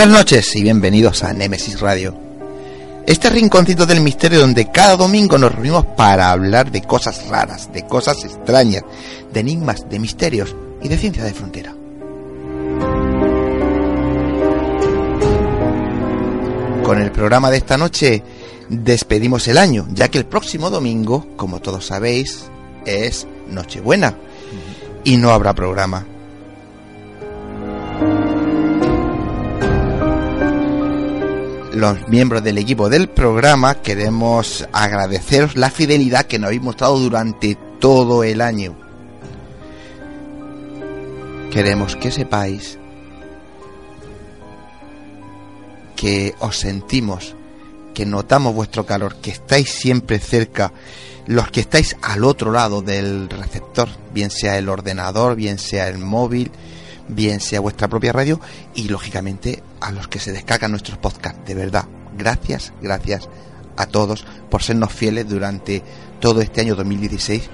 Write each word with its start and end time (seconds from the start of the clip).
Buenas 0.00 0.16
noches 0.16 0.56
y 0.56 0.62
bienvenidos 0.62 1.22
a 1.24 1.34
Nemesis 1.34 1.78
Radio. 1.78 2.14
Este 3.06 3.28
rinconcito 3.28 3.84
del 3.84 4.00
misterio 4.00 4.40
donde 4.40 4.70
cada 4.70 4.96
domingo 4.96 5.36
nos 5.36 5.52
reunimos 5.52 5.84
para 5.94 6.30
hablar 6.30 6.72
de 6.72 6.80
cosas 6.80 7.28
raras, 7.28 7.70
de 7.70 7.84
cosas 7.84 8.24
extrañas, 8.24 8.82
de 9.30 9.40
enigmas, 9.40 9.90
de 9.90 9.98
misterios 9.98 10.56
y 10.80 10.88
de 10.88 10.96
ciencia 10.96 11.22
de 11.22 11.34
frontera. 11.34 11.74
Con 16.82 16.98
el 16.98 17.12
programa 17.12 17.50
de 17.50 17.58
esta 17.58 17.76
noche 17.76 18.22
despedimos 18.70 19.48
el 19.48 19.58
año, 19.58 19.86
ya 19.92 20.08
que 20.08 20.16
el 20.16 20.24
próximo 20.24 20.70
domingo, 20.70 21.26
como 21.36 21.60
todos 21.60 21.84
sabéis, 21.84 22.44
es 22.86 23.26
Nochebuena 23.50 24.16
y 25.04 25.18
no 25.18 25.30
habrá 25.30 25.52
programa. 25.52 26.06
Los 31.80 32.08
miembros 32.08 32.44
del 32.44 32.58
equipo 32.58 32.90
del 32.90 33.08
programa 33.08 33.76
queremos 33.76 34.68
agradeceros 34.70 35.56
la 35.56 35.70
fidelidad 35.70 36.26
que 36.26 36.38
nos 36.38 36.48
habéis 36.48 36.60
mostrado 36.60 36.98
durante 36.98 37.56
todo 37.78 38.22
el 38.22 38.42
año. 38.42 38.76
Queremos 41.50 41.96
que 41.96 42.10
sepáis 42.10 42.78
que 45.96 46.34
os 46.40 46.58
sentimos, 46.58 47.34
que 47.94 48.04
notamos 48.04 48.54
vuestro 48.54 48.84
calor, 48.84 49.16
que 49.16 49.30
estáis 49.30 49.70
siempre 49.70 50.18
cerca, 50.18 50.74
los 51.26 51.50
que 51.50 51.60
estáis 51.60 51.96
al 52.02 52.24
otro 52.24 52.52
lado 52.52 52.82
del 52.82 53.30
receptor, 53.30 53.88
bien 54.12 54.30
sea 54.30 54.58
el 54.58 54.68
ordenador, 54.68 55.34
bien 55.34 55.58
sea 55.58 55.88
el 55.88 55.96
móvil, 55.96 56.50
bien 57.14 57.40
sea 57.40 57.60
vuestra 57.60 57.88
propia 57.88 58.12
radio 58.12 58.40
y 58.74 58.88
lógicamente 58.88 59.62
a 59.80 59.92
los 59.92 60.08
que 60.08 60.18
se 60.18 60.32
descargan 60.32 60.70
nuestros 60.70 60.98
podcasts. 60.98 61.44
De 61.46 61.54
verdad, 61.54 61.86
gracias, 62.16 62.72
gracias 62.80 63.28
a 63.76 63.86
todos 63.86 64.24
por 64.50 64.62
sernos 64.62 64.92
fieles 64.92 65.28
durante 65.28 65.82
todo 66.20 66.40
este 66.40 66.60
año 66.60 66.74
2016 66.74 67.48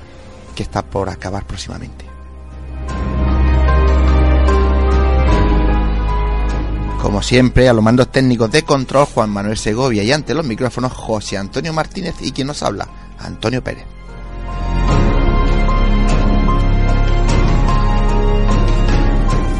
que 0.54 0.62
está 0.62 0.82
por 0.82 1.08
acabar 1.08 1.46
próximamente. 1.46 2.04
Como 7.00 7.22
siempre, 7.22 7.68
a 7.68 7.72
los 7.72 7.84
mandos 7.84 8.10
técnicos 8.10 8.50
de 8.50 8.62
control, 8.62 9.06
Juan 9.06 9.30
Manuel 9.30 9.56
Segovia 9.56 10.02
y 10.02 10.10
ante 10.10 10.34
los 10.34 10.44
micrófonos, 10.44 10.92
José 10.92 11.36
Antonio 11.36 11.72
Martínez 11.72 12.16
y 12.20 12.32
quien 12.32 12.48
nos 12.48 12.64
habla, 12.64 12.88
Antonio 13.18 13.62
Pérez. 13.62 13.95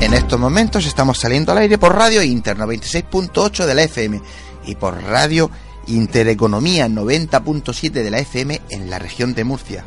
En 0.07 0.15
estos 0.15 0.39
momentos 0.39 0.87
estamos 0.87 1.19
saliendo 1.19 1.51
al 1.51 1.59
aire 1.59 1.79
por 1.79 1.93
Radio 1.93 2.23
Inter 2.23 2.57
96.8 2.57 3.67
de 3.67 3.75
la 3.75 3.83
FM 3.83 4.23
y 4.65 4.77
por 4.77 5.03
Radio 5.03 5.51
Intereconomía 5.89 6.87
90.7 6.87 7.91
de 7.91 8.11
la 8.13 8.21
FM 8.21 8.63
en 8.71 8.89
la 8.89 9.01
región 9.01 9.35
de 9.35 9.43
Murcia. 9.43 9.85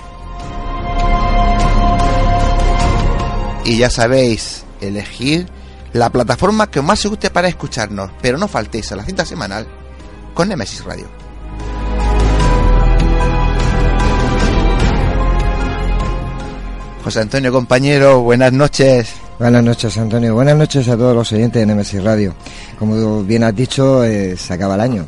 Y 3.64 3.78
ya 3.78 3.90
sabéis, 3.90 4.66
elegir 4.82 5.48
la 5.94 6.10
plataforma 6.10 6.70
que 6.70 6.82
más 6.82 7.04
os 7.06 7.12
guste 7.12 7.30
para 7.30 7.48
escucharnos, 7.48 8.12
pero 8.22 8.38
no 8.38 8.48
faltéis 8.48 8.92
a 8.92 8.96
la 8.96 9.06
cita 9.06 9.26
semanal 9.26 9.68
con 10.34 10.50
Nemesis 10.50 10.84
Radio. 10.84 11.27
José 17.04 17.22
Antonio, 17.22 17.52
compañero, 17.52 18.22
buenas 18.22 18.52
noches. 18.52 19.14
Buenas 19.40 19.64
noches, 19.64 19.98
Antonio. 19.98 20.34
Buenas 20.34 20.58
noches 20.58 20.88
a 20.90 20.98
todos 20.98 21.16
los 21.16 21.32
oyentes 21.32 21.62
de 21.62 21.66
Nemesis 21.66 22.04
Radio. 22.04 22.34
Como 22.78 23.24
bien 23.24 23.44
has 23.44 23.56
dicho, 23.56 24.04
eh, 24.04 24.36
se 24.36 24.54
acaba 24.54 24.76
el 24.76 24.82
año. 24.82 25.08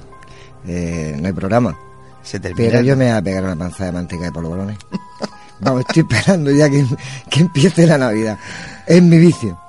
Eh, 0.68 1.18
no 1.20 1.28
hay 1.28 1.34
programa. 1.34 1.78
Se 2.22 2.40
termina. 2.40 2.70
Pero 2.70 2.82
yo 2.84 2.96
me 2.96 3.06
voy 3.06 3.16
a 3.16 3.22
pegar 3.22 3.44
una 3.44 3.56
panza 3.56 3.86
de 3.86 3.92
manteca 3.92 4.26
de 4.26 4.32
polvorones. 4.32 4.78
Vamos, 5.60 5.82
estoy 5.82 6.06
esperando 6.10 6.52
ya 6.52 6.70
que, 6.70 6.86
que 7.30 7.42
empiece 7.42 7.86
la 7.86 7.98
Navidad. 7.98 8.38
Es 8.86 9.02
mi 9.02 9.18
vicio. 9.18 9.60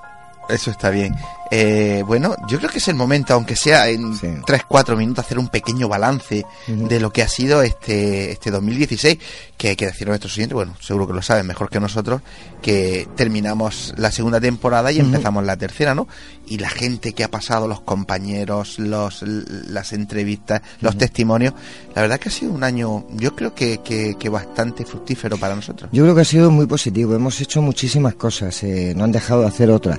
Eso 0.49 0.71
está 0.71 0.91
bien. 0.91 1.15
Eh, 1.51 2.03
bueno, 2.07 2.35
yo 2.49 2.59
creo 2.59 2.71
que 2.71 2.79
es 2.79 2.89
el 2.89 2.95
momento, 2.95 3.35
aunque 3.35 3.57
sea 3.57 3.89
en 3.89 4.17
Sí. 4.17 4.27
3-4 4.47 4.97
minutos, 4.97 5.25
hacer 5.25 5.39
un 5.39 5.49
pequeño 5.49 5.89
balance 5.89 6.45
de 6.67 7.01
lo 7.01 7.13
que 7.13 7.23
ha 7.23 7.29
sido 7.29 7.63
este, 7.63 8.31
este 8.33 8.51
2016, 8.51 9.19
que 9.57 9.69
hay 9.71 9.77
que 9.77 9.87
decir 9.87 10.07
a 10.07 10.11
nuestros 10.11 10.35
oyentes, 10.37 10.55
bueno, 10.55 10.75
seguro 10.81 11.07
que 11.07 11.13
lo 11.13 11.23
saben 11.23 11.47
mejor 11.47 11.69
que 11.71 11.81
nosotros, 11.81 12.23
que 12.63 13.09
terminamos 13.17 13.95
la 13.97 14.11
segunda 14.13 14.41
temporada 14.41 14.93
y 14.93 15.01
empezamos 15.01 15.45
la 15.45 15.57
tercera, 15.57 15.95
¿no? 15.95 16.07
Y 16.47 16.59
la 16.59 16.69
gente 16.69 17.13
que 17.13 17.25
ha 17.25 17.29
pasado, 17.31 17.69
los 17.69 17.81
compañeros, 17.81 18.79
los, 18.79 19.23
las 19.23 19.93
entrevistas, 19.93 20.63
los 20.81 20.97
testimonios, 20.99 21.55
la 21.95 22.03
verdad 22.03 22.19
que 22.19 22.29
ha 22.29 22.33
sido 22.33 22.53
un 22.53 22.65
año, 22.65 23.07
yo 23.13 23.35
creo 23.37 23.55
que, 23.55 23.79
que, 23.79 24.17
que 24.19 24.29
bastante 24.29 24.85
fructífero 24.85 25.37
para 25.37 25.55
nosotros. 25.55 25.89
Yo 25.93 26.03
creo 26.05 26.15
que 26.15 26.21
ha 26.23 26.25
sido 26.25 26.51
muy 26.51 26.67
positivo. 26.67 27.15
Hemos 27.15 27.41
hecho 27.41 27.63
muchísimas 27.63 28.15
cosas. 28.15 28.63
eh, 28.63 28.95
no 28.97 29.05
han 29.05 29.13
dejado 29.13 29.43
de 29.43 29.49
hacer 29.49 29.71
otras. 29.71 29.99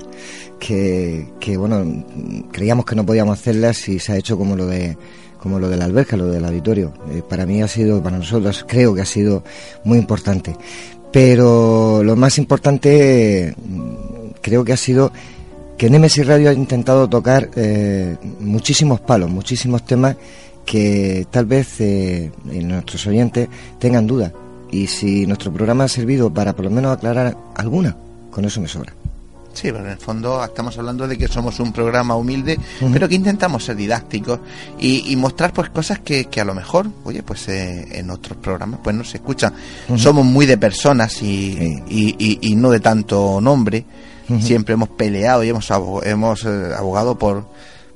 Que, 0.58 1.32
que, 1.42 1.56
bueno, 1.56 2.04
creíamos 2.52 2.86
que 2.86 2.94
no 2.94 3.04
podíamos 3.04 3.36
hacerlas 3.36 3.88
y 3.88 3.98
se 3.98 4.12
ha 4.12 4.16
hecho 4.16 4.38
como 4.38 4.54
lo 4.54 4.66
de 4.66 4.96
como 5.40 5.58
lo 5.58 5.68
de 5.68 5.76
la 5.76 5.86
alberca, 5.86 6.16
lo 6.16 6.28
del 6.28 6.44
auditorio. 6.44 6.92
Eh, 7.10 7.20
para 7.28 7.46
mí 7.46 7.60
ha 7.60 7.66
sido, 7.66 8.00
para 8.00 8.16
nosotros 8.16 8.64
creo 8.68 8.94
que 8.94 9.00
ha 9.00 9.04
sido 9.04 9.42
muy 9.82 9.98
importante. 9.98 10.54
Pero 11.10 12.04
lo 12.04 12.14
más 12.14 12.38
importante 12.38 13.52
mm, 13.56 14.34
creo 14.40 14.64
que 14.64 14.72
ha 14.72 14.76
sido 14.76 15.10
que 15.76 15.90
Nemesis 15.90 16.24
Radio 16.28 16.48
ha 16.48 16.52
intentado 16.52 17.08
tocar 17.08 17.50
eh, 17.56 18.16
muchísimos 18.38 19.00
palos, 19.00 19.28
muchísimos 19.28 19.84
temas 19.84 20.14
que 20.64 21.26
tal 21.28 21.46
vez 21.46 21.80
eh, 21.80 22.30
nuestros 22.44 23.04
oyentes 23.08 23.48
tengan 23.80 24.06
dudas. 24.06 24.32
Y 24.70 24.86
si 24.86 25.26
nuestro 25.26 25.52
programa 25.52 25.84
ha 25.84 25.88
servido 25.88 26.32
para 26.32 26.52
por 26.52 26.66
lo 26.66 26.70
menos 26.70 26.96
aclarar 26.96 27.36
alguna, 27.56 27.96
con 28.30 28.44
eso 28.44 28.60
me 28.60 28.68
sobra. 28.68 28.94
Sí, 29.52 29.70
pero 29.70 29.84
en 29.84 29.90
el 29.90 29.98
fondo 29.98 30.42
estamos 30.42 30.76
hablando 30.78 31.06
de 31.06 31.18
que 31.18 31.28
somos 31.28 31.60
un 31.60 31.72
programa 31.72 32.16
humilde, 32.16 32.58
pero 32.92 33.08
que 33.08 33.14
intentamos 33.14 33.64
ser 33.64 33.76
didácticos 33.76 34.40
y, 34.78 35.14
mostrar 35.16 35.52
pues 35.52 35.70
cosas 35.70 36.00
que, 36.00 36.28
a 36.40 36.44
lo 36.44 36.54
mejor, 36.54 36.88
oye, 37.04 37.22
pues 37.22 37.48
eh, 37.48 37.98
en 37.98 38.10
otros 38.10 38.38
programas 38.38 38.80
pues 38.82 38.96
no 38.96 39.04
se 39.04 39.18
escuchan. 39.18 39.52
Somos 39.96 40.24
muy 40.24 40.46
de 40.46 40.56
personas 40.56 41.22
y, 41.22 41.82
y, 41.88 42.54
no 42.56 42.70
de 42.70 42.80
tanto 42.80 43.40
nombre. 43.40 43.84
Siempre 44.40 44.74
hemos 44.74 44.88
peleado 44.88 45.44
y 45.44 45.50
hemos, 45.50 45.70
hemos 46.04 46.44
eh, 46.44 46.70
abogado 46.74 47.18
por, 47.18 47.44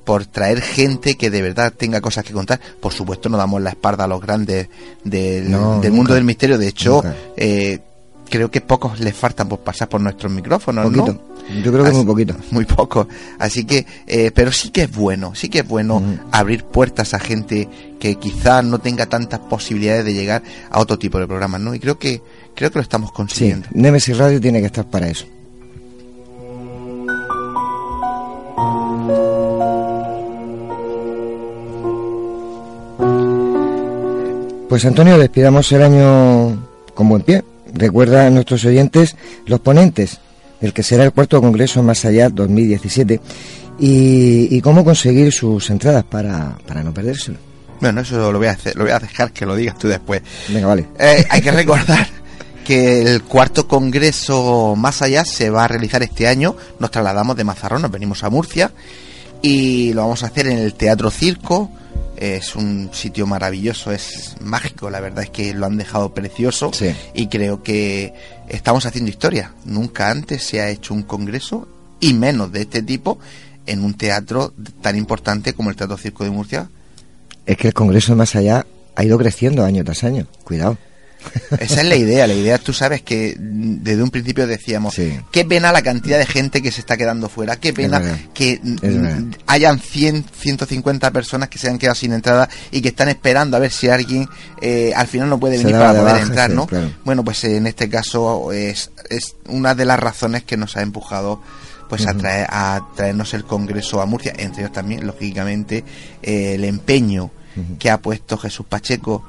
por 0.05 0.27
traer 0.27 0.61
gente 0.61 1.17
que 1.17 1.31
de 1.31 1.41
verdad 1.41 1.73
tenga 1.77 2.01
cosas 2.01 2.25
que 2.25 2.33
contar. 2.33 2.61
Por 2.81 2.93
supuesto, 2.93 3.29
no 3.29 3.39
damos 3.39 3.63
la 3.63 3.71
espalda 3.71 4.05
a 4.05 4.07
los 4.07 4.21
grandes 4.21 4.69
del, 5.03 5.49
mundo 5.49 6.15
del 6.15 6.25
misterio. 6.25 6.59
De 6.59 6.69
hecho, 6.69 7.03
eh, 7.37 7.81
creo 8.29 8.51
que 8.51 8.61
pocos 8.61 9.01
les 9.01 9.15
faltan 9.15 9.49
por 9.49 9.61
pasar 9.61 9.89
por 9.89 10.01
nuestros 10.01 10.31
micrófonos, 10.33 10.91
¿no? 10.93 11.19
Yo 11.63 11.73
creo 11.73 11.85
que 11.85 11.93
muy 11.93 12.05
poquito. 12.05 12.35
Muy 12.51 12.65
poco. 12.65 13.09
Así 13.39 13.65
que, 13.65 13.87
eh, 14.07 14.31
pero 14.35 14.51
sí 14.51 14.71
que 14.71 14.83
es 14.83 14.93
bueno, 14.93 15.35
sí 15.35 15.49
que 15.49 15.61
es 15.61 15.69
bueno 15.69 16.03
abrir 16.33 16.65
puertas 16.65 17.15
a 17.15 17.21
gente 17.21 17.69
que 18.01 18.17
quizás 18.17 18.65
no 18.65 18.79
tenga 18.79 19.07
tantas 19.07 19.41
posibilidades 19.41 20.05
de 20.05 20.15
llegar 20.15 20.43
a 20.71 20.81
otro 20.81 20.99
tipo 20.99 21.19
de 21.19 21.27
programas, 21.27 21.61
¿no? 21.61 21.75
Y 21.75 21.79
creo 21.79 21.99
que, 21.99 22.21
creo 22.55 22.71
que 22.71 22.79
lo 22.79 22.83
estamos 22.83 23.13
consiguiendo. 23.13 23.69
Sí, 23.69 23.79
Nemesis 23.79 24.19
Radio 24.19 24.41
tiene 24.41 24.61
que 24.61 24.67
estar 24.67 24.87
para 24.87 25.09
eso. 25.09 25.27
Pues 34.69 34.85
Antonio, 34.85 35.17
despidamos 35.17 35.71
el 35.73 35.83
año 35.83 36.69
con 36.95 37.09
buen 37.09 37.23
pie. 37.23 37.45
Recuerda 37.73 38.27
a 38.27 38.31
nuestros 38.31 38.65
oyentes 38.65 39.17
los 39.47 39.61
ponentes 39.61 40.19
del 40.61 40.73
que 40.73 40.83
será 40.83 41.05
el 41.05 41.13
cuarto 41.13 41.41
Congreso 41.41 41.83
Más 41.83 42.05
Allá 42.05 42.29
2017 42.29 43.21
y, 43.79 44.61
cómo 44.63 44.85
conseguir 44.85 45.33
sus 45.33 45.69
entradas 45.71 46.05
para, 46.05 46.57
no 46.83 46.95
perdérselo. 46.95 47.39
Bueno, 47.81 48.01
eso 48.01 48.33
lo 48.33 48.39
voy 48.39 48.49
a 48.49 48.53
hacer, 48.53 48.75
lo 48.75 48.85
voy 48.85 48.93
a 48.93 48.99
dejar 48.99 49.33
que 49.33 49.45
lo 49.45 49.55
digas 49.55 49.79
tú 49.79 49.89
después. 49.89 50.23
Venga, 50.49 50.67
vale. 50.67 50.87
Eh, 50.99 51.27
hay 51.29 51.43
que 51.43 51.51
recordar 51.51 52.09
que 52.65 53.03
el 53.03 53.23
cuarto 53.23 53.69
Congreso 53.69 54.75
Más 54.77 55.03
Allá 55.03 55.25
se 55.25 55.51
va 55.51 55.65
a 55.65 55.69
realizar 55.69 56.03
este 56.03 56.27
año. 56.27 56.57
Nos 56.79 56.91
trasladamos 56.91 57.37
de 57.37 57.45
Mazarrón, 57.45 57.83
nos 57.83 57.91
venimos 57.91 58.25
a 58.25 58.31
Murcia 58.31 58.73
y 59.43 59.93
lo 59.93 60.03
vamos 60.03 60.23
a 60.23 60.27
hacer 60.27 60.47
en 60.47 60.59
el 60.59 60.75
Teatro 60.75 61.11
Circo 61.11 61.71
es 62.17 62.57
un 62.57 62.91
sitio 62.93 63.27
maravilloso, 63.27 63.93
es 63.93 64.37
mágico, 64.41 64.91
la 64.91 65.01
verdad 65.01 65.25
es 65.25 65.31
que 65.31 65.55
lo 65.55 65.67
han 65.67 65.77
dejado 65.77 66.15
precioso 66.15 66.71
y 67.15 67.29
creo 67.29 67.63
que 67.63 68.15
estamos 68.49 68.87
haciendo 68.87 69.11
historia. 69.11 69.53
Nunca 69.65 70.11
antes 70.11 70.43
se 70.43 70.61
ha 70.61 70.71
hecho 70.71 70.95
un 70.95 71.03
congreso 71.03 71.69
y 72.01 72.15
menos 72.15 72.53
de 72.53 72.63
este 72.63 72.83
tipo 72.83 73.19
en 73.67 73.85
un 73.85 73.95
teatro 73.95 74.53
tan 74.81 74.97
importante 74.97 75.53
como 75.53 75.71
el 75.71 75.77
Teatro 75.77 75.97
Circo 75.97 76.25
de 76.25 76.31
Murcia. 76.31 76.71
Es 77.45 77.57
que 77.57 77.69
el 77.69 77.75
congreso 77.75 78.17
más 78.17 78.35
allá 78.37 78.67
ha 78.95 79.05
ido 79.05 79.19
creciendo 79.19 79.65
año 79.65 79.85
tras 79.85 80.05
año, 80.05 80.27
cuidado. 80.45 80.79
Esa 81.59 81.81
es 81.81 81.87
la 81.87 81.97
idea. 81.97 82.27
La 82.27 82.35
idea, 82.35 82.59
tú 82.59 82.73
sabes 82.73 83.03
que 83.03 83.35
desde 83.39 84.03
un 84.03 84.11
principio 84.11 84.47
decíamos, 84.47 84.95
qué 85.31 85.45
pena 85.45 85.73
la 85.73 85.83
cantidad 85.83 86.19
de 86.19 86.27
gente 86.27 86.63
que 86.63 86.71
se 86.71 86.81
está 86.81 86.97
quedando 86.97 87.29
fuera, 87.29 87.57
qué 87.57 87.73
pena 87.73 88.01
que 88.35 88.61
hayan 89.47 89.79
100, 89.79 90.25
150 90.33 91.11
personas 91.11 91.49
que 91.49 91.59
se 91.59 91.69
han 91.69 91.79
quedado 91.79 91.95
sin 91.95 92.13
entrada 92.13 92.49
y 92.71 92.81
que 92.81 92.89
están 92.89 93.09
esperando 93.09 93.57
a 93.57 93.61
ver 93.61 93.71
si 93.71 93.89
alguien 93.89 94.29
eh, 94.61 94.93
al 94.95 95.07
final 95.07 95.29
no 95.29 95.39
puede 95.39 95.59
venir 95.59 95.73
para 95.73 95.99
poder 95.99 96.23
entrar, 96.23 96.51
¿no? 96.51 96.69
Bueno, 97.05 97.25
pues 97.25 97.45
en 97.45 97.67
este 97.67 97.89
caso 97.89 98.53
es, 98.53 98.91
es 99.11 99.37
una 99.49 99.75
de 99.75 99.85
las 99.85 99.99
razones 99.99 100.45
que 100.45 100.57
nos 100.57 100.77
ha 100.77 100.83
empujado 100.83 101.41
pues 101.89 102.07
a, 102.07 102.15
traer, 102.15 102.47
a 102.51 102.89
traernos 102.97 103.33
el 103.35 103.45
Congreso 103.45 104.01
a 104.01 104.07
Murcia, 104.07 104.33
entre 104.37 104.63
ellos 104.63 104.73
también, 104.73 105.07
lógicamente, 105.07 105.85
eh, 106.23 106.55
el 106.55 106.65
empeño 106.65 107.31
que 107.79 107.89
ha 107.89 107.99
puesto 108.03 108.37
Jesús 108.37 108.67
Pacheco 108.69 109.25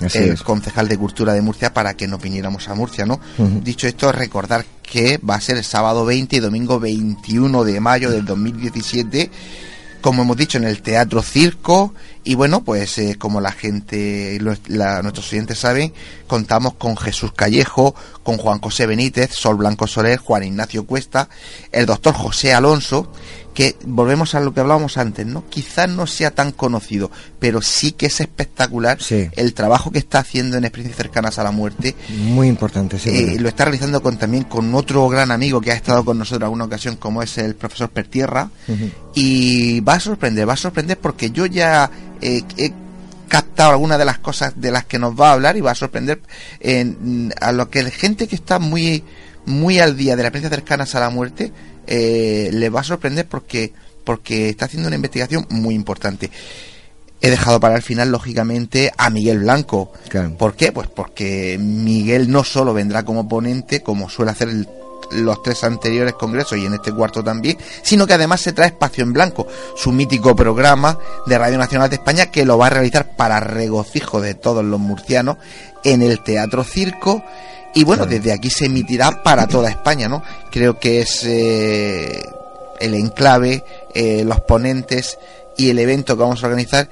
el 0.00 0.38
concejal 0.42 0.88
de 0.88 0.96
Cultura 0.96 1.32
de 1.32 1.42
Murcia 1.42 1.72
para 1.72 1.94
que 1.94 2.06
nos 2.06 2.22
viniéramos 2.22 2.68
a 2.68 2.74
Murcia, 2.74 3.04
¿no? 3.06 3.20
Dicho 3.62 3.86
esto, 3.86 4.12
recordar 4.12 4.64
que 4.82 5.18
va 5.18 5.34
a 5.34 5.40
ser 5.40 5.56
el 5.56 5.64
sábado 5.64 6.04
20 6.04 6.36
y 6.36 6.40
domingo 6.40 6.78
21 6.78 7.64
de 7.64 7.80
mayo 7.80 8.10
del 8.10 8.24
2017 8.24 9.30
como 10.00 10.22
hemos 10.22 10.36
dicho, 10.36 10.58
en 10.58 10.64
el 10.64 10.80
Teatro 10.80 11.22
Circo. 11.22 11.92
Y 12.24 12.34
bueno, 12.34 12.62
pues 12.62 12.98
eh, 12.98 13.16
como 13.18 13.40
la 13.40 13.52
gente, 13.52 14.38
nuestros 14.40 15.32
oyentes 15.32 15.58
saben, 15.58 15.92
contamos 16.26 16.74
con 16.74 16.96
Jesús 16.96 17.32
Callejo, 17.32 17.94
con 18.22 18.36
Juan 18.36 18.60
José 18.60 18.86
Benítez, 18.86 19.32
Sol 19.32 19.56
Blanco 19.56 19.86
Soler, 19.86 20.18
Juan 20.18 20.44
Ignacio 20.44 20.84
Cuesta, 20.84 21.28
el 21.72 21.86
doctor 21.86 22.14
José 22.14 22.52
Alonso, 22.52 23.10
que 23.58 23.74
volvemos 23.84 24.36
a 24.36 24.40
lo 24.40 24.54
que 24.54 24.60
hablábamos 24.60 24.98
antes, 24.98 25.26
¿no? 25.26 25.42
Quizás 25.50 25.88
no 25.88 26.06
sea 26.06 26.30
tan 26.30 26.52
conocido, 26.52 27.10
pero 27.40 27.60
sí 27.60 27.90
que 27.90 28.06
es 28.06 28.20
espectacular 28.20 28.98
el 29.10 29.52
trabajo 29.52 29.90
que 29.90 29.98
está 29.98 30.20
haciendo 30.20 30.56
en 30.56 30.64
experiencias 30.64 30.96
cercanas 30.96 31.40
a 31.40 31.42
la 31.42 31.50
muerte. 31.50 31.96
Muy 32.08 32.46
importante, 32.46 33.00
sí. 33.00 33.10
Eh, 33.10 33.36
lo 33.40 33.48
está 33.48 33.64
realizando 33.64 34.00
con, 34.00 34.16
también 34.16 34.44
con 34.44 34.72
otro 34.76 35.08
gran 35.08 35.32
amigo 35.32 35.60
que 35.60 35.72
ha 35.72 35.74
estado 35.74 36.04
con 36.04 36.18
nosotros 36.18 36.38
en 36.38 36.44
alguna 36.44 36.66
ocasión, 36.66 36.94
como 36.94 37.20
es 37.20 37.36
el 37.38 37.56
profesor 37.56 37.90
Pertierra, 37.90 38.48
y 39.12 39.80
va 39.80 39.94
a 39.94 40.00
sorprender, 40.00 40.48
va 40.48 40.52
a 40.52 40.56
sorprender 40.56 40.98
porque 40.98 41.32
yo 41.32 41.44
ya 41.46 41.90
eh, 42.20 42.42
he 42.56 42.72
captado 43.28 43.72
algunas 43.72 43.98
de 43.98 44.04
las 44.04 44.18
cosas 44.18 44.54
de 44.56 44.70
las 44.70 44.84
que 44.84 44.98
nos 44.98 45.18
va 45.18 45.30
a 45.30 45.32
hablar 45.34 45.56
y 45.56 45.60
va 45.60 45.72
a 45.72 45.74
sorprender 45.74 46.20
a 47.40 47.52
lo 47.52 47.68
que 47.68 47.82
la 47.82 47.90
gente 47.90 48.26
que 48.26 48.36
está 48.36 48.58
muy 48.58 49.04
muy 49.48 49.78
al 49.78 49.96
día 49.96 50.14
de 50.14 50.22
las 50.22 50.30
experiencias 50.30 50.60
cercanas 50.60 50.94
a 50.94 51.00
la 51.00 51.10
muerte 51.10 51.52
eh, 51.86 52.50
le 52.52 52.68
va 52.68 52.80
a 52.80 52.84
sorprender 52.84 53.26
porque, 53.26 53.72
porque 54.04 54.50
está 54.50 54.66
haciendo 54.66 54.88
una 54.88 54.96
investigación 54.96 55.46
muy 55.50 55.74
importante. 55.74 56.30
He 57.20 57.30
dejado 57.30 57.58
para 57.58 57.74
el 57.74 57.82
final, 57.82 58.12
lógicamente, 58.12 58.92
a 58.96 59.10
Miguel 59.10 59.40
Blanco. 59.40 59.92
¿Por 60.38 60.54
qué? 60.54 60.70
Pues 60.70 60.86
porque 60.86 61.58
Miguel 61.58 62.30
no 62.30 62.44
solo 62.44 62.74
vendrá 62.74 63.04
como 63.04 63.26
ponente, 63.26 63.82
como 63.82 64.08
suele 64.08 64.30
hacer 64.30 64.50
los 65.12 65.42
tres 65.42 65.64
anteriores 65.64 66.14
congresos 66.14 66.58
y 66.58 66.66
en 66.66 66.74
este 66.74 66.92
cuarto 66.92 67.22
también, 67.22 67.58
sino 67.82 68.06
que 68.06 68.14
además 68.14 68.40
se 68.40 68.52
trae 68.52 68.68
Espacio 68.68 69.04
en 69.04 69.12
Blanco, 69.12 69.46
su 69.76 69.92
mítico 69.92 70.34
programa 70.36 70.98
de 71.26 71.38
Radio 71.38 71.58
Nacional 71.58 71.90
de 71.90 71.96
España 71.96 72.30
que 72.30 72.44
lo 72.44 72.58
va 72.58 72.66
a 72.66 72.70
realizar 72.70 73.16
para 73.16 73.40
regocijo 73.40 74.20
de 74.20 74.34
todos 74.34 74.64
los 74.64 74.80
murcianos 74.80 75.36
en 75.84 76.02
el 76.02 76.22
Teatro 76.22 76.64
Circo 76.64 77.22
y 77.74 77.84
bueno, 77.84 78.06
desde 78.06 78.32
aquí 78.32 78.50
se 78.50 78.66
emitirá 78.66 79.22
para 79.22 79.46
toda 79.46 79.70
España, 79.70 80.08
¿no? 80.08 80.22
Creo 80.50 80.78
que 80.78 81.00
es 81.00 81.22
eh, 81.24 82.22
el 82.80 82.94
enclave, 82.94 83.64
eh, 83.94 84.24
los 84.24 84.40
ponentes 84.40 85.18
y 85.56 85.70
el 85.70 85.78
evento 85.78 86.16
que 86.16 86.22
vamos 86.22 86.42
a 86.42 86.46
organizar 86.46 86.88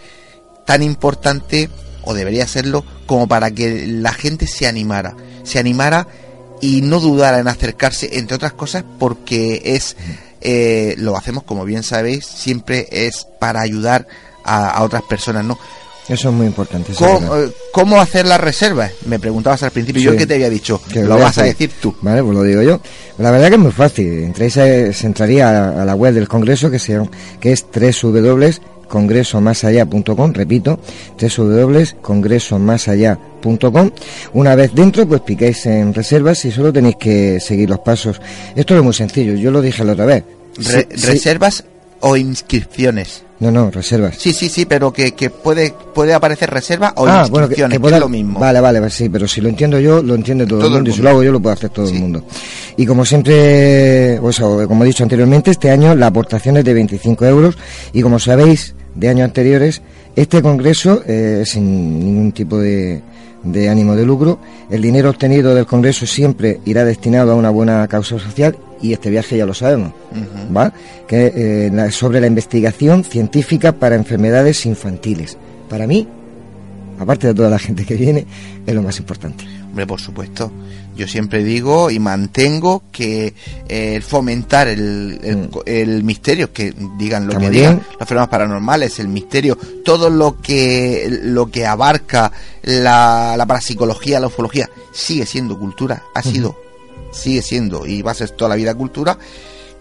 tan 0.64 0.82
importante, 0.82 1.70
o 2.02 2.14
debería 2.14 2.46
serlo, 2.46 2.85
como 3.06 3.26
para 3.26 3.50
que 3.50 3.87
la 3.87 4.12
gente 4.12 4.46
se 4.46 4.66
animara. 4.66 5.16
Se 5.44 5.58
animara 5.58 6.06
y 6.60 6.82
no 6.82 7.00
dudara 7.00 7.38
en 7.38 7.48
acercarse, 7.48 8.18
entre 8.18 8.36
otras 8.36 8.52
cosas, 8.52 8.84
porque 8.98 9.62
es, 9.64 9.96
eh, 10.40 10.94
lo 10.98 11.16
hacemos, 11.16 11.44
como 11.44 11.64
bien 11.64 11.82
sabéis, 11.82 12.26
siempre 12.26 12.88
es 12.90 13.26
para 13.38 13.60
ayudar 13.60 14.06
a, 14.44 14.70
a 14.70 14.82
otras 14.82 15.02
personas, 15.02 15.44
¿no? 15.44 15.58
Eso 16.08 16.28
es 16.28 16.34
muy 16.34 16.46
importante. 16.46 16.92
Eh, 16.92 17.50
¿Cómo, 17.72 18.00
hacer 18.00 18.26
las 18.26 18.40
reservas? 18.40 18.92
Me 19.06 19.18
preguntabas 19.18 19.62
al 19.64 19.72
principio, 19.72 20.00
yo 20.00 20.16
que 20.16 20.26
te 20.26 20.34
había 20.34 20.48
dicho, 20.48 20.80
que 20.92 21.02
lo 21.02 21.18
vas 21.18 21.36
a 21.38 21.42
decir 21.42 21.70
tú. 21.80 21.96
Vale, 22.00 22.22
pues 22.22 22.34
lo 22.34 22.42
digo 22.44 22.62
yo. 22.62 22.80
La 23.18 23.32
verdad 23.32 23.48
que 23.48 23.54
es 23.54 23.60
muy 23.60 23.72
fácil. 23.72 24.22
Entréis 24.22 24.52
se 24.54 24.92
entraría 25.02 25.82
a, 25.82 25.84
la 25.84 25.94
web 25.96 26.14
del 26.14 26.28
Congreso, 26.28 26.70
que, 26.70 26.78
sea, 26.78 27.02
que 27.40 27.52
es 27.52 27.70
www.congresomasallá.com, 28.88 30.33
repito, 30.33 30.78
www.congresomasallá.com. 31.21 33.90
Una 34.33 34.55
vez 34.55 34.75
dentro, 34.75 35.07
pues 35.07 35.21
picáis 35.23 35.66
en 35.66 35.93
reservas 35.95 36.45
y 36.45 36.50
solo 36.50 36.73
tenéis 36.73 36.97
que 36.97 37.38
seguir 37.40 37.69
los 37.69 37.81
pasos. 37.81 38.21
Esto 38.55 38.76
es 38.76 38.83
muy 38.83 38.95
sencillo, 38.95 39.35
yo 39.35 39.50
lo 39.50 39.61
dije 39.61 39.85
la 39.85 39.93
otra 39.93 40.07
vez. 40.07 40.25
reservas 40.57 41.64
o 42.00 42.17
inscripciones. 42.17 43.23
No, 43.38 43.50
no, 43.50 43.71
reservas. 43.71 44.17
Sí, 44.19 44.33
sí, 44.33 44.49
sí, 44.49 44.65
pero 44.65 44.93
que, 44.93 45.12
que 45.12 45.29
puede, 45.29 45.75
puede 45.95 46.15
aparecer 46.15 46.50
reserva 46.50 46.95
o 46.97 47.07
ah, 47.07 47.21
inscripciones, 47.21 47.79
bueno, 47.79 47.93
que, 47.93 47.97
es 47.97 48.00
lo 48.00 48.09
mismo. 48.09 48.41
Vale, 48.41 48.61
vale, 48.61 48.88
sí, 48.88 49.11
pero 49.11 49.29
si 49.29 49.43
lo 49.43 49.50
entiendo 49.50 49.79
yo, 49.79 50.03
lo 50.03 50.15
entiende 50.15 50.47
todo, 50.47 50.65
el 50.65 50.71
mundo, 50.71 50.91
y 50.91 50.93
si 50.95 51.03
lo 51.03 51.11
hago 51.11 51.23
yo, 51.23 51.33
lo 51.33 51.41
puede 51.41 51.55
hacer 51.55 51.71
todo 51.71 51.87
el 51.87 51.95
mundo. 51.95 52.25
Y 52.79 52.87
como 52.87 53.05
siempre, 53.05 54.19
pues, 54.23 54.38
como 54.38 54.85
he 54.85 54.87
dicho 54.87 55.03
anteriormente, 55.03 55.50
este 55.50 55.71
año 55.71 55.95
la 55.95 56.07
aportación 56.07 56.57
es 56.57 56.65
de 56.65 56.73
25 56.73 57.26
euros 57.26 57.59
y 57.93 58.00
como 58.00 58.19
sabéis, 58.19 58.75
de 58.95 59.09
años 59.11 59.26
anteriores, 59.26 59.83
este 60.15 60.41
congreso, 60.41 61.03
eh, 61.07 61.43
sin 61.45 62.00
ningún 62.00 62.33
tipo 62.33 62.59
de, 62.59 63.03
de 63.53 63.69
ánimo 63.69 63.95
de 63.95 64.05
lucro, 64.05 64.38
el 64.71 64.83
dinero 64.83 65.11
obtenido 65.11 65.55
del 65.55 65.67
congreso 65.67 66.07
siempre 66.07 66.61
irá 66.65 66.85
destinado 66.85 67.33
a 67.33 67.35
una 67.35 67.50
buena 67.50 67.87
causa 67.88 68.19
social 68.19 68.57
y 68.83 68.93
este 68.93 69.11
viaje 69.11 69.37
ya 69.37 69.47
lo 69.47 69.55
sabemos, 69.55 69.93
¿va? 70.55 70.73
Que 71.07 71.33
eh, 71.35 71.91
sobre 71.91 72.21
la 72.21 72.26
investigación 72.26 73.05
científica 73.05 73.73
para 73.73 73.97
enfermedades 73.97 74.67
infantiles. 74.67 75.38
Para 75.69 75.87
mí, 75.87 76.07
aparte 76.99 77.29
de 77.29 77.35
toda 77.35 77.50
la 77.50 77.59
gente 77.59 77.85
que 77.85 77.95
viene, 77.95 78.26
es 78.67 78.75
lo 78.75 78.83
más 78.83 78.99
importante. 78.99 79.45
Hombre, 79.69 79.87
por 79.87 80.00
supuesto. 80.00 80.50
Yo 80.97 81.07
siempre 81.07 81.45
digo 81.45 81.91
y 81.91 81.99
mantengo 81.99 82.83
que 82.91 83.35
eh, 83.69 84.00
fomentar 84.00 84.67
el, 84.69 85.21
Mm. 85.23 85.59
el, 85.67 86.03
misterio, 86.05 86.53
que 86.53 86.75
digan 86.99 87.26
lo 87.26 87.33
Está 87.33 87.45
que 87.45 87.50
digan, 87.50 87.76
bien. 87.76 87.87
los 88.00 88.09
fenómenos 88.09 88.31
paranormales, 88.31 88.99
el 88.99 89.09
misterio, 89.09 89.57
todo 89.85 90.09
lo 90.11 90.41
que 90.41 91.09
lo 91.23 91.50
que 91.50 91.67
abarca 91.67 92.33
la, 92.62 93.35
la 93.37 93.47
parapsicología, 93.47 94.19
la 94.21 94.29
ufología, 94.29 94.69
sigue 94.93 95.26
siendo 95.26 95.59
cultura, 95.59 96.03
ha 96.15 96.23
sido, 96.23 96.57
sigue 97.12 97.43
siendo 97.43 97.87
y 97.87 98.03
va 98.03 98.12
a 98.12 98.15
ser 98.15 98.31
toda 98.31 98.49
la 98.50 98.57
vida 98.57 98.75
cultura 98.75 99.19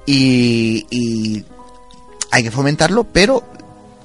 y, 0.06 0.86
y 0.90 1.44
hay 2.32 2.44
que 2.44 2.52
fomentarlo, 2.52 3.06
pero 3.06 3.44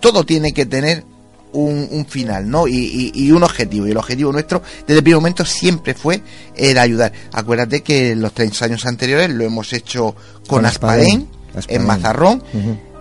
todo 0.00 0.24
tiene 0.24 0.52
que 0.52 0.66
tener 0.66 1.04
un, 1.52 1.88
un 1.90 2.06
final, 2.06 2.48
¿no? 2.48 2.66
Y, 2.66 2.74
y- 2.76 3.12
y 3.14 3.30
un 3.32 3.42
objetivo. 3.42 3.86
Y 3.86 3.90
el 3.90 3.96
objetivo 3.96 4.32
nuestro, 4.32 4.62
desde 4.86 4.98
el 4.98 5.02
primer 5.02 5.16
momento, 5.18 5.44
siempre 5.44 5.94
fue 5.94 6.22
el 6.56 6.78
ayudar. 6.78 7.12
Acuérdate 7.32 7.82
que 7.82 8.14
los 8.14 8.32
30 8.32 8.64
años 8.66 8.86
anteriores 8.86 9.30
lo 9.30 9.44
hemos 9.44 9.72
hecho 9.72 10.14
con, 10.46 10.58
Con 10.58 10.66
Aspadén, 10.66 11.00
Aspadén. 11.06 11.28
Aspadén. 11.56 11.80
en 11.80 11.86
Mazarrón. 11.86 12.42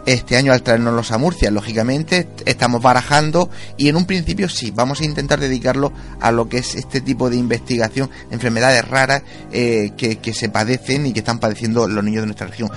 Este 0.05 0.37
año 0.37 0.53
al 0.53 0.63
traernos 0.63 1.11
a 1.11 1.17
Murcia, 1.19 1.51
lógicamente, 1.51 2.29
estamos 2.45 2.81
barajando 2.81 3.51
y 3.77 3.89
en 3.89 3.95
un 3.95 4.05
principio 4.05 4.49
sí, 4.49 4.71
vamos 4.71 5.01
a 5.01 5.05
intentar 5.05 5.39
dedicarlo 5.39 5.91
a 6.19 6.31
lo 6.31 6.49
que 6.49 6.57
es 6.59 6.73
este 6.73 6.99
tipo 7.01 7.29
de 7.29 7.35
investigación, 7.35 8.09
enfermedades 8.31 8.87
raras 8.87 9.21
eh, 9.51 9.91
que, 9.97 10.15
que 10.15 10.33
se 10.33 10.49
padecen 10.49 11.05
y 11.05 11.13
que 11.13 11.19
están 11.19 11.37
padeciendo 11.37 11.87
los 11.87 12.03
niños 12.03 12.21
de 12.23 12.27
nuestra 12.27 12.47
región. 12.47 12.71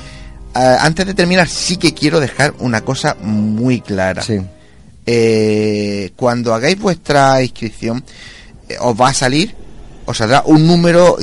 Ah, 0.52 0.78
antes 0.82 1.06
de 1.06 1.14
terminar, 1.14 1.48
sí 1.48 1.78
que 1.78 1.94
quiero 1.94 2.20
dejar 2.20 2.52
una 2.58 2.82
cosa 2.82 3.16
muy 3.22 3.80
clara. 3.80 4.20
Sí. 4.20 4.38
Eh, 5.06 6.12
cuando 6.16 6.54
hagáis 6.54 6.78
vuestra 6.78 7.42
inscripción, 7.42 8.04
eh, 8.68 8.76
os 8.80 8.98
va 9.00 9.08
a 9.08 9.14
salir, 9.14 9.54
os 10.06 10.16
saldrá 10.16 10.42
un 10.46 10.66
número 10.66 11.16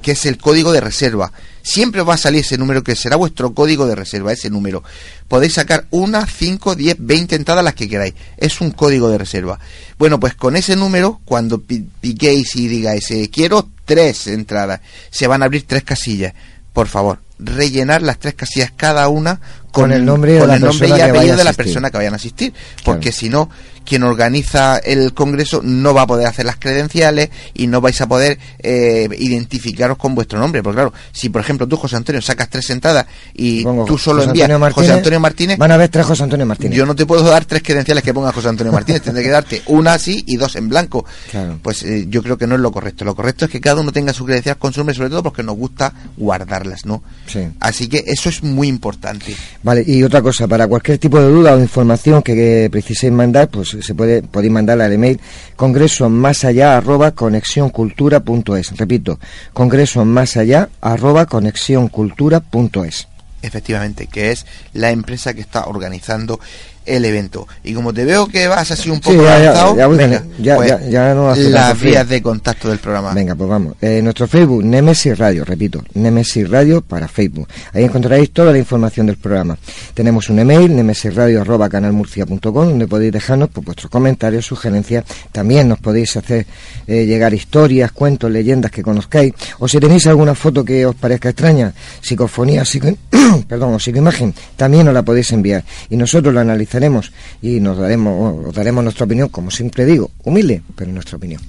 que 0.00 0.12
es 0.12 0.26
el 0.26 0.38
código 0.38 0.72
de 0.72 0.80
reserva. 0.80 1.32
Siempre 1.64 2.02
va 2.02 2.14
a 2.14 2.18
salir 2.18 2.40
ese 2.40 2.58
número 2.58 2.82
que 2.82 2.96
será 2.96 3.14
vuestro 3.14 3.54
código 3.54 3.86
de 3.86 3.94
reserva, 3.94 4.32
ese 4.32 4.50
número. 4.50 4.82
Podéis 5.28 5.54
sacar 5.54 5.86
una, 5.90 6.26
5, 6.26 6.74
10, 6.74 6.96
20 6.98 7.36
entradas 7.36 7.62
las 7.64 7.74
que 7.74 7.88
queráis. 7.88 8.14
Es 8.36 8.60
un 8.60 8.72
código 8.72 9.08
de 9.08 9.18
reserva. 9.18 9.60
Bueno, 9.96 10.18
pues 10.18 10.34
con 10.34 10.56
ese 10.56 10.74
número, 10.74 11.20
cuando 11.24 11.60
pi- 11.62 11.86
piquéis 12.00 12.56
y 12.56 12.66
digáis, 12.66 13.08
eh, 13.12 13.30
quiero 13.32 13.68
tres 13.84 14.26
entradas, 14.26 14.80
se 15.10 15.28
van 15.28 15.42
a 15.42 15.44
abrir 15.44 15.64
tres 15.64 15.84
casillas. 15.84 16.34
Por 16.72 16.88
favor, 16.88 17.20
rellenar 17.38 18.02
las 18.02 18.18
tres 18.18 18.34
casillas 18.34 18.72
cada 18.74 19.06
una 19.08 19.40
con, 19.72 19.84
Con 19.84 19.92
el 19.92 20.04
nombre 20.04 20.38
con 20.38 20.50
el 20.50 20.60
nombre 20.60 20.88
y 20.88 21.00
apellido 21.00 21.36
de 21.36 21.44
la 21.44 21.52
persona 21.54 21.90
que 21.90 21.96
vayan 21.96 22.12
a 22.12 22.16
asistir. 22.16 22.52
Porque 22.84 23.10
si 23.10 23.28
no, 23.28 23.48
quien 23.84 24.02
organiza 24.02 24.78
el 24.78 25.12
congreso 25.14 25.60
no 25.62 25.94
va 25.94 26.02
a 26.02 26.06
poder 26.06 26.26
hacer 26.26 26.46
las 26.46 26.56
credenciales 26.56 27.30
y 27.54 27.66
no 27.66 27.80
vais 27.80 28.00
a 28.00 28.06
poder 28.06 28.38
eh, 28.58 29.08
identificaros 29.18 29.96
con 29.96 30.14
vuestro 30.14 30.38
nombre. 30.38 30.62
Porque 30.62 30.76
claro, 30.76 30.92
si 31.12 31.28
por 31.28 31.40
ejemplo 31.40 31.66
tú, 31.66 31.76
José 31.76 31.96
Antonio, 31.96 32.22
sacas 32.22 32.48
tres 32.48 32.68
entradas 32.70 33.06
y 33.34 33.64
Pongo 33.64 33.84
tú 33.84 33.98
solo 33.98 34.18
José 34.18 34.30
envías 34.30 34.44
Antonio 34.44 34.60
Martínez, 34.60 34.86
José 34.86 34.98
Antonio 34.98 35.20
Martínez, 35.20 35.58
Van 35.58 35.72
a 35.72 35.76
ver 35.76 35.88
tres 35.88 36.06
José 36.06 36.22
Antonio 36.22 36.46
Martínez. 36.46 36.76
yo 36.76 36.86
no 36.86 36.94
te 36.94 37.06
puedo 37.06 37.22
dar 37.22 37.44
tres 37.44 37.62
credenciales 37.62 38.04
que 38.04 38.14
ponga 38.14 38.32
José 38.32 38.48
Antonio 38.48 38.72
Martínez. 38.72 39.02
Tendré 39.02 39.22
que 39.22 39.30
darte 39.30 39.62
una 39.66 39.94
así 39.94 40.22
y 40.26 40.36
dos 40.36 40.56
en 40.56 40.68
blanco. 40.68 41.04
Claro. 41.30 41.58
Pues 41.62 41.82
eh, 41.82 42.06
yo 42.08 42.22
creo 42.22 42.38
que 42.38 42.46
no 42.46 42.54
es 42.54 42.60
lo 42.60 42.70
correcto. 42.70 43.04
Lo 43.04 43.14
correcto 43.14 43.46
es 43.46 43.50
que 43.50 43.60
cada 43.60 43.80
uno 43.80 43.92
tenga 43.92 44.12
su 44.12 44.24
credencial 44.24 44.58
con 44.58 44.72
su 44.72 44.80
nombre, 44.80 44.94
sobre 44.94 45.10
todo 45.10 45.22
porque 45.22 45.42
nos 45.42 45.56
gusta 45.56 45.92
guardarlas, 46.16 46.86
¿no? 46.86 47.02
Sí. 47.26 47.48
Así 47.60 47.88
que 47.88 48.04
eso 48.06 48.28
es 48.28 48.42
muy 48.42 48.68
importante. 48.68 49.34
Vale, 49.62 49.84
y 49.86 50.02
otra 50.02 50.20
cosa, 50.20 50.48
para 50.48 50.66
cualquier 50.66 50.98
tipo 50.98 51.20
de 51.20 51.28
duda 51.28 51.54
o 51.54 51.60
información 51.60 52.20
que, 52.22 52.68
preciséis 52.70 53.12
mandar, 53.12 53.48
pues 53.48 53.76
se 53.80 53.94
puede, 53.94 54.22
podéis 54.22 54.52
mandarla 54.52 54.86
al 54.86 54.92
email 54.92 55.20
congreso 55.54 56.08
más 56.08 56.44
allá 56.44 56.76
arroba 56.76 57.12
conexioncultura.es. 57.12 58.76
Repito, 58.76 59.20
congreso 59.52 60.04
más 60.04 60.36
allá 60.36 60.68
arroba 60.80 61.26
conexioncultura.es. 61.26 63.08
Efectivamente, 63.40 64.06
que 64.06 64.32
es 64.32 64.46
la 64.72 64.90
empresa 64.90 65.34
que 65.34 65.40
está 65.40 65.66
organizando 65.66 66.40
el 66.86 67.04
evento. 67.04 67.46
Y 67.64 67.74
como 67.74 67.92
te 67.92 68.04
veo 68.04 68.26
que 68.26 68.48
vas 68.48 68.70
así 68.70 68.90
un 68.90 68.96
Sí, 68.96 69.02
poco 69.10 69.22
ya, 69.24 69.36
avanzado, 69.36 69.76
ya 69.76 69.86
venga, 69.88 70.24
ya- 70.38 70.56
pues, 70.56 70.68
ya- 70.68 70.80
ya 70.88 71.14
no 71.14 71.28
hace 71.30 71.42
tanto 71.44 71.56
las 71.58 71.80
vías 71.80 72.08
de 72.08 72.22
contacto 72.22 72.68
del 72.68 72.78
programa. 72.78 73.12
Venga, 73.14 73.34
pues 73.34 73.48
vamos. 73.50 73.74
Eh, 73.80 74.00
nuestro 74.02 74.26
Facebook, 74.26 74.64
Nemesis 74.64 75.16
Radio, 75.18 75.44
repito, 75.44 75.82
Nemesis 75.94 76.48
Radio 76.48 76.80
para 76.82 77.08
Facebook. 77.08 77.48
Ahí 77.72 77.84
encontraréis 77.84 78.30
toda 78.32 78.52
la 78.52 78.58
información 78.58 79.06
del 79.06 79.16
programa. 79.16 79.56
Tenemos 79.94 80.28
un 80.28 80.38
email, 80.38 80.74
nemesisradio.canalmurcia.com, 80.74 82.52
donde 82.68 82.86
podéis 82.86 83.12
dejarnos 83.12 83.50
pues, 83.52 83.64
vuestros 83.66 83.90
comentarios, 83.90 84.46
sugerencias. 84.46 85.04
También 85.32 85.68
nos 85.68 85.78
podéis 85.78 86.16
hacer 86.16 86.46
eh, 86.86 87.06
llegar 87.06 87.32
historias, 87.34 87.92
cuentos, 87.92 88.30
leyendas 88.30 88.70
que 88.70 88.82
conozcáis. 88.82 89.32
O 89.58 89.68
si 89.68 89.78
tenéis 89.78 90.06
alguna 90.06 90.34
foto 90.34 90.64
que 90.64 90.84
os 90.86 90.94
parezca 90.94 91.30
extraña, 91.30 91.72
psicofonía, 92.00 92.64
psico... 92.64 92.88
perdón, 93.48 93.74
o 93.74 93.78
psicoimagen, 93.78 94.34
también 94.56 94.84
nos 94.86 94.94
la 94.94 95.02
podéis 95.02 95.32
enviar. 95.32 95.64
Y 95.90 95.96
nosotros 95.96 96.34
la 96.34 96.44
analizaremos 96.72 97.12
y 97.40 97.60
nos 97.60 97.78
daremos, 97.78 98.46
os 98.46 98.54
daremos 98.54 98.84
nuestra 98.84 99.04
opinión, 99.04 99.28
como 99.28 99.50
siempre 99.50 99.84
digo, 99.84 100.10
humilde, 100.24 100.62
pero 100.74 100.92
nuestra 100.92 101.16
opinión. 101.16 101.40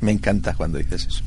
Me 0.00 0.12
encanta 0.12 0.54
cuando 0.54 0.78
dices 0.78 1.06
eso. 1.06 1.22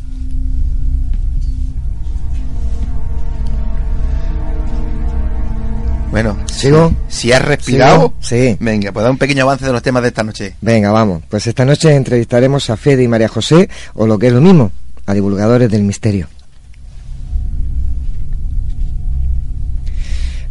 Bueno, 6.11 6.37
¿Sigo? 6.45 6.93
Si, 7.07 7.27
si 7.27 7.31
has 7.31 7.41
respirado, 7.41 8.13
¿Sigo? 8.19 8.47
Sí. 8.49 8.57
venga, 8.59 8.91
pues 8.91 9.03
da 9.03 9.11
un 9.11 9.17
pequeño 9.17 9.43
avance 9.43 9.65
de 9.65 9.71
los 9.71 9.81
temas 9.81 10.01
de 10.03 10.09
esta 10.09 10.23
noche. 10.23 10.55
Venga, 10.59 10.91
vamos. 10.91 11.23
Pues 11.29 11.47
esta 11.47 11.63
noche 11.63 11.95
entrevistaremos 11.95 12.69
a 12.69 12.75
Fede 12.75 13.03
y 13.03 13.07
María 13.07 13.29
José, 13.29 13.69
o 13.93 14.05
lo 14.05 14.19
que 14.19 14.27
es 14.27 14.33
lo 14.33 14.41
mismo, 14.41 14.71
a 15.05 15.13
divulgadores 15.13 15.71
del 15.71 15.83
misterio. 15.83 16.27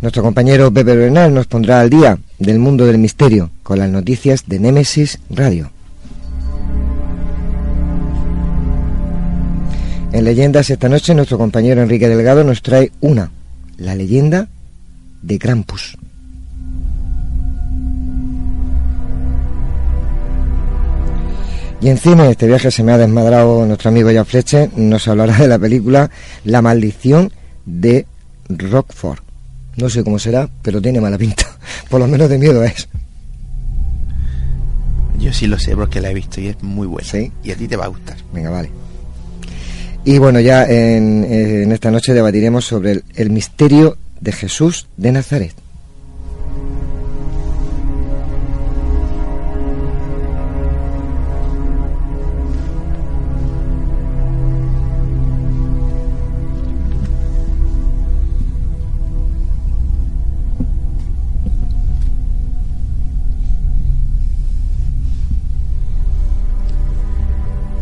Nuestro 0.02 0.23
compañero 0.23 0.73
Pepe 0.73 0.97
Bernal 0.97 1.35
nos 1.35 1.47
pondrá 1.47 1.80
al 1.80 1.90
día 1.90 2.19
del 2.38 2.59
mundo 2.59 2.87
del 2.87 2.97
misterio 2.97 3.50
con 3.62 3.78
las 3.78 3.90
noticias 3.90 4.45
de 4.47 4.59
Némesis 4.59 5.19
Radio. 5.28 5.71
En 10.12 10.25
leyendas 10.25 10.71
esta 10.71 10.88
noche 10.88 11.14
nuestro 11.14 11.37
compañero 11.37 11.83
Enrique 11.83 12.09
Delgado 12.09 12.45
nos 12.45 12.62
trae 12.62 12.90
una, 13.00 13.30
la 13.76 13.95
leyenda 13.95 14.49
de 15.21 15.38
Krampus. 15.38 15.99
Y 21.83 21.88
en 21.88 21.99
cine, 21.99 22.30
este 22.30 22.47
viaje 22.47 22.71
se 22.71 22.83
me 22.83 22.92
ha 22.92 22.99
desmadrado 22.99 23.64
nuestro 23.66 23.90
amigo 23.90 24.11
Jan 24.12 24.26
Fletcher, 24.26 24.71
nos 24.76 25.09
hablará 25.09 25.37
de 25.37 25.49
la 25.49 25.59
película 25.59 26.11
La 26.45 26.61
maldición 26.61 27.33
de 27.64 28.07
Rockford. 28.49 29.29
No 29.80 29.88
sé 29.88 30.04
cómo 30.04 30.18
será, 30.18 30.49
pero 30.62 30.80
tiene 30.80 31.00
mala 31.00 31.18
pinta. 31.18 31.46
Por 31.88 32.00
lo 32.00 32.06
menos 32.06 32.28
de 32.28 32.38
miedo 32.38 32.62
es. 32.64 32.88
Yo 35.18 35.32
sí 35.32 35.46
lo 35.46 35.58
sé 35.58 35.76
porque 35.76 36.00
la 36.00 36.10
he 36.10 36.14
visto 36.14 36.40
y 36.40 36.49
es 36.49 36.62
muy 36.62 36.87
buena. 36.87 37.06
¿Sí? 37.08 37.30
Y 37.44 37.50
a 37.50 37.56
ti 37.56 37.68
te 37.68 37.76
va 37.76 37.84
a 37.84 37.88
gustar. 37.88 38.16
Venga, 38.32 38.50
vale. 38.50 38.70
Y 40.04 40.18
bueno, 40.18 40.40
ya 40.40 40.64
en, 40.64 41.25
en 41.25 41.72
esta 41.72 41.90
noche 41.90 42.14
debatiremos 42.14 42.64
sobre 42.64 42.92
el, 42.92 43.04
el 43.16 43.30
misterio 43.30 43.99
de 44.20 44.32
Jesús 44.32 44.87
de 44.96 45.12
Nazaret. 45.12 45.54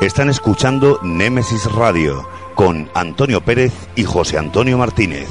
Están 0.00 0.30
escuchando 0.30 0.98
Némesis 1.02 1.70
Radio 1.70 2.26
con 2.54 2.88
Antonio 2.94 3.42
Pérez 3.42 3.74
y 3.96 4.04
José 4.04 4.38
Antonio 4.38 4.78
Martínez. 4.78 5.28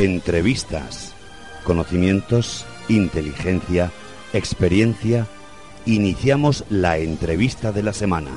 Entrevistas, 0.00 1.14
conocimientos, 1.62 2.66
inteligencia, 2.88 3.92
experiencia, 4.32 5.28
Iniciamos 5.84 6.64
la 6.70 6.98
entrevista 6.98 7.72
de 7.72 7.82
la 7.82 7.92
semana. 7.92 8.30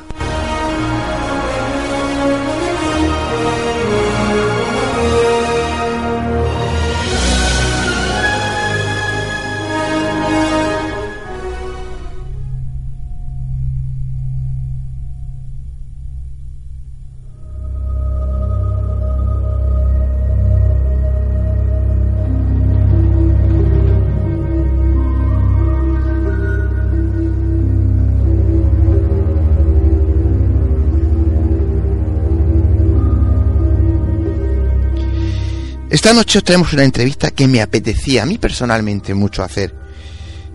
Esta 35.96 36.14
noche 36.14 36.40
os 36.40 36.44
traemos 36.44 36.74
una 36.74 36.84
entrevista 36.84 37.32
que 37.32 37.48
me 37.48 37.62
apetecía 37.62 38.24
a 38.24 38.26
mí 38.26 38.38
personalmente 38.38 39.14
mucho 39.14 39.44
hacer, 39.44 39.74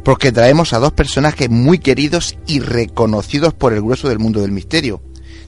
porque 0.05 0.33
traemos 0.33 0.75
a 0.75 0.79
dos 0.79 0.93
personajes 0.93 1.49
muy 1.49 1.79
queridos 1.79 2.37
y 2.47 2.61
reconocidos 2.61 3.55
por 3.55 3.73
el 3.73 3.81
grueso 3.81 4.11
del 4.11 4.19
mundo 4.19 4.43
del 4.43 4.53
misterio, 4.53 5.03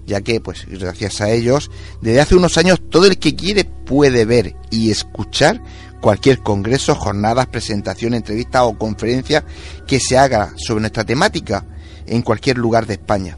ya 0.07 0.23
que, 0.23 0.41
pues, 0.41 0.65
gracias 0.67 1.21
a 1.21 1.29
ellos, 1.31 1.71
desde 2.01 2.23
hace 2.23 2.35
unos 2.35 2.57
años 2.57 2.81
todo 2.89 3.05
el 3.05 3.19
que 3.19 3.37
quiere 3.37 3.67
puede 3.67 4.25
ver 4.25 4.57
y 4.71 4.91
escuchar 4.91 5.63
cualquier 6.01 6.39
congreso, 6.39 6.95
jornadas, 6.95 7.49
presentación, 7.49 8.15
entrevista 8.15 8.65
o 8.65 8.79
conferencia 8.79 9.45
que 9.87 10.01
se 10.01 10.17
haga 10.17 10.55
sobre 10.57 10.81
nuestra 10.81 11.05
temática 11.05 11.67
en 12.07 12.23
cualquier 12.23 12.57
lugar 12.57 12.87
de 12.87 12.95
España, 12.95 13.37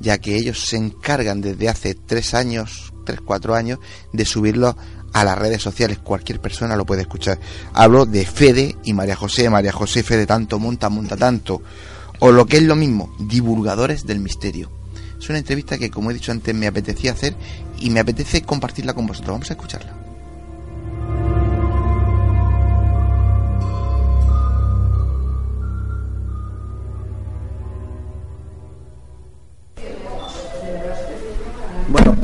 ya 0.00 0.18
que 0.18 0.34
ellos 0.34 0.66
se 0.66 0.76
encargan 0.76 1.40
desde 1.40 1.68
hace 1.68 1.94
tres 1.94 2.34
años, 2.34 2.92
tres, 3.06 3.20
cuatro 3.20 3.54
años, 3.54 3.78
de 4.12 4.24
subirlo 4.24 4.76
a 5.14 5.24
las 5.24 5.38
redes 5.38 5.62
sociales. 5.62 5.98
Cualquier 5.98 6.40
persona 6.40 6.76
lo 6.76 6.84
puede 6.84 7.02
escuchar. 7.02 7.38
Hablo 7.72 8.04
de 8.04 8.26
Fede 8.26 8.76
y 8.84 8.92
María 8.92 9.16
José. 9.16 9.48
María 9.48 9.72
José 9.72 10.02
Fede 10.02 10.26
tanto 10.26 10.58
monta, 10.58 10.90
monta 10.90 11.16
tanto. 11.16 11.62
O 12.18 12.30
lo 12.30 12.46
que 12.46 12.58
es 12.58 12.62
lo 12.64 12.76
mismo, 12.76 13.14
divulgadores 13.18 14.06
del 14.06 14.20
misterio. 14.20 14.70
Es 15.18 15.28
una 15.30 15.38
entrevista 15.38 15.78
que, 15.78 15.90
como 15.90 16.10
he 16.10 16.14
dicho 16.14 16.32
antes, 16.32 16.54
me 16.54 16.66
apetecía 16.66 17.12
hacer 17.12 17.34
y 17.78 17.90
me 17.90 18.00
apetece 18.00 18.42
compartirla 18.42 18.92
con 18.92 19.06
vosotros. 19.06 19.32
Vamos 19.32 19.50
a 19.50 19.54
escucharla. 19.54 20.03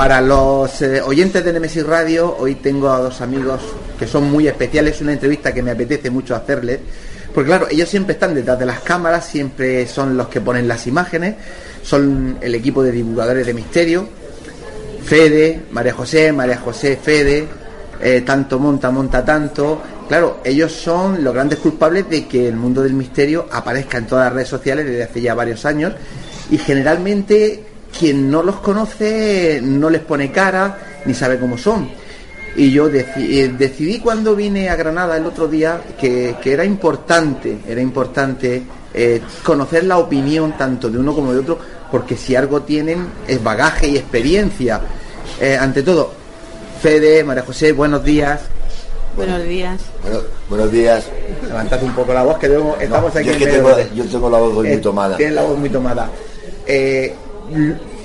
Para 0.00 0.22
los 0.22 0.80
eh, 0.80 1.02
oyentes 1.02 1.44
de 1.44 1.52
Nemesis 1.52 1.84
Radio, 1.84 2.34
hoy 2.38 2.54
tengo 2.54 2.88
a 2.88 3.00
dos 3.00 3.20
amigos 3.20 3.60
que 3.98 4.06
son 4.06 4.30
muy 4.30 4.48
especiales, 4.48 4.98
una 5.02 5.12
entrevista 5.12 5.52
que 5.52 5.62
me 5.62 5.72
apetece 5.72 6.08
mucho 6.08 6.34
hacerles, 6.34 6.78
porque 7.34 7.48
claro, 7.48 7.66
ellos 7.70 7.86
siempre 7.86 8.14
están 8.14 8.34
detrás 8.34 8.58
de 8.58 8.64
las 8.64 8.80
cámaras, 8.80 9.26
siempre 9.26 9.86
son 9.86 10.16
los 10.16 10.28
que 10.28 10.40
ponen 10.40 10.66
las 10.66 10.86
imágenes, 10.86 11.34
son 11.82 12.38
el 12.40 12.54
equipo 12.54 12.82
de 12.82 12.92
divulgadores 12.92 13.44
de 13.46 13.52
misterio, 13.52 14.08
Fede, 15.04 15.64
María 15.70 15.92
José, 15.92 16.32
María 16.32 16.56
José, 16.56 16.96
Fede, 16.96 17.46
eh, 18.00 18.22
tanto 18.24 18.58
monta, 18.58 18.90
monta 18.90 19.22
tanto. 19.22 19.82
Claro, 20.08 20.40
ellos 20.44 20.72
son 20.72 21.22
los 21.22 21.34
grandes 21.34 21.58
culpables 21.58 22.08
de 22.08 22.26
que 22.26 22.48
el 22.48 22.56
mundo 22.56 22.82
del 22.82 22.94
misterio 22.94 23.48
aparezca 23.52 23.98
en 23.98 24.06
todas 24.06 24.24
las 24.24 24.32
redes 24.32 24.48
sociales 24.48 24.86
desde 24.86 25.02
hace 25.02 25.20
ya 25.20 25.34
varios 25.34 25.66
años 25.66 25.92
y 26.50 26.56
generalmente 26.56 27.66
quien 27.96 28.30
no 28.30 28.42
los 28.42 28.56
conoce 28.56 29.60
no 29.62 29.90
les 29.90 30.00
pone 30.02 30.30
cara 30.30 30.78
ni 31.04 31.14
sabe 31.14 31.38
cómo 31.38 31.56
son. 31.58 31.88
Y 32.56 32.72
yo 32.72 32.88
eh, 32.88 33.54
decidí 33.56 34.00
cuando 34.00 34.34
vine 34.34 34.68
a 34.68 34.76
Granada 34.76 35.16
el 35.16 35.24
otro 35.24 35.46
día 35.46 35.80
que, 35.98 36.36
era 36.44 36.64
importante, 36.64 37.58
era 37.66 37.80
importante 37.80 38.62
eh, 38.92 39.20
conocer 39.44 39.84
la 39.84 39.98
opinión 39.98 40.56
tanto 40.58 40.90
de 40.90 40.98
uno 40.98 41.14
como 41.14 41.32
de 41.32 41.38
otro, 41.38 41.58
porque 41.90 42.16
si 42.16 42.34
algo 42.34 42.62
tienen 42.62 43.06
es 43.26 43.42
bagaje 43.42 43.88
y 43.88 43.96
experiencia. 43.96 44.80
Eh, 45.40 45.56
ante 45.56 45.82
todo, 45.82 46.12
Fede, 46.82 47.22
María 47.22 47.44
José, 47.44 47.72
buenos 47.72 48.04
días. 48.04 48.40
Buenos 49.16 49.44
días. 49.44 49.80
buenos 50.48 50.72
días. 50.72 51.04
Levantad 51.46 51.82
un 51.82 51.94
poco 51.94 52.12
la 52.12 52.22
voz, 52.22 52.38
que 52.38 52.46
estamos 52.80 53.14
aquí. 53.14 53.30
Yo, 53.38 53.48
tengo, 53.48 53.76
yo 53.94 54.04
tengo 54.04 54.30
la 54.30 54.38
voz 54.38 54.54
muy 54.54 54.76
tomada. 54.78 55.16
Tienes 55.16 55.34
la 55.34 55.42
voz 55.42 55.58
muy 55.58 55.68
tomada. 55.68 56.10
Eh, 56.66 57.14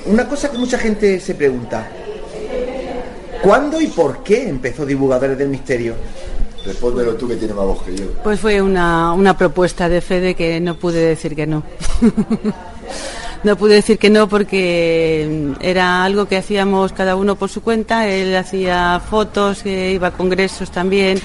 una 0.05 0.27
cosa 0.27 0.51
que 0.51 0.58
mucha 0.58 0.77
gente 0.77 1.19
se 1.19 1.36
pregunta, 1.36 1.88
¿cuándo 3.41 3.79
y 3.81 3.88
por 3.88 4.23
qué 4.23 4.47
empezó 4.47 4.86
Divulgadores 4.86 5.38
del 5.38 5.49
Misterio? 5.49 5.95
Respóndelo 6.65 7.15
tú 7.15 7.27
que 7.27 7.36
tienes 7.36 7.55
más 7.55 7.65
voz 7.65 7.84
que 7.84 7.95
yo. 7.95 8.05
Pues 8.23 8.39
fue 8.39 8.62
una, 8.62 9.13
una 9.13 9.38
propuesta 9.38 9.88
de 9.88 10.01
Fede 10.01 10.34
que 10.34 10.60
no 10.60 10.75
pude 10.75 10.99
decir 10.99 11.36
que 11.36 11.45
no. 11.45 11.62
no 13.43 13.55
pude 13.55 13.75
decir 13.75 13.99
que 13.99 14.10
no 14.10 14.27
porque 14.27 15.53
era 15.62 16.03
algo 16.03 16.27
que 16.27 16.38
hacíamos 16.38 16.91
cada 16.91 17.15
uno 17.15 17.36
por 17.36 17.49
su 17.49 17.62
cuenta. 17.62 18.08
Él 18.08 18.36
hacía 18.36 18.99
fotos, 18.99 19.63
iba 19.63 20.08
a 20.08 20.12
congresos 20.12 20.71
también, 20.71 21.19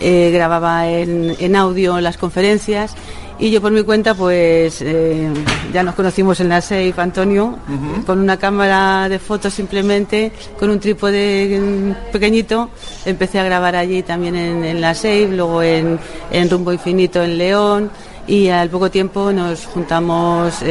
eh, 0.00 0.30
grababa 0.32 0.88
en, 0.88 1.36
en 1.38 1.54
audio 1.54 2.00
las 2.00 2.16
conferencias 2.16 2.94
y 3.38 3.50
yo 3.50 3.60
por 3.60 3.70
mi 3.70 3.82
cuenta, 3.82 4.14
pues 4.14 4.82
eh, 4.82 5.32
ya 5.72 5.82
nos 5.82 5.94
conocimos 5.94 6.40
en 6.40 6.48
la 6.48 6.60
SAFE, 6.60 6.94
Antonio, 6.96 7.58
con 8.04 8.18
una 8.18 8.36
cámara 8.36 9.08
de 9.08 9.18
fotos 9.18 9.54
simplemente, 9.54 10.32
con 10.58 10.70
un 10.70 10.80
trípode 10.80 11.94
pequeñito. 12.10 12.70
Empecé 13.04 13.38
a 13.38 13.44
grabar 13.44 13.76
allí 13.76 14.02
también 14.02 14.34
en, 14.34 14.80
la 14.80 14.94
SAFE, 14.94 15.28
luego 15.28 15.62
en, 15.62 15.98
en 16.32 16.50
Rumbo 16.50 16.72
Infinito 16.72 17.22
en 17.22 17.38
León 17.38 17.90
y 18.28 18.50
al 18.50 18.68
poco 18.68 18.90
tiempo 18.90 19.32
nos 19.32 19.64
juntamos, 19.64 20.62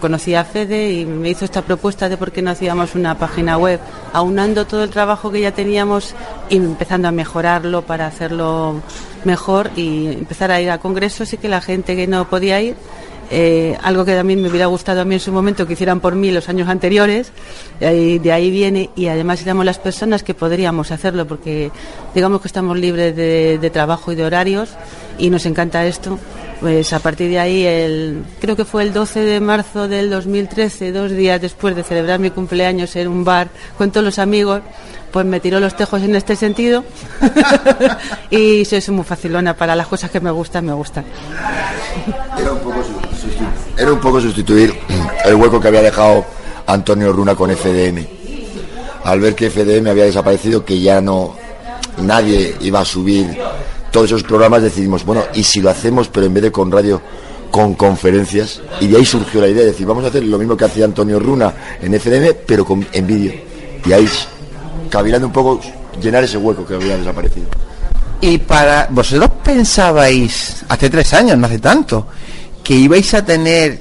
conocí 0.00 0.34
a 0.34 0.44
Fede 0.44 0.92
y 0.92 1.04
me 1.04 1.28
hizo 1.28 1.44
esta 1.44 1.60
propuesta 1.60 2.08
de 2.08 2.16
por 2.16 2.32
qué 2.32 2.40
no 2.40 2.50
hacíamos 2.50 2.94
una 2.94 3.18
página 3.18 3.58
web, 3.58 3.78
aunando 4.14 4.66
todo 4.66 4.82
el 4.82 4.88
trabajo 4.88 5.30
que 5.30 5.42
ya 5.42 5.52
teníamos 5.52 6.14
y 6.48 6.56
empezando 6.56 7.06
a 7.06 7.12
mejorarlo 7.12 7.82
para 7.82 8.06
hacerlo 8.06 8.80
mejor 9.24 9.70
y 9.76 10.06
empezar 10.06 10.50
a 10.50 10.60
ir 10.60 10.70
a 10.70 10.78
congresos 10.78 11.30
y 11.34 11.36
que 11.36 11.50
la 11.50 11.60
gente 11.60 11.94
que 11.94 12.06
no 12.06 12.30
podía 12.30 12.62
ir 12.62 12.76
eh, 13.32 13.76
algo 13.82 14.04
que 14.04 14.16
también 14.16 14.42
me 14.42 14.48
hubiera 14.48 14.66
gustado 14.66 15.02
a 15.02 15.04
mí 15.04 15.14
en 15.14 15.20
su 15.20 15.30
momento 15.30 15.66
que 15.66 15.74
hicieran 15.74 16.00
por 16.00 16.16
mí 16.16 16.32
los 16.32 16.48
años 16.48 16.68
anteriores, 16.68 17.30
de 17.78 18.32
ahí 18.32 18.50
viene 18.50 18.90
y 18.96 19.06
además 19.06 19.40
éramos 19.42 19.64
las 19.64 19.78
personas 19.78 20.24
que 20.24 20.34
podríamos 20.34 20.90
hacerlo 20.90 21.28
porque 21.28 21.70
digamos 22.12 22.40
que 22.40 22.48
estamos 22.48 22.76
libres 22.76 23.14
de 23.14 23.70
trabajo 23.70 24.10
y 24.10 24.16
de 24.16 24.24
horarios 24.24 24.70
y 25.18 25.30
nos 25.30 25.46
encanta 25.46 25.86
esto 25.86 26.18
pues 26.60 26.92
a 26.92 26.98
partir 26.98 27.30
de 27.30 27.38
ahí, 27.38 27.64
el, 27.64 28.22
creo 28.38 28.54
que 28.54 28.66
fue 28.66 28.82
el 28.82 28.92
12 28.92 29.20
de 29.20 29.40
marzo 29.40 29.88
del 29.88 30.10
2013, 30.10 30.92
dos 30.92 31.10
días 31.10 31.40
después 31.40 31.74
de 31.74 31.82
celebrar 31.82 32.18
mi 32.18 32.30
cumpleaños 32.30 32.94
en 32.96 33.08
un 33.08 33.24
bar 33.24 33.48
con 33.78 33.90
todos 33.90 34.04
los 34.04 34.18
amigos, 34.18 34.60
pues 35.10 35.24
me 35.24 35.40
tiró 35.40 35.58
los 35.58 35.74
tejos 35.74 36.02
en 36.02 36.14
este 36.14 36.36
sentido 36.36 36.84
y 38.30 38.64
soy 38.66 38.82
muy 38.90 39.04
facilona 39.04 39.56
para 39.56 39.74
las 39.74 39.86
cosas 39.86 40.10
que 40.10 40.20
me 40.20 40.30
gustan, 40.30 40.66
me 40.66 40.72
gustan. 40.74 41.04
Era 42.38 42.52
un 42.52 42.58
poco, 42.58 42.82
era 43.78 43.92
un 43.92 44.00
poco 44.00 44.20
sustituir 44.20 44.74
el 45.24 45.34
hueco 45.34 45.60
que 45.60 45.68
había 45.68 45.82
dejado 45.82 46.26
Antonio 46.66 47.12
Runa 47.12 47.34
con 47.34 47.50
FDM. 47.50 48.06
Al 49.04 49.18
ver 49.18 49.34
que 49.34 49.50
FDM 49.50 49.88
había 49.88 50.04
desaparecido, 50.04 50.62
que 50.62 50.78
ya 50.78 51.00
no 51.00 51.34
nadie 52.02 52.54
iba 52.60 52.80
a 52.80 52.84
subir 52.84 53.38
todos 53.90 54.06
esos 54.06 54.22
programas 54.22 54.62
decidimos, 54.62 55.04
bueno, 55.04 55.24
¿y 55.34 55.42
si 55.42 55.60
lo 55.60 55.70
hacemos, 55.70 56.08
pero 56.08 56.26
en 56.26 56.34
vez 56.34 56.44
de 56.44 56.52
con 56.52 56.70
radio, 56.70 57.00
con 57.50 57.74
conferencias? 57.74 58.60
Y 58.80 58.88
de 58.88 58.98
ahí 58.98 59.04
surgió 59.04 59.40
la 59.40 59.48
idea 59.48 59.62
de 59.62 59.72
decir, 59.72 59.86
vamos 59.86 60.04
a 60.04 60.08
hacer 60.08 60.24
lo 60.24 60.38
mismo 60.38 60.56
que 60.56 60.64
hacía 60.64 60.84
Antonio 60.84 61.18
Runa 61.18 61.52
en 61.80 61.98
FDM, 61.98 62.34
pero 62.46 62.64
con, 62.64 62.86
en 62.92 63.06
vídeo. 63.06 63.32
Y 63.84 63.92
ahí, 63.92 64.08
cavilando 64.88 65.26
un 65.26 65.32
poco, 65.32 65.60
llenar 66.00 66.24
ese 66.24 66.36
hueco 66.36 66.64
que 66.64 66.74
había 66.74 66.96
desaparecido. 66.96 67.46
Y 68.20 68.38
para 68.38 68.86
vosotros 68.90 69.30
pensabais, 69.42 70.64
hace 70.68 70.90
tres 70.90 71.12
años, 71.14 71.38
no 71.38 71.46
hace 71.46 71.58
tanto, 71.58 72.06
que 72.62 72.74
ibais 72.74 73.14
a 73.14 73.24
tener 73.24 73.80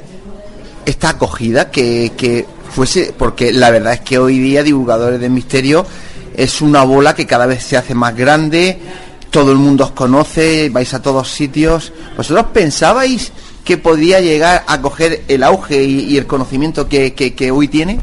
esta 0.86 1.10
acogida, 1.10 1.69
que, 1.69 2.13
que 2.17 2.45
fuese, 2.72 3.13
porque 3.17 3.52
la 3.52 3.69
verdad 3.69 3.93
es 3.93 4.00
que 4.00 4.17
hoy 4.17 4.39
día 4.39 4.63
Divulgadores 4.63 5.19
de 5.19 5.30
Misterio 5.30 5.86
es 6.36 6.62
una 6.62 6.84
bola 6.84 7.13
que 7.13 7.28
cada 7.28 7.45
vez 7.45 7.63
se 7.63 7.76
hace 7.76 7.93
más 7.93 8.15
grande, 8.15 8.80
todo 9.30 9.52
el 9.52 9.58
mundo 9.58 9.84
os 9.86 9.92
conoce, 9.92 10.70
vais 10.70 10.94
a 10.94 11.02
todos 11.02 11.30
sitios. 11.30 11.92
¿Vosotros 12.18 12.48
pensabais 12.54 13.32
que 13.63 13.78
podía 13.78 14.20
llegar 14.20 14.63
a 14.68 14.82
coger 14.82 15.24
el 15.28 15.44
auge 15.44 15.84
y, 15.84 16.18
el 16.18 16.26
conocimiento 16.26 16.88
que, 16.88 17.13
que, 17.13 17.52
hoy 17.52 17.68
tiene? 17.68 18.00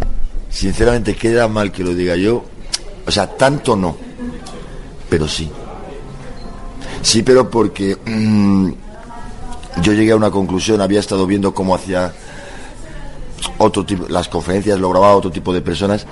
Sinceramente, 0.50 1.16
queda 1.16 1.48
mal 1.48 1.72
que 1.72 1.82
lo 1.82 1.94
diga 1.94 2.16
yo. 2.16 2.44
O 3.06 3.10
sea, 3.10 3.26
tanto 3.26 3.76
no, 3.76 3.96
pero 5.08 5.28
sí. 5.28 5.50
Sí, 7.02 7.22
pero 7.22 7.50
porque 7.50 7.96
mm, 8.04 8.70
yo 9.82 9.92
llegué 9.92 10.12
a 10.12 10.16
una 10.16 10.30
conclusión, 10.30 10.80
había 10.80 11.00
estado 11.00 11.26
viendo 11.26 11.54
cómo 11.54 11.74
hacía 11.74 12.12
otro 13.58 13.84
tipo, 13.84 14.08
las 14.08 14.28
conferencias 14.28 14.78
lo 14.78 14.90
grababa 14.90 15.14
otro 15.14 15.30
tipo 15.30 15.52
de 15.52 15.60
personas 15.60 16.06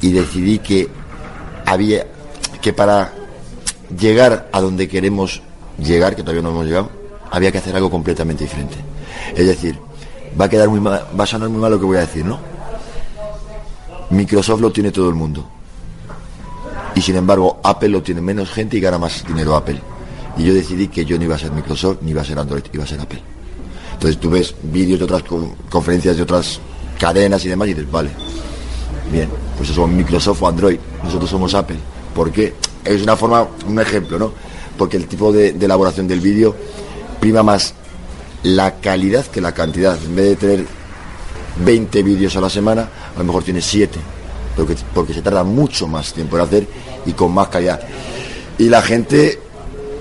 y 0.00 0.12
decidí 0.12 0.58
que 0.58 0.88
había 1.66 2.06
que 2.62 2.72
para 2.72 3.12
llegar 3.98 4.48
a 4.52 4.60
donde 4.60 4.88
queremos 4.88 5.42
llegar, 5.78 6.14
que 6.16 6.22
todavía 6.22 6.42
no 6.42 6.50
hemos 6.50 6.66
llegado, 6.66 6.90
había 7.30 7.52
que 7.52 7.58
hacer 7.58 7.74
algo 7.74 7.90
completamente 7.90 8.44
diferente. 8.44 8.76
Es 9.34 9.46
decir, 9.46 9.78
va 10.38 10.46
a 10.46 10.48
quedar 10.48 10.68
muy 10.68 10.80
mal, 10.80 11.06
va 11.18 11.24
a 11.24 11.26
sonar 11.26 11.48
muy 11.48 11.60
mal 11.60 11.70
lo 11.70 11.78
que 11.78 11.86
voy 11.86 11.96
a 11.96 12.00
decir, 12.00 12.24
¿no? 12.24 12.38
Microsoft 14.10 14.60
lo 14.60 14.72
tiene 14.72 14.90
todo 14.90 15.08
el 15.08 15.14
mundo. 15.14 15.48
Y 16.94 17.00
sin 17.00 17.16
embargo, 17.16 17.60
Apple 17.62 17.88
lo 17.88 18.02
tiene 18.02 18.20
menos 18.20 18.50
gente 18.50 18.76
y 18.76 18.80
gana 18.80 18.98
más 18.98 19.24
dinero 19.26 19.54
Apple. 19.54 19.80
Y 20.36 20.44
yo 20.44 20.54
decidí 20.54 20.88
que 20.88 21.04
yo 21.04 21.16
no 21.16 21.24
iba 21.24 21.36
a 21.36 21.38
ser 21.38 21.52
Microsoft 21.52 21.98
ni 22.02 22.10
iba 22.10 22.22
a 22.22 22.24
ser 22.24 22.38
Android, 22.38 22.62
iba 22.72 22.84
a 22.84 22.86
ser 22.86 23.00
Apple. 23.00 23.22
Entonces 23.92 24.18
tú 24.18 24.30
ves 24.30 24.54
vídeos 24.62 24.98
de 24.98 25.04
otras 25.04 25.22
conferencias 25.68 26.16
de 26.16 26.22
otras 26.22 26.58
cadenas 26.98 27.44
y 27.44 27.48
demás 27.48 27.68
y 27.68 27.74
dices, 27.74 27.90
vale, 27.90 28.10
bien, 29.12 29.28
pues 29.56 29.68
eso 29.68 29.82
somos 29.82 29.96
Microsoft 29.96 30.42
o 30.42 30.48
Android, 30.48 30.78
nosotros 31.04 31.30
somos 31.30 31.54
Apple. 31.54 31.78
¿Por 32.14 32.32
qué? 32.32 32.54
Es 32.90 33.02
una 33.02 33.16
forma, 33.16 33.46
un 33.68 33.78
ejemplo, 33.78 34.18
¿no? 34.18 34.32
Porque 34.76 34.96
el 34.96 35.06
tipo 35.06 35.32
de, 35.32 35.50
elaboración 35.50 36.08
del 36.08 36.18
vídeo 36.18 36.56
prima 37.20 37.42
más 37.42 37.72
la 38.42 38.80
calidad 38.80 39.24
que 39.26 39.40
la 39.40 39.52
cantidad. 39.52 39.96
En 40.04 40.16
vez 40.16 40.30
de 40.30 40.36
tener 40.36 40.66
20 41.64 42.02
vídeos 42.02 42.34
a 42.34 42.40
la 42.40 42.50
semana, 42.50 42.88
a 43.14 43.18
lo 43.18 43.24
mejor 43.24 43.44
tiene 43.44 43.62
7, 43.62 43.96
porque, 44.56 44.74
porque 44.92 45.14
se 45.14 45.22
tarda 45.22 45.44
mucho 45.44 45.86
más 45.86 46.12
tiempo 46.12 46.36
en 46.36 46.42
hacer 46.42 46.66
y 47.06 47.12
con 47.12 47.32
más 47.32 47.46
calidad. 47.46 47.80
Y 48.58 48.68
la 48.68 48.82
gente, 48.82 49.38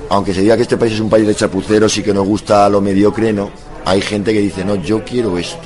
aunque 0.09 0.33
se 0.33 0.41
diga 0.41 0.55
que 0.55 0.63
este 0.63 0.77
país 0.77 0.93
es 0.93 0.99
un 0.99 1.11
país 1.11 1.27
de 1.27 1.35
chapuceros 1.35 1.95
y 1.99 2.01
que 2.01 2.13
nos 2.13 2.25
gusta 2.25 2.67
lo 2.69 2.81
mediocre, 2.81 3.31
no, 3.31 3.51
hay 3.85 4.01
gente 4.01 4.33
que 4.33 4.39
dice, 4.39 4.65
no, 4.65 4.75
yo 4.75 5.05
quiero 5.05 5.37
esto. 5.37 5.61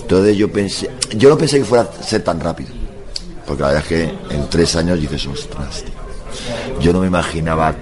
Entonces 0.00 0.38
yo 0.38 0.50
pensé, 0.50 0.88
yo 1.18 1.28
no 1.28 1.36
pensé 1.36 1.58
que 1.58 1.66
fuera 1.66 1.84
a 1.84 2.02
ser 2.02 2.24
tan 2.24 2.40
rápido. 2.40 2.77
Porque 3.48 3.62
la 3.62 3.68
verdad 3.68 3.82
es 3.82 3.88
que 3.88 4.34
en 4.34 4.50
tres 4.50 4.76
años 4.76 5.00
dices, 5.00 5.26
ostras, 5.26 5.82
tío. 5.82 5.94
Yo 6.80 6.92
no 6.92 7.00
me 7.00 7.06
imaginaba, 7.06 7.74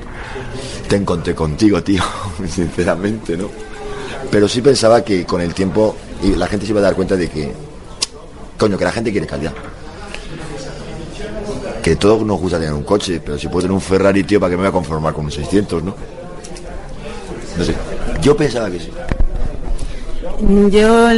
te 0.88 0.94
encontré 0.94 1.34
contigo, 1.34 1.82
tío, 1.82 2.02
sinceramente, 2.48 3.36
¿no? 3.36 3.50
Pero 4.30 4.46
sí 4.46 4.62
pensaba 4.62 5.02
que 5.02 5.26
con 5.26 5.40
el 5.40 5.52
tiempo 5.52 5.96
y 6.22 6.36
la 6.36 6.46
gente 6.46 6.66
se 6.66 6.70
iba 6.70 6.80
a 6.80 6.84
dar 6.84 6.94
cuenta 6.94 7.16
de 7.16 7.28
que, 7.28 7.52
coño, 8.56 8.78
que 8.78 8.84
la 8.84 8.92
gente 8.92 9.10
quiere 9.10 9.26
calidad. 9.26 9.52
Que 11.82 11.96
todos 11.96 12.24
nos 12.24 12.40
gusta 12.40 12.58
tener 12.58 12.72
un 12.72 12.84
coche, 12.84 13.20
pero 13.24 13.36
si 13.36 13.48
puedo 13.48 13.62
tener 13.62 13.72
un 13.72 13.80
Ferrari, 13.80 14.22
tío, 14.22 14.38
¿para 14.38 14.50
qué 14.50 14.56
me 14.56 14.62
voy 14.62 14.68
a 14.68 14.72
conformar 14.72 15.12
con 15.14 15.24
un 15.24 15.32
600, 15.32 15.82
no? 15.82 15.96
No 17.58 17.64
sé, 17.64 17.74
yo 18.22 18.36
pensaba 18.36 18.70
que 18.70 18.78
sí. 18.78 18.90
Yo 20.38 21.08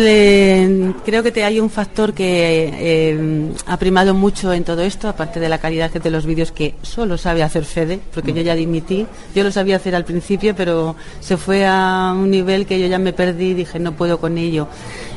creo 1.05 1.23
que 1.25 1.33
te, 1.33 1.43
hay 1.43 1.59
un 1.59 1.71
factor 1.71 2.15
que 2.15 2.71
eh, 2.73 3.53
ha 3.67 3.77
primado 3.77 4.15
mucho 4.15 4.53
en 4.53 4.63
todo 4.63 4.83
esto, 4.83 5.09
aparte 5.09 5.41
de 5.41 5.49
la 5.49 5.59
calidad 5.59 5.91
de 5.91 6.11
los 6.11 6.25
vídeos 6.25 6.53
que 6.53 6.77
solo 6.83 7.19
sabe 7.19 7.43
hacer 7.43 7.65
Fede, 7.65 7.99
porque 8.15 8.33
yo 8.33 8.43
ya 8.43 8.55
dimití. 8.55 9.07
Yo 9.35 9.43
lo 9.43 9.51
sabía 9.51 9.77
hacer 9.77 9.97
al 9.97 10.05
principio, 10.05 10.55
pero 10.55 10.95
se 11.19 11.37
fue 11.37 11.67
a 11.67 12.15
un 12.15 12.31
nivel 12.31 12.65
que 12.65 12.79
yo 12.79 12.87
ya 12.87 13.01
me 13.01 13.13
perdí 13.13 13.51
y 13.51 13.55
dije 13.55 13.81
no 13.81 13.93
puedo 13.93 14.21
con 14.21 14.39
ello. 14.39 14.69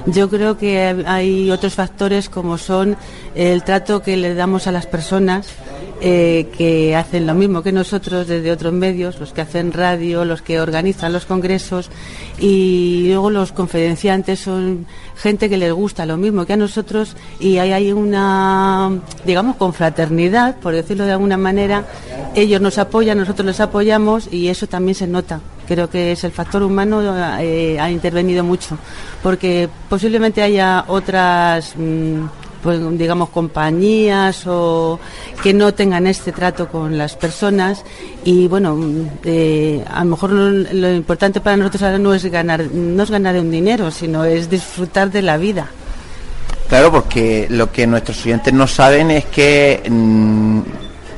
Yo 0.07 0.31
creo 0.31 0.57
que 0.57 1.03
hay 1.05 1.51
otros 1.51 1.75
factores 1.75 2.27
como 2.27 2.57
son 2.57 2.97
el 3.35 3.63
trato 3.63 4.01
que 4.01 4.17
le 4.17 4.33
damos 4.33 4.65
a 4.65 4.71
las 4.71 4.87
personas 4.87 5.47
eh, 6.03 6.47
que 6.57 6.95
hacen 6.95 7.27
lo 7.27 7.35
mismo 7.35 7.61
que 7.61 7.71
nosotros 7.71 8.27
desde 8.27 8.51
otros 8.51 8.73
medios, 8.73 9.19
los 9.19 9.33
que 9.33 9.41
hacen 9.41 9.71
radio, 9.71 10.25
los 10.25 10.41
que 10.41 10.59
organizan 10.59 11.13
los 11.13 11.25
congresos 11.25 11.91
y 12.39 13.03
luego 13.09 13.29
los 13.29 13.51
conferenciantes 13.51 14.39
son 14.39 14.87
gente 15.15 15.47
que 15.47 15.57
les 15.57 15.71
gusta 15.71 16.07
lo 16.07 16.17
mismo 16.17 16.45
que 16.45 16.53
a 16.53 16.57
nosotros 16.57 17.15
y 17.39 17.59
hay 17.59 17.91
una, 17.91 18.99
digamos, 19.25 19.57
confraternidad, 19.57 20.55
por 20.57 20.73
decirlo 20.73 21.05
de 21.05 21.11
alguna 21.11 21.37
manera. 21.37 21.85
Ellos 22.33 22.61
nos 22.61 22.79
apoyan, 22.79 23.19
nosotros 23.19 23.45
les 23.45 23.59
apoyamos 23.59 24.27
y 24.33 24.47
eso 24.47 24.65
también 24.65 24.95
se 24.95 25.05
nota. 25.05 25.39
Creo 25.67 25.89
que 25.89 26.13
es 26.13 26.23
el 26.23 26.31
factor 26.31 26.63
humano 26.63 27.01
eh, 27.39 27.79
ha 27.79 27.91
intervenido 27.91 28.43
mucho, 28.43 28.77
porque 29.21 29.69
posiblemente 29.87 30.41
haya 30.41 30.85
otras. 30.87 31.75
Mm, 31.77 32.40
pues, 32.61 32.79
digamos, 32.97 33.29
compañías 33.29 34.45
o 34.47 34.99
que 35.41 35.53
no 35.53 35.73
tengan 35.73 36.07
este 36.07 36.31
trato 36.31 36.67
con 36.67 36.97
las 36.97 37.15
personas 37.15 37.83
y 38.23 38.47
bueno, 38.47 38.77
eh, 39.23 39.83
a 39.89 40.03
lo 40.03 40.11
mejor 40.11 40.31
lo 40.31 40.93
importante 40.93 41.41
para 41.41 41.57
nosotros 41.57 41.83
ahora 41.83 41.97
no 41.97 42.13
es 42.13 42.25
ganar, 42.25 42.65
no 42.71 43.03
es 43.03 43.11
ganar 43.11 43.35
un 43.37 43.51
dinero, 43.51 43.91
sino 43.91 44.23
es 44.23 44.49
disfrutar 44.49 45.11
de 45.11 45.21
la 45.21 45.37
vida. 45.37 45.67
Claro, 46.69 46.91
porque 46.91 47.47
lo 47.49 47.71
que 47.71 47.85
nuestros 47.85 48.23
oyentes 48.25 48.53
no 48.53 48.65
saben 48.65 49.11
es 49.11 49.25
que 49.25 49.83
mm, 49.89 50.61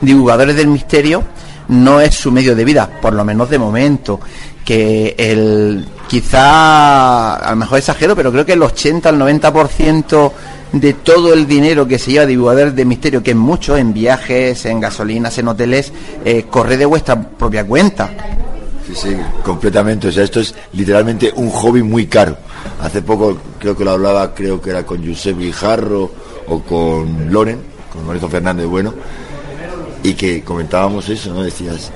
divulgadores 0.01 0.55
del 0.55 0.67
misterio 0.67 1.23
no 1.67 2.01
es 2.01 2.15
su 2.15 2.31
medio 2.31 2.55
de 2.55 2.65
vida, 2.65 2.89
por 3.01 3.13
lo 3.13 3.23
menos 3.23 3.49
de 3.49 3.59
momento. 3.59 4.19
Que 4.65 5.13
el 5.17 5.85
quizá, 6.07 7.35
a 7.35 7.49
lo 7.51 7.57
mejor 7.57 7.79
exagero, 7.79 8.15
pero 8.15 8.31
creo 8.31 8.45
que 8.45 8.53
el 8.53 8.63
80 8.63 9.09
al 9.09 9.19
90% 9.19 10.31
de 10.73 10.93
todo 10.93 11.33
el 11.33 11.47
dinero 11.47 11.87
que 11.87 11.99
se 11.99 12.11
lleva 12.11 12.25
divulgadores 12.25 12.75
de 12.75 12.83
misterio, 12.83 13.23
que 13.23 13.31
es 13.31 13.37
mucho, 13.37 13.77
en 13.77 13.93
viajes, 13.93 14.65
en 14.65 14.79
gasolinas, 14.79 15.37
en 15.37 15.47
hoteles, 15.47 15.93
eh, 16.25 16.45
corre 16.49 16.77
de 16.77 16.85
vuestra 16.85 17.21
propia 17.21 17.65
cuenta. 17.65 18.09
Sí, 18.87 18.93
sí, 18.95 19.15
completamente. 19.43 20.07
O 20.07 20.11
sea, 20.11 20.23
esto 20.23 20.39
es 20.39 20.53
literalmente 20.73 21.31
un 21.35 21.49
hobby 21.51 21.83
muy 21.83 22.07
caro. 22.07 22.35
Hace 22.81 23.01
poco 23.01 23.37
creo 23.59 23.77
que 23.77 23.85
lo 23.85 23.91
hablaba, 23.91 24.33
creo 24.33 24.59
que 24.59 24.71
era 24.71 24.83
con 24.83 25.05
Josep 25.07 25.37
Guijarro 25.37 26.11
o 26.47 26.59
con 26.61 27.31
Loren, 27.31 27.59
con 27.91 28.05
Lorenzo 28.05 28.27
Fernández 28.27 28.65
Bueno, 28.65 28.93
y 30.01 30.15
que 30.15 30.41
comentábamos 30.43 31.07
eso, 31.07 31.33
¿no? 31.33 31.43
Decías, 31.43 31.91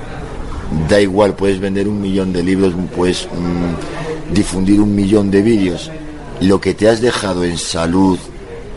da 0.88 1.02
igual, 1.02 1.36
puedes 1.36 1.60
vender 1.60 1.88
un 1.88 2.00
millón 2.00 2.32
de 2.32 2.44
libros, 2.44 2.74
puedes 2.96 3.26
mm, 3.26 4.34
difundir 4.34 4.80
un 4.80 4.96
millón 4.96 5.32
de 5.32 5.42
vídeos. 5.42 5.92
Lo 6.42 6.62
que 6.62 6.76
te 6.76 6.88
has 6.88 7.02
dejado 7.02 7.44
en 7.44 7.58
salud, 7.58 8.20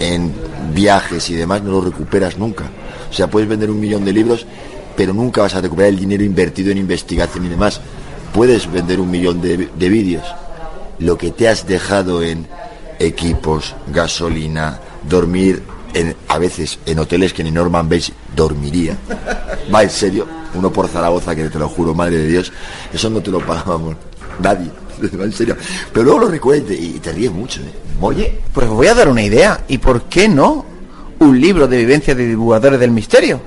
en 0.01 0.33
viajes 0.75 1.31
y 1.31 1.35
demás 1.35 1.63
no 1.63 1.71
lo 1.71 1.81
recuperas 1.83 2.37
nunca. 2.39 2.65
O 3.09 3.13
sea, 3.13 3.29
puedes 3.29 3.49
vender 3.49 3.71
un 3.71 3.79
millón 3.79 4.05
de 4.05 4.13
libros, 4.13 4.47
pero 4.97 5.13
nunca 5.13 5.43
vas 5.43 5.55
a 5.55 5.61
recuperar 5.61 5.91
el 5.91 6.01
dinero 6.01 6.25
invertido 6.25 6.73
en 6.73 6.79
investigación 6.79 7.45
y 7.45 7.49
demás. 7.49 7.81
Puedes 8.35 8.71
vender 8.71 8.99
un 8.99 9.11
millón 9.11 9.41
de, 9.41 9.57
vídeos. 9.89 10.25
Lo 10.99 11.17
que 11.17 11.31
te 11.31 11.49
has 11.49 11.67
dejado 11.67 12.23
en 12.23 12.47
equipos, 12.99 13.75
gasolina, 13.93 14.81
dormir 15.09 15.63
en, 15.95 16.15
a 16.29 16.39
veces 16.39 16.79
en 16.87 16.99
hoteles 16.99 17.33
que 17.33 17.45
ni 17.45 17.51
Norman 17.51 17.89
Bates 17.89 18.13
dormiría. 18.35 18.97
Va 19.75 19.83
en 19.83 19.91
serio, 19.91 20.27
uno 20.55 20.73
por 20.73 20.89
Zaragoza 20.89 21.35
que 21.35 21.49
te 21.49 21.59
lo 21.59 21.69
juro, 21.69 21.95
madre 21.95 22.19
de 22.19 22.27
Dios, 22.27 22.53
eso 22.93 23.11
no 23.11 23.21
te 23.21 23.31
lo 23.31 23.41
pagábamos 23.41 23.97
nadie. 24.41 24.71
en 25.13 25.33
serio. 25.33 25.57
Pero 25.93 26.05
luego 26.05 26.21
lo 26.21 26.29
recuerdes 26.29 26.79
y 26.81 26.99
te 26.99 27.13
ríes 27.13 27.33
mucho. 27.33 27.61
¿eh? 27.61 27.73
Oye, 28.01 28.39
pues 28.53 28.69
voy 28.69 28.87
a 28.87 28.95
dar 28.95 29.09
una 29.09 29.23
idea. 29.23 29.65
¿Y 29.69 29.79
por 29.79 30.05
qué 30.05 30.29
no 30.29 30.65
un 31.19 31.41
libro 31.41 31.69
de 31.69 31.79
vivencias 31.79 32.17
de 32.17 32.27
divulgadores 32.27 32.81
del 32.81 32.91
misterio? 32.91 33.41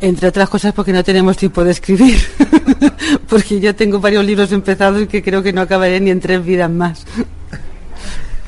Entre 0.00 0.28
otras 0.28 0.48
cosas 0.48 0.72
porque 0.74 0.92
no 0.92 1.04
tenemos 1.04 1.36
tiempo 1.36 1.62
de 1.64 1.70
escribir. 1.70 2.18
porque 3.28 3.60
yo 3.60 3.74
tengo 3.74 4.00
varios 4.00 4.24
libros 4.24 4.50
empezados 4.52 5.02
y 5.02 5.06
que 5.06 5.22
creo 5.22 5.42
que 5.42 5.52
no 5.52 5.60
acabaré 5.60 6.00
ni 6.00 6.10
en 6.10 6.20
tres 6.20 6.44
vidas 6.44 6.70
más. 6.70 7.04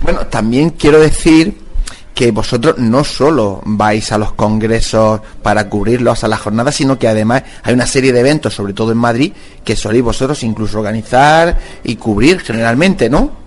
bueno, 0.03 0.27
también 0.27 0.71
quiero 0.71 1.01
decir 1.01 1.63
que 2.14 2.31
vosotros 2.31 2.79
no 2.79 3.05
solo 3.05 3.61
vais 3.64 4.12
a 4.12 4.18
los 4.18 4.33
congresos 4.33 5.20
para 5.42 5.68
cubrirlos 5.68 6.22
a 6.24 6.29
la 6.29 6.37
jornada, 6.37 6.70
sino 6.70 6.98
que 6.98 7.09
además 7.09 7.42
hay 7.62 7.74
una 7.74 7.87
serie 7.87 8.12
de 8.12 8.20
eventos, 8.20 8.55
sobre 8.55 8.72
todo 8.72 8.92
en 8.92 8.98
Madrid, 8.98 9.33
que 9.64 9.77
soléis 9.77 10.05
vosotros 10.05 10.42
incluso 10.44 10.79
organizar 10.79 11.59
y 11.83 11.96
cubrir 11.96 12.40
generalmente, 12.40 13.11
¿no? 13.11 13.44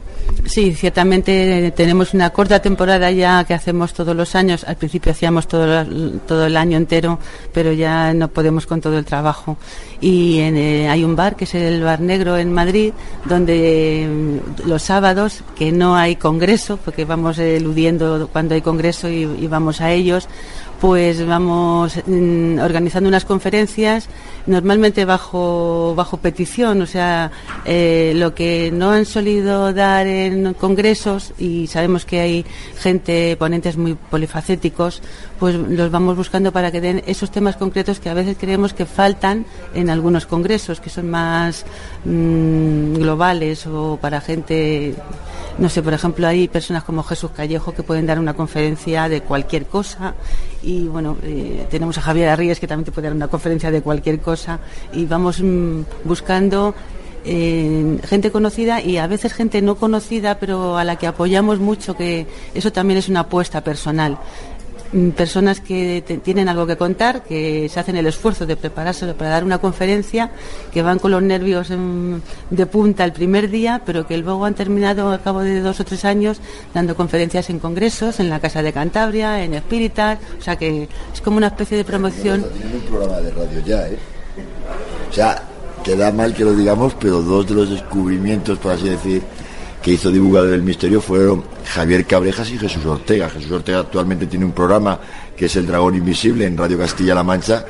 Sí, 0.48 0.74
ciertamente 0.74 1.74
tenemos 1.76 2.14
una 2.14 2.30
corta 2.30 2.62
temporada 2.62 3.12
ya 3.12 3.44
que 3.44 3.54
hacemos 3.54 3.94
todos 3.94 4.16
los 4.16 4.34
años. 4.34 4.64
Al 4.64 4.78
principio 4.78 5.12
hacíamos 5.12 5.48
todo, 5.48 6.46
el 6.46 6.58
año 6.58 6.78
entero, 6.78 7.20
pero 7.54 7.74
ya 7.74 8.14
no 8.14 8.30
podemos 8.30 8.66
con 8.66 8.80
todo 8.80 8.98
el 8.98 9.04
trabajo. 9.04 9.58
Y 10.00 10.40
eh, 10.40 10.88
hay 10.88 11.04
un 11.04 11.16
bar, 11.16 11.36
que 11.36 11.44
es 11.44 11.54
el 11.54 11.84
Bar 11.84 12.00
Negro 12.00 12.38
en 12.38 12.54
Madrid, 12.54 12.94
donde 13.26 14.08
mm, 14.10 14.68
los 14.68 14.84
sábados, 14.84 15.44
que 15.58 15.72
no 15.72 15.98
hay 15.98 16.16
congreso, 16.16 16.78
porque 16.78 17.04
vamos 17.04 17.40
eludiendo 17.40 18.30
cuando 18.32 18.56
hay 18.56 18.62
congreso 18.62 19.10
y, 19.10 19.26
vamos 19.48 19.82
a 19.82 19.92
ellos, 19.92 20.30
pues 20.80 21.26
vamos 21.26 22.00
mm, 22.06 22.60
organizando 22.60 23.08
unas 23.08 23.26
conferencias 23.26 24.08
normalmente 24.46 25.06
bajo 25.06 25.94
bajo 25.96 26.18
petición, 26.18 26.82
o 26.82 26.86
sea, 26.86 27.32
eh, 27.66 28.14
lo 28.16 28.34
que 28.34 28.72
no 28.72 28.92
han 28.92 29.06
solido 29.06 29.74
dar 29.74 30.08
en 30.08 30.54
congresos 30.54 31.34
y 31.38 31.68
sabemos 31.68 32.06
que 32.06 32.20
hay 32.20 32.46
gente 32.78 33.36
ponentes 33.38 33.78
muy 33.78 33.96
polifacéticos, 33.96 35.02
pues 35.40 35.56
los 35.56 35.92
vamos 35.92 36.16
buscando 36.16 36.52
para 36.52 36.72
que 36.72 36.82
den 36.82 37.04
esos 37.08 37.32
temas 37.32 37.58
concretos 37.58 38.00
que 38.00 38.10
a 38.10 38.14
veces 38.14 38.38
creemos 38.40 38.74
que 38.74 38.86
faltan 38.86 39.46
en 39.74 39.90
algunos 39.90 40.26
congresos 40.26 40.80
que 40.80 40.90
son 40.90 41.10
más 41.10 41.66
mm, 42.06 42.94
globales 42.96 43.68
o 43.68 43.98
para 44.02 44.22
gente 44.22 44.96
no 45.58 45.70
sé, 45.70 45.82
por 45.82 45.94
ejemplo, 45.94 46.28
hay 46.28 46.48
personas 46.48 46.84
como 46.84 47.02
Jesús 47.02 47.32
Callejo 47.36 47.74
que 47.74 47.82
pueden 47.82 48.06
dar 48.06 48.20
una 48.20 48.36
conferencia 48.36 49.10
de 49.10 49.22
cualquier 49.22 49.66
cosa 49.66 50.14
y 50.68 50.86
bueno, 50.90 51.16
eh, 51.24 51.66
tenemos 51.70 51.98
a 51.98 52.02
Javier 52.02 52.28
Arríes 52.28 52.60
que 52.60 52.68
también 52.68 52.84
te 52.84 52.92
puede 52.92 53.08
dar 53.08 53.16
una 53.16 53.30
conferencia 53.30 53.72
de 53.72 53.82
cualquier 53.82 54.20
cosa 54.20 54.60
y 54.92 55.06
vamos 55.06 55.42
mm, 55.42 55.82
buscando 56.04 56.76
eh, 57.24 57.98
gente 58.04 58.32
conocida 58.32 58.82
y 58.82 58.98
a 58.98 59.08
veces 59.08 59.34
gente 59.34 59.62
no 59.62 59.76
conocida, 59.76 60.40
pero 60.40 60.78
a 60.78 60.84
la 60.84 60.98
que 60.98 61.08
apoyamos 61.08 61.60
mucho, 61.60 61.96
que 61.96 62.28
eso 62.54 62.74
también 62.74 62.98
es 62.98 63.08
una 63.08 63.22
apuesta 63.22 63.64
personal. 63.64 64.18
Mm, 64.94 65.10
personas 65.10 65.60
que 65.60 66.02
tienen 66.24 66.48
algo 66.48 66.66
que 66.66 66.78
contar, 66.78 67.24
que 67.24 67.68
se 67.70 67.80
hacen 67.80 67.98
el 67.98 68.08
esfuerzo 68.08 68.46
de 68.46 68.56
prepararse 68.56 69.14
para 69.14 69.32
dar 69.32 69.44
una 69.44 69.58
conferencia, 69.58 70.32
que 70.72 70.82
van 70.82 71.00
con 71.00 71.12
los 71.12 71.22
nervios 71.22 71.68
de 71.70 72.66
punta 72.66 73.04
el 73.04 73.12
primer 73.12 73.50
día, 73.50 73.82
pero 73.86 74.08
que 74.08 74.18
luego 74.18 74.46
han 74.46 74.54
terminado 74.54 75.12
a 75.12 75.20
cabo 75.20 75.42
de 75.42 75.60
dos 75.60 75.80
o 75.82 75.84
tres 75.84 76.06
años 76.06 76.40
dando 76.74 76.96
conferencias 76.96 77.50
en 77.50 77.60
congresos, 77.60 78.20
en 78.20 78.30
la 78.30 78.40
Casa 78.40 78.62
de 78.62 78.72
Cantabria, 78.72 79.44
en 79.44 79.56
Espíritas, 79.56 80.20
o 80.40 80.42
sea 80.42 80.56
que 80.56 80.88
es 81.14 81.22
como 81.22 81.38
una 81.38 81.48
especie 81.48 81.78
de 81.78 81.84
promoción. 81.84 82.46
un 82.74 82.82
programa 82.82 83.20
de 83.20 83.32
radio 83.32 83.60
ya, 83.66 83.88
¿eh? 83.88 83.98
O 85.10 85.14
sea, 85.14 85.44
queda 85.84 86.12
mal 86.12 86.34
que 86.34 86.46
lo 86.46 86.54
digamos, 86.54 86.96
pero 87.00 87.22
dos 87.22 87.48
de 87.48 87.56
los 87.56 87.70
descubrimientos, 87.70 88.58
por 88.60 88.72
así 88.72 88.90
decir, 88.90 89.22
que 89.88 89.94
hizo 89.94 90.12
divulgador 90.12 90.50
del 90.50 90.64
misterio 90.64 91.00
fueron 91.00 91.46
Javier 91.64 92.06
Cabrejas 92.06 92.52
y 92.52 92.58
Jesús 92.58 92.86
Ortega. 92.86 93.30
Jesús 93.30 93.50
Ortega 93.54 93.80
actualmente 93.80 94.26
tiene 94.26 94.44
un 94.44 94.52
programa 94.52 95.00
que 95.34 95.46
es 95.46 95.56
El 95.56 95.66
Dragón 95.66 95.96
Invisible 95.96 96.46
en 96.46 96.58
Radio 96.58 96.78
Castilla-La 96.78 97.24
Mancha 97.24 97.64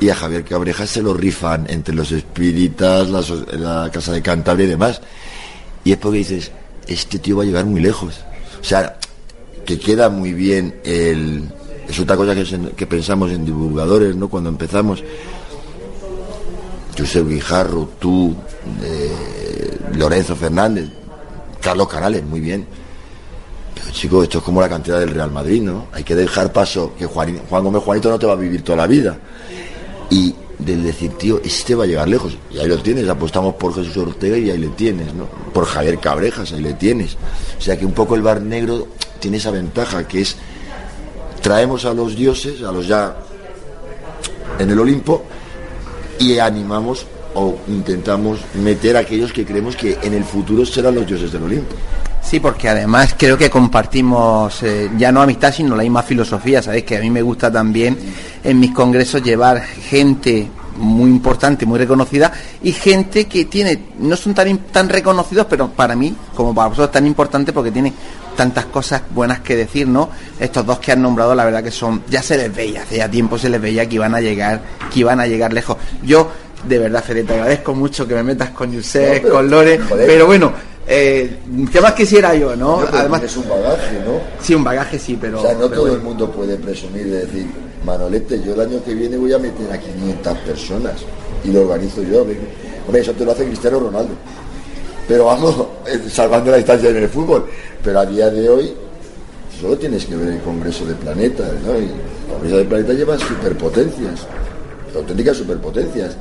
y 0.00 0.08
a 0.08 0.14
Javier 0.14 0.42
Cabrejas 0.42 0.88
se 0.88 1.02
lo 1.02 1.12
rifan 1.12 1.66
entre 1.68 1.94
los 1.94 2.12
espíritas, 2.12 3.10
la, 3.10 3.90
Casa 3.92 4.10
de 4.10 4.22
Cantabria 4.22 4.64
y 4.64 4.70
demás. 4.70 5.02
Y 5.84 5.92
es 5.92 5.98
porque 5.98 6.16
dices, 6.16 6.50
este 6.86 7.18
tío 7.18 7.36
va 7.36 7.42
a 7.42 7.46
llegar 7.46 7.66
muy 7.66 7.82
lejos. 7.82 8.14
O 8.58 8.64
sea, 8.64 8.96
que 9.66 9.78
queda 9.78 10.08
muy 10.08 10.32
bien 10.32 10.80
el... 10.82 11.46
Es 11.86 12.00
otra 12.00 12.16
cosa 12.16 12.34
que, 12.74 12.86
pensamos 12.86 13.32
en 13.32 13.44
divulgadores, 13.44 14.16
¿no? 14.16 14.30
Cuando 14.30 14.48
empezamos. 14.48 15.04
José 16.98 17.22
Guijarro, 17.22 17.90
tú, 17.98 18.34
eh, 18.82 19.76
Lorenzo 19.94 20.34
Fernández, 20.36 20.88
Carlos 21.60 21.88
Canales, 21.88 22.24
muy 22.24 22.40
bien. 22.40 22.66
Pero 23.74 23.90
chicos, 23.90 24.24
esto 24.24 24.38
es 24.38 24.44
como 24.44 24.60
la 24.60 24.68
cantidad 24.68 24.98
del 24.98 25.10
Real 25.10 25.30
Madrid, 25.30 25.62
¿no? 25.62 25.86
Hay 25.92 26.04
que 26.04 26.14
dejar 26.14 26.52
paso, 26.52 26.94
que 26.98 27.06
Juan, 27.06 27.38
Juan 27.48 27.64
Gómez 27.64 27.82
Juanito 27.82 28.10
no 28.10 28.18
te 28.18 28.26
va 28.26 28.32
a 28.32 28.36
vivir 28.36 28.62
toda 28.62 28.78
la 28.78 28.86
vida. 28.86 29.18
Y 30.10 30.34
del 30.58 30.82
decir, 30.82 31.12
tío, 31.12 31.40
este 31.44 31.74
va 31.74 31.84
a 31.84 31.86
llegar 31.86 32.08
lejos. 32.08 32.36
Y 32.50 32.58
ahí 32.58 32.68
lo 32.68 32.78
tienes, 32.78 33.08
apostamos 33.08 33.54
por 33.54 33.74
Jesús 33.74 33.96
Ortega 33.96 34.36
y 34.36 34.50
ahí 34.50 34.58
le 34.58 34.68
tienes, 34.68 35.14
¿no? 35.14 35.26
Por 35.52 35.64
Javier 35.66 35.98
Cabrejas, 35.98 36.52
ahí 36.52 36.60
le 36.60 36.74
tienes. 36.74 37.16
O 37.58 37.60
sea 37.60 37.78
que 37.78 37.86
un 37.86 37.92
poco 37.92 38.14
el 38.14 38.22
bar 38.22 38.42
negro 38.42 38.88
tiene 39.18 39.38
esa 39.38 39.50
ventaja, 39.50 40.06
que 40.06 40.22
es 40.22 40.36
traemos 41.40 41.84
a 41.84 41.94
los 41.94 42.16
dioses, 42.16 42.62
a 42.62 42.72
los 42.72 42.86
ya 42.86 43.16
en 44.58 44.70
el 44.70 44.78
Olimpo, 44.78 45.22
y 46.18 46.38
animamos 46.38 47.06
o 47.34 47.58
intentamos 47.68 48.40
meter 48.54 48.96
a 48.96 49.00
aquellos 49.00 49.32
que 49.32 49.44
creemos 49.44 49.76
que 49.76 49.98
en 50.02 50.14
el 50.14 50.24
futuro 50.24 50.64
serán 50.66 50.94
los 50.94 51.06
dioses 51.06 51.32
del 51.32 51.42
Olimpo. 51.42 51.74
Sí, 52.22 52.38
porque 52.38 52.68
además 52.68 53.14
creo 53.16 53.36
que 53.36 53.50
compartimos 53.50 54.62
eh, 54.62 54.90
ya 54.96 55.10
no 55.10 55.22
amistad, 55.22 55.52
sino 55.52 55.74
la 55.74 55.82
misma 55.82 56.02
filosofía. 56.02 56.62
Sabéis 56.62 56.84
que 56.84 56.96
a 56.96 57.00
mí 57.00 57.10
me 57.10 57.22
gusta 57.22 57.50
también 57.50 57.98
en 58.44 58.60
mis 58.60 58.72
congresos 58.72 59.22
llevar 59.22 59.60
gente 59.62 60.48
muy 60.76 61.10
importante, 61.10 61.66
muy 61.66 61.78
reconocida, 61.78 62.32
y 62.62 62.72
gente 62.72 63.26
que 63.26 63.44
tiene, 63.44 63.88
no 63.98 64.16
son 64.16 64.34
tan, 64.34 64.58
tan 64.58 64.88
reconocidos, 64.88 65.46
pero 65.48 65.68
para 65.68 65.94
mí, 65.94 66.14
como 66.34 66.54
para 66.54 66.68
vosotros, 66.68 66.92
tan 66.92 67.06
importante 67.06 67.52
porque 67.52 67.70
tiene 67.70 67.92
tantas 68.36 68.66
cosas 68.66 69.02
buenas 69.10 69.40
que 69.40 69.56
decir, 69.56 69.86
¿no? 69.86 70.08
Estos 70.38 70.64
dos 70.64 70.78
que 70.78 70.92
han 70.92 71.02
nombrado, 71.02 71.34
la 71.34 71.44
verdad 71.44 71.62
que 71.62 71.70
son, 71.70 72.02
ya 72.08 72.22
se 72.22 72.36
les 72.36 72.54
veía, 72.54 72.82
hace 72.82 72.98
ya 72.98 73.10
tiempo 73.10 73.36
se 73.38 73.50
les 73.50 73.60
veía 73.60 73.86
que 73.88 73.96
iban 73.96 74.14
a 74.14 74.20
llegar, 74.20 74.62
que 74.92 75.00
iban 75.00 75.20
a 75.20 75.26
llegar 75.26 75.52
lejos. 75.52 75.76
Yo 76.02 76.30
de 76.64 76.78
verdad, 76.78 77.02
Fede, 77.02 77.24
te 77.24 77.34
agradezco 77.34 77.74
mucho 77.74 78.06
que 78.06 78.14
me 78.14 78.22
metas 78.22 78.50
con 78.50 78.70
Yusef, 78.72 79.26
con 79.28 79.48
Lore, 79.50 79.80
pero 79.88 80.26
bueno, 80.26 80.52
eh, 80.86 81.38
¿qué 81.72 81.80
más 81.80 81.92
quisiera 81.92 82.34
yo, 82.34 82.56
no? 82.56 82.80
Además 82.92 83.22
es 83.22 83.36
un 83.36 83.48
bagaje, 83.48 84.00
¿no? 84.04 84.20
Sí, 84.40 84.54
un 84.54 84.64
bagaje 84.64 84.98
sí, 84.98 85.16
pero... 85.20 85.38
O 85.38 85.42
sea, 85.42 85.54
no 85.54 85.68
todo 85.68 85.94
el 85.94 86.00
mundo 86.00 86.30
puede 86.30 86.56
presumir 86.56 87.04
de 87.04 87.26
decir, 87.26 87.46
Manolete, 87.84 88.42
yo 88.42 88.54
el 88.54 88.60
año 88.60 88.82
que 88.84 88.94
viene 88.94 89.16
voy 89.16 89.32
a 89.32 89.38
meter 89.38 89.72
a 89.72 89.78
500 89.78 90.38
personas 90.38 90.94
y 91.44 91.50
lo 91.50 91.62
organizo 91.62 92.02
yo. 92.02 92.22
Hombre, 92.22 93.00
eso 93.00 93.12
te 93.12 93.24
lo 93.24 93.32
hace 93.32 93.46
Cristiano 93.46 93.80
Ronaldo. 93.80 94.14
Pero 95.08 95.26
vamos, 95.26 95.54
eh, 95.86 96.00
salvando 96.10 96.50
la 96.50 96.58
distancia 96.58 96.90
en 96.90 96.96
el 96.96 97.08
fútbol. 97.08 97.46
Pero 97.82 98.00
a 98.00 98.06
día 98.06 98.28
de 98.28 98.48
hoy 98.48 98.74
solo 99.60 99.78
tienes 99.78 100.04
que 100.04 100.16
ver 100.16 100.28
el 100.28 100.40
Congreso 100.40 100.84
de 100.84 100.94
Planetas, 100.94 101.52
¿no? 101.64 101.78
Y 101.78 101.84
el 101.84 102.32
Congreso 102.32 102.56
de 102.58 102.64
Planetas 102.64 102.96
lleva 102.96 103.18
superpotencias, 103.18 104.26
auténticas 104.94 105.36
superpotencias 105.36 106.16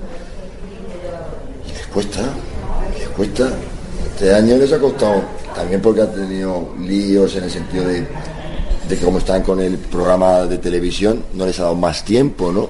cuesta, 1.90 2.22
les 2.98 3.10
cuesta. 3.10 3.50
Este 4.14 4.34
año 4.34 4.58
les 4.58 4.72
ha 4.74 4.80
costado, 4.80 5.24
también 5.56 5.82
porque 5.82 6.02
ha 6.02 6.12
tenido 6.12 6.74
líos 6.80 7.36
en 7.36 7.44
el 7.44 7.52
sentido 7.52 7.86
de, 7.86 8.02
de 8.02 8.98
que 8.98 9.06
como 9.06 9.20
están 9.20 9.44
con 9.44 9.62
el 9.62 9.78
programa 9.78 10.46
de 10.46 10.58
televisión, 10.58 11.24
no 11.34 11.46
les 11.46 11.60
ha 11.60 11.64
dado 11.64 11.76
más 11.76 12.04
tiempo, 12.04 12.52
¿no? 12.52 12.70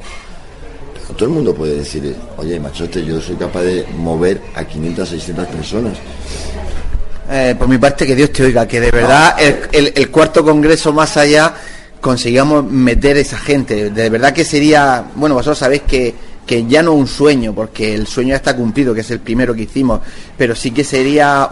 Pero 0.93 1.13
todo 1.15 1.25
el 1.25 1.36
mundo 1.36 1.55
puede 1.55 1.77
decir, 1.77 2.15
oye, 2.38 2.60
machote, 2.60 3.03
yo 3.03 3.19
soy 3.19 3.36
capaz 3.36 3.62
de 3.62 3.86
mover 3.97 4.41
a 4.55 4.63
500, 4.63 5.10
600 5.10 5.47
personas. 5.47 5.97
Eh, 7.32 7.55
por 7.58 7.67
mi 7.67 7.77
parte, 7.77 8.05
que 8.05 8.15
Dios 8.15 8.32
te 8.32 8.43
oiga, 8.43 8.67
que 8.67 8.79
de 8.79 8.91
verdad 8.91 9.36
el, 9.39 9.93
el 9.95 10.10
cuarto 10.10 10.43
congreso 10.43 10.91
más 10.93 11.15
allá 11.17 11.53
consigamos 12.01 12.63
meter 12.63 13.17
esa 13.17 13.38
gente. 13.38 13.89
De 13.89 14.10
verdad 14.10 14.34
que 14.34 14.45
sería, 14.45 15.05
bueno, 15.15 15.36
vosotros 15.36 15.58
sabéis 15.58 15.84
que 15.84 16.29
que 16.49 16.65
ya 16.65 16.81
no 16.81 16.93
un 16.93 17.05
sueño, 17.05 17.53
porque 17.53 17.93
el 17.93 18.07
sueño 18.07 18.29
ya 18.29 18.38
está 18.38 18.55
cumplido, 18.55 18.91
que 18.91 19.01
es 19.01 19.12
el 19.12 19.19
primero 19.19 19.53
que 19.53 19.62
hicimos, 19.62 19.99
pero 20.35 20.55
sí 20.55 20.71
que 20.71 20.83
sería, 20.83 21.47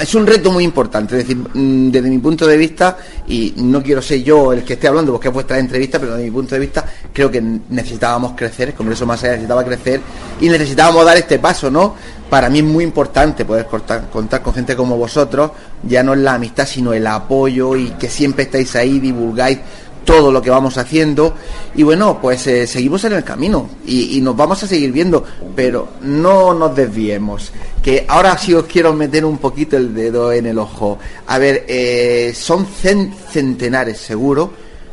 es 0.00 0.14
un 0.14 0.24
reto 0.24 0.52
muy 0.52 0.62
importante, 0.62 1.18
es 1.18 1.26
decir, 1.26 1.36
mm, 1.52 1.90
desde 1.90 2.08
mi 2.08 2.18
punto 2.18 2.46
de 2.46 2.56
vista, 2.56 2.96
y 3.26 3.54
no 3.56 3.82
quiero 3.82 4.00
ser 4.00 4.22
yo 4.22 4.52
el 4.52 4.62
que 4.62 4.74
esté 4.74 4.86
hablando, 4.86 5.10
porque 5.10 5.26
es 5.26 5.34
vuestra 5.34 5.58
entrevista, 5.58 5.98
pero 5.98 6.12
desde 6.12 6.26
mi 6.26 6.30
punto 6.30 6.54
de 6.54 6.60
vista, 6.60 6.84
creo 7.12 7.28
que 7.28 7.42
necesitábamos 7.42 8.34
crecer, 8.36 8.68
el 8.68 8.74
Congreso 8.74 9.04
Más 9.04 9.20
Allá 9.24 9.32
necesitaba 9.32 9.64
crecer, 9.64 10.00
y 10.40 10.48
necesitábamos 10.48 11.04
dar 11.04 11.16
este 11.16 11.40
paso, 11.40 11.68
¿no? 11.68 11.96
Para 12.30 12.48
mí 12.48 12.60
es 12.60 12.64
muy 12.64 12.84
importante 12.84 13.44
poder 13.44 13.66
contar, 13.66 14.08
contar 14.10 14.42
con 14.42 14.54
gente 14.54 14.76
como 14.76 14.96
vosotros, 14.96 15.50
ya 15.82 16.04
no 16.04 16.14
es 16.14 16.20
la 16.20 16.34
amistad, 16.34 16.68
sino 16.68 16.92
el 16.92 17.04
apoyo, 17.08 17.74
y 17.74 17.90
que 17.98 18.08
siempre 18.08 18.44
estáis 18.44 18.76
ahí, 18.76 19.00
divulgáis 19.00 19.58
todo 20.06 20.32
lo 20.32 20.40
que 20.40 20.48
vamos 20.48 20.78
haciendo 20.78 21.34
y 21.74 21.82
bueno, 21.82 22.18
pues 22.22 22.46
eh, 22.46 22.66
seguimos 22.66 23.04
en 23.04 23.12
el 23.12 23.24
camino 23.24 23.68
y, 23.84 24.18
nos 24.22 24.34
vamos 24.34 24.62
a 24.62 24.66
seguir 24.66 24.92
viendo, 24.92 25.22
pero 25.54 25.88
no 26.00 26.54
nos 26.54 26.74
desviemos. 26.74 27.52
Que 27.82 28.06
ahora 28.08 28.38
sí 28.38 28.54
os 28.54 28.64
quiero 28.64 28.94
meter 28.94 29.24
un 29.24 29.38
poquito 29.38 29.76
el 29.76 29.94
dedo 29.94 30.32
en 30.32 30.46
el 30.46 30.58
ojo. 30.58 30.98
A 31.26 31.38
ver, 31.38 31.66
eh, 31.68 32.32
son 32.34 32.66
centenares 32.66 33.98
seguro 33.98 34.52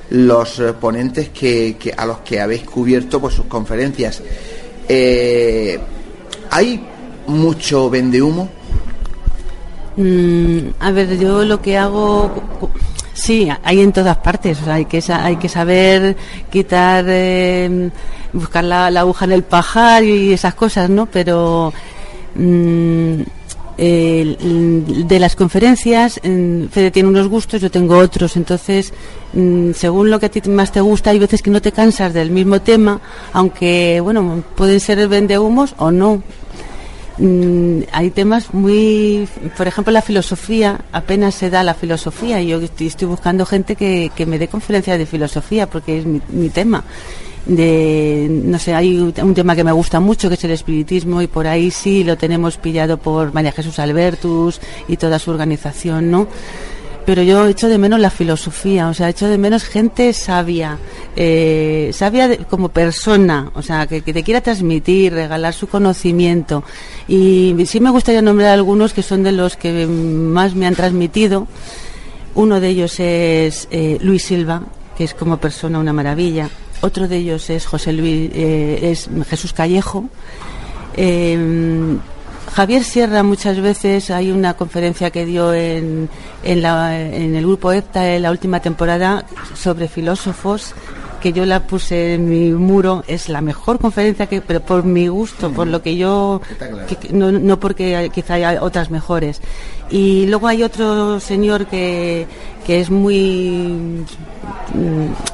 los 0.10 0.60
eh, 0.60 0.74
ponentes 0.74 1.30
que, 1.30 1.94
a 1.96 2.06
los 2.06 2.20
que 2.20 2.42
habéis 2.42 2.64
cubierto 2.64 3.22
por 3.22 3.32
sus 3.32 3.46
conferencias. 3.46 4.22
¿Hay 6.50 6.86
mucho 7.28 7.90
vende 7.90 8.22
humo? 8.22 8.50
Mm, 9.96 10.70
a 10.80 10.92
ver, 10.92 11.18
yo 11.20 11.44
lo 11.44 11.62
que 11.62 11.78
hago 11.78 12.32
Sí, 13.14 13.48
hay 13.64 13.80
en 13.80 13.92
todas 13.92 14.18
partes. 14.18 14.68
hay, 14.68 14.86
que, 14.86 15.02
hay 15.12 15.36
que 15.38 15.50
saber 15.50 16.18
quitar, 16.52 17.06
eh, 17.08 17.90
buscar 18.34 18.64
la, 18.64 18.88
aguja 18.88 19.26
en 19.26 19.32
el 19.34 19.44
pajar 19.44 20.04
y 20.04 20.34
esas 20.34 20.56
cosas, 20.56 20.90
¿no? 20.90 21.06
Pero 21.06 21.72
mm, 22.36 23.22
de 23.78 25.18
las 25.20 25.36
conferencias, 25.36 26.20
Fede 26.22 26.92
tiene 26.92 27.10
unos 27.10 27.28
gustos, 27.28 27.62
yo 27.62 27.72
tengo 27.72 27.98
otros. 27.98 28.36
Entonces, 28.36 28.94
mm, 29.34 29.72
según 29.74 30.10
lo 30.10 30.20
que 30.20 30.28
a 30.28 30.30
ti 30.30 30.42
más 30.50 30.72
te 30.72 30.82
gusta, 30.82 31.12
hay 31.12 31.20
veces 31.20 31.42
que 31.42 31.52
no 31.52 31.62
te 31.62 31.72
cansas 31.72 32.14
del 32.14 32.32
mismo 32.32 32.62
tema, 32.62 33.00
aunque, 33.32 34.00
bueno, 34.02 34.44
pueden 34.56 34.80
ser 34.80 35.08
vendehumos 35.08 35.76
o 35.78 35.92
no. 35.92 36.24
Mm, 37.18 37.80
hay 37.92 38.10
temas 38.12 38.54
muy, 38.54 39.28
por 39.58 39.68
ejemplo, 39.68 39.92
la 39.92 40.02
filosofía, 40.02 40.82
apenas 40.92 41.36
se 41.36 41.50
da 41.50 41.64
la 41.64 41.74
filosofía. 41.74 42.42
y 42.42 42.48
Yo 42.48 42.60
estoy, 42.60 42.88
estoy 42.88 43.08
buscando 43.08 43.46
gente 43.46 43.76
que, 43.76 44.12
que 44.16 44.26
me 44.26 44.40
dé 44.40 44.48
conferencias 44.48 44.98
de 44.98 45.06
filosofía 45.06 45.68
porque 45.68 46.00
es 46.00 46.06
mi, 46.06 46.22
mi 46.30 46.50
tema 46.50 46.84
de 47.46 48.28
no 48.30 48.58
sé 48.58 48.74
hay 48.74 48.98
un 48.98 49.34
tema 49.34 49.56
que 49.56 49.66
me 49.66 49.72
gusta 49.74 50.00
mucho 50.00 50.30
que 50.30 50.36
es 50.36 50.44
el 50.46 50.52
espiritismo 50.52 51.22
y 51.22 51.28
por 51.28 51.46
ahí 51.46 51.72
sí 51.72 52.04
lo 52.04 52.18
tenemos 52.18 52.58
pillado 52.58 52.98
por 52.98 53.34
María 53.34 53.52
Jesús 53.52 53.80
Albertus 53.80 54.62
y 54.88 54.96
toda 54.96 55.20
su 55.20 55.32
organización 55.32 56.10
no 56.10 56.28
pero 57.06 57.22
yo 57.22 57.48
echo 57.48 57.68
de 57.68 57.78
menos 57.78 58.00
la 58.00 58.10
filosofía, 58.10 58.88
o 58.88 58.94
sea, 58.94 59.10
echo 59.10 59.28
de 59.28 59.38
menos 59.38 59.64
gente 59.64 60.14
sabia, 60.14 60.78
eh, 61.16 61.92
sabia 61.94 62.38
como 62.46 62.70
persona, 62.70 63.52
o 63.56 63.62
sea, 63.62 63.88
que, 63.88 64.02
te 64.02 64.24
quiera 64.24 64.42
transmitir, 64.42 65.14
regalar 65.14 65.54
su 65.54 65.68
conocimiento. 65.68 66.64
Y 67.08 67.56
sí 67.66 67.80
me 67.80 67.90
gustaría 67.90 68.22
nombrar 68.22 68.54
algunos 68.54 68.94
que 68.94 69.04
son 69.04 69.24
de 69.24 69.32
los 69.32 69.58
que 69.58 69.86
más 69.88 70.56
me 70.56 70.66
han 70.66 70.76
transmitido. 70.76 71.48
Uno 72.36 72.60
de 72.60 72.70
ellos 72.70 73.00
es 73.00 73.68
eh, 73.72 73.98
Luis 74.02 74.24
Silva, 74.24 74.64
que 74.98 75.04
es 75.04 75.14
como 75.14 75.38
persona 75.38 75.80
una 75.80 75.94
maravilla. 75.94 76.50
Otro 76.82 77.08
de 77.08 77.18
ellos 77.18 77.50
es 77.50 77.66
José 77.66 77.94
Luis, 77.94 78.32
eh, 78.34 78.92
es 78.92 79.10
Jesús 79.30 79.54
Callejo. 79.54 80.06
Javier 82.54 82.84
Sierra 82.84 83.24
muchas 83.24 83.60
veces 83.60 84.12
hay 84.12 84.32
una 84.32 84.54
conferencia 84.54 85.10
que 85.10 85.26
dio 85.26 85.56
en, 85.56 86.08
en, 86.44 86.62
la, 86.62 87.02
en 87.02 87.36
el 87.36 87.44
grupo 87.46 87.72
EPTA 87.72 88.16
en 88.16 88.22
la 88.22 88.30
última 88.30 88.60
temporada 88.60 89.26
sobre 89.56 89.88
filósofos 89.88 90.76
que 91.20 91.34
yo 91.34 91.48
la 91.48 91.66
puse 91.66 92.14
en 92.14 92.30
mi 92.30 92.52
muro. 92.52 93.04
Es 93.08 93.28
la 93.28 93.42
mejor 93.42 93.80
conferencia 93.80 94.28
que 94.28 94.42
pero 94.42 94.60
por 94.60 94.84
mi 94.84 95.08
gusto 95.08 95.52
por 95.52 95.66
lo 95.66 95.82
que 95.82 95.96
yo 95.96 96.42
no, 97.12 97.32
no 97.32 97.60
porque 97.60 98.12
quizá 98.14 98.36
haya 98.36 98.62
otras 98.62 98.92
mejores. 98.92 99.42
Y 99.90 100.28
luego 100.28 100.48
hay 100.48 100.62
otro 100.62 101.20
señor 101.20 101.66
que, 101.66 102.28
que 102.68 102.82
es 102.82 102.92
muy 102.92 104.06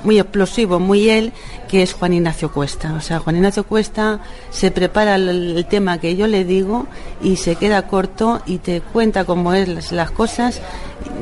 muy 0.03 0.19
explosivo 0.19 0.79
muy 0.79 1.09
él 1.09 1.33
que 1.69 1.83
es 1.83 1.93
Juan 1.93 2.13
Ignacio 2.13 2.51
Cuesta. 2.51 2.93
O 2.93 3.01
sea, 3.01 3.19
Juan 3.19 3.35
Ignacio 3.35 3.63
Cuesta 3.63 4.19
se 4.49 4.71
prepara 4.71 5.15
el, 5.15 5.65
tema 5.69 5.99
que 5.99 6.15
yo 6.15 6.25
le 6.25 6.43
digo 6.43 6.87
y 7.21 7.35
se 7.35 7.55
queda 7.55 7.83
corto 7.87 8.41
y 8.47 8.57
te 8.57 8.81
cuenta 8.81 9.23
cómo 9.23 9.53
es 9.53 9.91
las, 9.91 10.09
cosas. 10.09 10.61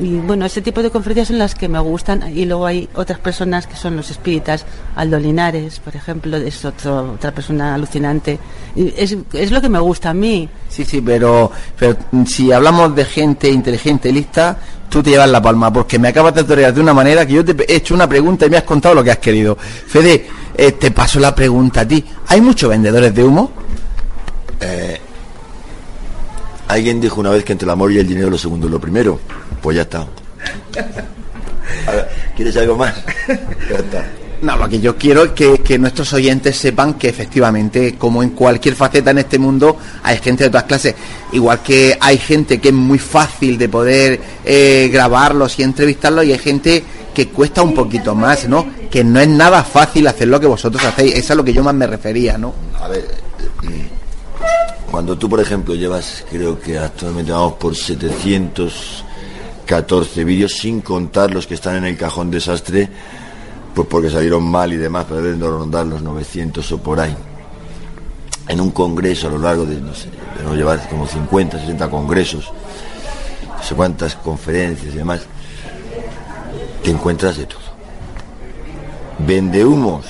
Y 0.00 0.14
bueno, 0.16 0.46
ese 0.46 0.62
tipo 0.62 0.82
de 0.82 0.90
conferencias 0.90 1.28
son 1.28 1.38
las 1.38 1.54
que 1.54 1.68
me 1.68 1.78
gustan. 1.80 2.34
Y 2.34 2.46
luego 2.46 2.64
hay 2.64 2.88
otras 2.94 3.18
personas 3.18 3.66
que 3.66 3.76
son 3.76 3.94
los 3.96 4.10
espíritas. 4.10 4.64
Aldo 4.96 5.18
Linares, 5.18 5.80
por 5.80 5.94
ejemplo, 5.94 6.38
es 6.38 6.64
otro, 6.64 7.12
otra 7.12 7.30
persona 7.32 7.74
alucinante. 7.74 8.38
Es, 8.74 9.16
es 9.34 9.50
lo 9.50 9.60
que 9.60 9.68
me 9.68 9.80
gusta 9.80 10.10
a 10.10 10.14
mí. 10.14 10.48
Sí, 10.70 10.84
sí, 10.84 11.02
pero, 11.02 11.50
pero 11.78 11.96
si 12.26 12.52
hablamos 12.52 12.94
de 12.96 13.04
gente 13.04 13.50
inteligente, 13.50 14.10
lista, 14.10 14.56
tú 14.88 15.02
te 15.02 15.10
llevas 15.10 15.28
la 15.28 15.42
palma, 15.42 15.72
porque 15.72 15.98
me 15.98 16.08
acabas 16.08 16.34
de 16.34 16.44
torear 16.44 16.72
de 16.72 16.80
una 16.80 16.94
manera 16.94 17.26
que 17.26 17.34
yo 17.34 17.44
te 17.44 17.54
he 17.70 17.76
hecho 17.76 17.94
una 17.94 18.08
pregunta 18.08 18.46
y 18.46 18.50
me 18.50 18.56
has 18.56 18.64
contado 18.64 18.94
lo 18.94 19.04
que 19.04 19.10
has 19.10 19.18
querido. 19.18 19.56
Fede, 19.56 20.26
eh, 20.54 20.72
te 20.72 20.90
paso 20.90 21.20
la 21.20 21.34
pregunta 21.34 21.82
a 21.82 21.88
ti. 21.88 22.04
¿Hay 22.28 22.40
muchos 22.40 22.70
vendedores 22.70 23.14
de 23.14 23.24
humo? 23.24 23.52
Eh, 24.60 25.00
alguien 26.68 27.00
dijo 27.00 27.20
una 27.20 27.30
vez 27.30 27.44
que 27.44 27.52
entre 27.52 27.66
el 27.66 27.70
amor 27.70 27.92
y 27.92 27.98
el 27.98 28.06
dinero 28.06 28.30
lo 28.30 28.38
segundo 28.38 28.66
es 28.66 28.72
lo 28.72 28.80
primero. 28.80 29.20
Pues 29.62 29.76
ya 29.76 29.82
está. 29.82 30.06
¿Quieres 32.36 32.56
algo 32.56 32.76
más? 32.76 32.94
ya 33.28 33.76
está. 33.76 34.04
No, 34.40 34.56
lo 34.56 34.68
que 34.68 34.78
yo 34.78 34.96
quiero 34.96 35.24
es 35.24 35.32
que, 35.32 35.78
nuestros 35.78 36.12
oyentes 36.12 36.56
sepan 36.56 36.94
que 36.94 37.08
efectivamente, 37.08 37.96
como 37.96 38.22
en 38.22 38.30
cualquier 38.30 38.76
faceta 38.76 39.10
en 39.10 39.18
este 39.18 39.36
mundo, 39.38 39.76
hay 40.02 40.16
gente 40.18 40.44
de 40.44 40.50
todas 40.50 40.62
clases. 40.64 40.94
Igual 41.32 41.60
que 41.60 41.98
hay 42.00 42.18
gente 42.18 42.60
que 42.60 42.68
es 42.68 42.74
muy 42.74 43.00
fácil 43.00 43.58
de 43.58 43.68
poder 43.68 44.20
eh, 44.44 44.88
grabarlos 44.92 45.58
y 45.58 45.64
entrevistarlos, 45.64 46.24
y 46.24 46.30
hay 46.32 46.38
gente 46.38 46.84
que 47.12 47.30
cuesta 47.30 47.62
un 47.62 47.74
poquito 47.74 48.14
más, 48.14 48.48
¿no? 48.48 48.64
Que 48.88 49.02
no 49.02 49.18
es 49.18 49.26
nada 49.26 49.64
fácil 49.64 50.06
hacer 50.06 50.28
lo 50.28 50.38
que 50.38 50.46
vosotros 50.46 50.84
hacéis. 50.84 51.16
Es 51.16 51.28
a 51.32 51.34
lo 51.34 51.42
que 51.42 51.52
yo 51.52 51.64
más 51.64 51.74
me 51.74 51.88
refería, 51.88 52.38
¿no? 52.38 52.54
A 52.80 52.86
ver, 52.86 53.08
mm, 53.64 53.86
cuando 54.88 55.18
tú, 55.18 55.28
por 55.28 55.40
ejemplo, 55.40 55.74
llevas, 55.74 56.24
creo 56.30 56.60
que 56.60 56.78
actualmente 56.78 57.32
vamos 57.32 57.54
por 57.54 57.74
714 57.74 60.24
vídeos, 60.24 60.52
sin 60.52 60.80
contar 60.80 61.34
los 61.34 61.48
que 61.48 61.54
están 61.54 61.74
en 61.74 61.86
el 61.86 61.96
cajón 61.96 62.30
desastre 62.30 62.88
pues 63.78 63.86
porque 63.88 64.10
salieron 64.10 64.42
mal 64.42 64.72
y 64.72 64.76
demás, 64.76 65.06
pero 65.08 65.22
deben 65.22 65.38
de 65.38 65.46
rondar 65.46 65.86
los 65.86 66.02
900 66.02 66.72
o 66.72 66.78
por 66.78 66.98
ahí. 66.98 67.14
En 68.48 68.60
un 68.60 68.72
congreso 68.72 69.28
a 69.28 69.30
lo 69.30 69.38
largo 69.38 69.64
de, 69.64 69.80
no 69.80 69.94
sé, 69.94 70.08
debemos 70.36 70.56
llevar 70.56 70.88
como 70.88 71.06
50, 71.06 71.60
60 71.60 71.88
congresos, 71.88 72.52
no 73.56 73.62
sé 73.62 73.76
cuántas 73.76 74.16
conferencias 74.16 74.92
y 74.92 74.96
demás, 74.96 75.20
te 76.82 76.90
encuentras 76.90 77.36
de 77.36 77.46
todo. 77.46 77.60
Vende 79.20 79.64
humos, 79.64 80.06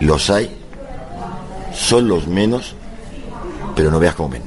los 0.00 0.28
hay, 0.28 0.54
son 1.72 2.08
los 2.08 2.26
menos, 2.26 2.74
pero 3.74 3.90
no 3.90 3.98
veas 3.98 4.14
cómo 4.14 4.28
ven. 4.28 4.42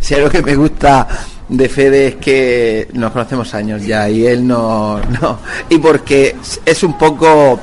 Si 0.00 0.14
algo 0.14 0.28
que 0.28 0.42
me 0.42 0.56
gusta 0.56 1.06
de 1.48 1.68
Fede 1.68 2.06
es 2.08 2.14
que 2.16 2.88
nos 2.94 3.12
conocemos 3.12 3.54
años 3.54 3.84
ya 3.84 4.08
y 4.08 4.26
él 4.26 4.46
no, 4.46 5.00
no. 5.20 5.38
Y 5.68 5.78
porque 5.78 6.36
es 6.64 6.82
un 6.82 6.98
poco, 6.98 7.60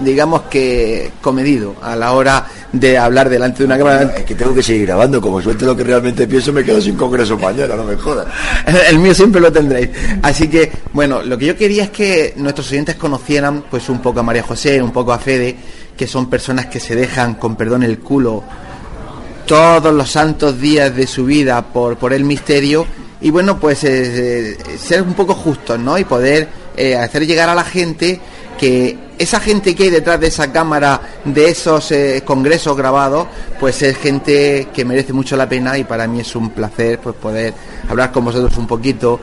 digamos 0.00 0.42
que 0.42 1.12
comedido 1.20 1.76
a 1.80 1.94
la 1.94 2.12
hora 2.12 2.46
de 2.72 2.98
hablar 2.98 3.28
delante 3.28 3.58
de 3.58 3.66
una 3.66 3.78
cámara. 3.78 4.14
Es 4.16 4.24
que 4.24 4.34
tengo 4.34 4.52
que 4.52 4.62
seguir 4.62 4.86
grabando, 4.86 5.20
como 5.20 5.40
suelte 5.40 5.64
lo 5.64 5.76
que 5.76 5.84
realmente 5.84 6.26
pienso, 6.26 6.52
me 6.52 6.64
quedo 6.64 6.80
sin 6.80 6.96
congreso 6.96 7.38
mañana, 7.38 7.76
no 7.76 7.84
me 7.84 7.96
jodas. 7.96 8.26
El 8.88 8.98
mío 8.98 9.14
siempre 9.14 9.40
lo 9.40 9.52
tendréis. 9.52 9.90
Así 10.22 10.48
que, 10.48 10.72
bueno, 10.92 11.22
lo 11.22 11.38
que 11.38 11.46
yo 11.46 11.56
quería 11.56 11.84
es 11.84 11.90
que 11.90 12.34
nuestros 12.36 12.70
oyentes 12.72 12.96
conocieran 12.96 13.64
pues 13.70 13.88
un 13.88 14.00
poco 14.00 14.20
a 14.20 14.22
María 14.24 14.42
José, 14.42 14.82
un 14.82 14.92
poco 14.92 15.12
a 15.12 15.18
Fede, 15.18 15.56
que 15.96 16.08
son 16.08 16.28
personas 16.28 16.66
que 16.66 16.80
se 16.80 16.96
dejan, 16.96 17.34
con 17.34 17.54
perdón, 17.54 17.84
el 17.84 18.00
culo 18.00 18.42
todos 19.46 19.92
los 19.92 20.10
santos 20.10 20.58
días 20.58 20.96
de 20.96 21.06
su 21.06 21.26
vida 21.26 21.60
por, 21.62 21.98
por 21.98 22.14
el 22.14 22.24
misterio 22.24 22.86
y 23.24 23.30
bueno, 23.30 23.58
pues 23.58 23.82
eh, 23.84 24.52
eh, 24.52 24.78
ser 24.78 25.00
un 25.00 25.14
poco 25.14 25.34
justos, 25.34 25.78
¿no? 25.78 25.96
Y 25.96 26.04
poder 26.04 26.46
eh, 26.76 26.94
hacer 26.94 27.26
llegar 27.26 27.48
a 27.48 27.54
la 27.54 27.64
gente 27.64 28.20
que 28.58 28.96
esa 29.18 29.38
gente 29.40 29.74
que 29.74 29.84
hay 29.84 29.90
detrás 29.90 30.18
de 30.20 30.26
esa 30.26 30.52
cámara, 30.52 31.00
de 31.24 31.48
esos 31.48 31.92
congresos 32.24 32.76
grabados, 32.76 33.26
pues 33.60 33.80
es 33.82 33.96
gente 33.96 34.68
que 34.74 34.84
merece 34.84 35.12
mucho 35.12 35.36
la 35.36 35.48
pena 35.48 35.78
y 35.78 35.84
para 35.84 36.06
mí 36.06 36.20
es 36.20 36.34
un 36.34 36.50
placer 36.50 36.98
pues 36.98 37.14
poder 37.16 37.54
hablar 37.88 38.10
con 38.10 38.24
vosotros 38.24 38.56
un 38.58 38.66
poquito. 38.66 39.20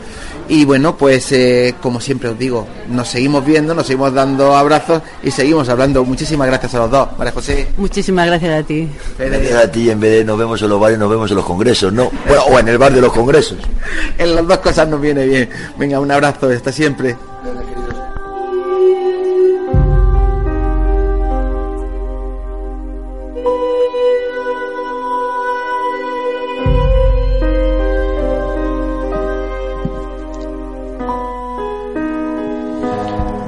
Y 0.48 0.66
bueno, 0.66 0.98
pues 0.98 1.34
como 1.82 2.00
siempre 2.00 2.30
os 2.30 2.40
digo, 2.40 2.68
nos 2.90 3.10
seguimos 3.10 3.46
viendo, 3.46 3.74
nos 3.74 3.88
seguimos 3.88 4.14
dando 4.14 4.56
abrazos 4.56 5.02
y 5.24 5.32
seguimos 5.32 5.68
hablando. 5.70 6.04
Muchísimas 6.04 6.48
gracias 6.48 6.74
a 6.76 6.80
los 6.80 6.92
dos, 6.92 7.10
María 7.18 7.34
José. 7.34 7.68
Muchísimas 7.78 8.28
gracias 8.28 8.64
a 8.64 8.66
ti. 8.66 8.88
Gracias 9.18 9.64
a 9.64 9.72
ti, 9.72 9.90
en 9.90 10.00
vez 10.00 10.12
de 10.12 10.26
nos 10.26 10.38
vemos 10.38 10.62
en 10.62 10.70
los 10.70 10.80
bares, 10.80 10.98
nos 10.98 11.10
vemos 11.10 11.30
en 11.30 11.38
los 11.38 11.46
congresos, 11.46 11.92
¿no? 11.92 12.12
o 12.50 12.60
en 12.60 12.68
el 12.68 12.78
bar 12.78 12.94
de 12.94 13.02
los 13.02 13.12
congresos. 13.12 13.58
en 14.18 14.36
las 14.36 14.48
dos 14.48 14.58
cosas 14.60 14.88
nos 14.88 15.02
viene 15.02 15.26
bien. 15.26 15.50
Venga, 15.78 16.00
un 16.00 16.12
abrazo, 16.12 16.50
hasta 16.50 16.72
siempre. 16.72 17.16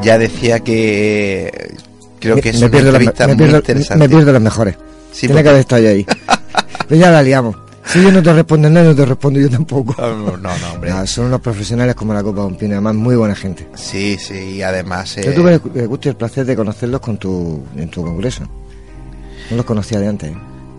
Ya 0.04 0.18
decía 0.18 0.60
que 0.60 1.76
creo 2.20 2.36
que 2.38 2.50
es 2.50 2.60
me 2.62 2.70
pierdo, 2.70 2.90
entrevista 2.90 3.28
me 3.28 3.34
muy 3.34 3.44
pierdo, 3.44 3.58
interesante. 3.58 4.04
me 4.04 4.10
pierdo 4.10 4.32
las 4.34 4.42
mejores. 4.42 4.76
Sí, 5.12 5.28
Tiene 5.28 5.34
porque- 5.36 5.44
que 5.44 5.50
haber 5.50 5.60
estado 5.62 5.88
ahí. 5.88 6.06
Pero 6.88 7.02
ya 7.02 7.12
la 7.12 7.22
liamos. 7.24 7.56
Si 7.86 8.02
yo 8.02 8.12
no 8.12 8.24
te 8.24 8.32
respondo 8.34 8.70
nada, 8.70 8.88
no 8.88 8.96
te 8.96 9.06
respondo 9.06 9.40
yo 9.40 9.50
tampoco. 9.50 9.94
No, 10.02 10.38
no, 10.38 10.58
no, 10.58 10.74
hombre. 10.74 10.92
Son 11.06 11.26
unos 11.26 11.42
profesionales 11.42 11.96
como 11.96 12.14
la 12.14 12.24
Copa 12.24 12.42
de 12.42 12.48
un 12.48 12.56
Pino, 12.56 12.74
además 12.76 12.96
muy 12.96 13.16
buena 13.16 13.36
gente. 13.36 13.68
Sí, 13.76 14.18
sí, 14.18 14.36
y 14.56 14.62
además... 14.62 15.18
eh, 15.18 15.24
Yo 15.26 15.34
tuve 15.34 15.54
el, 15.56 15.62
el 15.76 15.88
gusto 15.90 16.08
y 16.08 16.12
el 16.12 16.16
placer 16.16 16.46
de 16.46 16.56
conocerlos 16.56 17.02
con 17.02 17.18
tu, 17.18 17.62
en 17.76 17.90
tu 17.90 18.02
congreso. 18.04 18.44
No 19.52 19.58
los 19.58 19.66
conocía 19.66 20.00
de 20.00 20.08
antes. 20.08 20.32
¿eh? 20.32 20.36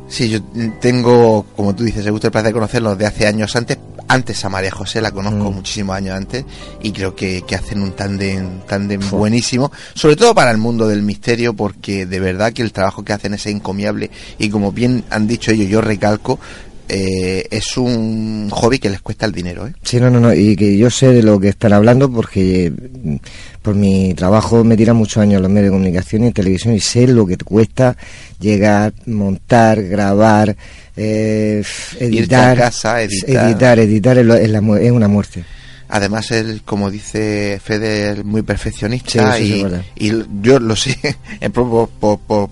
Sí, 0.08 0.28
yo 0.30 0.40
tengo, 0.80 1.44
como 1.54 1.74
tú 1.74 1.84
dices, 1.84 2.04
el 2.06 2.12
gusto 2.12 2.26
y 2.26 2.28
el 2.28 2.32
placer 2.32 2.48
de 2.48 2.52
conocerlos 2.54 2.96
de 2.98 3.06
hace 3.06 3.26
años 3.26 3.54
antes. 3.54 3.76
Antes 4.08 4.44
a 4.44 4.48
María 4.48 4.70
José 4.70 5.00
la 5.00 5.10
conozco 5.10 5.50
Mm. 5.50 5.54
muchísimos 5.54 5.96
años 5.96 6.14
antes 6.16 6.44
y 6.82 6.92
creo 6.92 7.14
que, 7.16 7.42
que 7.46 7.54
hacen 7.54 7.80
un 7.82 7.92
tándem, 7.92 8.60
tándem 8.68 9.00
buenísimo, 9.10 9.72
sobre 9.94 10.16
todo 10.16 10.34
para 10.34 10.50
el 10.50 10.58
mundo 10.58 10.86
del 10.86 11.02
misterio, 11.02 11.54
porque 11.54 12.06
de 12.06 12.20
verdad 12.20 12.52
que 12.52 12.62
el 12.62 12.72
trabajo 12.72 13.02
que 13.04 13.12
hacen 13.14 13.34
es 13.34 13.46
encomiable 13.46 14.10
y 14.38 14.50
como 14.50 14.72
bien 14.72 15.04
han 15.10 15.26
dicho 15.26 15.50
ellos, 15.50 15.68
yo 15.68 15.80
recalco, 15.80 16.38
eh, 16.86 17.46
es 17.50 17.78
un 17.78 18.50
hobby 18.52 18.78
que 18.78 18.90
les 18.90 19.00
cuesta 19.00 19.24
el 19.24 19.32
dinero. 19.32 19.66
¿eh? 19.66 19.72
Sí, 19.82 19.98
no, 19.98 20.10
no, 20.10 20.20
no, 20.20 20.34
y 20.34 20.54
que 20.54 20.76
yo 20.76 20.90
sé 20.90 21.08
de 21.08 21.22
lo 21.22 21.40
que 21.40 21.48
están 21.48 21.72
hablando 21.72 22.10
porque 22.12 22.70
mm, 22.70 23.16
por 23.62 23.74
mi 23.74 24.12
trabajo 24.12 24.62
me 24.64 24.76
tiran 24.76 24.96
muchos 24.96 25.22
años 25.22 25.40
los 25.40 25.50
medios 25.50 25.70
de 25.70 25.76
comunicación 25.76 26.24
y 26.24 26.26
en 26.26 26.32
televisión 26.34 26.74
y 26.74 26.80
sé 26.80 27.06
lo 27.06 27.26
que 27.26 27.38
te 27.38 27.44
cuesta 27.44 27.96
llegar, 28.38 28.92
montar, 29.06 29.82
grabar, 29.82 30.54
eh, 30.96 31.62
editar, 31.98 32.56
casa, 32.56 33.02
editar, 33.02 33.46
editar, 33.48 33.78
editar 33.78 34.18
es, 34.18 34.26
lo- 34.26 34.34
es 34.36 34.50
la 34.50 34.60
mu- 34.60 34.76
es 34.76 34.90
una 34.90 35.08
muerte. 35.08 35.44
Además, 35.88 36.30
él, 36.30 36.62
como 36.64 36.90
dice 36.90 37.60
Fede, 37.62 38.12
es 38.12 38.24
muy 38.24 38.42
perfeccionista 38.42 39.36
Sí, 39.36 39.64
y, 39.96 40.12
yo 40.40 40.58
lo 40.58 40.74
sé 40.76 40.96
por, 41.52 41.88
por, 41.88 42.18
por, 42.20 42.50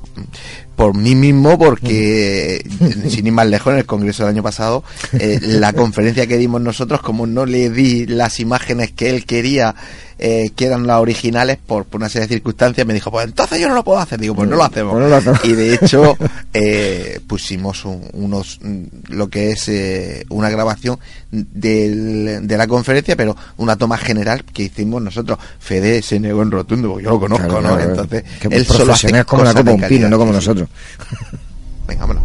por 0.83 0.97
mí 0.97 1.15
mismo, 1.15 1.57
porque 1.57 2.65
sin 3.09 3.27
ir 3.29 3.33
más 3.33 3.47
lejos, 3.47 3.73
en 3.73 3.79
el 3.79 3.87
Congreso 3.87 4.25
del 4.25 4.33
año 4.35 4.43
pasado, 4.43 4.83
eh, 5.13 5.39
la 5.41 5.73
conferencia 5.75 6.27
que 6.27 6.37
dimos 6.39 6.61
nosotros, 6.61 7.01
como 7.03 7.25
no 7.25 7.47
le 7.47 7.71
di 7.71 8.05
las 8.07 8.41
imágenes 8.41 8.91
que 8.91 9.09
él 9.11 9.25
quería, 9.25 9.77
eh, 10.19 10.51
que 10.57 10.67
eran 10.67 10.87
las 10.87 10.99
originales, 11.01 11.59
por, 11.65 11.85
por 11.85 12.01
una 12.01 12.09
serie 12.09 12.27
de 12.27 12.35
circunstancias, 12.35 12.85
me 12.87 12.95
dijo, 12.95 13.11
pues 13.13 13.27
entonces 13.27 13.61
yo 13.61 13.69
no 13.69 13.75
lo 13.75 13.85
puedo 13.85 13.99
hacer. 13.99 14.19
Digo, 14.21 14.35
pues 14.35 14.49
no 14.49 14.57
lo 14.57 14.65
hacemos. 14.65 14.93
Pues 14.95 15.09
no 15.09 15.15
hacemos. 15.17 15.45
Y 15.45 15.53
de 15.53 15.75
hecho, 15.75 16.17
eh, 16.53 17.21
pusimos 17.29 17.85
un- 17.85 18.03
unos, 18.13 18.59
mm, 18.63 18.83
lo 19.11 19.29
que 19.29 19.51
es 19.51 19.69
eh, 19.69 20.25
una 20.31 20.49
grabación 20.51 20.99
del- 21.31 22.41
de 22.47 22.57
la 22.57 22.67
conferencia, 22.67 23.17
pero 23.17 23.37
una 23.57 23.77
toma 23.77 23.99
general 23.99 24.45
que 24.45 24.65
hicimos 24.65 25.03
nosotros. 25.03 25.39
Fede 25.59 26.03
se 26.03 26.21
negó 26.21 26.43
en 26.43 26.51
rotundo, 26.51 26.89
porque 26.91 27.05
yo 27.05 27.11
lo 27.11 27.21
conozco, 27.21 27.47
Claro, 27.49 27.63
¿no? 27.63 27.69
claro. 27.77 27.91
Entonces, 27.91 28.25
él 28.51 28.67
solo 28.67 28.93
hace 28.93 29.09
como 29.25 29.43
la 29.45 29.51
cosas 29.51 29.55
copa 29.55 29.63
de 29.65 29.71
un 29.71 29.77
pino, 29.77 29.89
calidad. 29.89 30.09
no 30.11 30.19
como 30.19 30.33
nosotros. 30.33 30.69
Venga, 31.87 32.01
vámonos. 32.03 32.23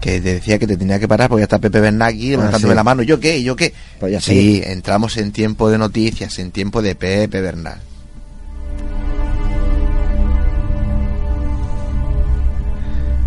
Que 0.00 0.20
te 0.20 0.34
decía 0.34 0.58
que 0.58 0.66
te 0.66 0.76
tenía 0.76 0.98
que 0.98 1.08
parar 1.08 1.28
porque 1.28 1.40
ya 1.40 1.44
está 1.44 1.58
Pepe 1.58 1.80
Bernal 1.80 2.08
aquí 2.08 2.30
levantándome 2.30 2.72
sí. 2.72 2.76
la 2.76 2.84
mano. 2.84 3.02
¿Yo 3.02 3.18
qué? 3.18 3.38
¿Y 3.38 3.44
¿Yo 3.44 3.56
qué? 3.56 3.74
Pues 3.98 4.12
ya 4.12 4.20
sí, 4.20 4.62
entramos 4.64 5.16
en 5.16 5.32
tiempo 5.32 5.70
de 5.70 5.78
noticias, 5.78 6.38
en 6.38 6.52
tiempo 6.52 6.82
de 6.82 6.94
Pepe 6.94 7.40
Bernal. 7.40 7.80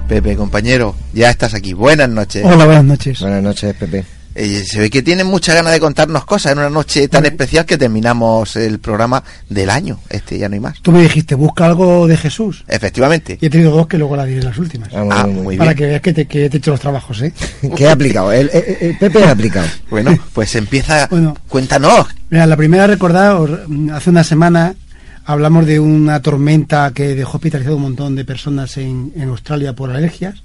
Pepe, 0.07 0.35
compañero, 0.35 0.93
ya 1.13 1.29
estás 1.29 1.53
aquí. 1.53 1.71
Buenas 1.71 2.09
noches. 2.09 2.43
Hola, 2.45 2.65
buenas 2.65 2.83
noches. 2.83 3.19
Buenas 3.21 3.41
noches, 3.41 3.73
Pepe. 3.75 4.03
Eh, 4.33 4.63
se 4.65 4.79
ve 4.79 4.89
que 4.89 5.01
tienen 5.01 5.27
muchas 5.27 5.55
ganas 5.55 5.73
de 5.73 5.79
contarnos 5.79 6.23
cosas 6.25 6.53
en 6.53 6.59
una 6.59 6.69
noche 6.69 7.07
tan 7.07 7.25
especial 7.25 7.65
que 7.65 7.77
terminamos 7.77 8.55
el 8.55 8.79
programa 8.79 9.23
del 9.49 9.69
año. 9.69 9.99
Este 10.09 10.37
ya 10.37 10.47
no 10.47 10.53
hay 10.53 10.59
más. 10.61 10.81
Tú 10.81 10.91
me 10.91 11.01
dijiste, 11.01 11.35
busca 11.35 11.65
algo 11.65 12.07
de 12.07 12.15
Jesús. 12.17 12.63
Efectivamente. 12.67 13.37
Y 13.41 13.45
he 13.47 13.49
tenido 13.49 13.71
dos 13.71 13.87
que 13.87 13.97
luego 13.97 14.15
la 14.15 14.25
diré 14.25 14.41
las 14.43 14.57
últimas. 14.57 14.89
Ah, 14.93 15.03
muy 15.03 15.11
Ah, 15.17 15.23
bien, 15.25 15.43
muy 15.43 15.57
para 15.57 15.71
bien. 15.73 15.77
que 15.77 15.85
veas 15.87 16.01
que 16.01 16.13
te, 16.13 16.25
que 16.27 16.49
te 16.49 16.57
he 16.57 16.59
hecho 16.59 16.71
los 16.71 16.79
trabajos, 16.79 17.21
¿eh? 17.21 17.33
¿Qué 17.75 17.87
ha 17.87 17.91
aplicado? 17.91 18.31
El, 18.31 18.49
el- 18.53 18.77
el 18.81 18.97
Pepe 18.97 19.23
ha 19.23 19.31
aplicado. 19.31 19.67
Bueno, 19.89 20.17
pues 20.33 20.55
empieza. 20.55 21.07
Bueno. 21.07 21.35
Cuéntanos. 21.49 22.07
Mira, 22.29 22.45
la 22.45 22.55
primera, 22.55 22.87
recordad, 22.87 23.41
os- 23.41 23.59
hace 23.93 24.09
una 24.09 24.23
semana 24.23 24.75
hablamos 25.23 25.65
de 25.67 25.79
una 25.79 26.19
tormenta 26.21 26.91
que 26.95 27.15
dejó 27.15 27.37
hospitalizado 27.37 27.75
un 27.75 27.83
montón 27.83 28.15
de 28.15 28.25
personas 28.25 28.75
en, 28.77 29.13
en 29.15 29.29
Australia 29.29 29.73
por 29.73 29.91
alergias. 29.91 30.41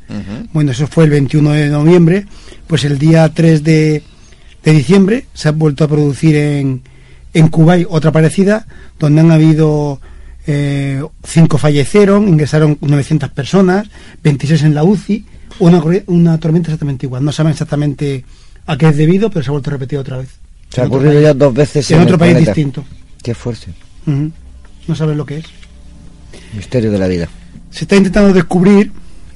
Bueno, 0.52 0.72
eso 0.72 0.86
fue 0.86 1.04
el 1.04 1.10
21 1.10 1.50
de 1.52 1.68
noviembre. 1.68 2.26
Pues 2.66 2.84
el 2.84 2.98
día 2.98 3.28
3 3.32 3.62
de, 3.62 4.02
de 4.64 4.72
diciembre 4.72 5.26
se 5.34 5.48
ha 5.48 5.52
vuelto 5.52 5.84
a 5.84 5.88
producir 5.88 6.36
en, 6.36 6.82
en 7.34 7.48
Kuwait 7.48 7.86
otra 7.90 8.12
parecida, 8.12 8.66
donde 8.98 9.20
han 9.20 9.30
habido 9.30 10.00
eh, 10.46 11.02
cinco 11.24 11.58
fallecieron, 11.58 12.28
ingresaron 12.28 12.78
900 12.80 13.30
personas, 13.30 13.88
26 14.22 14.62
en 14.62 14.74
la 14.74 14.84
UCI, 14.84 15.24
una, 15.58 16.38
tormenta 16.38 16.68
exactamente 16.68 17.06
igual. 17.06 17.24
No 17.24 17.32
saben 17.32 17.52
exactamente 17.52 18.24
a 18.66 18.76
qué 18.76 18.88
es 18.88 18.96
debido, 18.96 19.30
pero 19.30 19.42
se 19.44 19.50
ha 19.50 19.52
vuelto 19.52 19.70
a 19.70 19.74
repetir 19.74 19.98
otra 19.98 20.18
vez. 20.18 20.28
Se 20.70 20.80
ha 20.80 20.84
En 20.84 20.88
otro 20.90 20.98
ocurrido 21.00 21.20
ya 21.20 21.34
dos 21.34 21.54
veces 21.54 21.90
en 21.90 22.00
otro 22.00 22.14
el 22.14 22.18
país 22.18 22.32
planeta. 22.32 22.52
distinto. 22.52 22.84
Qué 23.22 23.34
fuerte. 23.34 23.68
No 24.06 24.94
saben 24.94 25.16
lo 25.16 25.26
que 25.26 25.38
es. 25.38 25.44
Misterio 26.54 26.90
de 26.90 26.98
la 26.98 27.08
vida. 27.08 27.28
Se 27.70 27.84
está 27.84 27.96
intentando 27.96 28.32
descubrir, 28.32 28.92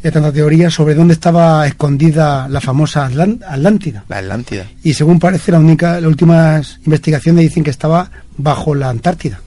hay 0.09 0.11
tantas 0.11 0.33
teorías, 0.33 0.73
sobre 0.73 0.95
dónde 0.95 1.15
estaba 1.15 1.67
escondida 1.67 2.49
la 2.49 2.61
famosa 2.61 3.05
Atlántida. 3.07 4.05
La 4.09 4.19
Atlántida. 4.19 4.67
Y 4.83 4.95
según 4.95 5.19
parece, 5.19 5.53
la 5.53 5.59
única, 5.59 5.95
las 6.01 6.09
últimas 6.09 6.79
investigaciones 6.85 7.43
dicen 7.43 7.65
que 7.65 7.71
estaba 7.71 8.11
bajo 8.37 8.75
la 8.75 8.89
Antártida. 8.89 9.41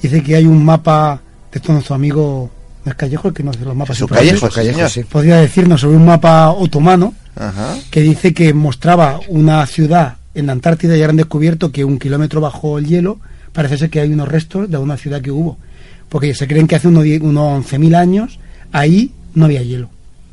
Dice 0.00 0.22
que 0.22 0.36
hay 0.36 0.46
un 0.46 0.64
mapa 0.64 1.20
de 1.52 1.60
todo 1.60 1.72
nuestro 1.74 1.94
amigo 1.94 2.50
¿no 2.84 2.92
es 2.92 2.96
Callejo 2.96 3.28
el 3.28 3.34
que 3.34 3.42
nos 3.42 3.56
hace 3.56 3.64
los 3.64 3.74
mapas. 3.74 3.96
Jesús 3.96 4.02
importantes? 4.02 4.40
Callejo, 4.40 4.48
sí, 4.48 4.54
Callejo, 4.54 4.76
señor. 4.76 4.90
sí. 4.90 5.04
Podría 5.04 5.36
decirnos 5.36 5.80
sobre 5.80 5.96
un 5.96 6.06
mapa 6.06 6.50
otomano 6.50 7.14
Ajá. 7.36 7.76
que 7.90 8.00
dice 8.00 8.32
que 8.32 8.54
mostraba 8.54 9.20
una 9.28 9.64
ciudad 9.66 10.16
en 10.34 10.46
la 10.46 10.52
Antártida 10.52 10.96
y 10.96 11.00
ahora 11.00 11.10
han 11.10 11.16
descubierto 11.16 11.72
que 11.72 11.84
un 11.84 11.98
kilómetro 11.98 12.40
bajo 12.40 12.78
el 12.78 12.86
hielo 12.86 13.18
parece 13.52 13.76
ser 13.76 13.90
que 13.90 14.00
hay 14.00 14.12
unos 14.12 14.28
restos 14.28 14.70
de 14.70 14.78
una 14.78 14.96
ciudad 14.96 15.20
que 15.20 15.30
hubo. 15.30 15.58
Porque 16.08 16.34
se 16.34 16.46
creen 16.46 16.66
que 16.66 16.76
hace 16.76 16.88
unos, 16.88 17.04
unos 17.20 17.66
11.000 17.66 17.96
años 17.96 18.38
ahí 18.72 19.12
no 19.38 19.44
había 19.46 19.62
hielo. 19.62 19.88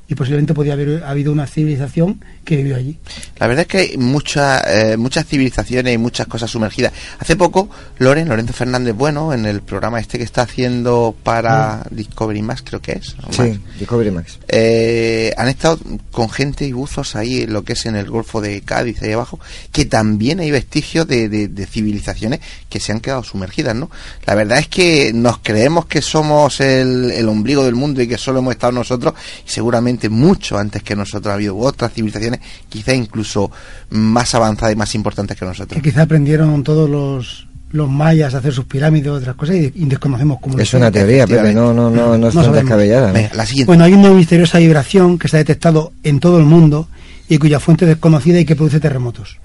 Y 0.08 0.14
posiblemente 0.14 0.54
podía 0.54 0.74
haber 0.74 1.04
habido 1.04 1.32
una 1.32 1.48
civilización 1.48 2.24
que 2.44 2.58
vivió 2.58 2.76
allí. 2.76 3.00
La 3.40 3.48
verdad 3.48 3.62
es 3.64 3.68
que 3.68 3.78
hay 3.80 3.98
mucha, 3.98 4.62
eh, 4.92 4.98
muchas 4.98 5.26
civilizaciones 5.26 5.96
y 5.96 5.98
muchas 5.98 6.28
cosas 6.28 6.52
sumergidas. 6.52 6.94
Hace 7.18 7.36
poco, 7.36 7.70
Loren, 7.98 8.30
Lorenzo 8.30 8.54
Fernández 8.54 8.94
Bueno, 8.94 9.34
en 9.34 9.48
el 9.48 9.62
programa 9.62 10.00
este 10.00 10.20
que 10.20 10.24
está 10.24 10.44
haciendo 10.44 11.16
para 11.24 11.88
Discovery 11.90 12.44
Más, 12.44 12.62
creo 12.62 12.82
que 12.84 12.92
es. 12.92 13.16
Sí, 13.32 13.42
Max, 13.42 13.60
Discovery 13.80 14.12
Max. 14.12 14.38
eh, 14.48 15.34
han 15.38 15.48
estado 15.48 15.80
con 16.12 16.30
gente 16.30 16.66
y 16.68 16.72
buzos 16.72 17.16
ahí 17.16 17.42
en 17.42 17.54
lo 17.54 17.64
que 17.64 17.74
es 17.74 17.86
en 17.88 17.96
el 17.96 18.06
Golfo 18.08 18.42
de 18.42 18.62
Cádiz, 18.62 19.02
ahí 19.02 19.12
abajo, 19.12 19.40
que 19.72 19.86
también 19.86 20.40
hay 20.40 20.52
vestigios 20.52 21.08
de, 21.08 21.30
de- 21.30 21.48
de 21.48 21.66
civilizaciones 21.66 22.42
que 22.70 22.80
se 22.80 22.92
han 22.92 23.00
quedado 23.00 23.24
sumergidas, 23.24 23.76
¿no? 23.76 23.90
La 24.28 24.36
verdad 24.36 24.60
es 24.60 24.68
que 24.68 25.14
nos 25.16 25.40
creemos 25.40 25.88
que 25.88 26.04
somos 26.04 26.60
el, 26.60 27.10
el 27.10 27.28
ombligo 27.28 27.64
del 27.64 27.74
mundo 27.74 28.04
y 28.04 28.08
que 28.08 28.20
solo 28.20 28.38
hemos 28.40 28.54
estado 28.54 28.72
nosotros, 28.74 29.16
y 29.48 29.50
seguramente 29.50 29.95
mucho 30.10 30.58
antes 30.58 30.84
que 30.84 30.96
nosotros 30.96 31.32
ha 31.32 31.36
habido 31.36 31.58
otras 31.58 31.94
civilizaciones, 31.94 32.40
quizá 32.70 32.94
incluso 32.94 33.52
más 33.90 34.36
avanzadas 34.36 34.74
y 34.74 34.78
más 34.78 34.96
importantes 34.96 35.38
que 35.38 35.46
nosotros. 35.46 35.82
Que 35.82 35.90
quizá 35.90 36.04
aprendieron 36.04 36.64
todos 36.64 36.90
los, 36.90 37.48
los 37.72 37.90
mayas 37.90 38.34
a 38.34 38.40
hacer 38.40 38.54
sus 38.54 38.66
pirámides 38.66 39.08
o 39.08 39.14
otras 39.14 39.36
cosas 39.36 39.56
y, 39.56 39.72
y 39.76 39.86
desconocemos 39.86 40.40
cómo 40.42 40.58
Es 40.58 40.74
una 40.74 40.92
teoría, 40.92 41.28
Pepe, 41.28 41.54
no, 41.54 41.74
no, 41.74 41.90
no, 41.90 42.18
no 42.18 42.18
No 42.18 42.28
es 42.28 42.34
tan 42.34 42.52
descabellada. 42.52 43.08
¿no? 43.08 43.14
Venga, 43.14 43.32
la 43.34 43.46
siguiente. 43.46 43.68
Bueno, 43.68 43.84
hay 43.84 43.94
una 43.94 44.10
misteriosa 44.10 44.60
vibración 44.60 45.18
que 45.18 45.28
se 45.28 45.38
ha 45.38 45.40
detectado 45.40 45.92
en 46.04 46.20
todo 46.20 46.40
el 46.40 46.46
mundo 46.46 46.88
y 47.28 47.38
cuya 47.38 47.60
fuente 47.60 47.86
es 47.86 47.90
desconocida 47.90 48.40
y 48.40 48.46
que 48.46 48.56
produce 48.56 48.80
terremotos. 48.80 49.40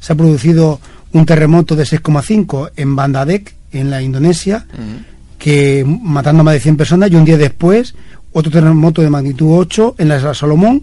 Se 0.00 0.12
ha 0.12 0.16
producido 0.16 0.80
un 1.12 1.26
terremoto 1.26 1.76
de 1.76 1.84
6,5 1.84 2.72
en 2.76 2.96
Bandadek, 2.96 3.54
en 3.70 3.90
la 3.90 4.02
Indonesia, 4.02 4.66
que 5.38 5.84
matando 5.86 6.40
a 6.40 6.44
más 6.44 6.54
de 6.54 6.60
100 6.60 6.76
personas, 6.76 7.10
y 7.10 7.16
un 7.16 7.24
día 7.24 7.36
después 7.36 7.94
otro 8.32 8.50
terremoto 8.50 9.02
de 9.02 9.10
magnitud 9.10 9.48
8 9.50 9.96
en 9.98 10.08
la 10.08 10.16
isla 10.16 10.34
Salomón, 10.34 10.82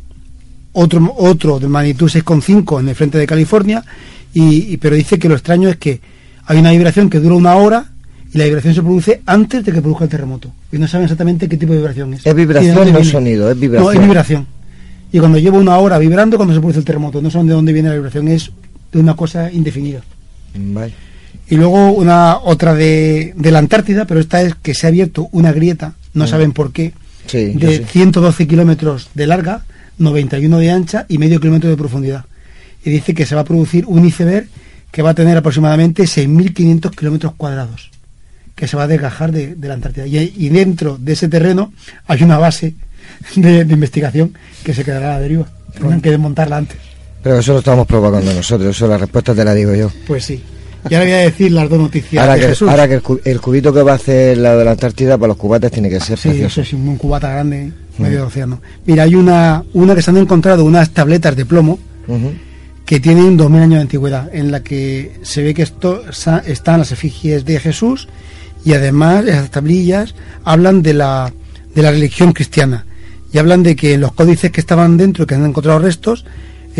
otro, 0.74 1.14
otro 1.18 1.60
de 1.60 1.68
magnitud 1.68 2.08
6,5 2.10 2.80
en 2.80 2.90
el 2.90 2.96
frente 2.96 3.18
de 3.18 3.26
California, 3.28 3.84
y, 4.34 4.74
y- 4.74 4.78
pero 4.78 4.96
dice 4.96 5.18
que 5.20 5.28
lo 5.30 5.36
extraño 5.36 5.70
es 5.70 5.78
que 5.78 6.00
hay 6.46 6.58
una 6.60 6.72
vibración 6.72 7.10
que 7.10 7.20
dura 7.20 7.36
una 7.36 7.56
hora 7.56 7.86
y 8.34 8.38
la 8.38 8.46
vibración 8.46 8.76
se 8.76 8.82
produce 8.82 9.22
antes 9.26 9.66
de 9.66 9.72
que 9.72 9.82
produzca 9.82 10.04
el 10.04 10.10
terremoto. 10.10 10.52
Y 10.72 10.78
no 10.78 10.88
saben 10.88 11.06
exactamente 11.06 11.50
qué 11.50 11.58
tipo 11.58 11.74
de 11.74 11.80
vibración 11.80 12.14
es. 12.14 12.26
Es 12.26 12.36
vibración, 12.36 12.76
no 12.94 13.04
sonido, 13.04 13.50
es 13.50 13.56
No, 13.56 13.62
vibración. 13.62 13.96
es 13.96 14.02
vibración. 14.02 14.48
Y 15.12 15.18
cuando 15.20 15.40
llevo 15.40 15.58
una 15.58 15.78
hora 15.78 15.98
vibrando, 15.98 16.38
cuando 16.38 16.54
se 16.54 16.60
produce 16.60 16.80
el 16.80 16.86
terremoto, 16.86 17.22
no 17.22 17.32
saben 17.32 17.48
de 17.48 17.54
dónde 17.54 17.74
viene 17.74 17.90
la 17.90 17.96
vibración, 17.96 18.28
es 18.28 18.52
de 18.92 19.00
una 19.00 19.16
cosa 19.16 19.52
indefinida. 19.52 20.02
Vale. 20.56 20.94
Y 21.50 21.56
luego 21.56 21.92
una 21.94 22.38
otra 22.38 22.76
de, 22.76 23.34
de 23.36 23.52
la 23.52 23.58
Antártida, 23.58 24.06
pero 24.06 24.20
esta 24.20 24.44
es 24.44 24.54
que 24.54 24.76
se 24.76 24.86
ha 24.86 24.90
abierto 24.90 25.28
una 25.32 25.52
grieta, 25.52 25.96
no 26.14 26.28
saben 26.28 26.52
por 26.52 26.72
qué, 26.72 26.90
Mm. 26.94 27.09
Sí, 27.30 27.54
de 27.54 27.78
sí. 27.78 27.84
112 27.86 28.48
kilómetros 28.48 29.10
de 29.14 29.28
larga, 29.28 29.64
91 29.98 30.60
de 30.60 30.72
ancha 30.72 31.06
y 31.08 31.18
medio 31.18 31.40
kilómetro 31.40 31.70
de 31.70 31.78
profundidad. 31.78 32.26
Y 32.84 32.90
dice 32.90 33.14
que 33.14 33.26
se 33.26 33.36
va 33.36 33.42
a 33.42 33.46
producir 33.46 33.86
un 33.86 34.06
iceberg 34.06 34.48
que 34.92 35.02
va 35.02 35.12
a 35.12 35.14
tener 35.14 35.38
aproximadamente 35.38 36.04
6.500 36.04 36.96
kilómetros 36.96 37.34
cuadrados, 37.36 37.92
que 38.56 38.68
se 38.68 38.76
va 38.76 38.84
a 38.84 38.88
desgajar 38.88 39.32
de, 39.32 39.56
de 39.56 39.68
la 39.68 39.76
Antártida. 39.76 40.08
Y, 40.08 40.34
y 40.36 40.50
dentro 40.50 40.98
de 40.98 41.14
ese 41.14 41.28
terreno 41.28 41.72
hay 42.08 42.24
una 42.24 42.38
base 42.38 42.74
de, 43.36 43.66
de 43.66 43.74
investigación 43.74 44.34
que 44.64 44.74
se 44.74 44.84
quedará 44.84 45.12
a 45.12 45.14
la 45.16 45.20
deriva. 45.20 45.48
Tendrán 45.74 46.02
que 46.02 46.10
desmontarla 46.12 46.58
antes. 46.58 46.78
Pero 47.22 47.40
eso 47.40 47.54
lo 47.54 47.60
estamos 47.60 47.86
provocando 47.86 48.34
nosotros, 48.34 48.76
eso 48.76 48.88
la 48.88 48.98
respuesta 48.98 49.36
te 49.36 49.44
la 49.44 49.54
digo 49.54 49.76
yo. 49.76 49.92
Pues 50.08 50.26
sí. 50.26 50.42
Y 50.90 50.94
ahora 50.94 51.06
voy 51.06 51.14
a 51.14 51.18
decir 51.18 51.52
las 51.52 51.70
dos 51.70 51.80
noticias 51.80 52.22
Ahora 52.22 52.36
de 52.36 52.42
que, 52.42 52.48
Jesús. 52.48 52.70
ahora 52.70 52.88
que 52.88 52.94
el, 52.96 53.02
el 53.26 53.42
cubito 53.42 53.74
que 53.74 53.82
va 53.84 53.94
a 53.94 53.96
hacer 53.96 54.38
la 54.38 54.56
de 54.56 54.64
la 54.66 54.72
Antártida 54.72 55.18
para 55.18 55.30
los 55.30 55.38
cubates 55.38 55.72
tiene 55.72 55.90
que 55.90 56.00
ser 56.00 56.18
Sí, 56.18 56.30
precioso. 56.30 56.62
eso 56.62 56.62
es 56.62 56.74
un 56.74 56.96
cubata 56.98 57.30
grande, 57.32 57.72
medio 57.98 58.18
de 58.20 58.24
océano. 58.24 58.62
Mira, 58.86 59.04
hay 59.04 59.16
una, 59.16 59.64
una 59.74 59.96
que 59.96 60.02
se 60.02 60.12
han 60.12 60.18
encontrado 60.18 60.64
unas 60.64 60.92
tabletas 60.92 61.36
de 61.36 61.46
plomo 61.46 61.80
que 62.86 63.00
tienen 63.00 63.38
2000 63.38 63.62
años 63.62 63.76
de 63.76 63.82
antigüedad, 63.82 64.30
en 64.34 64.52
la 64.52 64.64
que 64.64 65.20
se 65.22 65.44
ve 65.44 65.54
que 65.54 65.62
esto 65.62 66.04
están 66.48 66.80
las 66.80 66.92
efigies 66.92 67.46
de 67.46 67.60
Jesús 67.60 68.08
y 68.66 68.74
además 68.74 69.26
esas 69.28 69.52
tablillas 69.52 70.16
hablan 70.44 70.82
de 70.82 70.94
la, 70.94 71.32
de 71.76 71.82
la 71.84 71.92
religión 71.92 72.32
cristiana. 72.34 72.86
y 73.32 73.38
hablan 73.38 73.62
de 73.62 73.76
que 73.76 73.96
los 73.98 74.12
códices 74.14 74.50
que 74.52 74.60
estaban 74.62 74.98
dentro, 74.98 75.28
que 75.28 75.36
han 75.36 75.46
encontrado 75.46 75.78
restos, 75.80 76.26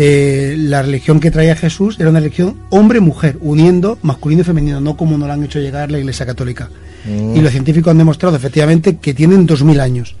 eh, 0.02 0.54
la 0.58 0.80
religión 0.80 1.20
que 1.20 1.30
traía 1.30 1.54
Jesús 1.54 1.96
era 2.00 2.08
una 2.08 2.20
religión 2.20 2.56
hombre-mujer, 2.70 3.36
uniendo 3.42 3.98
masculino 4.00 4.40
y 4.40 4.44
femenino, 4.44 4.80
no 4.80 4.96
como 4.96 5.18
nos 5.18 5.26
lo 5.28 5.34
han 5.34 5.44
hecho 5.44 5.58
llegar 5.58 5.90
la 5.90 5.98
Iglesia 5.98 6.24
Católica. 6.24 6.70
Mm. 7.04 7.36
Y 7.36 7.40
los 7.42 7.52
científicos 7.52 7.90
han 7.90 7.98
demostrado 7.98 8.34
efectivamente 8.34 8.96
que 8.96 9.12
tienen 9.12 9.46
2.000 9.46 9.78
años. 9.78 10.16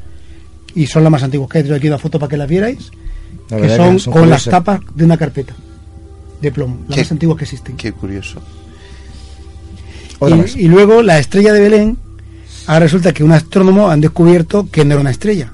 Y 0.74 0.86
son 0.86 1.02
las 1.02 1.10
más 1.10 1.22
antiguas 1.22 1.48
que 1.48 1.58
hay. 1.58 1.64
Traigo 1.64 1.78
aquí 1.78 1.86
una 1.88 1.96
foto 1.98 2.18
para 2.18 2.28
que 2.28 2.36
las 2.36 2.46
vierais, 2.48 2.90
La 3.48 3.56
que 3.56 3.74
son, 3.74 3.94
que 3.94 3.98
son 4.00 4.12
con 4.12 4.28
las 4.28 4.44
tapas 4.44 4.80
de 4.94 5.04
una 5.06 5.16
carpeta 5.16 5.54
de 6.42 6.52
plomo, 6.52 6.80
las 6.88 6.96
Qué- 6.96 7.00
más 7.02 7.12
antiguas 7.12 7.38
que 7.38 7.44
existen. 7.44 7.76
Qué 7.78 7.92
curioso. 7.92 8.42
Y, 10.56 10.64
y 10.64 10.68
luego 10.68 11.02
la 11.02 11.18
estrella 11.18 11.54
de 11.54 11.60
Belén, 11.60 11.96
ahora 12.66 12.80
resulta 12.80 13.12
que 13.14 13.24
un 13.24 13.32
astrónomo 13.32 13.88
han 13.88 14.02
descubierto 14.02 14.68
que 14.70 14.84
no 14.84 14.92
era 14.92 15.00
una 15.00 15.10
estrella. 15.10 15.52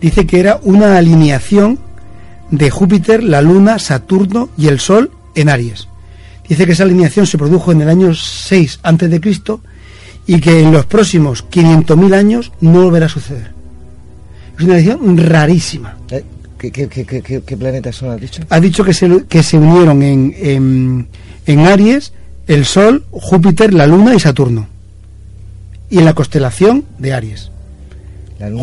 Dice 0.00 0.24
que 0.26 0.38
era 0.38 0.60
una 0.62 0.96
alineación 0.96 1.78
de 2.50 2.70
Júpiter, 2.70 3.22
la 3.22 3.42
Luna, 3.42 3.78
Saturno 3.78 4.48
y 4.56 4.68
el 4.68 4.80
Sol 4.80 5.10
en 5.34 5.48
Aries. 5.48 5.88
Dice 6.48 6.66
que 6.66 6.72
esa 6.72 6.82
alineación 6.82 7.26
se 7.26 7.38
produjo 7.38 7.70
en 7.72 7.80
el 7.82 7.88
año 7.88 8.12
6 8.14 8.80
antes 8.82 9.08
de 9.10 9.20
Cristo 9.20 9.60
y 10.26 10.40
que 10.40 10.60
en 10.60 10.72
los 10.72 10.84
próximos 10.86 11.44
500.000 11.48 12.14
años 12.14 12.52
no 12.60 12.82
volverá 12.84 13.06
a 13.06 13.08
suceder. 13.08 13.52
Es 14.58 14.64
una 14.64 14.74
alineación 14.74 15.16
rarísima. 15.16 15.96
Eh, 16.10 16.24
¿Qué, 16.58 16.70
qué, 16.70 16.88
qué, 16.88 17.06
qué- 17.06 17.22
qué- 17.22 17.42
qué 17.42 17.56
planetas 17.56 17.96
son, 17.96 18.10
has 18.10 18.20
dicho? 18.20 18.42
Ha 18.50 18.60
dicho 18.60 18.84
que 18.84 18.92
se, 18.92 19.24
que 19.26 19.42
se 19.42 19.56
unieron 19.56 20.02
en, 20.02 20.34
en, 20.36 21.08
en 21.46 21.60
Aries 21.60 22.12
el 22.46 22.64
Sol, 22.66 23.04
Júpiter, 23.12 23.72
la 23.72 23.86
Luna 23.86 24.14
y 24.14 24.20
Saturno. 24.20 24.66
Y 25.88 25.98
en 25.98 26.04
la 26.04 26.14
constelación 26.14 26.84
de 26.98 27.12
Aries. 27.14 27.50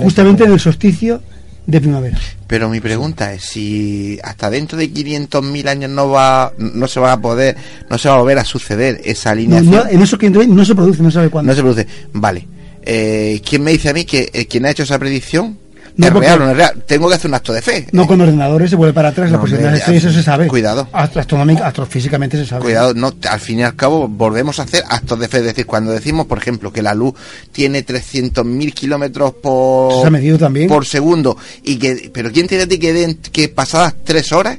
Justamente 0.03 0.43
en 0.43 0.51
el 0.53 0.59
solsticio 0.59 1.21
de 1.67 1.79
primavera. 1.81 2.17
Pero 2.47 2.69
mi 2.69 2.79
pregunta 2.79 3.33
es 3.33 3.43
si 3.43 4.17
hasta 4.23 4.49
dentro 4.49 4.77
de 4.77 4.89
500.000 4.91 5.67
años 5.67 5.91
no 5.91 6.09
va 6.09 6.51
no 6.57 6.87
se 6.87 6.99
va 6.99 7.11
a 7.11 7.21
poder 7.21 7.55
no 7.89 7.97
se 7.97 8.07
va 8.09 8.15
a 8.15 8.19
volver 8.19 8.39
a 8.39 8.45
suceder 8.45 9.01
esa 9.03 9.29
No, 9.29 9.33
alineación. 9.33 9.71
no, 9.71 9.87
en 9.87 10.01
eso 10.01 10.17
que 10.17 10.29
no 10.29 10.65
se 10.65 10.73
produce, 10.73 11.03
no 11.03 11.11
sabe 11.11 11.29
cuándo. 11.29 11.51
No 11.51 11.55
se 11.55 11.61
produce. 11.61 11.85
Vale. 12.13 12.47
Eh, 12.83 13.41
¿Quién 13.47 13.63
me 13.63 13.71
dice 13.73 13.89
a 13.89 13.93
mí 13.93 14.05
que 14.05 14.29
eh, 14.33 14.45
quien 14.47 14.65
ha 14.65 14.71
hecho 14.71 14.83
esa 14.83 14.97
predicción 14.97 15.57
No, 15.97 16.07
es 16.07 16.13
real 16.13 16.39
no 16.39 16.51
es 16.51 16.57
real? 16.57 16.83
Tengo 16.85 17.09
que 17.09 17.15
hacer 17.15 17.29
un 17.29 17.35
acto 17.35 17.51
de 17.53 17.61
fe. 17.61 17.87
No 17.91 18.05
con 18.07 18.21
ordenadores 18.21 18.69
se 18.69 18.75
vuelve 18.75 18.93
para 18.93 19.09
atrás, 19.09 19.29
la 19.31 19.37
No, 19.37 19.41
posibilidad 19.41 19.73
hombre, 19.73 19.91
de 19.91 19.97
eso 19.97 20.11
se 20.11 20.23
sabe. 20.23 20.47
cuidado. 20.47 20.87
Astrofísicamente 20.93 22.37
se 22.37 22.45
sabe. 22.45 22.61
Cuidado, 22.63 22.93
no, 22.93 23.13
al 23.29 23.39
fin 23.39 23.59
y 23.59 23.63
al 23.63 23.75
cabo 23.75 24.07
volvemos 24.07 24.59
a 24.59 24.63
hacer 24.63 24.83
actos 24.87 25.19
de 25.19 25.27
fe. 25.27 25.37
Es 25.39 25.43
decir, 25.45 25.65
cuando 25.65 25.91
decimos, 25.91 26.25
por 26.27 26.37
ejemplo, 26.37 26.71
que 26.71 26.81
la 26.81 26.93
luz 26.93 27.13
tiene 27.51 27.85
300.000 27.85 28.73
kilómetros 28.73 29.33
por, 29.41 30.01
Se 30.01 30.07
ha 30.07 30.11
medido 30.11 30.37
también. 30.37 30.67
por 30.67 30.85
segundo, 30.85 31.37
y 31.63 31.77
que, 31.77 32.11
pero 32.13 32.31
¿quién 32.31 32.47
te 32.47 32.65
dice 32.65 32.79
que, 32.79 33.17
que 33.31 33.49
pasadas 33.49 33.95
tres 34.03 34.31
horas, 34.31 34.57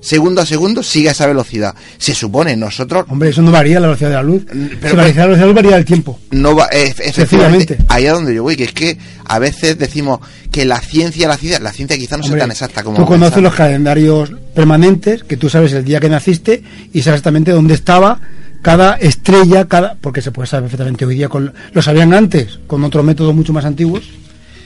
segundo 0.00 0.40
a 0.40 0.46
segundo, 0.46 0.82
sigue 0.82 1.08
a 1.08 1.12
esa 1.12 1.26
velocidad? 1.26 1.74
Se 1.98 2.14
supone, 2.14 2.56
nosotros 2.56 3.06
Hombre, 3.08 3.30
eso 3.30 3.42
no 3.42 3.50
varía 3.50 3.80
la 3.80 3.88
velocidad 3.88 4.10
de 4.10 4.16
la 4.16 4.22
luz. 4.22 4.42
Mm, 4.52 4.66
pero- 4.80 4.90
si 4.90 4.96
varía 4.96 5.14
la 5.14 5.26
velocidad 5.26 5.26
de 5.26 5.38
la 5.38 5.46
luz, 5.46 5.54
varía 5.54 5.76
el 5.76 5.84
tiempo. 5.84 6.18
no 6.30 6.54
va, 6.56 6.68
eh, 6.72 6.94
efectivamente, 6.98 7.78
ahí 7.88 8.06
a 8.06 8.12
donde 8.12 8.34
yo 8.34 8.42
voy, 8.42 8.56
que 8.56 8.64
es 8.64 8.72
que 8.72 8.98
a 9.24 9.38
veces 9.38 9.78
decimos 9.78 10.20
que 10.50 10.64
la 10.64 10.80
ciencia, 10.80 11.28
la 11.28 11.36
ciencia, 11.36 11.60
la 11.60 11.72
ciencia 11.72 11.96
quizá 11.98 12.16
no 12.16 12.22
Hombre, 12.24 12.38
sea 12.38 12.44
tan 12.44 12.50
exacta 12.50 12.82
como 12.82 12.96
tú 12.96 13.04
conoces 13.04 13.34
pensamos. 13.34 13.42
los 13.50 13.54
calendarios 13.54 14.32
permanentes, 14.54 15.22
que 15.24 15.36
tú 15.36 15.48
sabes 15.50 15.72
el 15.72 15.84
día 15.84 16.00
que 16.00 16.08
naciste 16.08 16.62
y 16.92 17.02
sabes 17.02 17.18
exactamente 17.18 17.50
dónde 17.52 17.74
estaba 17.74 18.20
cada 18.62 18.94
estrella, 18.94 19.66
cada 19.66 19.96
porque 20.00 20.20
se 20.22 20.32
puede 20.32 20.46
saber 20.48 20.64
perfectamente 20.64 21.04
hoy 21.04 21.14
día, 21.14 21.28
con, 21.28 21.52
lo 21.72 21.82
sabían 21.82 22.12
antes, 22.14 22.58
con 22.66 22.82
otros 22.84 23.04
métodos 23.04 23.34
mucho 23.34 23.52
más 23.52 23.64
antiguos. 23.64 24.04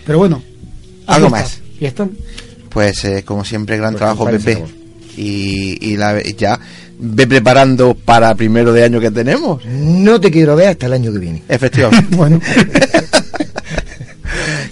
Pero 0.07 0.19
bueno, 0.19 0.43
Algo 1.07 1.27
aquí 1.27 1.33
más. 1.33 1.53
está. 1.55 1.65
Y 1.81 1.85
están. 1.87 2.11
Pues 2.71 3.05
eh, 3.05 3.23
como 3.25 3.45
siempre, 3.45 3.77
gran 3.77 3.91
Pues 3.93 3.99
trabajo, 3.99 4.25
Pepe. 4.25 4.65
Y, 5.17 5.79
y 5.81 5.97
la, 5.97 6.23
ya 6.23 6.59
ve 6.99 7.27
preparando 7.27 7.95
para 7.95 8.35
primero 8.35 8.73
de 8.73 8.85
año 8.85 9.01
que 9.01 9.11
tenemos. 9.11 9.65
No 9.67 10.21
te 10.21 10.31
quiero 10.31 10.57
ver 10.57 10.69
hasta 10.69 10.87
el 10.87 10.95
año 10.95 11.13
que 11.13 11.19
viene. 11.19 11.43
Efectivamente. 11.49 12.07
Bueno, 12.17 12.41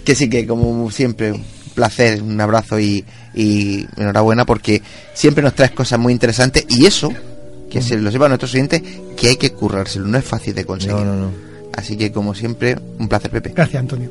que 0.05 0.15
sí 0.15 0.29
que 0.31 0.47
como 0.47 0.91
siempre, 0.91 1.33
un 1.33 1.45
placer, 1.75 2.23
un 2.23 2.41
abrazo 2.41 2.79
y, 2.79 3.05
y 3.35 3.87
enhorabuena 3.97 4.45
porque 4.45 4.83
siempre 5.15 5.43
nos 5.43 5.55
traes 5.55 5.73
cosas 5.73 5.99
muy 5.99 6.13
interesantes 6.13 6.65
y 6.69 6.87
eso, 6.87 7.13
que 7.69 7.83
se 7.83 7.99
lo 7.99 8.11
sepan 8.11 8.29
nuestros 8.29 8.55
oyentes, 8.55 8.83
que 9.17 9.29
hay 9.29 9.37
que 9.37 9.53
currárselo, 9.53 10.07
no 10.07 10.19
es 10.19 10.25
fácil 10.25 10.55
de 10.55 10.65
conseguir. 10.65 10.97
No, 10.97 11.05
no, 11.05 11.17
no. 11.17 11.31
Así 11.75 11.97
que 11.97 12.11
como 12.13 12.35
siempre, 12.35 12.77
un 12.99 13.09
placer, 13.09 13.31
Pepe. 13.31 13.53
gracias, 13.55 13.81
Antonio. 13.81 14.11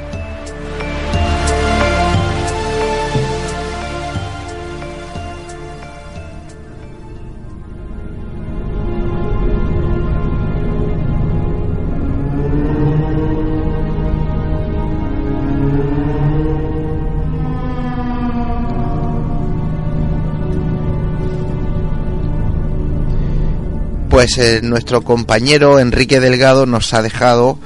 Pues 24.21 24.37
eh, 24.37 24.61
nuestro 24.61 25.01
compañero 25.01 25.79
Enrique 25.79 26.19
Delgado 26.19 26.67
nos 26.67 26.93
ha 26.93 27.01
dejado 27.01 27.57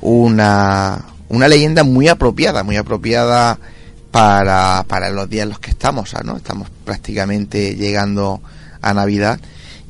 una, 0.00 1.04
una 1.28 1.48
leyenda 1.48 1.84
muy 1.84 2.08
apropiada, 2.08 2.62
muy 2.62 2.76
apropiada 2.76 3.58
para, 4.10 4.86
para 4.88 5.10
los 5.10 5.28
días 5.28 5.42
en 5.42 5.50
los 5.50 5.58
que 5.58 5.68
estamos, 5.68 6.14
¿no? 6.24 6.38
Estamos 6.38 6.70
prácticamente 6.86 7.74
llegando 7.74 8.40
a 8.80 8.94
Navidad 8.94 9.38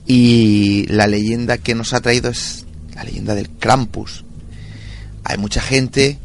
y 0.09 0.87
la 0.89 1.07
leyenda 1.07 1.57
que 1.57 1.77
nos 1.77 1.95
ha 1.95 2.01
traído 2.01 2.31
es 2.31 2.66
la 2.97 3.05
leyenda 3.05 3.37
del 3.37 3.51
Krampus. 3.51 4.25
Hay 5.23 5.39
mucha 5.39 5.61
gente 5.61 6.19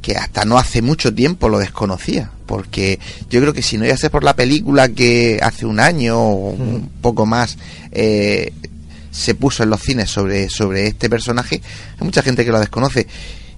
que 0.00 0.16
hasta 0.16 0.46
no 0.46 0.56
hace 0.56 0.80
mucho 0.80 1.12
tiempo 1.12 1.50
lo 1.50 1.58
desconocía, 1.58 2.30
porque 2.46 3.00
yo 3.28 3.40
creo 3.42 3.52
que 3.52 3.60
si 3.60 3.76
no 3.76 3.84
iba 3.84 3.92
a 3.92 3.98
ser 3.98 4.10
por 4.10 4.24
la 4.24 4.34
película 4.34 4.88
que 4.88 5.40
hace 5.42 5.66
un 5.66 5.78
año 5.78 6.18
o 6.18 6.52
un 6.52 6.88
poco 7.02 7.26
más 7.26 7.58
eh, 7.92 8.52
se 9.16 9.34
puso 9.34 9.62
en 9.62 9.70
los 9.70 9.80
cines 9.80 10.10
sobre, 10.10 10.48
sobre 10.50 10.86
este 10.86 11.08
personaje, 11.08 11.62
hay 11.98 12.04
mucha 12.04 12.22
gente 12.22 12.44
que 12.44 12.52
lo 12.52 12.60
desconoce. 12.60 13.06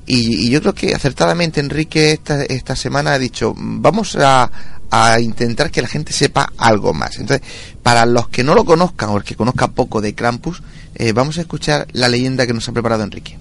Y, 0.06 0.46
y 0.46 0.50
yo 0.50 0.60
creo 0.60 0.74
que 0.74 0.94
acertadamente 0.94 1.60
Enrique 1.60 2.12
esta, 2.12 2.42
esta 2.44 2.74
semana 2.76 3.12
ha 3.12 3.18
dicho, 3.18 3.52
vamos 3.56 4.16
a, 4.16 4.50
a 4.90 5.20
intentar 5.20 5.70
que 5.70 5.82
la 5.82 5.88
gente 5.88 6.12
sepa 6.12 6.52
algo 6.56 6.94
más. 6.94 7.18
Entonces, 7.18 7.46
para 7.82 8.06
los 8.06 8.28
que 8.28 8.44
no 8.44 8.54
lo 8.54 8.64
conozcan 8.64 9.10
o 9.10 9.18
el 9.18 9.24
que 9.24 9.36
conozca 9.36 9.68
poco 9.68 10.00
de 10.00 10.14
Krampus, 10.14 10.62
eh, 10.94 11.12
vamos 11.12 11.38
a 11.38 11.42
escuchar 11.42 11.86
la 11.92 12.08
leyenda 12.08 12.46
que 12.46 12.54
nos 12.54 12.68
ha 12.68 12.72
preparado 12.72 13.04
Enrique. 13.04 13.38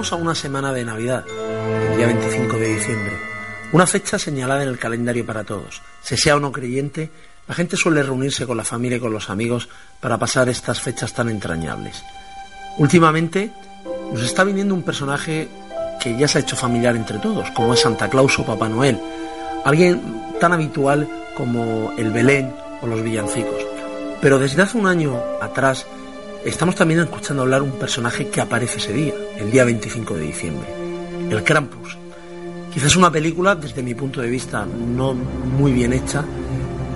Estamos 0.00 0.18
a 0.18 0.24
una 0.24 0.34
semana 0.34 0.72
de 0.72 0.82
Navidad, 0.82 1.26
el 1.28 1.96
día 1.98 2.06
25 2.06 2.56
de 2.56 2.74
diciembre, 2.74 3.12
una 3.72 3.86
fecha 3.86 4.18
señalada 4.18 4.62
en 4.62 4.70
el 4.70 4.78
calendario 4.78 5.26
para 5.26 5.44
todos. 5.44 5.82
Se 6.00 6.16
sea 6.16 6.36
o 6.36 6.40
no 6.40 6.52
creyente, 6.52 7.10
la 7.46 7.54
gente 7.54 7.76
suele 7.76 8.02
reunirse 8.02 8.46
con 8.46 8.56
la 8.56 8.64
familia 8.64 8.96
y 8.96 9.00
con 9.00 9.12
los 9.12 9.28
amigos 9.28 9.68
para 10.00 10.16
pasar 10.16 10.48
estas 10.48 10.80
fechas 10.80 11.12
tan 11.12 11.28
entrañables. 11.28 12.02
Últimamente 12.78 13.52
nos 14.10 14.22
está 14.22 14.42
viniendo 14.42 14.74
un 14.74 14.84
personaje 14.84 15.50
que 16.02 16.16
ya 16.16 16.26
se 16.26 16.38
ha 16.38 16.40
hecho 16.40 16.56
familiar 16.56 16.96
entre 16.96 17.18
todos, 17.18 17.50
como 17.50 17.74
es 17.74 17.80
Santa 17.80 18.08
Claus 18.08 18.38
o 18.38 18.46
Papá 18.46 18.70
Noel, 18.70 18.98
alguien 19.66 20.00
tan 20.40 20.54
habitual 20.54 21.06
como 21.36 21.92
el 21.98 22.10
Belén 22.10 22.54
o 22.80 22.86
los 22.86 23.02
villancicos. 23.02 23.66
Pero 24.22 24.38
desde 24.38 24.62
hace 24.62 24.78
un 24.78 24.86
año 24.86 25.22
atrás 25.42 25.84
estamos 26.44 26.74
también 26.74 27.00
escuchando 27.00 27.42
hablar 27.42 27.62
un 27.62 27.72
personaje 27.72 28.28
que 28.28 28.40
aparece 28.40 28.78
ese 28.78 28.92
día, 28.92 29.14
el 29.38 29.50
día 29.50 29.64
25 29.64 30.14
de 30.14 30.20
diciembre, 30.20 30.68
el 31.30 31.42
Krampus. 31.44 31.96
Quizás 32.72 32.96
una 32.96 33.10
película, 33.10 33.54
desde 33.54 33.82
mi 33.82 33.94
punto 33.94 34.20
de 34.20 34.30
vista, 34.30 34.64
no 34.64 35.14
muy 35.14 35.72
bien 35.72 35.92
hecha, 35.92 36.24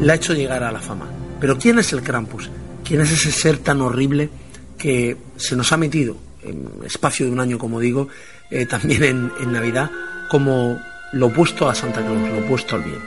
la 0.01 0.12
ha 0.12 0.16
hecho 0.16 0.34
llegar 0.34 0.62
a 0.62 0.72
la 0.72 0.80
fama. 0.80 1.09
Pero 1.40 1.59
¿quién 1.59 1.78
es 1.78 1.92
el 1.92 2.03
Krampus? 2.03 2.49
¿Quién 2.84 3.01
es 3.01 3.12
ese 3.12 3.32
ser 3.32 3.59
tan 3.59 3.80
horrible 3.80 4.30
que 4.78 5.16
se 5.36 5.57
nos 5.57 5.72
ha 5.72 5.76
metido 5.76 6.16
en 6.42 6.68
espacio 6.84 7.26
de 7.26 7.32
un 7.32 7.40
año, 7.40 7.59
como 7.59 7.80
digo, 7.80 8.09
eh, 8.51 8.66
también 8.66 9.03
en, 9.05 9.32
en 9.40 9.53
Navidad, 9.53 9.90
como 10.30 10.78
lo 11.12 11.26
opuesto 11.26 11.68
a 11.68 11.74
Santa 11.74 12.01
Claus, 12.03 12.28
lo 12.28 12.38
opuesto 12.38 12.76
al 12.76 12.82
bien? 12.82 12.99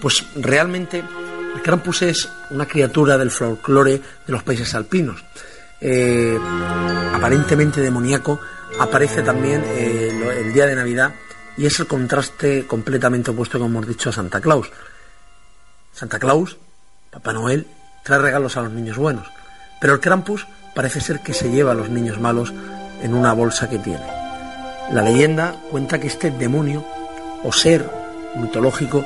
Pues 0.00 0.24
realmente 0.36 1.02
el 1.54 1.62
Krampus 1.62 2.02
es 2.02 2.28
una 2.50 2.66
criatura 2.66 3.16
del 3.16 3.30
folclore 3.30 3.92
de 4.26 4.32
los 4.32 4.42
países 4.42 4.74
alpinos. 4.74 5.24
Eh, 5.86 6.38
aparentemente 7.12 7.82
demoníaco, 7.82 8.40
aparece 8.80 9.22
también 9.22 9.62
eh, 9.66 10.40
el 10.40 10.50
día 10.54 10.64
de 10.64 10.74
Navidad 10.74 11.12
y 11.58 11.66
es 11.66 11.78
el 11.78 11.86
contraste 11.86 12.66
completamente 12.66 13.32
opuesto, 13.32 13.58
como 13.58 13.80
hemos 13.80 13.88
dicho, 13.88 14.08
a 14.08 14.12
Santa 14.14 14.40
Claus. 14.40 14.70
Santa 15.92 16.18
Claus, 16.18 16.56
Papá 17.10 17.34
Noel, 17.34 17.66
trae 18.02 18.18
regalos 18.18 18.56
a 18.56 18.62
los 18.62 18.72
niños 18.72 18.96
buenos, 18.96 19.28
pero 19.78 19.92
el 19.92 20.00
Krampus 20.00 20.46
parece 20.74 21.02
ser 21.02 21.20
que 21.20 21.34
se 21.34 21.50
lleva 21.50 21.72
a 21.72 21.74
los 21.74 21.90
niños 21.90 22.18
malos 22.18 22.54
en 23.02 23.12
una 23.12 23.34
bolsa 23.34 23.68
que 23.68 23.78
tiene. 23.78 24.06
La 24.90 25.02
leyenda 25.02 25.54
cuenta 25.70 26.00
que 26.00 26.06
este 26.06 26.30
demonio 26.30 26.82
o 27.42 27.52
ser 27.52 27.86
mitológico 28.36 29.04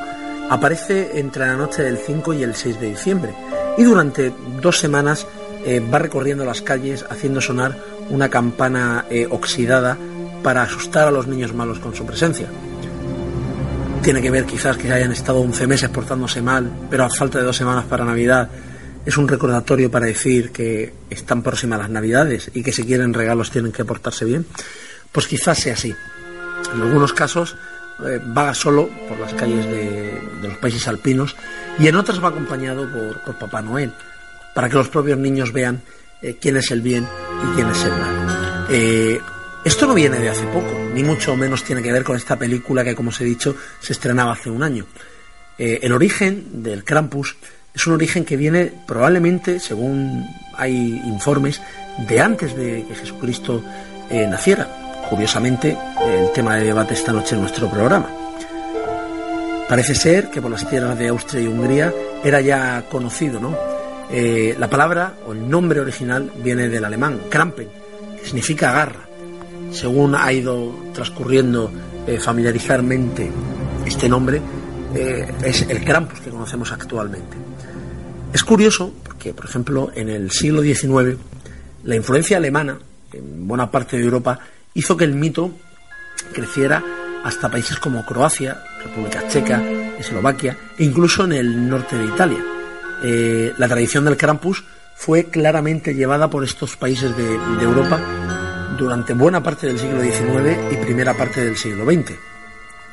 aparece 0.49 1.19
entre 1.19 1.45
la 1.45 1.57
noche 1.57 1.83
del 1.83 1.99
5 1.99 2.35
y 2.35 2.45
el 2.45 2.55
6 2.55 2.79
de 2.79 2.91
diciembre 2.91 3.35
y 3.77 3.83
durante 3.83 4.33
dos 4.63 4.79
semanas 4.79 5.27
eh, 5.69 5.81
va 5.81 5.99
recorriendo 5.99 6.47
las 6.47 6.63
calles 6.63 7.05
haciendo 7.11 7.43
sonar 7.43 7.77
una 8.09 8.31
campana 8.31 9.05
eh, 9.11 9.27
oxidada 9.31 9.99
para 10.43 10.63
asustar 10.63 11.07
a 11.07 11.11
los 11.11 11.27
niños 11.27 11.53
malos 11.53 11.79
con 11.79 11.95
su 11.95 12.07
presencia. 12.07 12.49
Tiene 14.03 14.23
que 14.23 14.31
ver 14.31 14.47
quizás 14.47 14.79
que 14.79 14.91
hayan 14.91 15.13
estado 15.13 15.41
11 15.41 15.67
meses 15.67 15.91
portándose 15.91 16.41
mal, 16.41 16.73
pero 16.89 17.05
a 17.05 17.11
falta 17.11 17.39
de 17.39 17.45
dos 17.45 17.55
semanas 17.55 17.85
para 17.85 18.07
Navidad 18.07 18.49
es 19.05 19.19
un 19.19 19.29
recordatorio 19.29 19.91
para 19.91 20.07
decir 20.07 20.53
que 20.53 20.95
están 21.11 21.43
próximas 21.43 21.81
las 21.81 21.91
Navidades 21.91 22.51
y 22.55 22.63
que 22.63 22.73
si 22.73 22.85
quieren 22.85 23.13
regalos 23.13 23.51
tienen 23.51 23.71
que 23.71 23.85
portarse 23.85 24.25
bien. 24.25 24.47
Pues 25.13 25.27
quizás 25.27 25.59
sea 25.59 25.75
así. 25.75 25.95
En 26.75 26.81
algunos 26.81 27.13
casos 27.13 27.57
eh, 28.07 28.19
va 28.35 28.55
solo 28.55 28.89
por 29.07 29.19
las 29.19 29.35
calles 29.35 29.67
de, 29.67 30.19
los 30.41 30.57
países 30.57 30.89
alpinos 30.89 31.37
y 31.79 31.89
en 31.89 31.97
otras 31.97 32.25
va 32.25 32.29
acompañado 32.29 32.89
por 32.91 33.37
Papá 33.37 33.61
Noel, 33.61 33.93
para 34.55 34.69
que 34.69 34.77
los 34.77 34.89
propios 34.89 35.19
niños 35.19 35.53
vean 35.53 35.83
eh, 36.23 36.37
quién 36.41 36.57
es 36.57 36.71
el 36.71 36.83
bien 36.83 37.07
y 37.43 37.55
quién 37.55 37.69
es 37.69 37.85
el 37.85 37.91
mal. 37.91 38.67
Eh, 38.71 39.21
esto 39.65 39.87
no 39.87 39.95
viene 39.95 40.19
de 40.19 40.29
hace 40.29 40.47
poco, 40.47 40.73
ni 40.95 41.03
mucho 41.03 41.37
menos 41.37 41.65
tiene 41.65 41.83
que 41.83 41.93
ver 41.93 42.05
con 42.05 42.17
esta 42.17 42.37
película 42.37 42.85
que, 42.85 42.95
como 42.95 43.11
os 43.11 43.21
he 43.21 43.25
dicho, 43.25 43.55
se 43.81 43.93
estrenaba 43.93 44.33
hace 44.33 44.51
un 44.51 44.63
año. 44.63 44.87
Eh, 45.59 45.81
el 45.83 45.93
origen 45.93 46.63
del 46.63 46.85
Krampus 46.85 47.37
es 47.75 47.87
un 47.87 47.95
origen 47.95 48.25
que 48.25 48.37
viene 48.37 48.73
probablemente, 48.87 49.61
según 49.61 50.27
hay 50.57 51.01
informes, 51.05 51.61
de 52.09 52.21
antes 52.21 52.57
de 52.57 52.85
que 52.87 52.95
Jesucristo 52.95 53.63
naciera. 54.11 55.07
Curiosamente, 55.11 55.77
el 56.07 56.33
tema 56.33 56.57
de 56.57 56.65
debate 56.65 56.95
esta 56.95 57.13
noche 57.13 57.35
en 57.35 57.43
nuestro 57.43 57.71
programa. 57.71 58.09
Parece 59.69 59.95
ser 59.95 60.31
que 60.31 60.41
por 60.41 60.51
las 60.51 60.69
tierras 60.69 60.99
de 60.99 61.09
Austria 61.09 61.43
y 61.43 61.47
Hungría 61.47 61.93
era 62.25 62.41
ya 62.41 62.85
conocido, 62.89 63.39
¿no? 63.39 63.55
Eh, 64.11 64.57
la 64.59 64.71
palabra 64.71 65.15
o 65.27 65.33
el 65.33 65.49
nombre 65.49 65.81
original 65.81 66.31
viene 66.43 66.69
del 66.69 66.85
alemán, 66.85 67.21
Krampen, 67.29 67.69
que 68.19 68.25
significa 68.27 68.73
garra. 68.73 69.07
Según 69.71 70.15
ha 70.15 70.33
ido 70.33 70.75
transcurriendo 70.95 71.71
eh, 72.07 72.19
familiarizarmente 72.19 73.31
este 73.85 74.09
nombre, 74.09 74.41
eh, 74.95 75.31
es 75.45 75.63
el 75.69 75.85
Krampus 75.85 76.21
que 76.21 76.31
conocemos 76.31 76.73
actualmente. 76.73 77.37
Es 78.33 78.43
curioso 78.45 78.93
porque, 79.05 79.35
por 79.35 79.45
ejemplo, 79.45 79.91
en 79.95 80.09
el 80.09 80.31
siglo 80.31 80.63
XIX, 80.63 81.19
la 81.85 81.97
influencia 81.97 82.39
alemana 82.39 82.79
en 83.13 83.47
buena 83.47 83.71
parte 83.71 83.99
de 83.99 84.05
Europa 84.05 84.39
hizo 84.75 84.97
que 84.97 85.05
el 85.05 85.15
mito 85.15 85.51
creciera 86.33 86.83
hasta 87.25 87.51
países 87.51 87.79
como 87.79 88.05
Croacia, 88.07 88.63
República 88.83 89.27
Checa, 89.29 89.63
Eslovaquia 89.99 90.57
e 90.79 90.85
incluso 90.85 91.25
en 91.25 91.33
el 91.33 91.69
norte 91.69 91.97
de 91.97 92.07
Italia. 92.07 92.58
Eh, 93.03 93.53
la 93.59 93.69
tradición 93.69 94.05
del 94.05 94.17
Krampus 94.17 94.65
fue 94.97 95.25
claramente 95.27 95.95
llevada 95.95 96.29
por 96.29 96.43
estos 96.45 96.77
países 96.77 97.17
de, 97.17 97.35
Europa 97.63 98.01
durante 98.77 99.13
buena 99.15 99.43
parte 99.43 99.67
del 99.69 99.79
siglo 99.79 100.01
XIX 100.01 100.57
y 100.73 100.77
primera 100.77 101.15
parte 101.15 101.45
del 101.45 101.57
siglo 101.57 101.85
XX. 101.85 102.13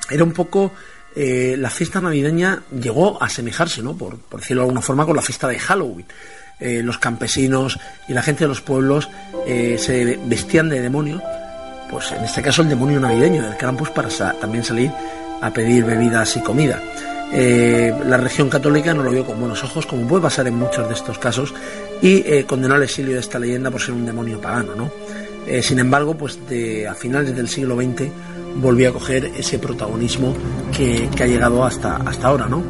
Era 0.10 0.24
un 0.24 0.32
poco 0.34 0.72
eh, 1.16 1.56
la 1.58 1.70
fiesta 1.70 2.01
navideña 2.01 2.62
llegó 2.80 3.22
a 3.22 3.26
asemejarse, 3.26 3.82
¿no? 3.82 3.95
Por, 3.97 4.18
por 4.20 4.39
decirlo 4.41 4.62
de 4.62 4.66
alguna 4.68 4.82
forma, 4.82 5.06
con 5.06 5.16
la 5.16 5.22
fiesta 5.22 5.47
de 5.47 5.58
Halloween. 5.60 6.06
Eh, 6.60 6.82
los 6.84 6.97
campesinos 6.99 7.80
y 8.08 8.14
la 8.14 8.22
gente 8.22 8.45
de 8.45 8.47
los 8.47 8.62
pueblos 8.62 9.10
se 9.45 10.20
vestían 10.26 10.70
de 10.70 10.80
demonio, 10.82 11.22
pues 11.89 12.12
en 12.14 12.24
este 12.24 12.41
caso 12.41 12.62
el 12.62 12.70
demonio 12.70 12.99
navideño 12.99 13.43
del 13.43 13.58
Krampus 13.58 13.89
para 13.89 14.10
sa- 14.10 14.34
también 14.39 14.64
salir 14.64 14.91
a 15.41 15.51
pedir 15.51 15.84
bebidas 15.84 16.36
y 16.38 16.41
comida. 16.41 16.82
Eh, 17.34 17.93
la 18.05 18.17
región 18.17 18.49
católica 18.49 18.93
no 18.93 19.03
lo 19.03 19.11
vio 19.11 19.26
con 19.26 19.39
buenos 19.39 19.63
ojos, 19.63 19.86
como 19.86 20.07
puede 20.07 20.21
pasar 20.23 20.47
en 20.47 20.55
muchos 20.55 20.88
de 20.88 20.93
estos 20.93 21.17
casos, 21.17 21.53
y 22.01 22.17
eh, 22.26 22.45
condenó 22.47 22.76
al 22.76 22.84
exilio 22.84 23.15
de 23.15 23.19
esta 23.19 23.39
leyenda 23.39 23.71
por 23.71 23.82
ser 23.82 23.93
un 23.93 24.05
demonio 24.05 24.39
pagano, 24.39 24.76
¿no? 24.76 24.91
Eh, 25.47 25.61
sin 25.61 25.80
embargo, 25.80 26.15
pues 26.15 26.39
de, 26.47 26.88
a 26.88 26.95
finales 26.95 27.36
del 27.36 27.47
siglo 27.47 27.76
XX 27.76 28.09
volvió 28.55 28.89
a 28.89 28.93
coger 28.93 29.26
ese 29.38 29.59
protagonismo 29.59 30.36
que, 30.76 31.09
ha 31.21 31.26
llegado 31.28 31.63
hasta, 31.65 31.97
hasta 31.97 32.28
ahora, 32.28 32.47
¿no? 32.47 32.63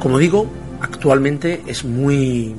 Como 0.00 0.18
digo, 0.18 0.50
actualmente 0.80 1.62
es 1.66 1.84
muy, 1.84 2.54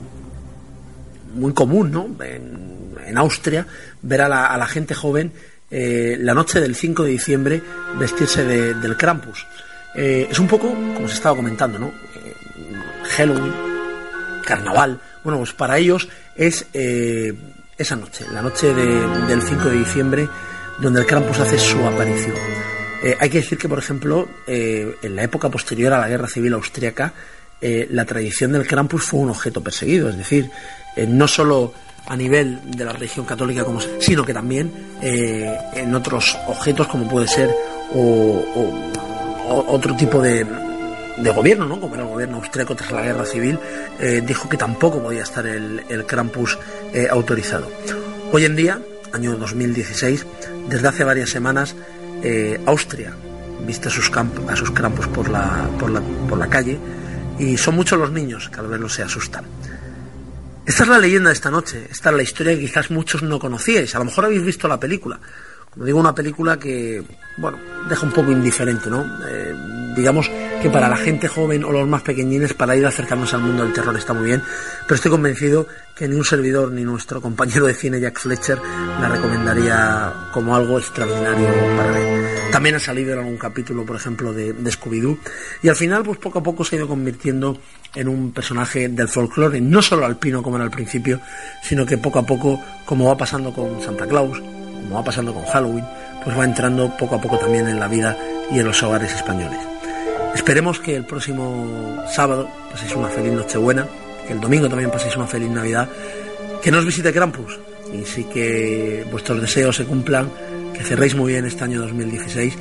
muy 1.35 1.53
común, 1.53 1.91
¿no? 1.91 2.07
En, 2.23 3.17
Austria, 3.17 3.65
ver 4.01 4.21
a 4.21 4.27
la, 4.27 4.67
gente 4.67 4.93
joven 4.93 5.31
la 5.71 6.33
noche 6.33 6.59
del 6.59 6.75
5 6.75 7.03
de 7.03 7.09
diciembre 7.09 7.63
vestirse 7.97 8.43
de- 8.43 8.73
del 8.75 8.97
Krampus. 8.97 9.47
Eh, 9.97 10.27
es 10.29 10.37
un 10.39 10.47
poco, 10.47 10.69
como 10.69 11.07
se 11.07 11.15
estaba 11.15 11.35
comentando, 11.35 11.79
¿no? 11.79 11.87
Eh, 11.87 12.33
Halloween, 13.15 13.51
carnaval. 14.45 14.99
Bueno, 15.23 15.39
pues 15.39 15.53
para 15.53 15.77
ellos 15.77 16.07
es 16.35 16.65
eh, 16.73 17.33
esa 17.77 17.95
noche, 17.95 18.25
la 18.31 18.41
noche 18.41 18.73
de- 18.73 19.07
del 19.27 19.41
5 19.41 19.65
de 19.69 19.77
diciembre, 19.77 20.29
donde 20.79 21.01
el 21.01 21.05
Krampus 21.07 21.39
hace 21.39 21.57
su 21.57 21.83
aparición. 21.85 22.35
Hay 23.19 23.29
que 23.29 23.37
decir 23.41 23.57
que, 23.59 23.69
por 23.69 23.77
ejemplo, 23.77 24.27
en 24.47 25.15
la 25.15 25.21
época 25.23 25.49
posterior 25.49 25.93
a 25.93 25.99
la 25.99 26.07
Guerra 26.09 26.27
Civil 26.27 26.53
Austriaca, 26.53 27.13
la 27.61 28.05
tradición 28.05 28.51
del 28.53 28.67
Krampus 28.67 29.03
fue 29.03 29.19
un 29.19 29.29
objeto 29.29 29.61
perseguido, 29.61 30.09
es 30.09 30.17
decir, 30.17 30.49
no 31.07 31.27
solo 31.27 31.73
a 32.07 32.15
nivel 32.15 32.59
de 32.71 32.85
la 32.85 32.93
religión 32.93 33.25
católica, 33.25 33.63
como, 33.63 33.79
sino 33.99 34.25
que 34.25 34.33
también 34.33 34.71
en 35.01 35.93
otros 35.93 36.35
objetos 36.47 36.87
como 36.87 37.07
puede 37.07 37.27
ser 37.27 37.51
otro 39.49 39.95
tipo 39.95 40.21
de, 40.21 40.45
gobierno, 41.35 41.65
¿no? 41.67 41.79
como 41.79 41.95
era 41.95 42.03
el 42.03 42.09
gobierno 42.09 42.37
austríaco 42.37 42.75
tras 42.75 42.91
la 42.91 43.01
guerra 43.01 43.25
civil, 43.25 43.57
eh, 43.99 44.21
dijo 44.25 44.47
que 44.49 44.57
tampoco 44.57 45.01
podía 45.01 45.23
estar 45.23 45.45
el, 45.47 45.83
el 45.89 46.05
Krampus 46.05 46.57
eh, 46.93 47.07
autorizado. 47.09 47.69
Hoy 48.31 48.45
en 48.45 48.55
día, 48.55 48.79
año 49.13 49.35
2016, 49.37 50.25
desde 50.69 50.87
hace 50.87 51.03
varias 51.03 51.29
semanas, 51.29 51.75
eh, 52.23 52.59
Austria 52.65 53.13
viste 53.65 53.87
a 53.87 53.91
sus, 53.91 54.09
camp- 54.09 54.47
a 54.49 54.55
sus 54.55 54.71
Krampus 54.71 55.07
por 55.07 55.29
la, 55.29 55.67
por, 55.79 55.89
la, 55.89 56.01
por 56.29 56.37
la 56.37 56.47
calle 56.47 56.77
y 57.39 57.57
son 57.57 57.75
muchos 57.75 57.97
los 57.99 58.11
niños 58.11 58.49
que 58.49 58.59
al 58.59 58.67
verlos 58.67 58.93
se 58.93 59.03
asustan. 59.03 59.45
Esta 60.65 60.83
es 60.83 60.89
la 60.89 60.99
leyenda 60.99 61.29
de 61.29 61.33
esta 61.33 61.49
noche, 61.49 61.87
esta 61.89 62.09
es 62.09 62.15
la 62.17 62.23
historia 62.23 62.53
que 62.53 62.59
quizás 62.59 62.91
muchos 62.91 63.23
no 63.23 63.39
conocíais, 63.39 63.95
a 63.95 63.99
lo 63.99 64.05
mejor 64.05 64.25
habéis 64.25 64.43
visto 64.43 64.67
la 64.67 64.79
película. 64.79 65.17
Digo, 65.83 65.99
una 65.99 66.15
película 66.15 66.57
que, 66.57 67.03
bueno, 67.37 67.57
deja 67.87 68.05
un 68.05 68.11
poco 68.11 68.31
indiferente, 68.31 68.89
¿no? 68.89 69.05
Eh, 69.27 69.53
digamos 69.95 70.29
que 70.61 70.69
para 70.69 70.87
la 70.89 70.97
gente 70.97 71.27
joven 71.27 71.63
o 71.63 71.71
los 71.71 71.87
más 71.87 72.01
pequeñines, 72.01 72.53
para 72.53 72.75
ir 72.75 72.85
acercándose 72.85 73.35
al 73.35 73.43
mundo 73.43 73.63
del 73.63 73.73
terror 73.73 73.95
está 73.95 74.13
muy 74.13 74.25
bien, 74.25 74.41
pero 74.83 74.95
estoy 74.95 75.11
convencido 75.11 75.67
que 75.95 76.07
ni 76.07 76.15
un 76.15 76.25
servidor 76.25 76.71
ni 76.71 76.83
nuestro 76.83 77.21
compañero 77.21 77.65
de 77.65 77.73
cine 77.73 77.99
Jack 77.99 78.19
Fletcher 78.19 78.59
la 78.99 79.09
recomendaría 79.09 80.13
como 80.31 80.55
algo 80.55 80.77
extraordinario 80.79 81.47
para 81.75 81.91
ver. 81.91 82.51
También 82.51 82.75
ha 82.75 82.79
salido 82.79 83.13
en 83.13 83.19
algún 83.19 83.37
capítulo, 83.37 83.85
por 83.85 83.95
ejemplo, 83.95 84.33
de, 84.33 84.53
de 84.53 84.71
Scooby-Doo, 84.71 85.17
y 85.63 85.69
al 85.69 85.75
final, 85.75 86.03
pues 86.03 86.17
poco 86.17 86.39
a 86.39 86.43
poco 86.43 86.63
se 86.63 86.75
ha 86.75 86.79
ido 86.79 86.87
convirtiendo 86.87 87.59
en 87.93 88.07
un 88.07 88.31
personaje 88.31 88.87
del 88.89 89.07
folclore, 89.07 89.59
no 89.61 89.81
solo 89.81 90.05
alpino 90.05 90.41
como 90.41 90.55
era 90.55 90.65
al 90.65 90.71
principio, 90.71 91.19
sino 91.61 91.85
que 91.85 91.97
poco 91.97 92.19
a 92.19 92.25
poco, 92.25 92.61
como 92.85 93.07
va 93.07 93.17
pasando 93.17 93.53
con 93.53 93.81
Santa 93.81 94.07
Claus, 94.07 94.41
como 94.87 94.99
va 94.99 95.03
pasando 95.03 95.33
con 95.33 95.43
Halloween, 95.45 95.85
pues 96.23 96.37
va 96.37 96.45
entrando 96.45 96.95
poco 96.97 97.15
a 97.15 97.21
poco 97.21 97.37
también 97.37 97.67
en 97.67 97.79
la 97.79 97.87
vida 97.87 98.17
y 98.49 98.59
en 98.59 98.65
los 98.65 98.81
hogares 98.83 99.13
españoles. 99.13 99.59
Esperemos 100.33 100.79
que 100.79 100.95
el 100.95 101.03
próximo 101.03 101.97
sábado 102.09 102.47
paséis 102.71 102.95
una 102.95 103.09
feliz 103.09 103.33
Nochebuena, 103.33 103.85
que 104.25 104.33
el 104.33 104.39
domingo 104.39 104.69
también 104.69 104.89
paséis 104.89 105.15
una 105.17 105.27
feliz 105.27 105.49
Navidad, 105.49 105.89
que 106.61 106.71
nos 106.71 106.85
visite 106.85 107.11
Krampus 107.11 107.59
y 107.93 108.05
sí 108.05 108.23
que 108.25 109.05
vuestros 109.11 109.41
deseos 109.41 109.75
se 109.75 109.85
cumplan, 109.85 110.29
que 110.73 110.83
cerréis 110.83 111.15
muy 111.15 111.33
bien 111.33 111.45
este 111.45 111.65
año 111.65 111.81
2016 111.81 112.57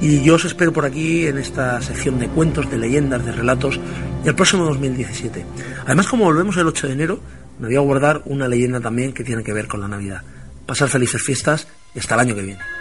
y 0.00 0.22
yo 0.22 0.34
os 0.34 0.44
espero 0.44 0.72
por 0.72 0.84
aquí 0.84 1.26
en 1.26 1.38
esta 1.38 1.80
sección 1.82 2.18
de 2.18 2.28
cuentos, 2.28 2.70
de 2.70 2.78
leyendas, 2.78 3.24
de 3.24 3.32
relatos 3.32 3.80
del 4.22 4.34
próximo 4.34 4.64
2017. 4.64 5.44
Además, 5.86 6.06
como 6.06 6.24
volvemos 6.24 6.56
el 6.56 6.66
8 6.66 6.86
de 6.86 6.92
enero, 6.92 7.20
me 7.58 7.68
voy 7.68 7.76
a 7.76 7.80
guardar 7.80 8.22
una 8.26 8.46
leyenda 8.46 8.80
también 8.80 9.12
que 9.12 9.24
tiene 9.24 9.42
que 9.42 9.52
ver 9.52 9.66
con 9.66 9.80
la 9.80 9.88
Navidad. 9.88 10.22
Pasar 10.66 10.88
felices 10.88 11.22
fiestas 11.22 11.66
y 11.94 11.98
hasta 11.98 12.14
el 12.14 12.20
año 12.20 12.34
que 12.34 12.42
viene. 12.42 12.73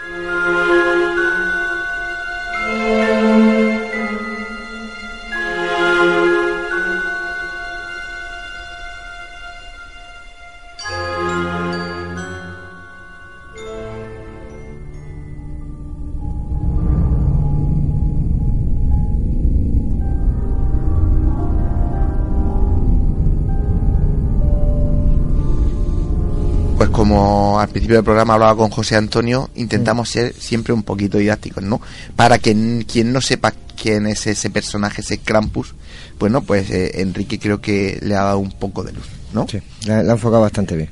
Como 27.14 27.59
al 27.59 27.70
principio 27.70 27.97
del 27.97 28.03
programa 28.03 28.34
hablaba 28.34 28.55
con 28.55 28.70
José 28.70 28.95
Antonio, 28.95 29.49
intentamos 29.55 30.09
ser 30.09 30.34
siempre 30.34 30.74
un 30.74 30.84
poquito 30.84 31.18
didácticos, 31.18 31.64
¿no? 31.64 31.82
Para 32.16 32.39
que 32.39 32.86
quien 32.88 33.14
no 33.14 33.22
sepa 33.22 33.53
quién 33.80 34.07
es 34.07 34.26
ese 34.28 34.49
personaje, 34.49 35.01
ese 35.01 35.20
Krampus, 35.20 35.74
bueno, 36.20 36.41
pues 36.41 36.70
eh, 36.70 37.01
Enrique 37.01 37.39
creo 37.39 37.61
que 37.61 37.99
le 38.01 38.16
ha 38.16 38.24
dado 38.24 38.39
un 38.39 38.51
poco 38.51 38.84
de 38.84 38.93
luz, 38.93 39.05
¿no? 39.34 39.47
Sí, 39.47 39.59
le 39.86 39.93
ha 39.93 40.01
enfocado 40.01 40.41
bastante 40.41 40.76
bien. 40.76 40.89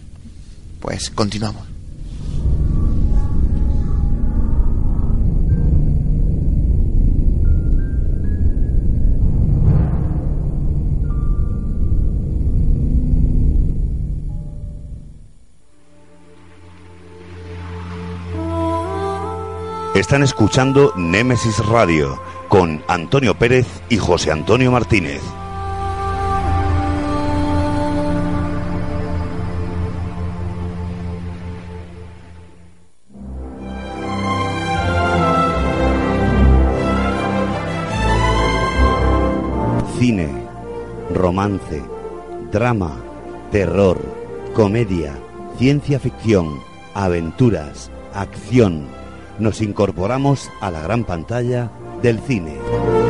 Pues 0.80 1.09
continuamos. 1.09 1.70
Están 19.96 20.24
escuchando 20.24 20.94
Némesis 20.96 21.58
Radio 21.66 22.18
con 22.48 22.82
Antonio 22.88 23.36
Pérez 23.36 23.68
y 23.89 23.98
José 23.98 24.32
Antonio 24.32 24.72
Martínez. 24.72 25.22
Cine, 40.00 40.30
romance, 41.14 41.84
drama, 42.50 42.96
terror, 43.52 44.00
comedia, 44.54 45.14
ciencia 45.58 46.00
ficción, 46.00 46.62
aventuras, 46.94 47.92
acción 48.14 49.01
nos 49.42 49.62
incorporamos 49.62 50.50
a 50.62 50.72
la 50.72 50.82
gran 50.82 51.04
pantalla 51.04 51.72
del 52.02 52.20
cine. 52.20 53.01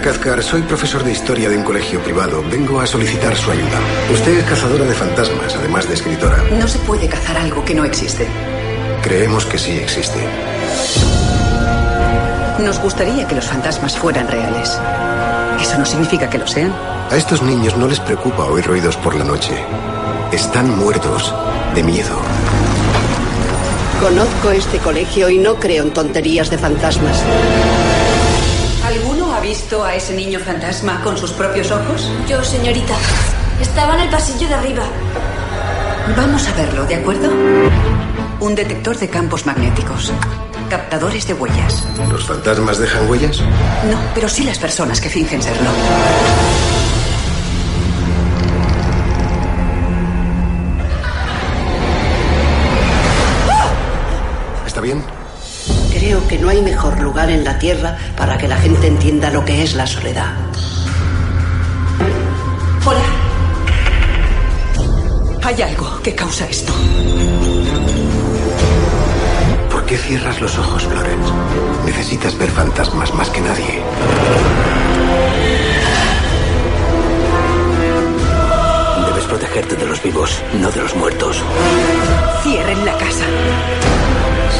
Kazkar, 0.00 0.42
soy 0.42 0.62
profesor 0.62 1.04
de 1.04 1.12
historia 1.12 1.50
de 1.50 1.56
un 1.56 1.64
colegio 1.64 2.00
privado. 2.02 2.42
Vengo 2.50 2.80
a 2.80 2.86
solicitar 2.86 3.36
su 3.36 3.50
ayuda. 3.50 3.78
Usted 4.10 4.38
es 4.38 4.44
cazadora 4.44 4.84
de 4.84 4.94
fantasmas, 4.94 5.54
además 5.54 5.86
de 5.86 5.94
escritora. 5.94 6.42
No 6.58 6.66
se 6.66 6.78
puede 6.80 7.08
cazar 7.08 7.36
algo 7.36 7.62
que 7.64 7.74
no 7.74 7.84
existe. 7.84 8.26
Creemos 9.02 9.44
que 9.44 9.58
sí 9.58 9.72
existe. 9.72 10.18
Nos 12.60 12.78
gustaría 12.80 13.28
que 13.28 13.34
los 13.34 13.44
fantasmas 13.44 13.98
fueran 13.98 14.28
reales. 14.28 14.78
Eso 15.60 15.78
no 15.78 15.84
significa 15.84 16.30
que 16.30 16.38
lo 16.38 16.46
sean. 16.46 16.72
A 17.10 17.16
estos 17.16 17.42
niños 17.42 17.76
no 17.76 17.86
les 17.86 18.00
preocupa 18.00 18.44
oír 18.44 18.66
ruidos 18.66 18.96
por 18.96 19.14
la 19.14 19.24
noche. 19.24 19.52
Están 20.32 20.74
muertos 20.78 21.34
de 21.74 21.82
miedo. 21.82 22.18
Conozco 24.00 24.50
este 24.50 24.78
colegio 24.78 25.28
y 25.28 25.38
no 25.38 25.56
creo 25.56 25.84
en 25.84 25.92
tonterías 25.92 26.50
de 26.50 26.58
fantasmas 26.58 27.22
visto 29.52 29.84
a 29.84 29.94
ese 29.94 30.14
niño 30.14 30.38
fantasma 30.40 31.02
con 31.04 31.14
sus 31.18 31.30
propios 31.32 31.70
ojos? 31.70 32.10
Yo, 32.26 32.42
señorita. 32.42 32.94
Estaba 33.60 33.96
en 33.96 34.00
el 34.04 34.08
pasillo 34.08 34.48
de 34.48 34.54
arriba. 34.54 34.82
Vamos 36.16 36.48
a 36.48 36.54
verlo, 36.54 36.86
¿de 36.86 36.94
acuerdo? 36.94 37.28
Un 38.40 38.54
detector 38.54 38.96
de 38.96 39.10
campos 39.10 39.44
magnéticos. 39.44 40.10
Captadores 40.70 41.26
de 41.26 41.34
huellas. 41.34 41.86
¿Los 42.10 42.24
fantasmas 42.24 42.78
dejan 42.78 43.06
huellas? 43.10 43.42
No, 43.90 43.98
pero 44.14 44.26
sí 44.26 44.42
las 44.42 44.58
personas 44.58 45.02
que 45.02 45.10
fingen 45.10 45.42
serlo. 45.42 45.68
¿Está 54.66 54.80
bien? 54.80 55.21
Creo 56.12 56.28
que 56.28 56.38
no 56.38 56.50
hay 56.50 56.60
mejor 56.60 57.00
lugar 57.00 57.30
en 57.30 57.42
la 57.42 57.58
Tierra 57.58 57.96
para 58.18 58.36
que 58.36 58.46
la 58.46 58.58
gente 58.58 58.86
entienda 58.86 59.30
lo 59.30 59.46
que 59.46 59.62
es 59.62 59.74
la 59.74 59.86
soledad. 59.86 60.34
Hola. 62.84 63.00
Hay 65.42 65.62
algo 65.62 66.02
que 66.02 66.14
causa 66.14 66.44
esto. 66.44 66.70
¿Por 69.70 69.86
qué 69.86 69.96
cierras 69.96 70.38
los 70.38 70.58
ojos, 70.58 70.82
Florence? 70.82 71.32
Necesitas 71.86 72.36
ver 72.36 72.50
fantasmas 72.50 73.14
más 73.14 73.30
que 73.30 73.40
nadie. 73.40 73.82
Debes 79.06 79.24
protegerte 79.24 79.76
de 79.76 79.86
los 79.86 80.02
vivos, 80.02 80.42
no 80.60 80.70
de 80.70 80.82
los 80.82 80.94
muertos. 80.94 81.42
Cierren 82.42 82.84
la 82.84 82.98
casa. 82.98 83.24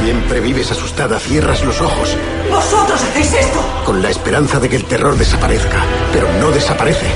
Siempre 0.01 0.41
vives 0.41 0.71
asustada, 0.71 1.19
cierras 1.19 1.65
los 1.65 1.81
ojos. 1.81 2.17
¡Vosotros 2.51 3.03
hacéis 3.03 3.33
esto! 3.35 3.61
Con 3.85 4.03
la 4.03 4.11
esperanza 4.11 4.59
de 4.59 4.69
que 4.69 4.77
el 4.77 4.85
terror 4.85 5.17
desaparezca, 5.17 5.85
pero 6.13 6.29
no 6.41 6.51
desaparece. 6.51 7.07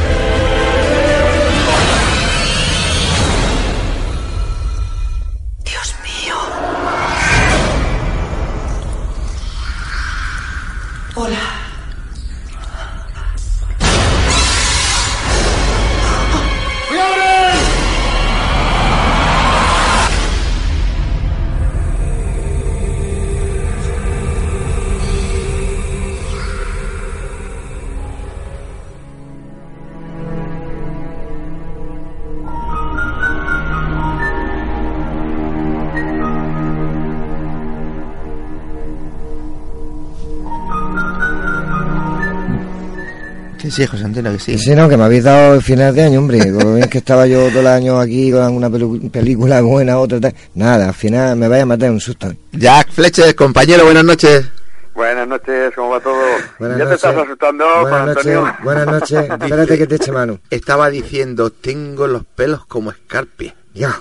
Sí, 43.77 43.87
José 43.87 44.05
Antonio, 44.05 44.33
que 44.33 44.39
sí. 44.39 44.57
Sí, 44.57 44.75
no, 44.75 44.89
que 44.89 44.97
me 44.97 45.05
habéis 45.05 45.25
dado 45.25 45.55
el 45.55 45.61
final 45.61 45.95
de 45.95 46.03
año, 46.05 46.21
hombre. 46.21 46.51
Como 46.51 46.79
es 46.79 46.87
que 46.87 46.97
estaba 46.97 47.27
yo 47.27 47.51
todo 47.51 47.61
el 47.61 47.67
año 47.67 48.01
aquí 48.01 48.33
con 48.33 48.55
una 48.55 48.71
película 48.71 49.61
buena, 49.61 49.99
otra 49.99 50.19
tal. 50.19 50.35
Nada, 50.55 50.89
al 50.89 50.95
final 50.95 51.37
me 51.37 51.47
vaya 51.47 51.65
a 51.65 51.67
matar 51.67 51.91
un 51.91 52.01
susto. 52.01 52.33
Jack 52.53 52.91
Fletcher, 52.91 53.35
compañero, 53.35 53.85
buenas 53.85 54.05
noches. 54.05 54.47
Buenas 54.95 55.29
noches, 55.29 55.75
¿cómo 55.75 55.91
va 55.91 56.01
todo? 56.01 56.17
Buenas 56.59 56.79
ya 56.79 56.85
noches. 56.85 57.01
te 57.03 57.09
estás 57.09 57.23
asustando, 57.23 57.65
Buenas 57.67 57.91
Juan 57.91 58.07
noches, 58.07 58.27
Antonio. 58.27 58.57
buenas 58.65 58.87
noches. 58.87 59.19
Espérate 59.43 59.79
que 59.79 59.87
te 59.87 59.95
eche 59.97 60.13
mano. 60.13 60.41
Estaba 60.49 60.89
diciendo, 60.89 61.51
tengo 61.51 62.07
los 62.07 62.25
pelos 62.25 62.65
como 62.65 62.91
escarpia. 62.93 63.55
Ya. 63.75 64.01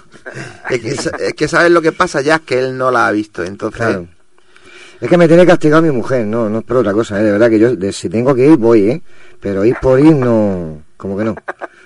Es 0.70 0.80
que, 0.80 0.90
es 1.26 1.34
que 1.34 1.48
sabes 1.50 1.70
lo 1.70 1.82
que 1.82 1.92
pasa 1.92 2.22
ya, 2.22 2.36
es 2.36 2.42
que 2.44 2.60
él 2.60 2.78
no 2.78 2.92
la 2.92 3.08
ha 3.08 3.12
visto, 3.12 3.44
entonces... 3.44 3.78
Claro. 3.80 4.08
Es 5.02 5.10
que 5.10 5.18
me 5.18 5.28
tiene 5.28 5.46
castigado 5.46 5.82
mi 5.82 5.92
mujer, 5.92 6.26
no, 6.26 6.50
no 6.50 6.60
es 6.60 6.64
por 6.66 6.78
otra 6.78 6.94
cosa, 6.94 7.20
¿eh? 7.20 7.24
de 7.24 7.32
verdad 7.34 7.50
que 7.50 7.60
yo, 7.60 7.76
de- 7.76 7.92
si 7.92 8.10
tengo 8.10 8.34
que 8.34 8.46
ir, 8.48 8.58
voy, 8.58 8.90
¿eh? 8.90 9.02
Pero 9.42 9.66
ir 9.66 9.76
por 9.82 10.00
ir, 10.00 10.16
no, 10.16 10.84
como 10.98 11.18
que 11.18 11.24
no. 11.26 11.36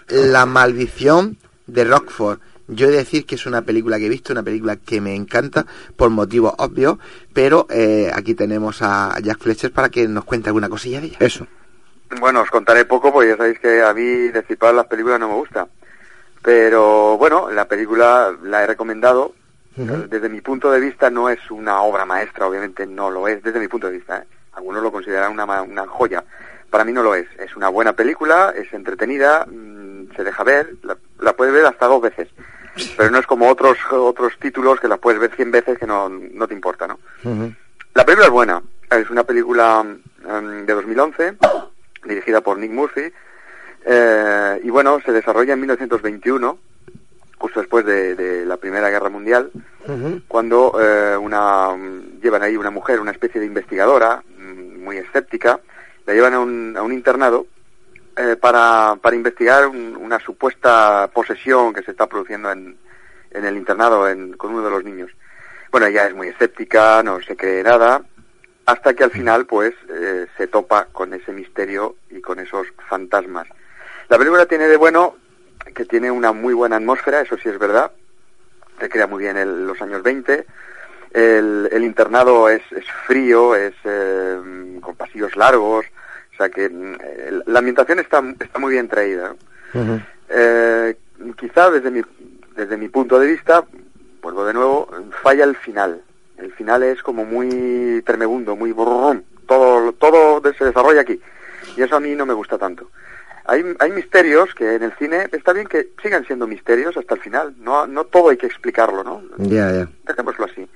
La 0.10 0.46
maldición 0.46 1.38
de 1.68 1.84
Rockford. 1.84 2.40
Yo 2.68 2.88
he 2.88 2.92
de 2.92 2.98
decir 2.98 3.26
que 3.26 3.34
es 3.36 3.46
una 3.48 3.64
película 3.64 3.98
que 3.98 4.06
he 4.06 4.10
visto, 4.10 4.32
una 4.32 4.44
película 4.44 4.76
que 4.76 5.02
me 5.02 5.16
encanta 5.16 5.66
por 5.96 6.12
motivos 6.12 6.54
obvios, 6.60 6.98
pero 7.34 7.66
eh, 7.72 8.12
aquí 8.14 8.36
tenemos 8.36 8.82
a 8.84 9.16
Jack 9.24 9.40
Fletcher 9.40 9.72
para 9.72 9.90
que 9.90 10.08
nos 10.08 10.24
cuente 10.24 10.50
alguna 10.50 10.70
cosilla 10.70 11.02
de 11.02 11.08
ella. 11.08 11.18
Eso. 11.20 11.48
Bueno, 12.20 12.42
os 12.42 12.50
contaré 12.52 12.86
poco, 12.86 13.12
porque 13.12 13.30
ya 13.30 13.38
sabéis 13.38 13.60
que 13.60 13.82
a 13.82 13.92
mí 13.94 14.04
decipar 14.30 14.74
las 14.76 14.86
películas 14.86 15.20
no 15.20 15.30
me 15.30 15.36
gusta. 15.36 15.68
Pero 16.44 17.18
bueno, 17.18 17.50
la 17.52 17.68
película 17.68 18.32
la 18.44 18.64
he 18.64 18.68
recomendado. 18.68 19.34
Desde 19.76 20.30
mi 20.30 20.42
punto 20.42 20.70
de 20.72 20.80
vista 20.80 21.10
no 21.10 21.30
es 21.30 21.40
una 21.52 21.82
obra 21.82 22.06
maestra, 22.06 22.48
obviamente 22.48 22.86
no 22.86 23.10
lo 23.10 23.28
es, 23.28 23.42
desde 23.44 23.60
mi 23.60 23.68
punto 23.68 23.88
de 23.88 23.94
vista. 23.94 24.18
¿eh? 24.18 24.24
Algunos 24.54 24.84
lo 24.84 24.92
consideran 24.92 25.32
una, 25.32 25.62
una 25.62 25.88
joya. 25.88 26.24
Para 26.70 26.84
mí 26.84 26.92
no 26.92 27.02
lo 27.02 27.16
es. 27.16 27.28
Es 27.40 27.56
una 27.56 27.70
buena 27.70 27.94
película, 27.94 28.54
es 28.56 28.72
entretenida, 28.74 29.46
mm, 29.46 30.16
se 30.16 30.24
deja 30.24 30.44
ver, 30.44 30.70
la, 30.84 30.98
la 31.20 31.34
puedes 31.34 31.54
ver 31.54 31.66
hasta 31.66 31.86
dos 31.88 32.02
veces. 32.02 32.28
Pero 32.98 33.10
no 33.10 33.20
es 33.20 33.26
como 33.26 33.50
otros 33.50 33.78
otros 33.92 34.38
títulos 34.40 34.80
que 34.80 34.88
la 34.88 34.98
puedes 34.98 35.20
ver 35.20 35.36
cien 35.36 35.52
veces 35.52 35.78
que 35.80 35.88
no, 35.88 36.08
no 36.10 36.48
te 36.48 36.54
importa, 36.54 36.88
¿no? 36.88 37.00
La 37.94 38.06
película 38.06 38.28
es 38.28 38.32
buena. 38.32 38.62
Es 38.92 39.10
una 39.10 39.24
película 39.24 39.84
mm, 39.84 40.66
de 40.66 40.74
2011, 40.74 41.38
dirigida 42.06 42.42
por 42.42 42.58
Nick 42.58 42.72
Murphy. 42.72 43.12
eh, 43.86 44.60
y 44.64 44.70
bueno, 44.70 45.00
se 45.06 45.12
desarrolla 45.12 45.54
en 45.54 45.60
1921, 45.62 46.58
justo 47.40 47.60
después 47.62 47.86
de, 47.86 48.16
de 48.16 48.46
la 48.46 48.58
Primera 48.58 48.90
Guerra 48.90 49.10
Mundial, 49.10 49.50
cuando 50.28 50.78
eh, 50.80 51.18
una 51.18 51.76
llevan 52.22 52.44
ahí 52.44 52.56
una 52.58 52.70
mujer, 52.70 53.00
una 53.00 53.12
especie 53.12 53.40
de 53.42 53.48
investigadora 53.48 54.22
mm, 54.38 54.84
muy 54.84 54.98
escéptica, 54.98 55.60
la 56.06 56.14
llevan 56.14 56.34
a 56.36 56.40
un, 56.40 56.76
a 56.78 56.84
un 56.84 56.94
internado 56.94 57.48
eh, 58.18 58.36
para, 58.36 58.98
para 59.02 59.16
investigar 59.16 59.66
un- 59.68 59.96
una 59.98 60.20
supuesta 60.20 61.10
posesión 61.14 61.74
que 61.74 61.82
se 61.84 61.92
está 61.92 62.08
produciendo 62.08 62.52
en, 62.52 62.78
en 63.32 63.46
el 63.46 63.56
internado 63.58 64.08
en- 64.08 64.34
con 64.34 64.52
uno 64.54 64.64
de 64.64 64.70
los 64.72 64.84
niños. 64.84 65.10
Bueno, 65.72 65.88
ella 65.88 66.08
es 66.08 66.14
muy 66.16 66.28
escéptica, 66.28 67.02
no 67.04 67.22
se 67.22 67.36
cree 67.38 67.64
nada, 67.64 68.02
hasta 68.66 68.94
que 68.94 69.04
al 69.04 69.12
final, 69.12 69.46
pues, 69.46 69.74
eh, 69.90 70.28
se 70.38 70.48
topa 70.48 70.86
con 70.92 71.14
ese 71.14 71.32
misterio 71.32 71.96
y 72.12 72.22
con 72.22 72.40
esos 72.40 72.68
fantasmas. 72.90 73.48
La 74.10 74.18
película 74.18 74.46
tiene 74.46 74.68
de 74.68 74.78
bueno 74.78 75.16
que 75.76 75.86
tiene 75.86 76.10
una 76.12 76.32
muy 76.32 76.54
buena 76.54 76.78
atmósfera, 76.78 77.22
eso 77.22 77.38
sí 77.38 77.50
es 77.50 77.58
verdad, 77.60 77.92
recrea 78.80 79.08
muy 79.08 79.24
bien 79.24 79.38
el- 79.38 79.68
los 79.68 79.82
años 79.82 80.02
20. 80.04 80.46
El, 81.12 81.70
el 81.72 81.84
internado 81.84 82.50
es, 82.50 82.62
es 82.72 82.86
frío, 83.08 83.56
es 83.56 83.74
eh, 83.84 84.78
con 84.82 84.96
pasillos 84.96 85.36
largos, 85.36 85.86
o 86.34 86.38
sea 86.38 86.50
que 86.50 86.66
el- 86.66 87.44
la 87.46 87.60
ambientación 87.60 88.00
está, 88.00 88.24
está 88.40 88.60
muy 88.60 88.74
bien 88.74 88.88
traída. 88.88 89.30
¿no? 89.30 89.36
Eh, 90.30 90.96
quizá 91.38 91.70
desde 91.72 91.92
mi, 91.92 92.02
desde 92.56 92.78
mi 92.78 92.88
punto 92.90 93.20
de 93.20 93.28
vista, 93.28 93.64
vuelvo 94.22 94.46
de 94.46 94.54
nuevo, 94.54 94.88
falla 95.24 95.44
el 95.44 95.56
final. 95.56 96.02
El 96.38 96.54
final 96.54 96.84
es 96.84 97.02
como 97.04 97.26
muy 97.26 98.02
tremebundo, 98.06 98.56
muy 98.56 98.72
brum, 98.72 99.22
todo, 99.48 99.92
todo 99.94 100.42
se 100.54 100.66
desarrolla 100.66 101.02
aquí. 101.02 101.20
Y 101.76 101.82
eso 101.82 101.96
a 101.96 102.00
mí 102.00 102.16
no 102.16 102.26
me 102.26 102.34
gusta 102.34 102.58
tanto. 102.58 102.90
Hay, 103.50 103.64
hay 103.80 103.92
misterios 103.92 104.54
que 104.54 104.76
en 104.76 104.84
el 104.84 104.94
cine 104.94 105.28
está 105.32 105.54
bien 105.54 105.68
que 105.68 105.90
sigan 106.02 106.26
siendo 106.26 106.46
misterios 106.46 106.96
hasta 106.96 107.16
el 107.16 107.22
final. 107.22 107.56
No, 107.58 107.88
no 107.88 108.06
todo 108.06 108.30
hay 108.30 108.38
que 108.38 108.46
explicarlo, 108.46 109.04
¿no? 109.04 109.24
Ya, 109.38 109.72
ya. 109.72 109.90
Dejémoslo 110.06 110.46
así. 110.46 110.68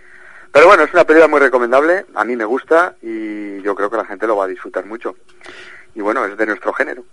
Pero 0.51 0.67
bueno, 0.67 0.83
es 0.83 0.93
una 0.93 1.03
película 1.03 1.27
muy 1.27 1.39
recomendable, 1.39 2.05
a 2.13 2.23
mí 2.23 2.35
me 2.35 2.45
gusta 2.45 2.95
y 3.01 3.59
yo 3.63 3.73
creo 3.73 3.89
que 3.89 3.97
la 3.97 4.05
gente 4.05 4.27
lo 4.27 4.37
va 4.37 4.45
a 4.45 4.47
disfrutar 4.47 4.85
mucho. 4.85 5.15
Y 5.95 6.01
bueno, 6.01 6.25
es 6.25 6.35
de 6.35 6.47
nuestro 6.47 6.73
género. 6.73 7.05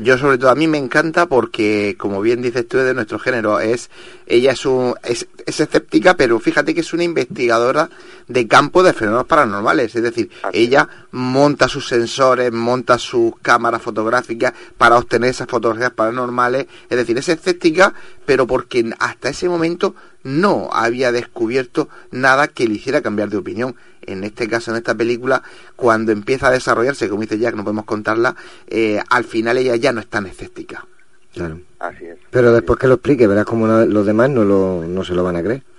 Yo 0.00 0.18
sobre 0.18 0.36
todo 0.36 0.50
a 0.50 0.54
mí 0.54 0.66
me 0.66 0.76
encanta 0.76 1.26
porque, 1.26 1.96
como 1.98 2.20
bien 2.20 2.42
dices 2.42 2.68
tú, 2.68 2.78
es 2.78 2.84
de 2.84 2.92
nuestro 2.92 3.18
género. 3.18 3.58
Es 3.58 3.88
ella 4.26 4.52
es, 4.52 4.66
un, 4.66 4.94
es, 5.02 5.26
es 5.46 5.60
escéptica, 5.60 6.14
pero 6.14 6.38
fíjate 6.38 6.74
que 6.74 6.80
es 6.80 6.92
una 6.92 7.04
investigadora 7.04 7.88
de 8.26 8.46
campo 8.46 8.82
de 8.82 8.92
fenómenos 8.92 9.26
paranormales. 9.26 9.96
Es 9.96 10.02
decir, 10.02 10.30
ella 10.52 10.86
monta 11.10 11.68
sus 11.68 11.88
sensores, 11.88 12.52
monta 12.52 12.98
sus 12.98 13.32
cámaras 13.40 13.80
fotográficas 13.80 14.52
para 14.76 14.98
obtener 14.98 15.30
esas 15.30 15.48
fotografías 15.48 15.92
paranormales. 15.92 16.66
Es 16.90 16.98
decir, 16.98 17.16
es 17.16 17.30
escéptica, 17.30 17.94
pero 18.26 18.46
porque 18.46 18.90
hasta 18.98 19.30
ese 19.30 19.48
momento 19.48 19.94
no 20.28 20.68
había 20.72 21.10
descubierto 21.10 21.88
nada 22.10 22.48
que 22.48 22.66
le 22.68 22.74
hiciera 22.74 23.00
cambiar 23.00 23.30
de 23.30 23.38
opinión. 23.38 23.74
En 24.02 24.24
este 24.24 24.48
caso, 24.48 24.70
en 24.70 24.76
esta 24.76 24.94
película, 24.94 25.42
cuando 25.76 26.12
empieza 26.12 26.48
a 26.48 26.50
desarrollarse, 26.50 27.08
como 27.08 27.22
dice 27.22 27.38
Jack, 27.38 27.54
no 27.54 27.64
podemos 27.64 27.84
contarla, 27.84 28.36
eh, 28.68 29.00
al 29.10 29.24
final 29.24 29.58
ella 29.58 29.76
ya 29.76 29.92
no 29.92 30.00
es 30.00 30.06
tan 30.06 30.26
escéptica. 30.26 30.86
Claro. 31.34 31.60
Así 31.78 32.06
es. 32.06 32.18
Pero 32.30 32.52
después 32.52 32.78
que 32.78 32.88
lo 32.88 32.94
explique, 32.94 33.26
verás 33.26 33.44
como 33.44 33.66
los 33.66 34.06
demás 34.06 34.30
no, 34.30 34.44
lo, 34.44 34.84
no 34.86 35.04
se 35.04 35.14
lo 35.14 35.24
van 35.24 35.36
a 35.36 35.42
creer. 35.42 35.62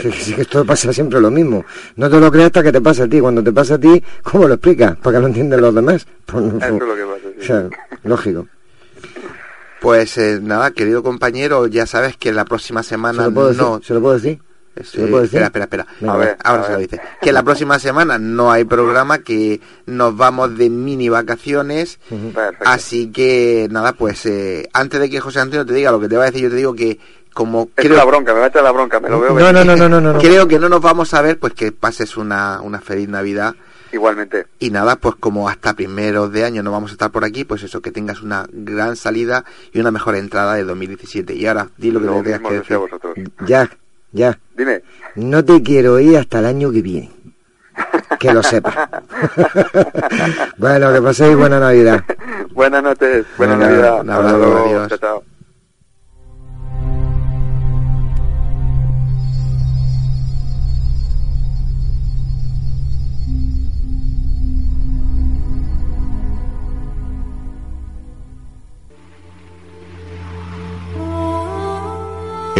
Sí, 0.00 0.10
sí, 0.12 0.32
que 0.34 0.42
esto 0.42 0.64
pasa 0.64 0.92
siempre 0.94 1.20
lo 1.20 1.30
mismo. 1.30 1.64
No 1.96 2.08
te 2.08 2.18
lo 2.18 2.30
creas 2.30 2.46
hasta 2.46 2.62
que 2.62 2.72
te 2.72 2.80
pasa 2.80 3.04
a 3.04 3.08
ti. 3.08 3.20
Cuando 3.20 3.42
te 3.44 3.52
pasa 3.52 3.74
a 3.74 3.78
ti, 3.78 4.02
¿cómo 4.22 4.48
lo 4.48 4.54
explicas? 4.54 4.96
Para 4.96 5.16
que 5.16 5.20
lo 5.20 5.26
entiendan 5.26 5.60
los 5.60 5.74
demás. 5.74 6.06
Pues, 6.24 6.44
Eso 6.44 6.56
es 6.56 6.80
lo 6.80 6.96
que 6.96 7.04
pasa. 7.04 7.28
sí. 7.34 7.40
o 7.40 7.44
sea, 7.44 7.68
lógico. 8.04 8.46
Pues 9.80 10.18
eh, 10.18 10.38
nada, 10.42 10.70
querido 10.72 11.02
compañero, 11.02 11.66
ya 11.66 11.86
sabes 11.86 12.16
que 12.16 12.32
la 12.32 12.44
próxima 12.44 12.82
semana 12.82 13.24
¿Se 13.24 13.28
lo 13.28 13.34
puedo 13.34 13.48
decir? 13.48 13.62
no... 13.62 13.80
¿Se 13.82 13.94
lo 13.94 14.00
puedo 14.00 14.14
decir? 14.14 14.40
¿Se 14.82 15.00
lo 15.00 15.08
puedo 15.08 15.22
decir? 15.22 15.42
Espera, 15.42 15.64
espera, 15.64 15.64
espera. 15.64 15.86
Venga, 16.00 16.14
A 16.14 16.16
ver, 16.16 16.36
ahora 16.44 16.62
A 16.62 16.66
se 16.66 16.72
lo 16.72 16.78
dice. 16.78 17.00
Que 17.20 17.32
la 17.32 17.42
próxima 17.42 17.78
semana 17.78 18.18
no 18.18 18.50
hay 18.50 18.64
programa, 18.64 19.18
que 19.18 19.60
nos 19.86 20.16
vamos 20.16 20.56
de 20.56 20.70
mini 20.70 21.08
vacaciones. 21.08 21.98
Así 22.64 23.10
que 23.10 23.68
nada, 23.70 23.92
pues 23.92 24.24
eh, 24.26 24.68
antes 24.72 25.00
de 25.00 25.10
que 25.10 25.20
José 25.20 25.40
Antonio 25.40 25.66
te 25.66 25.74
diga 25.74 25.90
lo 25.90 26.00
que 26.00 26.08
te 26.08 26.16
va 26.16 26.24
a 26.24 26.26
decir, 26.26 26.42
yo 26.42 26.50
te 26.50 26.56
digo 26.56 26.74
que 26.74 26.98
como 27.32 27.70
Es 27.76 27.90
la 27.90 28.04
bronca, 28.04 28.32
me 28.32 28.40
va 28.40 28.46
a 28.46 28.48
echar 28.48 28.62
la 28.62 28.72
bronca, 28.72 29.00
me 29.00 29.08
lo 29.08 29.20
veo. 29.20 29.38
No, 29.38 29.52
no, 29.52 29.64
no, 29.64 29.76
no, 29.76 29.88
no, 29.88 30.00
no. 30.00 30.18
Creo 30.18 30.48
que 30.48 30.58
no 30.58 30.68
nos 30.68 30.80
vamos 30.80 31.14
a 31.14 31.22
ver, 31.22 31.38
pues 31.38 31.54
que 31.54 31.72
pases 31.72 32.16
una, 32.16 32.60
una 32.60 32.80
feliz 32.80 33.08
Navidad. 33.08 33.54
Igualmente. 33.92 34.46
Y 34.58 34.70
nada, 34.70 34.96
pues 34.96 35.16
como 35.16 35.48
hasta 35.48 35.74
primeros 35.74 36.32
de 36.32 36.44
año 36.44 36.62
no 36.62 36.70
vamos 36.70 36.90
a 36.90 36.94
estar 36.94 37.10
por 37.10 37.24
aquí, 37.24 37.44
pues 37.44 37.62
eso, 37.62 37.80
que 37.80 37.90
tengas 37.90 38.22
una 38.22 38.46
gran 38.52 38.96
salida 38.96 39.44
y 39.72 39.80
una 39.80 39.90
mejor 39.90 40.14
entrada 40.16 40.54
de 40.54 40.64
2017. 40.64 41.34
Y 41.34 41.46
ahora, 41.46 41.68
di 41.76 41.90
lo 41.90 42.00
que 42.00 42.06
Lo 42.06 42.16
te 42.18 42.22
tengas 42.22 42.40
que 42.48 42.54
decir. 42.54 42.76
vosotros. 42.76 43.14
Jack, 43.46 43.76
Jack. 44.12 44.38
Dime. 44.56 44.82
No 45.16 45.44
te 45.44 45.62
quiero 45.62 45.98
ir 45.98 46.16
hasta 46.18 46.38
el 46.38 46.46
año 46.46 46.70
que 46.70 46.82
viene. 46.82 47.10
Que 48.18 48.32
lo 48.32 48.42
sepas. 48.42 48.76
bueno, 50.58 50.92
que 50.92 51.00
paséis 51.02 51.36
buena 51.36 51.58
Navidad. 51.58 52.04
Buenas 52.52 52.82
noches, 52.82 53.24
buena 53.38 53.56
Navidad. 53.56 54.00
un 54.02 54.10
abrazo, 54.10 54.58
adiós. 54.66 54.88
chao, 54.88 54.98
chao. 54.98 55.24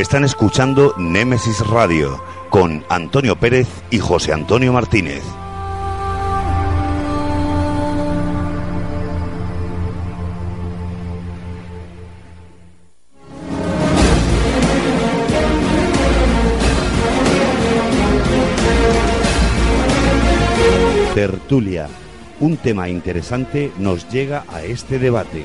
Están 0.00 0.24
escuchando 0.24 0.94
Némesis 0.96 1.60
Radio 1.66 2.24
con 2.48 2.82
Antonio 2.88 3.36
Pérez 3.36 3.68
y 3.90 3.98
José 3.98 4.32
Antonio 4.32 4.72
Martínez. 4.72 5.22
Tertulia. 21.14 21.88
Un 22.40 22.56
tema 22.56 22.88
interesante 22.88 23.70
nos 23.76 24.08
llega 24.10 24.44
a 24.48 24.62
este 24.62 24.98
debate. 24.98 25.44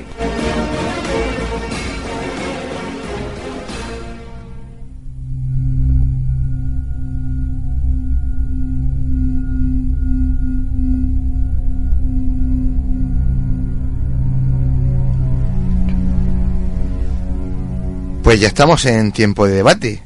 Pues 18.26 18.40
ya 18.40 18.48
estamos 18.48 18.84
en 18.86 19.12
tiempo 19.12 19.46
de 19.46 19.54
debate. 19.54 20.02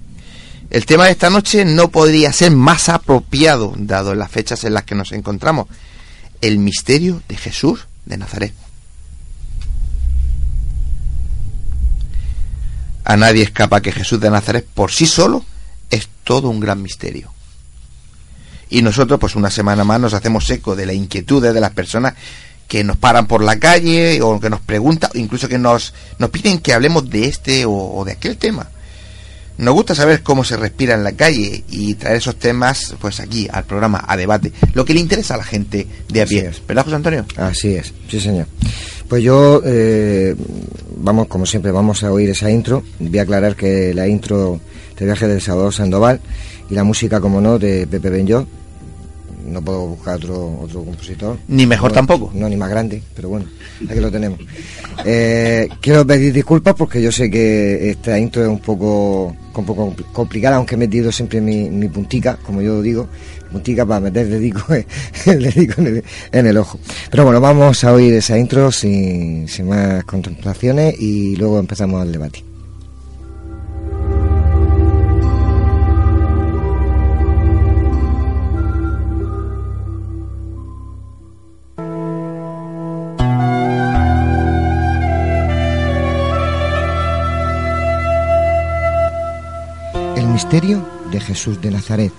El 0.69 0.85
tema 0.85 1.07
de 1.07 1.13
esta 1.13 1.31
noche 1.31 1.65
no 1.65 1.89
podría 1.89 2.35
ser 2.35 2.51
más 2.51 2.91
apropiado, 2.91 3.73
dado 3.79 4.15
las 4.15 4.31
fechas 4.31 4.63
en 4.65 4.75
las 4.75 4.85
que 4.85 4.95
nos 4.95 5.13
encontramos. 5.13 5.69
El 6.43 6.59
misterio 6.59 7.23
de 7.29 7.39
Jesús 7.39 7.87
de 8.05 8.19
Nazaret. 8.19 8.53
A 13.05 13.17
nadie 13.17 13.43
escapa 13.43 13.81
que 13.81 13.91
Jesús 13.91 14.21
de 14.21 14.29
Nazaret 14.29 14.67
por 14.67 14.93
sí 14.93 15.07
solo 15.07 15.43
es 15.89 16.07
todo 16.23 16.51
un 16.51 16.61
gran 16.61 16.83
misterio. 16.83 17.33
Y 18.69 18.83
nosotros, 18.83 19.19
pues 19.19 19.35
una 19.35 19.51
semana 19.51 19.83
más, 19.83 19.99
nos 19.99 20.13
hacemos 20.13 20.51
eco 20.51 20.77
de 20.77 20.85
la 20.85 20.93
inquietud 20.93 21.43
de 21.43 21.59
las 21.59 21.73
personas 21.73 22.13
que 22.71 22.85
nos 22.85 22.97
paran 22.97 23.27
por 23.27 23.43
la 23.43 23.59
calle 23.59 24.23
o 24.23 24.39
que 24.39 24.49
nos 24.49 24.61
preguntan, 24.61 25.11
incluso 25.15 25.49
que 25.49 25.59
nos, 25.59 25.93
nos 26.19 26.31
piden 26.31 26.61
que 26.61 26.73
hablemos 26.73 27.11
de 27.11 27.25
este 27.25 27.65
o, 27.67 28.05
de 28.07 28.13
aquel 28.13 28.37
tema. 28.37 28.69
Nos 29.59 29.75
gusta 29.75 29.97
saber 29.97 30.23
cómo 30.23 30.45
se 30.45 30.57
respira 30.57 30.95
en 30.95 31.03
la 31.03 31.11
calle 31.11 31.65
y 31.69 31.95
traer 31.95 32.19
esos 32.19 32.37
temas 32.37 32.95
pues 33.01 33.19
aquí 33.19 33.49
al 33.51 33.65
programa, 33.65 34.05
a 34.07 34.17
debate, 34.17 34.53
lo 34.73 34.85
que 34.85 34.95
le 34.95 35.01
interesa 35.01 35.35
a 35.35 35.39
la 35.39 35.43
gente 35.43 35.85
de 36.09 36.23
a 36.23 36.27
pie. 36.27 36.49
¿Verdad, 36.69 36.85
José 36.85 36.95
Antonio? 36.95 37.27
Así 37.37 37.75
es, 37.75 37.93
sí 38.09 38.21
señor. 38.21 38.47
Pues 39.09 39.25
yo, 39.25 39.61
eh, 39.65 40.37
vamos, 40.97 41.27
como 41.27 41.47
siempre, 41.47 41.73
vamos 41.73 42.05
a 42.05 42.13
oír 42.13 42.31
esa 42.31 42.53
intro. 42.53 42.85
Voy 43.01 43.19
a 43.19 43.23
aclarar 43.23 43.57
que 43.57 43.93
la 43.95 44.07
intro 44.07 44.61
de 44.97 45.07
Viaje 45.07 45.27
del 45.27 45.41
Salvador 45.41 45.75
Sandoval 45.75 46.21
y 46.71 46.75
la 46.75 46.85
música, 46.85 47.21
como 47.21 47.41
no, 47.41 47.59
de 47.59 47.89
Pepe 47.89 48.11
Benjó, 48.11 48.47
no 49.51 49.63
puedo 49.63 49.87
buscar 49.87 50.17
otro, 50.17 50.61
otro 50.61 50.85
compositor. 50.85 51.39
Ni 51.49 51.67
mejor 51.67 51.93
tampoco. 51.93 52.31
No, 52.35 52.49
ni 52.49 52.57
más 52.57 52.71
grande, 52.71 53.03
pero 53.15 53.29
bueno, 53.29 53.47
aquí 53.89 54.01
lo 54.01 54.11
tenemos. 54.11 54.39
Eh, 55.05 55.69
quiero 55.81 56.07
pedir 56.07 56.33
disculpas 56.33 56.75
porque 56.75 57.03
yo 57.03 57.11
sé 57.13 57.31
que 57.31 57.91
esta 57.91 58.19
intro 58.19 58.43
es 58.43 58.49
un 58.49 58.61
poco, 58.61 59.35
un 59.55 59.67
poco 59.67 59.95
complicada, 60.13 60.57
aunque 60.57 60.75
he 60.75 60.79
metido 60.79 61.11
siempre 61.13 61.41
mi, 61.41 61.71
mi 61.71 61.89
puntica, 61.89 62.39
como 62.45 62.63
yo 62.63 62.81
digo, 62.83 63.09
puntica 63.51 63.85
para 63.85 64.01
meter 64.01 64.27
el 64.27 64.33
dedico, 64.33 64.63
el 65.27 65.43
dedico 65.43 65.81
en, 65.81 65.87
el, 65.87 66.05
en, 66.33 66.47
el, 66.47 66.57
ojo. 66.57 66.79
Pero 67.11 67.25
bueno, 67.25 67.41
vamos 67.41 67.83
a 67.85 67.93
oír 67.93 68.15
esa 68.15 68.39
intro 68.39 68.71
sin, 68.73 69.49
sin 69.49 69.69
más 69.69 70.05
contemplaciones 70.05 70.95
y 70.99 71.37
luego 71.37 71.59
empezamos 71.59 72.05
el 72.05 72.13
debate. 72.13 72.50
Misterio 90.41 90.83
de 91.13 91.21
Jesús 91.21 91.61
de 91.61 91.71
Nazaret. 91.71 92.15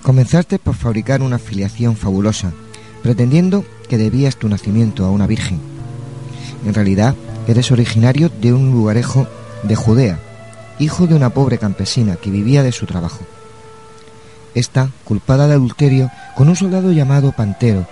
Comenzaste 0.00 0.58
por 0.58 0.74
fabricar 0.74 1.20
una 1.20 1.38
filiación 1.38 1.94
fabulosa, 1.94 2.52
pretendiendo 3.02 3.62
que 3.86 3.98
debías 3.98 4.36
tu 4.36 4.48
nacimiento 4.48 5.04
a 5.04 5.10
una 5.10 5.26
virgen. 5.26 5.60
En 6.64 6.72
realidad, 6.72 7.14
eres 7.46 7.70
originario 7.70 8.30
de 8.30 8.54
un 8.54 8.72
lugarejo 8.72 9.28
de 9.62 9.76
Judea, 9.76 10.18
hijo 10.78 11.06
de 11.06 11.14
una 11.14 11.28
pobre 11.28 11.58
campesina 11.58 12.16
que 12.16 12.30
vivía 12.30 12.62
de 12.62 12.72
su 12.72 12.86
trabajo. 12.86 13.20
Esta, 14.54 14.88
culpada 15.04 15.48
de 15.48 15.52
adulterio 15.52 16.10
con 16.34 16.48
un 16.48 16.56
soldado 16.56 16.92
llamado 16.92 17.32
Pantero, 17.32 17.86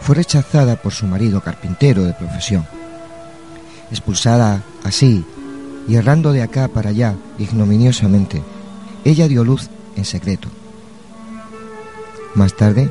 fue 0.00 0.14
rechazada 0.14 0.76
por 0.76 0.92
su 0.92 1.06
marido 1.06 1.40
carpintero 1.40 2.04
de 2.04 2.12
profesión. 2.12 2.64
Expulsada 3.90 4.62
así 4.84 5.24
y 5.86 5.96
errando 5.96 6.32
de 6.32 6.42
acá 6.42 6.68
para 6.68 6.90
allá 6.90 7.14
ignominiosamente, 7.38 8.42
ella 9.04 9.28
dio 9.28 9.44
luz 9.44 9.68
en 9.96 10.04
secreto. 10.04 10.48
Más 12.34 12.54
tarde, 12.54 12.90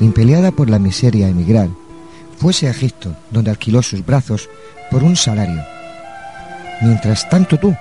impeliada 0.00 0.50
por 0.50 0.70
la 0.70 0.78
miseria 0.78 1.26
a 1.26 1.30
emigrar, 1.30 1.68
fuese 2.38 2.66
a 2.66 2.70
Egipto, 2.70 3.14
donde 3.30 3.50
alquiló 3.50 3.82
sus 3.82 4.04
brazos 4.04 4.48
por 4.90 5.04
un 5.04 5.16
salario. 5.16 5.62
Mientras 6.82 7.28
tanto 7.28 7.58
tú 7.58 7.74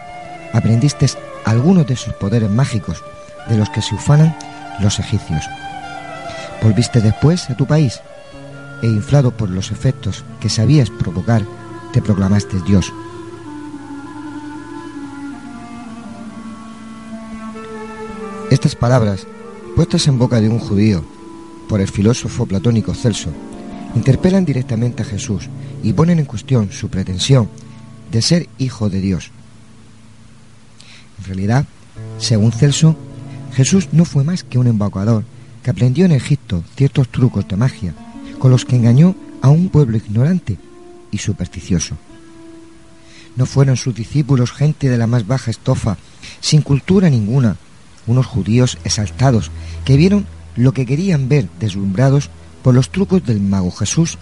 aprendiste 0.54 1.08
algunos 1.46 1.88
de 1.88 1.96
sus 1.96 2.14
poderes 2.14 2.50
mágicos 2.50 3.04
de 3.50 3.58
los 3.58 3.70
que 3.70 3.82
se 3.82 3.96
ufanan 3.96 4.36
los 4.80 5.00
egipcios. 5.00 5.44
Volviste 6.62 7.02
después 7.02 7.50
a 7.50 7.58
tu 7.58 7.66
país 7.66 8.00
e 8.82 8.88
inflado 8.88 9.32
por 9.32 9.50
los 9.50 9.72
efectos 9.72 10.24
que 10.40 10.50
sabías 10.50 10.90
provocar, 10.90 11.44
te 11.92 12.02
proclamaste 12.02 12.58
Dios. 12.66 12.92
Estas 18.54 18.76
palabras, 18.76 19.26
puestas 19.76 20.08
en 20.08 20.20
boca 20.20 20.40
de 20.40 20.48
un 20.48 20.60
judío 20.60 21.04
por 21.68 21.82
el 21.82 21.88
filósofo 21.88 22.46
platónico 22.46 22.94
Celso, 22.94 23.32
interpelan 23.96 24.46
directamente 24.46 25.02
a 25.02 25.06
Jesús 25.08 25.50
y 25.82 25.92
ponen 25.94 26.20
en 26.20 26.26
cuestión 26.26 26.72
su 26.72 26.88
pretensión 26.88 27.50
de 28.12 28.22
ser 28.22 28.48
hijo 28.60 28.92
de 28.92 29.02
Dios. 29.02 29.32
En 31.18 31.26
realidad, 31.26 31.66
según 32.20 32.52
Celso, 32.52 32.96
Jesús 33.54 33.90
no 33.92 34.06
fue 34.06 34.24
más 34.24 34.44
que 34.44 34.60
un 34.60 34.68
embaucador 34.68 35.24
que 35.64 35.72
aprendió 35.72 36.06
en 36.06 36.12
Egipto 36.12 36.64
ciertos 36.76 37.10
trucos 37.10 37.48
de 37.48 37.56
magia 37.56 37.96
con 38.38 38.52
los 38.52 38.66
que 38.66 38.76
engañó 38.76 39.16
a 39.42 39.50
un 39.50 39.70
pueblo 39.70 39.98
ignorante 39.98 40.60
y 41.10 41.18
supersticioso. 41.18 41.98
No 43.36 43.48
fueron 43.48 43.78
sus 43.78 43.96
discípulos 43.96 44.52
gente 44.52 44.90
de 44.90 44.98
la 45.00 45.08
más 45.08 45.26
baja 45.26 45.50
estofa, 45.50 45.98
sin 46.40 46.62
cultura 46.62 47.10
ninguna, 47.10 47.58
unos 48.08 48.26
judíos 48.26 48.78
exaltados 48.84 49.52
que 49.86 49.98
vieron 49.98 50.26
lo 50.56 50.74
que 50.74 50.86
querían 50.86 51.30
ver 51.30 51.48
deslumbrados 51.60 52.30
por 52.62 52.74
los 52.74 52.90
trucos 52.90 53.26
del 53.26 53.42
mago 53.42 53.72
Jesús. 53.72 54.18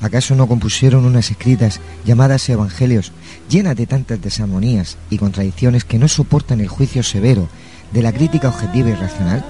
¿Acaso 0.00 0.34
no 0.34 0.48
compusieron 0.48 1.04
unas 1.04 1.30
escritas 1.30 1.80
llamadas 2.06 2.48
Evangelios, 2.48 3.12
llenas 3.50 3.76
de 3.76 3.86
tantas 3.86 4.20
desarmonías 4.20 4.96
y 5.10 5.18
contradicciones 5.18 5.84
que 5.84 5.98
no 5.98 6.08
soportan 6.08 6.60
el 6.60 6.68
juicio 6.68 7.02
severo 7.02 7.48
de 7.92 8.02
la 8.02 8.12
crítica 8.12 8.48
objetiva 8.48 8.90
y 8.90 8.94
racional? 8.94 9.44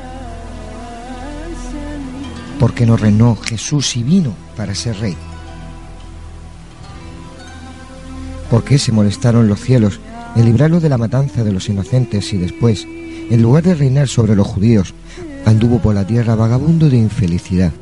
Porque 2.59 2.85
no 2.85 2.97
reinó 2.97 3.37
Jesús 3.37 3.97
y 3.97 4.03
vino 4.03 4.35
para 4.57 4.75
ser 4.75 4.99
rey. 4.99 5.17
¿Por 8.51 8.65
qué 8.65 8.79
se 8.79 8.91
molestaron 8.91 9.47
los 9.47 9.61
cielos 9.61 10.01
en 10.37 10.45
librarlo 10.45 10.81
de 10.81 10.89
la 10.89 10.99
matanza 10.99 11.45
de 11.45 11.53
los 11.53 11.69
inocentes 11.69 12.33
y 12.33 12.39
después, 12.39 12.87
en 13.31 13.43
lugar 13.43 13.63
de 13.63 13.75
reinar 13.75 14.09
sobre 14.09 14.37
los 14.37 14.47
judíos, 14.47 14.95
anduvo 15.45 15.79
por 15.79 15.95
la 15.95 16.07
tierra 16.07 16.35
vagabundo 16.35 16.89
de 16.89 16.99
infelicidad, 16.99 17.73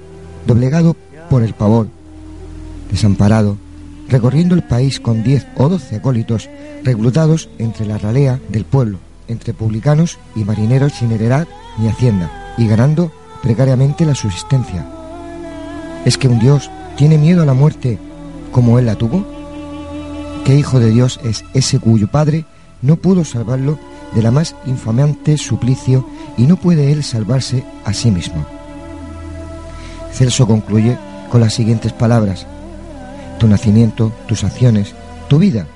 doblegado 0.46 0.96
por 1.28 1.42
el 1.42 1.54
pavor, 1.54 1.88
desamparado, 2.90 3.56
recorriendo 4.08 4.54
el 4.54 4.62
país 4.62 5.00
con 5.00 5.22
diez 5.22 5.46
o 5.56 5.68
doce 5.68 5.96
acólitos 5.96 6.48
reclutados 6.84 7.48
entre 7.58 7.86
la 7.86 7.98
ralea 7.98 8.40
del 8.48 8.64
pueblo, 8.64 8.98
entre 9.28 9.52
publicanos 9.52 10.18
y 10.34 10.44
marineros 10.44 10.94
sin 10.94 11.12
heredad 11.12 11.46
ni 11.78 11.88
hacienda, 11.88 12.54
y 12.56 12.66
ganando 12.66 13.12
precariamente 13.42 14.04
la 14.04 14.14
subsistencia. 14.14 14.86
¿Es 16.04 16.16
que 16.16 16.28
un 16.28 16.38
Dios 16.38 16.70
tiene 16.96 17.18
miedo 17.18 17.42
a 17.42 17.46
la 17.46 17.54
muerte 17.54 17.98
como 18.50 18.78
él 18.78 18.86
la 18.86 18.94
tuvo? 18.94 19.37
¿Qué 20.48 20.54
hijo 20.54 20.80
de 20.80 20.88
Dios 20.88 21.20
es 21.24 21.44
ese 21.52 21.78
cuyo 21.78 22.08
padre 22.08 22.46
no 22.80 22.96
pudo 22.96 23.22
salvarlo 23.22 23.78
de 24.14 24.22
la 24.22 24.30
más 24.30 24.56
infamante 24.64 25.36
suplicio 25.36 26.08
y 26.38 26.44
no 26.44 26.56
puede 26.56 26.90
él 26.90 27.04
salvarse 27.04 27.64
a 27.84 27.92
sí 27.92 28.10
mismo? 28.10 28.46
Celso 30.10 30.46
concluye 30.46 30.96
con 31.30 31.42
las 31.42 31.52
siguientes 31.52 31.92
palabras. 31.92 32.46
Tu 33.38 33.46
nacimiento, 33.46 34.10
tus 34.26 34.42
acciones, 34.42 34.94
tu 35.28 35.38
vida, 35.38 35.66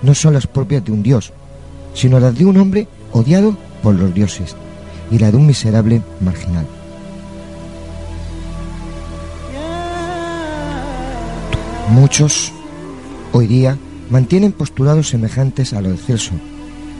no 0.00 0.14
son 0.14 0.32
las 0.32 0.46
propias 0.46 0.82
de 0.82 0.92
un 0.92 1.02
Dios, 1.02 1.34
sino 1.92 2.18
las 2.18 2.34
de 2.34 2.46
un 2.46 2.56
hombre 2.56 2.88
odiado 3.12 3.54
por 3.82 3.94
los 3.94 4.14
dioses 4.14 4.56
y 5.10 5.18
la 5.18 5.30
de 5.32 5.36
un 5.36 5.46
miserable 5.46 6.00
marginal. 6.22 6.66
Muchos 11.90 12.54
hoy 13.30 13.46
día 13.46 13.76
mantienen 14.10 14.52
postulados 14.52 15.08
semejantes 15.08 15.72
a 15.72 15.80
los 15.80 15.92
de 15.92 15.98
Celso. 15.98 16.34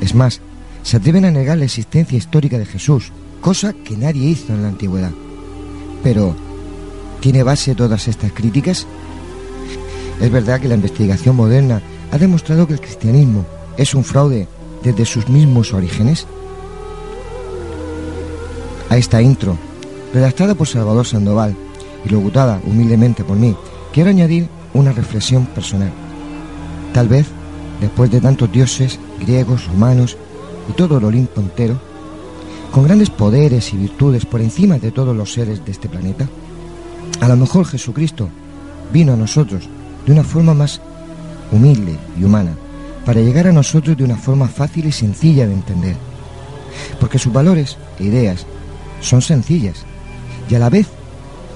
Es 0.01 0.15
más, 0.15 0.41
se 0.83 0.97
atreven 0.97 1.25
a 1.25 1.31
negar 1.31 1.59
la 1.59 1.65
existencia 1.65 2.19
histórica 2.19 2.59
de 2.59 2.67
Jesús, 2.67 3.13
cosa 3.41 3.73
que 3.73 3.97
nadie 3.97 4.29
hizo 4.29 4.53
en 4.53 4.63
la 4.63 4.69
antigüedad. 4.69 5.13
Pero, 6.03 6.35
¿tiene 7.21 7.43
base 7.43 7.75
todas 7.75 8.09
estas 8.09 8.33
críticas? 8.33 8.87
Es 10.21 10.31
verdad 10.31 10.61
que 10.61 10.69
la 10.69 10.75
investigación 10.75 11.37
moderna 11.37 11.81
ha 12.13 12.19
demostrado 12.19 12.67
que 12.67 12.75
el 12.75 12.81
cristianismo 12.81 13.45
es 13.77 13.95
un 13.95 14.05
fraude 14.05 14.47
desde 14.83 15.05
sus 15.05 15.29
mismos 15.29 15.73
orígenes. 15.73 16.27
A 18.91 18.97
esta 18.97 19.23
intro, 19.23 19.57
redactada 20.13 20.55
por 20.55 20.69
Salvador 20.69 21.07
Sandoval 21.07 21.57
y 22.05 22.11
locutada 22.11 22.61
humildemente 22.65 23.25
por 23.25 23.37
mí, 23.37 23.57
quiero 23.93 24.11
añadir 24.11 24.49
una 24.75 24.93
reflexión 24.93 25.47
personal. 25.47 26.04
Tal 26.95 27.09
vez 27.09 27.27
después 27.81 28.09
de 28.09 28.21
tantos 28.21 28.51
dioses, 28.53 29.01
griegos, 29.19 29.67
humanos 29.67 30.17
y 30.71 30.73
todo 30.75 30.99
el 30.99 31.05
Olimpo 31.05 31.41
entero, 31.41 31.77
con 32.71 32.85
grandes 32.85 33.11
poderes 33.11 33.75
y 33.75 33.77
virtudes 33.77 34.25
por 34.25 34.41
encima 34.41 34.79
de 34.79 34.93
todos 34.93 35.15
los 35.15 35.33
seres 35.33 35.65
de 35.65 35.73
este 35.73 35.89
planeta, 35.89 36.29
a 37.21 37.29
lo 37.29 37.37
mejor 37.37 37.67
Jesucristo 37.67 38.29
vino 38.93 39.13
a 39.13 39.17
nosotros 39.17 39.69
de 40.07 40.13
una 40.13 40.23
forma 40.23 40.55
más 40.55 40.81
humilde 41.51 41.99
y 42.17 42.23
humana, 42.23 42.53
para 43.05 43.21
llegar 43.21 43.49
a 43.49 43.53
nosotros 43.53 43.97
de 43.97 44.05
una 44.05 44.17
forma 44.17 44.47
fácil 44.47 44.87
y 44.87 44.93
sencilla 44.93 45.49
de 45.49 45.55
entender. 45.55 45.97
Porque 47.01 47.19
sus 47.19 47.33
valores 47.33 47.77
e 47.99 48.05
ideas 48.05 48.47
son 49.01 49.21
sencillas 49.21 49.85
y 50.49 50.55
a 50.55 50.61
la 50.61 50.71
vez 50.71 50.87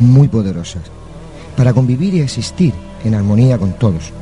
muy 0.00 0.26
poderosas, 0.26 0.82
para 1.56 1.72
convivir 1.72 2.14
y 2.14 2.22
existir 2.22 2.74
en 3.04 3.14
armonía 3.14 3.56
con 3.56 3.72
todos 3.74 4.12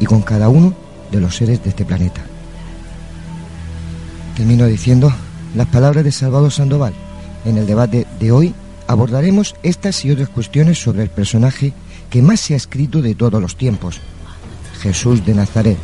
y 0.00 0.06
con 0.06 0.22
cada 0.22 0.48
uno 0.48 0.74
de 1.10 1.20
los 1.20 1.36
seres 1.36 1.62
de 1.62 1.70
este 1.70 1.84
planeta. 1.84 2.22
Termino 4.36 4.66
diciendo 4.66 5.12
las 5.54 5.68
palabras 5.68 6.04
de 6.04 6.12
Salvador 6.12 6.50
Sandoval. 6.50 6.92
En 7.44 7.58
el 7.58 7.66
debate 7.66 8.06
de 8.18 8.32
hoy 8.32 8.54
abordaremos 8.86 9.54
estas 9.62 10.04
y 10.04 10.10
otras 10.10 10.28
cuestiones 10.28 10.78
sobre 10.78 11.02
el 11.02 11.10
personaje 11.10 11.72
que 12.10 12.22
más 12.22 12.40
se 12.40 12.54
ha 12.54 12.56
escrito 12.56 13.02
de 13.02 13.14
todos 13.14 13.40
los 13.40 13.56
tiempos, 13.56 14.00
Jesús 14.80 15.24
de 15.24 15.34
Nazaret. 15.34 15.78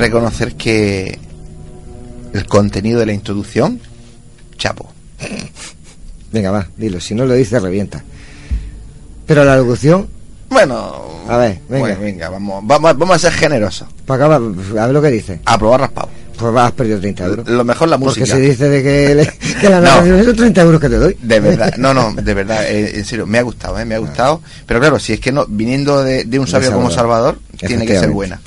Reconocer 0.00 0.54
que 0.56 1.18
el 2.32 2.46
contenido 2.46 3.00
de 3.00 3.06
la 3.06 3.12
introducción, 3.12 3.80
chapo. 4.56 4.90
Venga, 6.32 6.50
va, 6.50 6.68
dilo, 6.76 7.00
si 7.00 7.14
no 7.14 7.26
lo 7.26 7.34
dices, 7.34 7.60
revienta. 7.60 8.02
Pero 9.26 9.44
la 9.44 9.56
locución. 9.56 10.08
Bueno, 10.48 11.06
a 11.28 11.36
ver, 11.36 11.58
venga. 11.68 11.94
venga, 11.94 12.28
vamos, 12.28 12.62
vamos, 12.66 12.98
vamos 12.98 13.16
a 13.16 13.18
ser 13.18 13.32
generosos. 13.32 13.88
Para 14.04 14.26
acá, 14.26 14.36
a 14.36 14.86
ver 14.86 14.94
lo 14.94 15.02
que 15.02 15.10
dice. 15.10 15.40
A 15.44 15.56
probar 15.58 15.80
raspado. 15.80 16.08
Pues 16.36 16.54
vas 16.54 16.72
a 16.72 16.74
perder 16.74 17.00
30 17.00 17.24
euros. 17.26 17.48
Lo 17.48 17.64
mejor 17.64 17.88
la 17.88 17.98
música. 17.98 18.24
Porque 18.24 18.32
se 18.32 18.40
dice 18.40 18.68
de 18.68 18.82
que, 18.82 19.30
que 19.60 19.68
la 19.68 19.80
narración 19.82 20.24
son 20.24 20.36
30 20.36 20.62
euros 20.62 20.80
que 20.80 20.88
te 20.88 20.96
doy. 20.96 21.16
De 21.20 21.38
verdad, 21.38 21.74
no, 21.78 21.92
no, 21.92 22.14
de 22.14 22.34
verdad, 22.34 22.64
eh, 22.66 22.92
en 22.94 23.04
serio, 23.04 23.26
me 23.26 23.38
ha 23.38 23.42
gustado, 23.42 23.78
eh, 23.78 23.84
me 23.84 23.94
ha 23.94 23.98
gustado. 23.98 24.40
Pero 24.66 24.80
claro, 24.80 24.98
si 24.98 25.12
es 25.12 25.20
que 25.20 25.32
no, 25.32 25.44
viniendo 25.46 26.02
de, 26.02 26.24
de 26.24 26.38
un 26.38 26.46
sabio 26.46 26.72
como 26.72 26.90
Salvador, 26.90 27.38
tiene 27.58 27.84
que 27.84 27.98
ser 27.98 28.10
buena. 28.10 28.40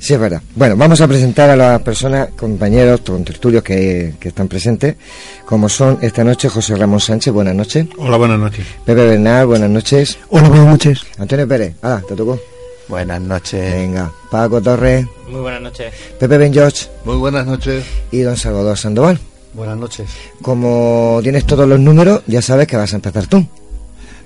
Sí, 0.00 0.14
es 0.14 0.18
verdad. 0.18 0.40
Bueno, 0.54 0.76
vamos 0.76 0.98
a 1.02 1.06
presentar 1.06 1.50
a 1.50 1.56
las 1.56 1.82
personas, 1.82 2.30
compañeros, 2.30 3.04
tertulios 3.04 3.62
que, 3.62 4.14
que 4.18 4.28
están 4.28 4.48
presentes, 4.48 4.96
como 5.44 5.68
son 5.68 5.98
esta 6.00 6.24
noche 6.24 6.48
José 6.48 6.74
Ramón 6.74 7.00
Sánchez, 7.00 7.30
buenas 7.34 7.54
noches. 7.54 7.86
Hola, 7.98 8.16
buenas 8.16 8.38
noches. 8.38 8.66
Pepe 8.86 9.04
Bernal, 9.04 9.46
buenas 9.46 9.68
noches. 9.68 10.18
Hola, 10.30 10.48
buenas 10.48 10.66
noches. 10.68 11.02
Antonio 11.18 11.46
Pérez, 11.46 11.74
ah, 11.82 12.00
te 12.08 12.14
tocó. 12.16 12.40
Buenas 12.88 13.20
noches. 13.20 13.72
Venga, 13.74 14.10
Paco 14.30 14.62
Torres. 14.62 15.06
Muy 15.28 15.42
buenas 15.42 15.60
noches. 15.60 15.92
Pepe 16.18 16.38
Ben 16.38 16.52
George. 16.52 16.86
Muy 17.04 17.16
buenas 17.16 17.44
noches. 17.46 17.84
Y 18.10 18.20
don 18.20 18.38
Salvador 18.38 18.78
Sandoval. 18.78 19.20
Buenas 19.52 19.76
noches. 19.76 20.08
Como 20.40 21.20
tienes 21.22 21.44
todos 21.44 21.68
los 21.68 21.78
números, 21.78 22.22
ya 22.26 22.40
sabes 22.40 22.66
que 22.66 22.76
vas 22.78 22.92
a 22.94 22.96
empezar 22.96 23.26
tú. 23.26 23.46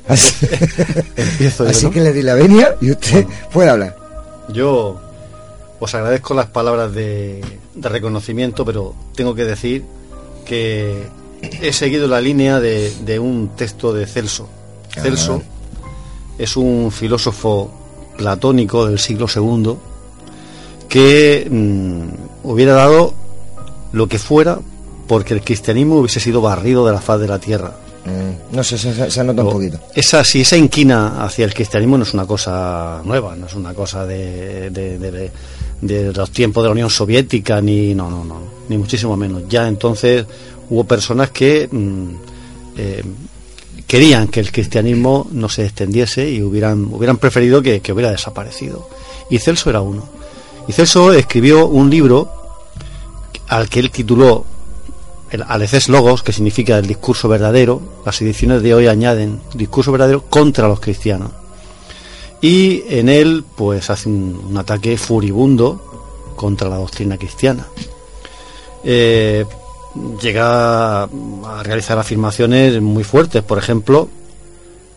Así, 0.06 0.46
Empiezo 1.16 1.64
yo, 1.64 1.70
Así 1.70 1.86
¿no? 1.86 1.90
que 1.90 2.00
le 2.00 2.12
di 2.12 2.22
la 2.22 2.34
venia 2.34 2.76
y 2.80 2.92
usted 2.92 3.26
puede 3.52 3.70
hablar. 3.70 3.96
Yo 4.48 5.00
os 5.84 5.94
agradezco 5.94 6.34
las 6.34 6.46
palabras 6.46 6.92
de, 6.94 7.42
de 7.74 7.88
reconocimiento, 7.88 8.64
pero 8.64 8.94
tengo 9.14 9.34
que 9.34 9.44
decir 9.44 9.84
que 10.44 11.04
he 11.62 11.72
seguido 11.72 12.08
la 12.08 12.20
línea 12.20 12.60
de, 12.60 12.90
de 13.04 13.18
un 13.18 13.50
texto 13.56 13.92
de 13.92 14.06
Celso. 14.06 14.48
Celso 14.90 15.42
es 16.38 16.56
un 16.56 16.90
filósofo 16.90 17.70
platónico 18.16 18.86
del 18.86 18.98
siglo 18.98 19.26
II 19.34 19.76
que 20.88 21.46
mm, 21.50 22.46
hubiera 22.48 22.74
dado 22.74 23.14
lo 23.92 24.06
que 24.08 24.18
fuera 24.18 24.58
porque 25.06 25.34
el 25.34 25.42
cristianismo 25.42 25.98
hubiese 25.98 26.20
sido 26.20 26.40
barrido 26.40 26.86
de 26.86 26.92
la 26.92 27.00
faz 27.00 27.20
de 27.20 27.28
la 27.28 27.38
tierra. 27.38 27.72
Mm, 28.04 28.54
no 28.56 28.62
sé, 28.64 28.76
se, 28.78 29.10
se 29.10 29.24
nota 29.24 29.42
un 29.42 29.48
O- 29.48 29.52
poquito. 29.52 29.78
Esa, 29.94 30.22
si 30.24 30.42
esa 30.42 30.56
inquina 30.56 31.24
hacia 31.24 31.44
el 31.44 31.54
cristianismo 31.54 31.96
no 31.98 32.04
es 32.04 32.14
una 32.14 32.26
cosa 32.26 33.00
nueva, 33.04 33.34
no 33.36 33.46
es 33.46 33.54
una 33.54 33.74
cosa 33.74 34.06
de, 34.06 34.70
de- 34.70 34.98
de- 34.98 35.30
de- 35.80 36.12
los 36.12 36.30
tiempos 36.30 36.62
de 36.62 36.68
la 36.68 36.72
Unión 36.72 36.90
Soviética, 36.90 37.60
ni 37.60 37.94
no, 37.94 38.10
no, 38.10 38.24
no, 38.24 38.38
ni 38.68 38.78
muchísimo 38.78 39.16
menos. 39.16 39.42
Ya 39.48 39.68
entonces 39.68 40.24
hubo 40.70 40.84
personas 40.84 41.30
que 41.30 41.68
mm, 41.70 42.08
eh, 42.76 43.02
querían 43.86 44.28
que 44.28 44.40
el 44.40 44.50
cristianismo 44.50 45.28
no 45.32 45.48
se 45.48 45.64
extendiese 45.64 46.30
y 46.30 46.42
hubieran, 46.42 46.86
hubieran 46.92 47.18
preferido 47.18 47.60
que, 47.62 47.80
que 47.80 47.92
hubiera 47.92 48.10
desaparecido. 48.10 48.88
Y 49.30 49.38
Celso 49.38 49.70
era 49.70 49.80
uno. 49.80 50.08
Y 50.68 50.72
Celso 50.72 51.12
escribió 51.12 51.66
un 51.66 51.90
libro 51.90 52.30
al 53.48 53.68
que 53.68 53.80
él 53.80 53.90
tituló 53.90 54.44
el 55.30 55.42
Aleces 55.46 55.88
Logos, 55.88 56.22
que 56.22 56.32
significa 56.32 56.78
el 56.78 56.86
discurso 56.86 57.28
verdadero, 57.28 57.82
las 58.06 58.20
ediciones 58.22 58.62
de 58.62 58.72
hoy 58.72 58.86
añaden 58.86 59.40
discurso 59.54 59.90
verdadero 59.92 60.22
contra 60.22 60.68
los 60.68 60.80
cristianos. 60.80 61.30
Y 62.44 62.84
en 62.90 63.08
él, 63.08 63.42
pues, 63.56 63.88
hace 63.88 64.06
un, 64.06 64.54
ataque 64.58 64.98
furibundo 64.98 66.34
contra 66.36 66.68
la 66.68 66.76
doctrina 66.76 67.16
cristiana. 67.16 67.66
Eh, 68.84 69.46
llega 70.20 71.04
a 71.04 71.08
realizar 71.62 71.98
afirmaciones 71.98 72.82
muy 72.82 73.02
fuertes, 73.02 73.42
por 73.42 73.56
ejemplo, 73.56 74.10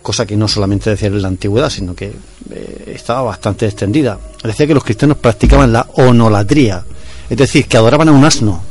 cosa 0.01 0.25
que 0.25 0.35
no 0.35 0.49
solamente 0.49 0.89
decía 0.89 1.07
en 1.07 1.21
la 1.21 1.29
antigüedad, 1.29 1.69
sino 1.69 1.95
que 1.95 2.11
eh, 2.51 2.93
estaba 2.93 3.21
bastante 3.21 3.65
extendida. 3.65 4.19
Decía 4.43 4.67
que 4.67 4.73
los 4.73 4.83
cristianos 4.83 5.17
practicaban 5.17 5.71
la 5.71 5.87
onolatría, 5.93 6.83
es 7.29 7.37
decir, 7.37 7.65
que 7.65 7.77
adoraban 7.77 8.09
a 8.09 8.11
un 8.11 8.25
asno. 8.25 8.61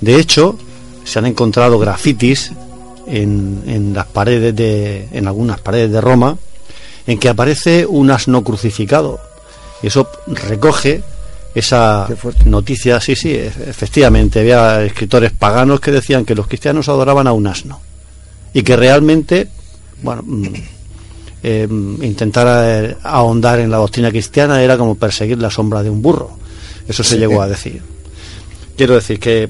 De 0.00 0.18
hecho, 0.18 0.56
se 1.04 1.18
han 1.18 1.26
encontrado 1.26 1.78
grafitis 1.78 2.52
en 3.06 3.92
las 3.92 4.06
paredes 4.06 4.56
de, 4.56 5.08
en 5.12 5.28
algunas 5.28 5.60
paredes 5.60 5.92
de 5.92 6.00
Roma, 6.00 6.38
en 7.06 7.18
que 7.18 7.28
aparece 7.28 7.86
un 7.86 8.10
asno 8.10 8.42
crucificado. 8.44 9.20
Y 9.82 9.86
eso 9.88 10.08
recoge 10.26 11.02
esa 11.54 12.06
noticia, 12.44 13.00
sí, 13.00 13.16
sí, 13.16 13.30
e- 13.32 13.46
efectivamente, 13.66 14.40
había 14.40 14.82
escritores 14.84 15.32
paganos 15.32 15.80
que 15.80 15.90
decían 15.90 16.24
que 16.24 16.34
los 16.34 16.46
cristianos 16.46 16.88
adoraban 16.88 17.26
a 17.26 17.32
un 17.32 17.46
asno. 17.46 17.80
Y 18.52 18.62
que 18.62 18.76
realmente, 18.76 19.48
bueno, 20.02 20.22
mm, 20.24 20.46
eh, 21.42 21.66
intentar 22.02 22.46
eh, 22.66 22.96
ahondar 23.02 23.58
en 23.60 23.70
la 23.70 23.78
doctrina 23.78 24.10
cristiana 24.10 24.62
era 24.62 24.76
como 24.76 24.94
perseguir 24.96 25.38
la 25.38 25.50
sombra 25.50 25.82
de 25.82 25.90
un 25.90 26.02
burro. 26.02 26.30
Eso 26.86 27.02
se 27.02 27.14
Sí. 27.14 27.18
llegó 27.20 27.40
a 27.42 27.48
decir. 27.48 27.80
Quiero 28.76 28.94
decir 28.94 29.18
que, 29.20 29.48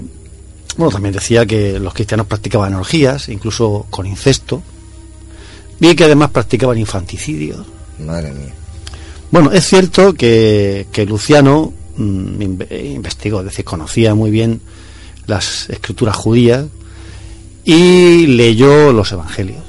bueno, 0.77 0.91
también 0.93 1.15
decía 1.15 1.45
que 1.47 1.79
los 1.81 1.93
cristianos 1.95 2.27
practicaban 2.27 2.75
orgías, 2.75 3.29
incluso 3.29 3.87
con 3.91 4.07
incesto, 4.07 4.63
y 5.81 5.95
que 5.95 6.05
además 6.05 6.31
practicaban 6.31 6.79
infanticidios. 6.79 7.67
Madre 7.99 8.33
mía. 8.33 8.53
Bueno, 9.31 9.53
es 9.53 9.67
cierto 9.67 10.13
que, 10.15 10.87
que 10.93 11.07
Luciano 11.07 11.73
mm, 11.97 12.41
inve- 12.43 12.85
investigó, 12.95 13.41
es 13.41 13.47
decir, 13.47 13.65
conocía 13.65 14.15
muy 14.15 14.31
bien 14.31 14.61
las 15.27 15.69
escrituras 15.71 16.17
judías 16.17 16.67
y 17.65 18.27
leyó 18.27 18.93
los 18.93 19.13
evangelios, 19.13 19.63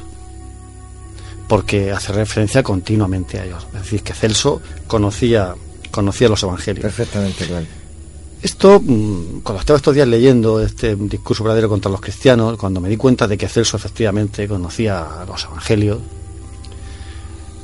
porque 1.47 1.91
hace 1.91 2.13
referencia 2.13 2.63
continuamente 2.63 3.39
a 3.39 3.45
ellos. 3.45 3.67
Es 3.75 3.81
decir, 3.83 4.01
que 4.01 4.13
Celso 4.13 4.61
conocía, 4.87 5.53
conocía 5.91 6.29
los 6.29 6.41
evangelios. 6.43 6.83
Perfectamente 6.83 7.45
claro. 7.45 7.65
Esto, 8.41 8.79
mm, 8.79 9.41
cuando 9.43 9.59
estaba 9.59 9.77
estos 9.77 9.93
días 9.93 10.07
leyendo 10.07 10.59
este 10.61 10.95
discurso 10.95 11.43
verdadero 11.43 11.69
contra 11.69 11.91
los 11.91 12.01
cristianos, 12.01 12.57
cuando 12.57 12.81
me 12.81 12.89
di 12.89 12.97
cuenta 12.97 13.27
de 13.27 13.37
que 13.37 13.47
Celso 13.47 13.77
efectivamente 13.77 14.47
conocía 14.47 15.05
los 15.27 15.43
evangelios, 15.43 15.99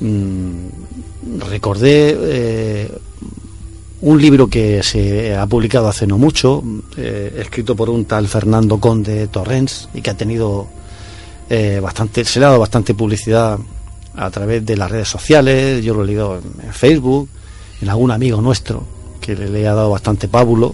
mm, 0.01 1.39
recordé 1.49 2.15
eh, 2.19 2.91
un 4.01 4.21
libro 4.21 4.47
que 4.47 4.83
se 4.83 5.35
ha 5.35 5.47
publicado 5.47 5.87
hace 5.87 6.05
no 6.05 6.19
mucho, 6.19 6.63
eh, 6.95 7.35
escrito 7.39 7.75
por 7.75 7.89
un 7.89 8.05
tal 8.05 8.27
Fernando 8.27 8.79
Conde 8.79 9.27
Torrens 9.29 9.89
y 9.95 10.01
que 10.01 10.11
ha 10.11 10.17
tenido 10.17 10.67
eh, 11.49 11.79
bastante, 11.81 12.23
se 12.23 12.39
le 12.39 12.45
ha 12.45 12.49
dado 12.49 12.59
bastante 12.59 12.93
publicidad 12.93 13.57
a 14.15 14.29
través 14.29 14.63
de 14.63 14.77
las 14.77 14.91
redes 14.91 15.07
sociales, 15.07 15.83
yo 15.83 15.95
lo 15.95 16.03
he 16.03 16.07
leído 16.07 16.37
en, 16.37 16.67
en 16.67 16.73
Facebook, 16.73 17.29
en 17.81 17.89
algún 17.89 18.11
amigo 18.11 18.39
nuestro 18.41 18.96
que 19.35 19.35
le, 19.35 19.67
ha 19.67 19.73
dado 19.73 19.89
bastante 19.89 20.29
pábulo. 20.29 20.73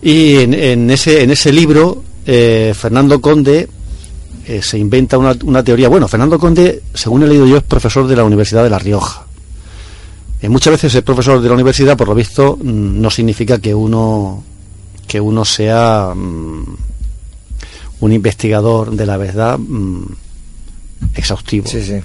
Y 0.00 0.36
en, 0.36 0.88
ese, 0.90 1.22
en 1.22 1.30
ese 1.30 1.52
libro, 1.52 2.02
eh, 2.24 2.72
Fernando 2.76 3.20
Conde 3.20 3.68
eh, 4.46 4.62
se 4.62 4.78
inventa 4.78 5.18
una, 5.18 5.36
una, 5.44 5.62
teoría. 5.64 5.88
Bueno, 5.88 6.06
Fernando 6.06 6.38
Conde, 6.38 6.82
según 6.94 7.24
he 7.24 7.26
leído 7.26 7.46
yo, 7.46 7.56
es 7.56 7.64
profesor 7.64 8.06
de 8.06 8.16
la 8.16 8.24
Universidad 8.24 8.62
de 8.62 8.70
La 8.70 8.78
Rioja. 8.78 9.26
Eh, 10.40 10.48
muchas 10.48 10.70
veces 10.70 10.92
ser 10.92 11.02
profesor 11.02 11.40
de 11.40 11.48
la 11.48 11.54
universidad, 11.54 11.96
por 11.96 12.08
lo 12.08 12.14
visto, 12.14 12.56
mm, 12.56 13.00
no 13.00 13.10
significa 13.10 13.58
que 13.58 13.74
uno 13.74 14.44
que 15.08 15.20
uno 15.20 15.44
sea 15.44 16.12
mm, 16.14 16.76
un 18.00 18.12
investigador 18.12 18.92
de 18.92 19.06
la 19.06 19.16
verdad 19.16 19.58
mm, 19.58 20.04
exhaustivo. 21.14 21.66
Sí, 21.66 21.82
sí. 21.82 22.00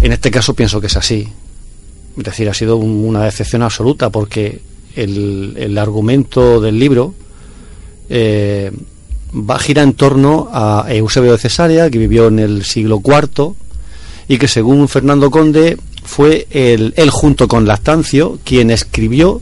En 0.00 0.12
este 0.12 0.30
caso 0.30 0.54
pienso 0.54 0.80
que 0.80 0.86
es 0.86 0.96
así. 0.96 1.28
Es 2.16 2.24
decir, 2.24 2.48
ha 2.48 2.54
sido 2.54 2.76
una 2.76 3.24
decepción 3.24 3.62
absoluta 3.62 4.10
porque 4.10 4.60
el, 4.94 5.54
el 5.58 5.78
argumento 5.78 6.60
del 6.60 6.78
libro 6.78 7.14
eh, 8.08 8.72
va 9.34 9.56
a 9.56 9.58
girar 9.58 9.84
en 9.84 9.94
torno 9.94 10.48
a 10.52 10.86
Eusebio 10.88 11.32
de 11.32 11.38
Cesarea, 11.38 11.90
que 11.90 11.98
vivió 11.98 12.28
en 12.28 12.38
el 12.38 12.64
siglo 12.64 13.02
IV 13.04 13.52
y 14.28 14.38
que 14.38 14.48
según 14.48 14.88
Fernando 14.88 15.30
Conde 15.30 15.76
fue 16.04 16.46
él 16.50 17.10
junto 17.10 17.48
con 17.48 17.66
Lactancio 17.66 18.38
quien 18.44 18.70
escribió 18.70 19.40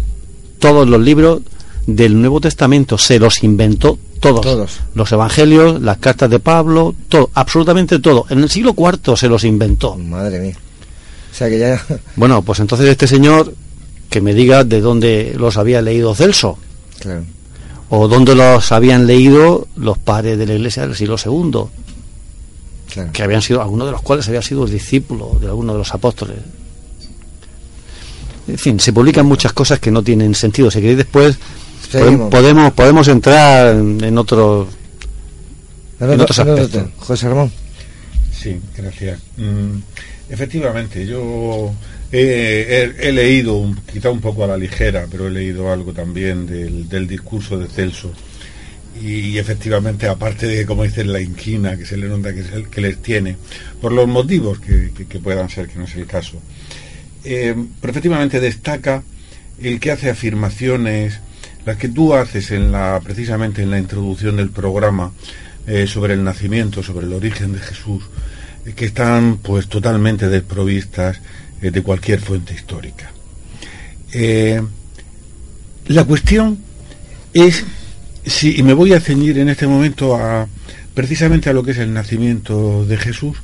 todos 0.59 0.89
los 0.89 1.01
libros 1.01 1.43
del 1.87 2.19
Nuevo 2.19 2.41
Testamento, 2.41 2.97
se 2.97 3.19
los 3.19 3.43
inventó 3.45 3.99
todos. 4.21 4.41
todos. 4.41 4.81
Los 4.95 5.13
evangelios, 5.13 5.83
las 5.83 5.99
cartas 5.99 6.31
de 6.31 6.41
Pablo, 6.41 6.95
todo, 7.09 7.29
absolutamente 7.35 7.99
todo. 7.99 8.25
En 8.31 8.39
el 8.41 8.49
siglo 8.49 8.75
IV 8.77 9.17
se 9.17 9.29
los 9.29 9.45
inventó. 9.45 9.97
Madre 9.97 10.41
mía. 10.41 10.57
O 11.35 11.36
sea 11.36 11.48
que 11.48 11.59
ya... 11.59 11.85
Bueno, 12.16 12.43
pues 12.43 12.61
entonces 12.61 12.89
este 12.89 13.09
señor 13.09 13.52
que 14.09 14.20
me 14.20 14.35
diga 14.35 14.62
de 14.62 14.81
dónde 14.81 15.35
los 15.36 15.56
había 15.56 15.82
leído 15.82 16.15
Celso. 16.15 16.56
Claro. 17.01 17.24
O 17.89 18.06
dónde 18.06 18.36
los 18.36 18.70
habían 18.70 19.09
leído 19.09 19.66
los 19.77 19.98
padres 19.98 20.39
de 20.39 20.47
la 20.47 20.55
iglesia 20.55 20.86
del 20.86 20.94
siglo 20.94 21.16
II. 21.16 21.65
Claro. 22.93 23.11
Que 23.12 23.23
habían 23.24 23.43
sido, 23.43 23.61
algunos 23.61 23.89
de 23.89 23.93
los 23.93 24.02
cuales 24.02 24.28
había 24.28 24.43
sido 24.43 24.65
discípulo 24.66 25.36
de 25.40 25.48
alguno 25.48 25.73
de 25.73 25.78
los 25.81 25.93
apóstoles. 25.93 26.36
En 28.47 28.59
fin, 28.59 28.78
se 28.78 28.93
publican 28.93 29.27
muchas 29.27 29.52
cosas 29.52 29.81
que 29.81 29.90
no 29.90 30.02
tienen 30.05 30.35
sentido. 30.36 30.70
Si 30.70 30.78
queréis 30.81 30.98
después 30.98 31.36
Seguimos. 31.90 32.31
podemos 32.31 32.73
podemos 32.74 33.09
entrar 33.09 33.74
en, 33.74 34.02
en 34.05 34.19
otros 34.19 34.69
No, 35.98 36.06
no, 36.06 36.12
en 36.12 36.20
otros 36.20 36.39
no, 36.39 36.44
no, 36.44 36.56
no, 36.56 36.62
aspectos. 36.62 36.90
José 36.98 37.28
Ramón. 37.28 37.52
Sí, 38.32 38.61
gracias. 38.77 39.20
Mm, 39.36 39.78
efectivamente, 40.29 41.07
yo 41.07 41.73
he, 42.13 42.91
he- 43.01 43.13
leído, 43.13 43.57
un- 43.57 43.77
quizá 43.91 44.11
un 44.11 44.21
poco 44.21 44.45
a 44.45 44.47
la 44.47 44.57
ligera, 44.57 45.07
pero 45.11 45.27
he 45.29 45.31
leído 45.31 45.73
algo 45.73 45.93
también 45.93 46.47
del, 46.47 46.89
del 46.89 47.07
discurso 47.07 47.59
de 47.59 47.67
Celso. 47.69 48.13
Y, 49.03 49.39
efectivamente, 49.39 50.07
aparte 50.07 50.47
de, 50.47 50.65
como 50.65 50.85
dicen, 50.85 51.13
la 51.13 51.21
inquina 51.21 51.77
que 51.77 51.85
se 51.85 51.97
le 51.97 52.07
nota 52.09 52.33
que, 52.33 52.41
es 52.41 52.53
el- 52.53 52.69
que 52.69 52.81
les 52.81 53.03
tiene, 53.03 53.37
por 53.81 53.91
los 53.93 54.07
motivos 54.07 54.61
que, 54.61 54.93
que- 55.09 55.19
puedan 55.19 55.49
ser, 55.49 55.67
que 55.69 55.79
no 55.79 55.85
es 55.85 55.95
el 55.97 56.07
caso, 56.07 56.41
eh, 57.25 57.55
pero 57.81 57.91
efectivamente 57.91 58.39
destaca 58.41 59.03
el 59.61 59.81
que 59.81 59.91
hace 59.91 60.11
afirmaciones, 60.11 61.21
las 61.67 61.77
que 61.77 61.89
tú 61.89 62.15
haces 62.15 62.51
en 62.53 62.71
la, 62.71 63.01
precisamente 63.03 63.63
en 63.63 63.71
la 63.71 63.79
introducción 63.79 64.37
del 64.37 64.51
programa 64.51 65.13
eh, 65.67 65.87
sobre 65.87 66.15
el 66.15 66.23
nacimiento, 66.23 66.83
sobre 66.83 67.07
el 67.07 67.13
origen 67.15 67.53
de 67.53 67.59
Jesús, 67.61 68.05
eh, 68.05 68.09
que 68.77 68.86
están 68.86 69.39
pues 69.39 69.69
totalmente 69.69 70.28
desprovistas 70.28 71.20
eh, 71.61 71.70
de 71.70 71.82
cualquier 71.82 72.20
fuente 72.20 72.55
histórica. 72.55 73.11
Eh, 74.12 74.62
la 75.86 76.05
cuestión 76.05 76.59
es 77.32 77.65
si, 78.24 78.59
y 78.59 78.62
me 78.62 78.73
voy 78.73 78.93
a 78.93 79.01
ceñir 79.01 79.39
en 79.39 79.49
este 79.49 79.66
momento 79.66 80.16
a 80.16 80.49
precisamente 80.95 81.51
a 81.51 81.53
lo 81.53 81.62
que 81.62 81.73
es 81.73 81.78
el 81.78 81.93
nacimiento 81.93 82.86
de 82.86 82.97
Jesús, 82.97 83.36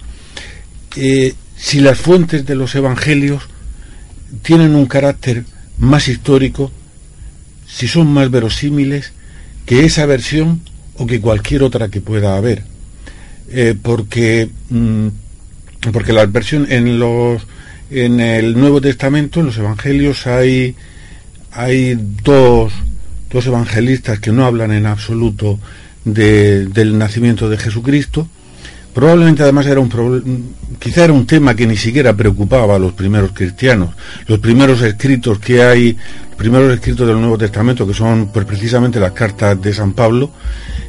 eh, 0.97 1.35
si 1.57 1.81
las 1.81 1.99
fuentes 1.99 2.47
de 2.47 2.55
los 2.55 2.75
evangelios 2.75 3.43
tienen 4.43 4.75
un 4.75 4.87
carácter 4.87 5.45
más 5.79 6.09
histórico, 6.09 6.71
si 7.67 7.89
son 7.89 8.13
más 8.13 8.31
verosímiles 8.31 9.13
que 9.67 9.85
esa 9.85 10.07
versión 10.07 10.63
o 10.97 11.07
que 11.07 11.21
cualquier 11.21 11.63
otra 11.63 11.89
que 11.89 12.01
pueda 12.01 12.37
haber. 12.37 12.70
Eh, 13.51 13.75
porque 13.81 14.49
mm, 14.71 15.07
porque 15.93 16.13
la 16.13 16.27
versión 16.27 16.67
en 16.71 16.99
los 16.99 17.43
en 17.91 18.21
el 18.21 18.59
Nuevo 18.59 18.81
Testamento, 18.81 19.41
en 19.41 19.47
los 19.47 19.59
evangelios 19.59 20.27
hay 20.27 20.77
hay 21.53 21.99
dos, 22.23 22.73
dos 23.31 23.47
evangelistas 23.47 24.21
que 24.21 24.31
no 24.31 24.45
hablan 24.45 24.71
en 24.73 24.87
absoluto 24.87 25.59
de- 26.05 26.67
del 26.67 26.97
nacimiento 26.97 27.49
de 27.49 27.59
Jesucristo. 27.59 28.29
Probablemente 28.93 29.43
además 29.43 29.67
era 29.67 29.81
un 29.81 30.55
quizá 30.81 31.05
era 31.05 31.13
un 31.13 31.27
tema 31.27 31.55
que 31.55 31.67
ni 31.67 31.77
siquiera 31.77 32.15
preocupaba 32.15 32.77
a 32.77 32.79
los 32.79 32.93
primeros 32.93 33.31
cristianos. 33.33 33.91
Los 34.27 34.39
primeros 34.41 34.83
escritos 34.83 35.39
que 35.39 35.63
hay, 35.63 35.93
los 35.93 36.37
primeros 36.37 36.73
escritos 36.75 37.07
del 37.07 37.21
Nuevo 37.21 37.39
Testamento, 37.39 37.87
que 37.87 37.95
son 37.95 38.31
pues, 38.33 38.47
precisamente 38.47 38.99
las 38.99 39.13
cartas 39.13 39.61
de 39.61 39.73
San 39.73 39.93
Pablo, 39.93 40.31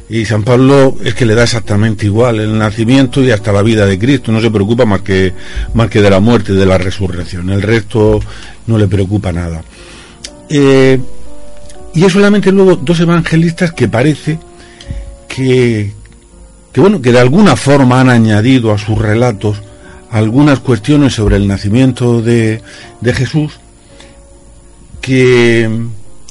y 0.08 0.24
San 0.24 0.42
Pablo 0.42 0.96
es 1.04 1.14
que 1.14 1.24
le 1.24 1.34
da 1.34 1.44
exactamente 1.44 2.06
igual 2.06 2.40
el 2.40 2.58
nacimiento 2.58 3.22
y 3.22 3.30
hasta 3.30 3.52
la 3.52 3.62
vida 3.62 3.86
de 3.86 3.98
Cristo, 3.98 4.32
no 4.32 4.40
se 4.40 4.50
preocupa 4.50 4.84
más 4.84 5.02
que, 5.02 5.32
más 5.74 5.88
que 5.88 6.02
de 6.02 6.10
la 6.10 6.20
muerte 6.20 6.52
y 6.52 6.56
de 6.56 6.66
la 6.66 6.78
resurrección, 6.78 7.50
el 7.50 7.62
resto 7.62 8.20
no 8.66 8.78
le 8.78 8.88
preocupa 8.88 9.32
nada. 9.32 9.62
Eh, 10.48 10.98
y 11.94 12.04
es 12.04 12.12
solamente 12.12 12.50
luego 12.52 12.76
dos 12.76 13.00
evangelistas 13.00 13.72
que 13.72 13.88
parece 13.88 14.38
que, 15.28 15.92
que 16.72 16.80
bueno, 16.80 17.02
que 17.02 17.12
de 17.12 17.20
alguna 17.20 17.56
forma 17.56 18.00
han 18.00 18.08
añadido 18.08 18.72
a 18.72 18.78
sus 18.78 18.98
relatos 18.98 19.62
algunas 20.10 20.60
cuestiones 20.60 21.14
sobre 21.14 21.36
el 21.36 21.46
nacimiento 21.46 22.20
de, 22.20 22.62
de 23.00 23.14
Jesús 23.14 23.52
que, 25.00 25.70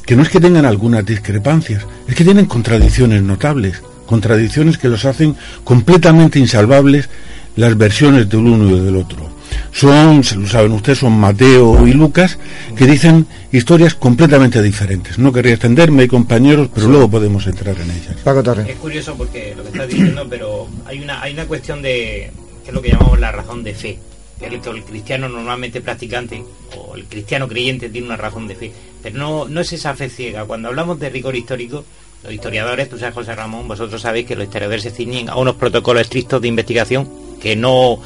que 0.05 0.15
no 0.15 0.23
es 0.23 0.29
que 0.29 0.39
tengan 0.39 0.65
algunas 0.65 1.05
discrepancias, 1.05 1.85
es 2.07 2.15
que 2.15 2.23
tienen 2.23 2.45
contradicciones 2.45 3.21
notables, 3.21 3.81
contradicciones 4.05 4.77
que 4.77 4.89
los 4.89 5.05
hacen 5.05 5.35
completamente 5.63 6.39
insalvables 6.39 7.09
las 7.55 7.77
versiones 7.77 8.29
del 8.29 8.39
uno 8.39 8.77
y 8.77 8.79
del 8.79 8.95
otro. 8.95 9.29
Son, 9.71 10.23
se 10.23 10.35
lo 10.35 10.47
saben 10.47 10.71
ustedes, 10.73 10.99
son 10.99 11.13
Mateo 11.13 11.87
y 11.87 11.93
Lucas, 11.93 12.37
que 12.75 12.85
dicen 12.85 13.25
historias 13.51 13.95
completamente 13.95 14.61
diferentes. 14.61 15.17
No 15.17 15.31
querría 15.31 15.53
extenderme, 15.53 16.07
compañeros, 16.07 16.69
pero 16.73 16.87
luego 16.87 17.09
podemos 17.09 17.47
entrar 17.47 17.79
en 17.79 17.91
ellas. 17.91 18.15
Paco 18.23 18.43
Torres. 18.43 18.67
Es 18.67 18.75
curioso 18.75 19.15
porque 19.15 19.53
lo 19.55 19.63
que 19.63 19.69
estás 19.69 19.87
diciendo, 19.87 20.25
pero 20.29 20.67
hay 20.85 20.99
una, 20.99 21.21
hay 21.21 21.33
una 21.33 21.45
cuestión 21.45 21.81
de, 21.81 22.31
que 22.63 22.69
es 22.69 22.73
lo 22.73 22.81
que 22.81 22.89
llamamos 22.89 23.19
la 23.19 23.31
razón 23.31 23.63
de 23.63 23.73
fe. 23.73 23.99
Que 24.39 24.47
el, 24.47 24.59
que 24.59 24.71
el 24.71 24.83
cristiano 24.83 25.29
normalmente 25.29 25.81
practicante 25.81 26.43
o 26.75 26.95
el 26.95 27.05
cristiano 27.05 27.47
creyente 27.47 27.89
tiene 27.89 28.07
una 28.07 28.17
razón 28.17 28.47
de 28.47 28.55
fe. 28.55 28.71
Pero 29.03 29.17
no, 29.17 29.47
no 29.47 29.61
es 29.61 29.71
esa 29.71 29.93
fe 29.93 30.09
ciega. 30.09 30.45
Cuando 30.45 30.69
hablamos 30.69 30.99
de 30.99 31.11
rigor 31.11 31.35
histórico, 31.35 31.85
los 32.23 32.33
historiadores, 32.33 32.89
tú 32.89 32.97
sabes 32.97 33.13
José 33.13 33.35
Ramón, 33.35 33.67
vosotros 33.67 34.01
sabéis 34.01 34.25
que 34.25 34.35
los 34.35 34.45
historiadores 34.45 34.81
se 34.83 34.91
ciñen 34.91 35.29
a 35.29 35.35
unos 35.35 35.55
protocolos 35.55 36.01
estrictos 36.01 36.41
de 36.41 36.47
investigación 36.47 37.07
que 37.41 37.55
no, 37.55 37.99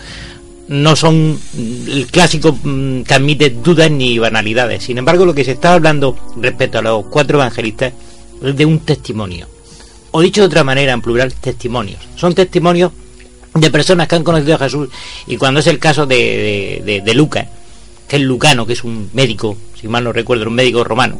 no 0.67 0.95
son 0.95 1.33
mm, 1.33 1.87
el 1.89 2.07
clásico 2.07 2.57
mm, 2.63 3.01
que 3.03 3.13
admite 3.13 3.49
dudas 3.51 3.91
ni 3.91 4.17
banalidades. 4.19 4.83
Sin 4.83 4.97
embargo, 4.97 5.25
lo 5.25 5.33
que 5.35 5.43
se 5.43 5.51
está 5.51 5.73
hablando 5.73 6.15
respecto 6.37 6.79
a 6.79 6.81
los 6.81 7.05
cuatro 7.07 7.37
evangelistas 7.37 7.93
es 8.43 8.55
de 8.55 8.65
un 8.65 8.79
testimonio. 8.79 9.47
O 10.11 10.21
dicho 10.21 10.41
de 10.41 10.47
otra 10.47 10.63
manera, 10.63 10.93
en 10.93 11.01
plural, 11.01 11.33
testimonios. 11.33 11.99
Son 12.15 12.33
testimonios 12.33 12.91
de 13.53 13.69
personas 13.69 14.07
que 14.07 14.15
han 14.15 14.23
conocido 14.23 14.55
a 14.55 14.59
Jesús 14.59 14.89
y 15.27 15.37
cuando 15.37 15.59
es 15.59 15.67
el 15.67 15.79
caso 15.79 16.05
de, 16.05 16.81
de, 16.85 17.01
de- 17.01 17.13
Lucas, 17.13 17.47
que 18.07 18.17
es 18.17 18.21
Lucano, 18.21 18.65
que 18.65 18.73
es 18.73 18.83
un 18.83 19.09
médico, 19.13 19.57
si 19.79 19.87
mal 19.87 20.03
no 20.03 20.11
recuerdo, 20.13 20.47
un 20.47 20.53
médico 20.55 20.83
romano, 20.83 21.19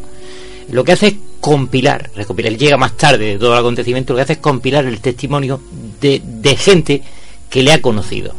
lo 0.72 0.84
que 0.84 0.92
hace 0.94 1.08
es 1.08 1.16
compilar, 1.40 2.10
recopilar, 2.16 2.58
llega 2.58 2.76
más 2.78 2.98
tarde 2.98 3.26
de 3.34 3.38
todo 3.38 3.54
el 3.54 3.60
acontecimiento, 3.60 4.14
lo 4.14 4.18
que 4.18 4.24
hace 4.24 4.34
es 4.34 4.40
compilar 4.40 4.86
el 4.86 5.00
testimonio 5.00 5.62
de 6.02 6.56
gente 6.58 7.02
que 7.50 7.64
le 7.64 7.72
ha 7.74 7.82
conocido. 7.82 8.34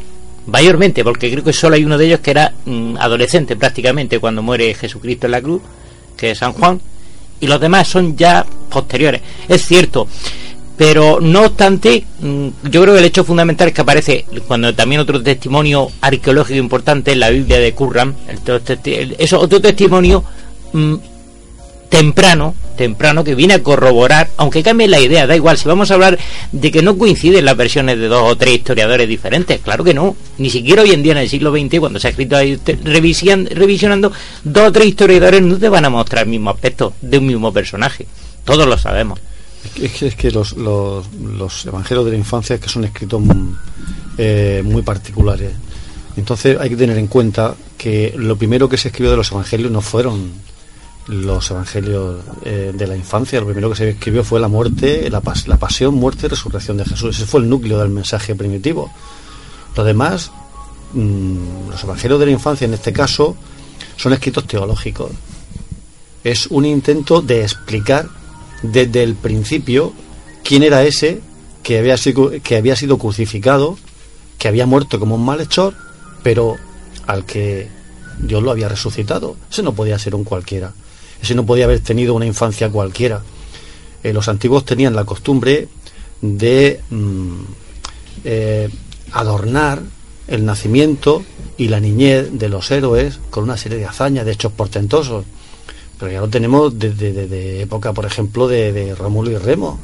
Mayormente, 0.46 1.02
porque 1.02 1.30
creo 1.30 1.42
que 1.42 1.52
solo 1.52 1.74
hay 1.74 1.84
uno 1.84 1.98
de 1.98 2.06
ellos 2.06 2.20
que 2.20 2.30
era 2.30 2.52
mm, 2.64 2.96
adolescente 2.98 3.56
prácticamente 3.56 4.18
cuando 4.20 4.42
muere 4.42 4.72
Jesucristo 4.74 5.26
en 5.26 5.32
la 5.32 5.42
cruz, 5.42 5.60
que 6.16 6.30
es 6.30 6.38
San 6.38 6.52
Juan, 6.52 6.80
y 7.40 7.46
los 7.48 7.60
demás 7.60 7.88
son 7.88 8.16
ya 8.16 8.46
posteriores. 8.70 9.20
Es 9.48 9.66
cierto, 9.66 10.06
pero 10.76 11.18
no 11.20 11.46
obstante, 11.46 12.04
mm, 12.20 12.48
yo 12.70 12.82
creo 12.82 12.94
que 12.94 13.00
el 13.00 13.06
hecho 13.06 13.24
fundamental 13.24 13.68
es 13.68 13.74
que 13.74 13.80
aparece 13.80 14.24
cuando 14.46 14.72
también 14.74 15.00
otro 15.00 15.22
testimonio 15.22 15.88
arqueológico 16.00 16.58
importante 16.58 17.12
en 17.12 17.20
la 17.20 17.30
Biblia 17.30 17.58
de 17.58 17.74
testi- 18.62 18.96
el- 18.98 19.16
eso 19.18 19.40
otro 19.40 19.60
testimonio 19.60 20.22
mm, 20.72 20.94
temprano, 21.88 22.54
temprano 22.76 23.24
que 23.24 23.34
viene 23.34 23.54
a 23.54 23.62
corroborar, 23.62 24.28
aunque 24.36 24.62
cambie 24.62 24.88
la 24.88 25.00
idea, 25.00 25.26
da 25.26 25.36
igual, 25.36 25.56
si 25.56 25.68
vamos 25.68 25.90
a 25.90 25.94
hablar 25.94 26.18
de 26.52 26.70
que 26.70 26.82
no 26.82 26.98
coinciden 26.98 27.44
las 27.44 27.56
versiones 27.56 27.98
de 27.98 28.08
dos 28.08 28.22
o 28.24 28.36
tres 28.36 28.56
historiadores 28.56 29.08
diferentes, 29.08 29.60
claro 29.60 29.84
que 29.84 29.94
no, 29.94 30.16
ni 30.38 30.50
siquiera 30.50 30.82
hoy 30.82 30.92
en 30.92 31.02
día 31.02 31.12
en 31.12 31.18
el 31.18 31.28
siglo 31.28 31.52
XX, 31.52 31.78
cuando 31.78 31.98
se 31.98 32.08
ha 32.08 32.10
escrito 32.10 32.36
ahí 32.36 32.58
revisionando, 32.82 34.12
dos 34.44 34.68
o 34.68 34.72
tres 34.72 34.88
historiadores 34.88 35.42
no 35.42 35.58
te 35.58 35.68
van 35.68 35.84
a 35.84 35.90
mostrar 35.90 36.24
el 36.24 36.30
mismo 36.30 36.50
aspecto 36.50 36.92
de 37.00 37.18
un 37.18 37.26
mismo 37.26 37.52
personaje. 37.52 38.06
Todos 38.44 38.66
lo 38.66 38.78
sabemos. 38.78 39.18
Es 39.82 39.92
que, 39.92 40.06
es 40.06 40.14
que 40.14 40.30
los, 40.30 40.56
los, 40.56 41.06
los, 41.12 41.66
evangelios 41.66 42.04
de 42.04 42.12
la 42.12 42.16
infancia 42.16 42.54
es 42.54 42.60
que 42.60 42.68
son 42.68 42.84
escritos 42.84 43.20
eh, 44.16 44.62
muy 44.64 44.82
particulares. 44.82 45.50
Entonces 46.16 46.56
hay 46.58 46.70
que 46.70 46.76
tener 46.76 46.96
en 46.98 47.08
cuenta 47.08 47.54
que 47.76 48.14
lo 48.16 48.36
primero 48.36 48.68
que 48.68 48.76
se 48.76 48.88
escribió 48.88 49.10
de 49.10 49.16
los 49.16 49.32
evangelios 49.32 49.70
no 49.70 49.80
fueron 49.80 50.30
los 51.08 51.50
evangelios 51.50 52.24
eh, 52.44 52.72
de 52.74 52.86
la 52.86 52.96
infancia. 52.96 53.40
Lo 53.40 53.46
primero 53.46 53.70
que 53.70 53.76
se 53.76 53.90
escribió 53.90 54.24
fue 54.24 54.40
la 54.40 54.48
muerte, 54.48 55.08
la, 55.10 55.20
pasión, 55.20 55.94
muerte 55.94 56.26
y 56.26 56.28
resurrección 56.28 56.76
de 56.76 56.84
Jesús. 56.84 57.16
Ese 57.16 57.26
fue 57.26 57.40
el 57.40 57.48
núcleo 57.48 57.78
del 57.78 57.90
mensaje 57.90 58.34
primitivo. 58.34 58.90
Lo 59.76 59.84
demás, 59.84 60.30
mm, 60.92 61.70
los 61.70 61.84
evangelios 61.84 62.18
de 62.18 62.26
la 62.26 62.32
infancia 62.32 62.64
en 62.64 62.74
este 62.74 62.92
caso, 62.92 63.36
son 63.96 64.12
escritos 64.12 64.46
teológicos. 64.46 65.10
Es 66.24 66.48
un 66.48 66.64
intento 66.64 67.22
de 67.22 67.42
explicar 67.42 68.08
desde 68.62 69.02
el 69.02 69.14
principio 69.14 69.92
quién 70.42 70.62
era 70.62 70.82
ese 70.82 71.20
que 71.62 71.78
había 71.78 71.96
sido, 71.96 72.32
que 72.42 72.56
había 72.56 72.74
sido 72.74 72.98
crucificado, 72.98 73.78
que 74.38 74.48
había 74.48 74.66
muerto 74.66 74.98
como 74.98 75.14
un 75.14 75.24
malhechor, 75.24 75.74
pero 76.22 76.56
al 77.06 77.24
que 77.24 77.68
Dios 78.18 78.42
lo 78.42 78.50
había 78.50 78.68
resucitado. 78.68 79.36
Ese 79.50 79.62
no 79.62 79.72
podía 79.72 79.98
ser 79.98 80.14
un 80.14 80.24
cualquiera. 80.24 80.72
Ese 81.20 81.34
no 81.34 81.46
podía 81.46 81.64
haber 81.64 81.80
tenido 81.80 82.14
una 82.14 82.26
infancia 82.26 82.70
cualquiera. 82.70 83.22
Eh, 84.02 84.12
los 84.12 84.28
antiguos 84.28 84.64
tenían 84.64 84.94
la 84.94 85.04
costumbre 85.04 85.68
de 86.20 86.80
mm, 86.90 87.40
eh, 88.24 88.68
adornar 89.12 89.82
el 90.28 90.44
nacimiento 90.44 91.24
y 91.56 91.68
la 91.68 91.80
niñez 91.80 92.30
de 92.32 92.48
los 92.48 92.70
héroes 92.70 93.20
con 93.30 93.44
una 93.44 93.56
serie 93.56 93.78
de 93.78 93.86
hazañas, 93.86 94.26
de 94.26 94.32
hechos 94.32 94.52
portentosos. 94.52 95.24
Pero 95.98 96.12
ya 96.12 96.20
lo 96.20 96.28
tenemos 96.28 96.78
desde, 96.78 97.62
época, 97.62 97.92
por 97.92 98.04
ejemplo, 98.04 98.48
de, 98.48 98.94
Rómulo 98.94 99.30
y 99.30 99.38
Remo. 99.38 99.78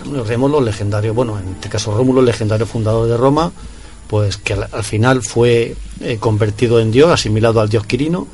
Rómulo 0.00 0.24
y 0.24 0.26
Remo, 0.26 0.48
los 0.48 0.64
legendarios, 0.64 1.14
bueno, 1.14 1.38
en 1.38 1.48
este 1.54 1.68
caso 1.68 1.94
Rómulo, 1.96 2.20
el 2.20 2.26
legendario 2.26 2.66
fundador 2.66 3.06
de 3.06 3.16
Roma, 3.16 3.52
pues 4.08 4.38
que 4.38 4.54
al, 4.54 4.84
final 4.84 5.22
fue 5.22 5.76
eh, 6.00 6.16
convertido 6.18 6.80
en 6.80 6.90
Dios, 6.90 7.10
asimilado 7.10 7.60
al 7.60 7.68
Dios 7.68 7.86
Quirino, 7.86 8.26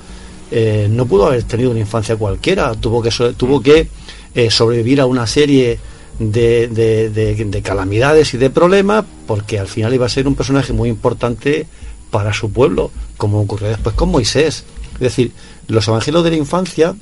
eh, 0.51 0.89
no 0.91 1.07
pudo 1.07 1.27
haber 1.27 1.43
tenido 1.45 1.70
una 1.70 1.81
infancia 1.81 2.16
cualquiera, 2.16 2.75
tuvo 2.75 3.03
que, 3.03 3.11
tuvo 3.37 3.61
que 3.61 3.89
eh, 4.35 4.51
sobrevivir 4.51 5.01
a 5.01 5.07
una 5.07 5.27
serie 5.27 5.79
de, 6.19 6.69
de, 6.69 7.62
calamidades 7.62 8.35
y 8.35 8.39
de 8.39 8.51
problemas, 8.51 9.05
porque 9.27 9.59
al 9.59 9.69
final 9.69 9.95
iba 9.95 10.07
a 10.07 10.09
ser 10.09 10.27
un 10.27 10.35
personaje 10.35 10.73
muy 10.73 10.89
importante 10.89 11.66
para 12.11 12.33
su 12.33 12.51
pueblo, 12.51 12.91
como 13.16 13.41
ocurrió 13.41 13.69
después 13.69 13.95
con 13.95 14.11
Moisés. 14.11 14.65
Es 14.95 15.01
decir, 15.01 15.33
los 15.69 15.87
evangelios 15.87 16.25
de 16.25 16.31
la 16.31 16.37
infancia 16.37 16.95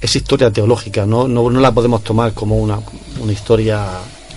es 0.00 0.16
historia 0.16 0.52
teológica, 0.52 1.06
no, 1.06 1.26
no, 1.28 1.50
no 1.50 1.60
la 1.60 1.72
podemos 1.72 2.04
tomar 2.04 2.34
como 2.34 2.58
una, 2.58 2.80
una 3.20 3.32
historia 3.32 3.86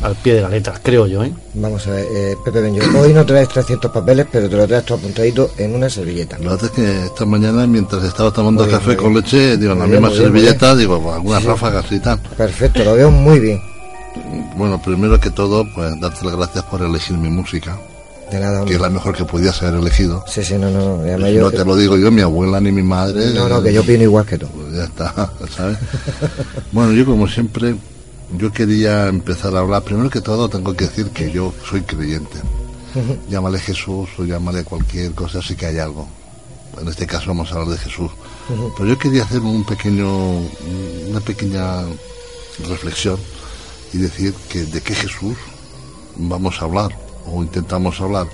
al 0.02 0.16
pie 0.16 0.36
de 0.36 0.42
la 0.42 0.50
letra, 0.50 0.74
creo 0.82 1.08
yo. 1.08 1.24
¿eh? 1.24 1.32
Vamos 1.54 1.88
a 1.88 1.92
ver, 1.92 2.06
eh, 2.12 2.36
Pepe 2.44 2.62
Benjo, 2.62 3.00
hoy 3.00 3.14
no 3.14 3.26
traes 3.26 3.50
300 3.50 3.92
papeles, 3.92 4.28
pero 4.32 4.50
te 4.50 4.56
lo 4.56 4.68
traes 4.68 4.86
todo 4.86 4.98
apuntadito 4.98 5.52
en 5.58 5.76
una 5.76 5.90
servilleta. 5.90 6.38
La 6.40 6.52
verdad 6.52 6.66
es 6.66 6.72
que 6.72 7.06
esta 7.06 7.26
mañana, 7.26 7.68
mientras 7.68 8.04
estaba 8.04 8.32
tomando 8.32 8.68
café 8.68 8.96
con 8.96 9.14
leche, 9.14 9.58
digo, 9.58 9.74
en 9.74 9.80
la 9.80 9.88
misma 9.88 10.10
servilleta, 10.12 10.76
digo, 10.76 11.02
pues, 11.02 11.16
algunas 11.16 11.44
ráfagas 11.44 11.92
y 11.92 12.00
tal. 12.00 12.20
Perfecto, 12.38 12.84
lo 12.84 12.96
veo 12.96 13.12
muy 13.12 13.40
bien. 13.40 13.62
Bueno, 14.56 14.82
primero 14.82 15.20
que 15.20 15.30
todo, 15.30 15.66
pues 15.74 16.00
darte 16.00 16.26
las 16.26 16.36
gracias 16.36 16.64
por 16.66 16.82
elegir 16.82 17.18
mi 17.18 17.30
música. 17.30 17.78
De 18.30 18.40
nada, 18.40 18.64
que 18.64 18.76
es 18.76 18.80
la 18.80 18.90
mejor 18.90 19.16
que 19.16 19.26
podías 19.26 19.62
haber 19.62 19.82
elegido. 19.82 20.24
Sí, 20.26 20.44
sí, 20.44 20.54
no, 20.54 20.70
no. 20.70 20.98
No, 20.98 21.18
no 21.18 21.52
te 21.52 21.66
lo 21.66 21.76
digo 21.76 21.98
yo, 21.98 22.12
mi 22.12 22.22
abuela 22.22 22.62
ni 22.62 22.72
mi 22.72 22.82
madre. 22.82 23.34
No, 23.34 23.50
no, 23.50 23.62
que 23.62 23.74
yo 23.74 23.82
opino 23.82 24.04
igual 24.04 24.26
que 24.26 24.38
tú. 24.38 24.48
Pues 24.48 24.74
ya 24.74 24.84
está, 24.86 25.14
¿sabes? 25.56 25.78
bueno, 26.72 26.94
yo 26.94 27.06
como 27.06 27.28
siempre, 27.28 27.76
yo 28.38 28.52
quería 28.52 29.08
empezar 29.08 29.56
a 29.56 29.60
hablar. 29.60 29.84
Primero 29.84 30.10
que 30.10 30.22
todo, 30.22 30.50
tengo 30.50 30.74
que 30.74 30.86
decir 30.86 31.10
que 31.10 31.32
yo 31.32 31.54
soy 31.70 31.82
creyente. 31.82 32.40
Llámale 33.30 33.60
Jesús 33.60 34.10
o 34.18 34.24
llámale 34.24 34.64
cualquier 34.64 35.14
cosa, 35.14 35.40
así 35.40 35.56
que 35.56 35.66
hay 35.66 35.80
algo. 35.80 36.08
En 36.80 36.88
este 36.88 37.06
caso 37.06 37.28
vamos 37.28 37.52
a 37.52 37.56
hablar 37.56 37.70
de 37.70 37.78
Jesús. 37.78 38.12
Pero 38.48 38.90
yo 38.90 38.98
quería 38.98 39.24
hacer 39.24 39.40
un 39.42 39.64
pequeño, 39.64 40.38
una 41.10 41.20
pequeña 41.20 41.84
reflexión 42.68 43.18
y 43.94 43.98
decir 43.98 44.34
que 44.50 44.64
de 44.64 44.82
qué 44.82 44.94
Jesús 44.96 45.38
vamos 46.16 46.62
a 46.62 46.66
hablar 46.66 46.98
o 47.26 47.44
intentamos 47.44 48.00
hablar 48.02 48.28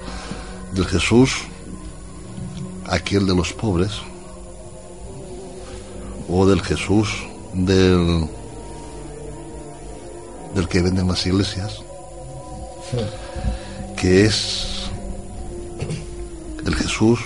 del 0.74 0.86
Jesús 0.86 1.32
aquel 2.86 3.28
de 3.28 3.36
los 3.36 3.53
pobres 3.53 3.91
o 6.30 6.45
del 6.45 6.61
Jesús 6.61 7.10
del 7.53 8.28
del 10.57 10.67
que 10.67 10.81
venden 10.81 11.07
las 11.07 11.23
iglesias 11.27 11.84
que 13.95 14.25
es 14.25 14.89
el 16.65 16.73
Jesús 16.73 17.19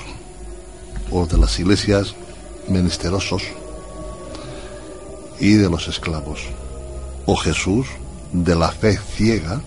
o 1.09 1.25
de 1.25 1.37
las 1.37 1.57
iglesias 1.57 2.13
menesterosos 2.67 3.43
y 5.39 5.53
de 5.53 5.69
los 5.69 5.87
esclavos 5.87 6.41
o 7.25 7.37
Jesús 7.37 7.87
de 8.33 8.53
la 8.53 8.69
fe 8.69 8.97
ciega, 8.97 9.61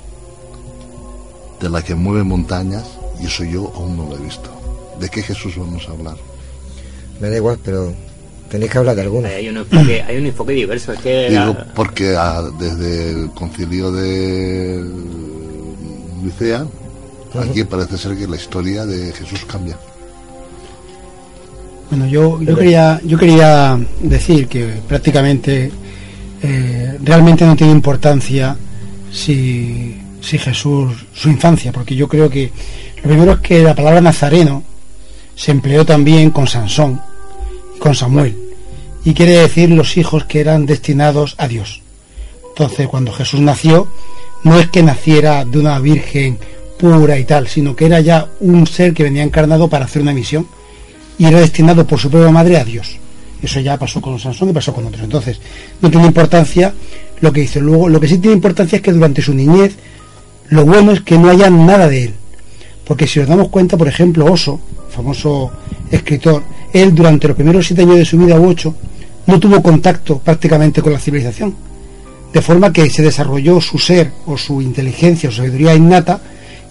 de 1.60 1.70
la 1.70 1.82
que 1.82 1.94
mueve 1.94 2.22
montañas, 2.22 2.84
y 3.20 3.26
eso 3.26 3.44
yo 3.44 3.72
aún 3.74 3.96
no 3.96 4.04
lo 4.06 4.16
he 4.16 4.20
visto. 4.20 4.50
¿De 5.00 5.08
qué 5.08 5.22
Jesús 5.22 5.56
vamos 5.56 5.88
a 5.88 5.92
hablar? 5.92 6.16
Me 7.18 7.30
da 7.30 7.36
igual, 7.36 7.58
pero 7.64 7.94
tenéis 8.54 8.70
que 8.70 8.78
hablar 8.78 8.94
de 8.94 9.02
alguno. 9.02 9.26
Hay 9.26 9.48
un 9.48 9.56
enfoque, 9.56 10.00
hay 10.06 10.16
un 10.16 10.26
enfoque 10.26 10.52
diverso. 10.52 10.92
Es 10.92 11.00
que 11.00 11.28
Digo, 11.28 11.56
porque 11.74 12.14
ah, 12.16 12.40
desde 12.56 13.10
el 13.10 13.30
concilio 13.30 13.90
de 13.90 14.80
Nicea, 16.22 16.64
aquí 17.34 17.64
parece 17.64 17.98
ser 17.98 18.16
que 18.16 18.28
la 18.28 18.36
historia 18.36 18.86
de 18.86 19.12
Jesús 19.12 19.44
cambia. 19.44 19.76
Bueno, 21.90 22.06
yo, 22.06 22.40
yo, 22.42 22.56
quería, 22.56 23.00
yo 23.04 23.18
quería 23.18 23.76
decir 24.00 24.46
que 24.46 24.66
prácticamente 24.86 25.72
eh, 26.40 26.98
realmente 27.02 27.44
no 27.44 27.56
tiene 27.56 27.72
importancia 27.72 28.56
si, 29.10 30.00
si 30.20 30.38
Jesús, 30.38 31.06
su 31.12 31.28
infancia, 31.28 31.72
porque 31.72 31.96
yo 31.96 32.06
creo 32.06 32.30
que 32.30 32.52
lo 33.02 33.08
primero 33.08 33.32
es 33.32 33.38
que 33.40 33.64
la 33.64 33.74
palabra 33.74 34.00
nazareno 34.00 34.62
se 35.34 35.50
empleó 35.50 35.84
también 35.84 36.30
con 36.30 36.46
Sansón 36.46 37.00
y 37.74 37.80
con 37.80 37.96
Samuel, 37.96 38.43
y 39.04 39.14
quiere 39.14 39.38
decir 39.38 39.70
los 39.70 39.96
hijos 39.96 40.24
que 40.24 40.40
eran 40.40 40.66
destinados 40.66 41.34
a 41.38 41.46
Dios. 41.46 41.82
Entonces, 42.48 42.88
cuando 42.88 43.12
Jesús 43.12 43.40
nació, 43.40 43.88
no 44.44 44.58
es 44.58 44.68
que 44.68 44.82
naciera 44.82 45.44
de 45.44 45.58
una 45.58 45.78
virgen 45.78 46.38
pura 46.78 47.18
y 47.18 47.24
tal, 47.24 47.48
sino 47.48 47.74
que 47.74 47.86
era 47.86 48.00
ya 48.00 48.28
un 48.40 48.66
ser 48.66 48.94
que 48.94 49.02
venía 49.02 49.22
encarnado 49.22 49.68
para 49.68 49.84
hacer 49.84 50.02
una 50.02 50.12
misión 50.12 50.46
y 51.18 51.26
era 51.26 51.40
destinado 51.40 51.86
por 51.86 51.98
su 51.98 52.10
propia 52.10 52.30
madre 52.30 52.58
a 52.58 52.64
Dios. 52.64 52.96
Eso 53.42 53.60
ya 53.60 53.78
pasó 53.78 54.00
con 54.00 54.18
Sansón 54.18 54.50
y 54.50 54.52
pasó 54.52 54.72
con 54.72 54.86
otros. 54.86 55.02
Entonces, 55.02 55.38
no 55.80 55.90
tiene 55.90 56.06
importancia 56.06 56.72
lo 57.20 57.32
que 57.32 57.42
dice. 57.42 57.60
Luego, 57.60 57.88
lo 57.88 58.00
que 58.00 58.08
sí 58.08 58.18
tiene 58.18 58.36
importancia 58.36 58.76
es 58.76 58.82
que 58.82 58.92
durante 58.92 59.20
su 59.20 59.34
niñez, 59.34 59.76
lo 60.48 60.64
bueno 60.64 60.92
es 60.92 61.02
que 61.02 61.18
no 61.18 61.28
haya 61.28 61.50
nada 61.50 61.88
de 61.88 62.04
él. 62.04 62.14
Porque 62.86 63.06
si 63.06 63.18
nos 63.20 63.28
damos 63.28 63.48
cuenta, 63.48 63.76
por 63.76 63.88
ejemplo, 63.88 64.30
Oso, 64.30 64.60
famoso 64.90 65.50
escritor, 65.90 66.42
él 66.72 66.94
durante 66.94 67.28
los 67.28 67.36
primeros 67.36 67.66
siete 67.66 67.82
años 67.82 67.96
de 67.96 68.04
su 68.04 68.18
vida 68.18 68.38
u 68.38 68.48
ocho, 68.48 68.74
no 69.26 69.40
tuvo 69.40 69.62
contacto 69.62 70.18
prácticamente 70.18 70.82
con 70.82 70.92
la 70.92 70.98
civilización. 70.98 71.54
De 72.32 72.42
forma 72.42 72.72
que 72.72 72.90
se 72.90 73.02
desarrolló 73.02 73.60
su 73.60 73.78
ser 73.78 74.10
o 74.26 74.36
su 74.36 74.60
inteligencia 74.60 75.28
o 75.28 75.32
su 75.32 75.38
sabiduría 75.38 75.74
innata 75.74 76.20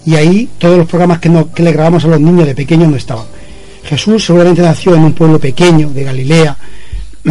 y 0.04 0.14
ahí 0.14 0.48
todos 0.58 0.76
los 0.78 0.86
programas 0.88 1.18
que, 1.18 1.30
que 1.54 1.62
le 1.62 1.72
grabamos 1.72 2.04
a 2.04 2.08
los 2.08 2.20
niños 2.20 2.46
de 2.46 2.54
pequeños 2.54 2.90
no 2.90 2.96
estaban. 2.96 3.24
Jesús 3.84 4.24
seguramente 4.24 4.62
nació 4.62 4.94
en 4.94 5.04
un 5.04 5.12
pueblo 5.12 5.38
pequeño 5.38 5.90
de 5.90 6.04
Galilea, 6.04 6.56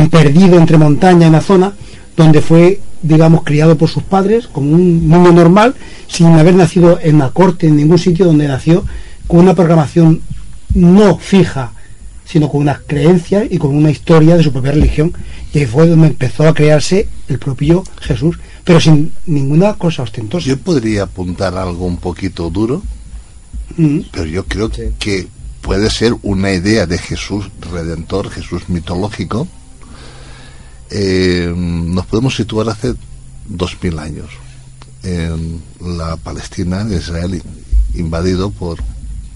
perdido 0.09 0.57
entre 0.57 0.77
montañas 0.77 1.27
en 1.27 1.33
la 1.33 1.41
zona, 1.41 1.73
donde 2.15 2.41
fue, 2.41 2.79
digamos, 3.01 3.43
criado 3.43 3.77
por 3.77 3.89
sus 3.89 4.03
padres 4.03 4.47
como 4.47 4.71
un 4.71 5.09
niño 5.09 5.31
normal, 5.31 5.75
sin 6.07 6.27
haber 6.27 6.55
nacido 6.55 6.99
en 7.01 7.19
la 7.19 7.29
corte, 7.29 7.67
en 7.67 7.77
ningún 7.77 7.99
sitio 7.99 8.25
donde 8.25 8.47
nació, 8.47 8.85
con 9.27 9.39
una 9.39 9.53
programación 9.53 10.21
no 10.73 11.17
fija, 11.17 11.73
sino 12.25 12.49
con 12.49 12.61
unas 12.61 12.79
creencias 12.85 13.45
y 13.49 13.57
con 13.57 13.75
una 13.75 13.91
historia 13.91 14.37
de 14.37 14.43
su 14.43 14.51
propia 14.51 14.71
religión. 14.71 15.13
Y 15.53 15.59
ahí 15.59 15.65
fue 15.65 15.87
donde 15.87 16.07
empezó 16.07 16.47
a 16.47 16.53
crearse 16.53 17.07
el 17.27 17.39
propio 17.39 17.83
Jesús, 18.01 18.39
pero 18.63 18.79
sin 18.79 19.13
ninguna 19.25 19.73
cosa 19.73 20.03
ostentosa. 20.03 20.47
Yo 20.47 20.57
podría 20.57 21.03
apuntar 21.03 21.55
algo 21.55 21.85
un 21.85 21.97
poquito 21.97 22.49
duro, 22.49 22.81
mm. 23.77 23.99
pero 24.11 24.25
yo 24.25 24.45
creo 24.45 24.69
que 24.69 25.27
puede 25.61 25.89
ser 25.89 26.15
una 26.21 26.51
idea 26.51 26.85
de 26.85 26.97
Jesús 26.97 27.49
redentor, 27.71 28.29
Jesús 28.29 28.69
mitológico. 28.69 29.47
Eh, 30.89 31.51
nos 31.55 32.05
podemos 32.05 32.35
situar 32.35 32.69
hace 32.69 32.93
dos 33.47 33.77
mil 33.81 33.97
años 33.97 34.29
en 35.03 35.61
la 35.79 36.17
Palestina 36.17 36.83
de 36.83 36.97
Israel 36.97 37.41
invadido 37.95 38.51
por, 38.51 38.79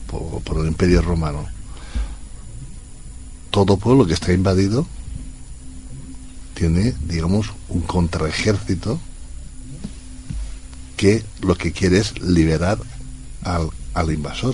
por, 0.08 0.58
el 0.60 0.68
Imperio 0.68 1.02
Romano. 1.02 1.46
Todo 3.58 3.78
pueblo 3.78 4.06
que 4.06 4.14
está 4.14 4.34
invadido 4.34 4.86
tiene, 6.54 6.94
digamos, 7.08 7.48
un 7.70 7.82
contraejército 7.82 9.00
que 10.96 11.24
lo 11.42 11.56
que 11.56 11.72
quiere 11.72 11.98
es 11.98 12.22
liberar 12.22 12.78
al, 13.42 13.72
al 13.96 14.14
invasor. 14.14 14.54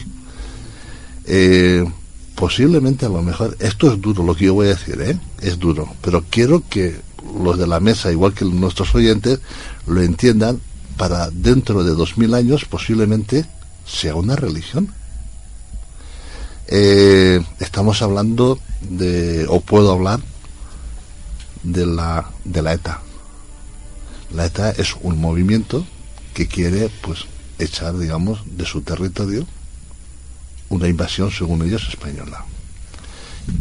Eh, 1.25 1.83
posiblemente 2.35 3.05
a 3.05 3.09
lo 3.09 3.21
mejor, 3.21 3.57
esto 3.59 3.91
es 3.91 3.99
duro 3.99 4.23
lo 4.23 4.35
que 4.35 4.45
yo 4.45 4.53
voy 4.53 4.67
a 4.67 4.75
decir, 4.75 5.01
¿eh? 5.01 5.19
es 5.41 5.59
duro, 5.59 5.93
pero 6.01 6.23
quiero 6.29 6.63
que 6.69 7.01
los 7.43 7.57
de 7.57 7.67
la 7.67 7.81
mesa, 7.81 8.09
igual 8.09 8.33
que 8.33 8.45
nuestros 8.45 8.95
oyentes, 8.95 9.41
lo 9.85 10.01
entiendan 10.01 10.61
para 10.95 11.29
dentro 11.29 11.83
de 11.83 11.93
dos 11.93 12.17
mil 12.17 12.33
años 12.33 12.63
posiblemente 12.63 13.45
sea 13.85 14.15
una 14.15 14.37
religión. 14.37 14.93
Eh, 16.67 17.41
estamos 17.59 18.01
hablando 18.01 18.59
de, 18.81 19.45
o 19.49 19.59
puedo 19.61 19.91
hablar 19.91 20.19
de 21.63 21.85
la, 21.85 22.29
de 22.43 22.61
la 22.61 22.73
ETA. 22.73 23.01
La 24.33 24.45
ETA 24.45 24.71
es 24.71 24.95
un 25.01 25.19
movimiento 25.19 25.85
que 26.33 26.47
quiere, 26.47 26.89
pues, 27.01 27.25
echar, 27.59 27.97
digamos, 27.97 28.41
de 28.45 28.65
su 28.65 28.81
territorio 28.81 29.45
una 30.69 30.87
invasión, 30.87 31.31
según 31.31 31.61
ellos, 31.61 31.87
española. 31.87 32.45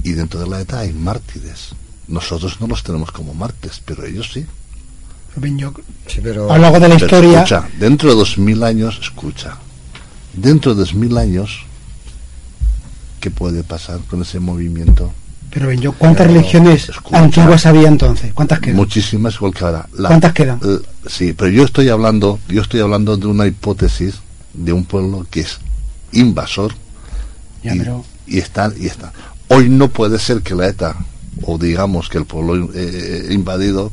Y 0.02 0.12
dentro 0.12 0.40
de 0.40 0.48
la 0.48 0.60
ETA 0.60 0.80
hay 0.80 0.92
mártires. 0.92 1.74
Nosotros 2.08 2.60
no 2.60 2.66
los 2.66 2.82
tenemos 2.82 3.10
como 3.12 3.34
mártires, 3.34 3.80
pero 3.84 4.06
ellos 4.06 4.30
sí. 4.32 4.46
a 6.50 6.56
lo 6.56 6.62
largo 6.62 6.80
de 6.80 6.88
la 6.88 6.94
historia. 6.94 7.38
Escucha, 7.42 7.68
dentro 7.78 8.10
de 8.10 8.16
dos 8.16 8.38
mil 8.38 8.62
años, 8.62 8.98
escucha, 9.00 9.58
dentro 10.32 10.74
de 10.74 10.80
dos 10.80 10.94
mil 10.94 11.16
años, 11.16 11.64
¿qué 13.22 13.30
puede 13.30 13.62
pasar 13.62 14.00
con 14.10 14.20
ese 14.22 14.40
movimiento? 14.40 15.12
Pero 15.50 15.68
ven 15.68 15.80
yo, 15.80 15.92
¿cuántas 15.92 16.26
religiones 16.26 16.90
antiguas 17.12 17.64
había 17.66 17.86
entonces? 17.86 18.32
¿Cuántas 18.34 18.58
quedan? 18.58 18.76
Muchísimas, 18.76 19.36
igual 19.36 19.54
que 19.54 19.64
ahora. 19.64 19.88
¿Cuántas 19.96 20.32
quedan? 20.32 20.60
sí, 21.06 21.32
pero 21.32 21.48
yo 21.48 21.64
estoy 21.64 21.88
hablando, 21.88 22.40
yo 22.48 22.62
estoy 22.62 22.80
hablando 22.80 23.16
de 23.16 23.28
una 23.28 23.46
hipótesis 23.46 24.16
de 24.54 24.72
un 24.72 24.84
pueblo 24.84 25.24
que 25.30 25.42
es 25.42 25.60
invasor 26.10 26.74
y, 27.62 28.38
están 28.38 28.74
y 28.76 28.86
están. 28.86 29.12
Hoy 29.48 29.68
no 29.68 29.88
puede 29.88 30.18
ser 30.18 30.42
que 30.42 30.56
la 30.56 30.66
ETA 30.66 30.96
o 31.42 31.58
digamos 31.58 32.08
que 32.08 32.18
el 32.18 32.24
pueblo 32.24 32.70
eh, 32.74 33.28
invadido 33.30 33.92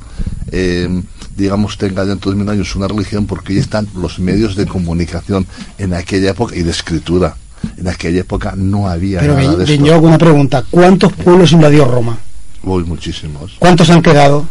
eh, 0.51 0.89
digamos 1.37 1.77
tenga 1.77 2.03
dentro 2.03 2.31
de 2.31 2.37
mil 2.37 2.49
años 2.49 2.75
una 2.75 2.87
religión 2.87 3.27
porque 3.27 3.53
ya 3.53 3.61
están 3.61 3.87
los 3.95 4.17
medios 4.19 4.55
de 4.55 4.65
comunicación 4.65 5.45
en 5.77 5.93
aquella 5.93 6.31
época 6.31 6.55
y 6.55 6.63
de 6.63 6.71
escritura 6.71 7.37
en 7.77 7.87
aquella 7.87 8.21
época 8.21 8.53
no 8.55 8.87
había 8.87 9.19
Pero 9.19 9.35
nada 9.35 9.55
de 9.55 9.77
yo 9.77 9.93
hago 9.93 10.07
una 10.07 10.17
pregunta. 10.17 10.63
¿Cuántos 10.69 11.13
pueblos 11.13 11.51
invadió 11.51 11.85
Roma? 11.85 12.17
Uy, 12.63 12.83
muchísimos. 12.83 13.55
¿Cuántos 13.59 13.89
han 13.89 14.01
quedado? 14.01 14.45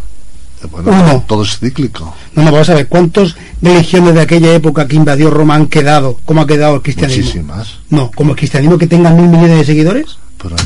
Eh, 0.63 0.67
bueno, 0.71 0.91
Uno. 0.91 1.25
Todo 1.27 1.43
es 1.43 1.59
cíclico. 1.59 2.15
No, 2.35 2.45
no, 2.45 2.53
vamos 2.53 2.69
a 2.71 2.75
ver. 2.75 2.89
¿Cuántas 2.89 3.37
religiones 3.61 4.15
de 4.15 4.21
aquella 4.21 4.53
época 4.55 4.87
que 4.87 4.97
invadió 4.97 5.31
Roma 5.31 5.55
han 5.55 5.67
quedado? 5.67 6.19
¿Cómo 6.25 6.41
ha 6.41 6.47
quedado 6.47 6.77
el 6.77 6.83
cristianismo? 6.83 7.25
Muchísimas. 7.25 7.79
No, 7.91 8.11
como 8.11 8.33
el 8.33 8.37
cristianismo 8.37 8.79
que 8.79 8.87
tenga 8.87 9.11
mil 9.11 9.29
millones 9.29 9.59
de 9.59 9.65
seguidores. 9.65 10.19
Pero, 10.41 10.57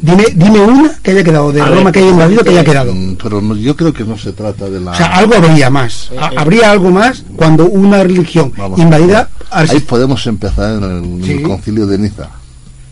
Dime, 0.00 0.24
dime 0.34 0.60
una 0.60 0.94
que 1.02 1.10
haya 1.10 1.24
quedado 1.24 1.50
de 1.52 1.60
A 1.60 1.66
Roma 1.66 1.84
ver, 1.84 1.92
que 1.94 1.98
haya 2.00 2.10
invadido 2.10 2.44
que 2.44 2.50
haya 2.50 2.64
quedado. 2.64 2.94
Mm, 2.94 3.16
Pero 3.22 3.54
yo 3.56 3.76
creo 3.76 3.92
que 3.92 4.04
no 4.04 4.16
se 4.16 4.32
trata 4.32 4.68
de 4.70 4.80
la. 4.80 4.92
O 4.92 4.94
sea, 4.94 5.16
algo 5.16 5.34
habría 5.34 5.70
más. 5.70 6.10
Eh, 6.12 6.16
eh. 6.16 6.34
Habría 6.36 6.70
algo 6.70 6.90
más 6.90 7.24
cuando 7.36 7.66
una 7.66 8.02
religión 8.02 8.52
Vamos, 8.56 8.78
invadida. 8.78 9.28
Ahí 9.50 9.80
podemos 9.80 10.24
empezar 10.26 10.82
en 10.82 11.22
el, 11.24 11.42
concilio 11.42 11.86
de 11.86 11.98
Niza. 11.98 12.28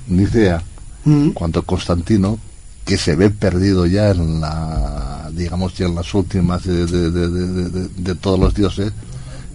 Nicea, 0.09 0.63
Mm. 1.05 1.31
cuando 1.31 1.63
Constantino, 1.63 2.39
que 2.85 2.97
se 2.99 3.15
ve 3.15 3.31
perdido 3.31 3.87
ya 3.87 4.11
en 4.11 4.41
la, 4.41 5.29
digamos, 5.33 5.75
ya 5.75 5.87
en 5.87 5.95
las 5.95 6.13
últimas 6.15 6.65
de, 6.65 6.87
de- 6.87 7.11
de- 7.13 7.29
de- 7.29 7.69
de- 7.69 7.89
de 7.97 8.15
todos 8.17 8.39
los 8.41 8.53
dioses, 8.55 8.93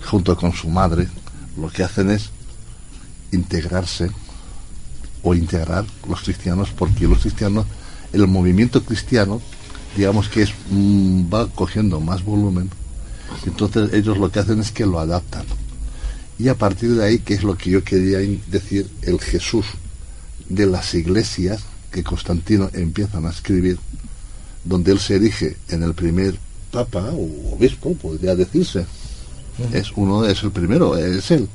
junto 0.10 0.38
con 0.38 0.54
su 0.54 0.70
madre, 0.70 1.08
lo 1.60 1.68
que 1.70 1.84
hacen 1.84 2.12
es 2.12 2.30
integrarse 3.32 4.10
o 5.24 5.34
integrar 5.36 5.86
los 6.08 6.22
cristianos, 6.22 6.70
porque 6.76 7.08
los 7.08 7.20
cristianos, 7.20 7.66
el 8.14 8.28
movimiento 8.28 8.84
cristiano, 8.84 9.42
digamos 9.96 10.30
que 10.30 10.44
es 10.44 10.54
mm, 10.70 11.34
va 11.34 11.48
cogiendo 11.48 12.00
más 12.00 12.24
volumen, 12.24 12.70
entonces 13.46 13.94
ellos 13.94 14.18
lo 14.18 14.32
que 14.32 14.40
hacen 14.40 14.60
es 14.60 14.72
que 14.72 14.86
lo 14.86 15.00
adaptan. 15.00 15.46
Y 16.40 16.48
a 16.48 16.56
partir 16.56 16.96
de 16.96 17.06
ahí, 17.06 17.20
que 17.20 17.36
es 17.36 17.44
lo 17.44 17.56
que 17.56 17.70
yo 17.70 17.84
quería 17.84 18.18
decir, 18.48 18.90
el 19.04 19.20
Jesús 19.20 19.66
de 20.50 20.66
las 20.66 20.94
iglesias 20.94 21.62
que 21.92 22.04
Constantino 22.04 22.70
empiezan 22.74 23.26
a 23.26 23.30
escribir, 23.30 23.78
donde 24.64 24.92
él 24.92 25.00
se 25.00 25.16
erige 25.16 25.58
en 25.70 25.84
el 25.84 25.94
primer 25.94 26.36
papa 26.72 27.12
o 27.12 27.56
obispo, 27.56 27.94
podría 27.96 28.36
decirse. 28.36 28.86
Es 29.74 29.92
uno, 29.96 30.26
es 30.26 30.42
el 30.44 30.52
primero, 30.52 30.98
es 30.98 31.30
él. 31.32 31.48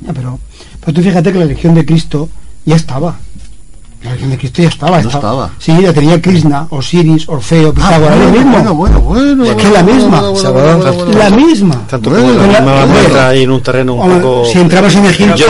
Ya, 0.00 0.12
pero, 0.12 0.38
pero 0.80 0.92
tú 0.92 1.02
fíjate 1.02 1.32
que 1.32 1.38
la 1.38 1.44
religión 1.46 1.74
de 1.74 1.84
Cristo 1.84 2.28
ya 2.64 2.76
estaba. 2.76 3.18
La 4.02 4.10
religión 4.10 4.30
de 4.32 4.38
Cristo 4.38 4.62
ya 4.62 4.68
estaba. 4.68 5.00
No 5.00 5.08
estaba. 5.10 5.50
Sí, 5.60 5.72
ya 5.80 5.92
tenía 5.92 6.20
Krishna, 6.20 6.66
Osiris, 6.70 7.28
Orfeo, 7.28 7.72
Pitágoras, 7.72 8.18
bueno, 8.18 8.24
lo 8.24 8.32
mismo. 8.32 8.50
bueno, 8.52 8.74
bueno, 8.74 9.00
bueno, 9.00 9.44
Es 9.44 9.54
que 9.54 9.62
es 9.62 9.72
la 9.72 9.82
misma. 9.84 10.20
bueno, 10.22 10.32
bueno, 10.32 10.52
bueno, 10.52 10.76
bueno, 10.78 11.04
bueno. 11.04 11.18
la 11.18 11.30
misma. 11.30 11.86
Tanto 11.86 12.10
la 12.10 13.08
la- 13.08 13.34
en 13.36 13.50
un 13.52 13.62
terreno 13.62 13.94
un 13.94 14.20
poco... 14.20 14.44
Si 14.46 14.58
entramos 14.58 14.92
en 14.96 15.04
Egipto, 15.06 15.44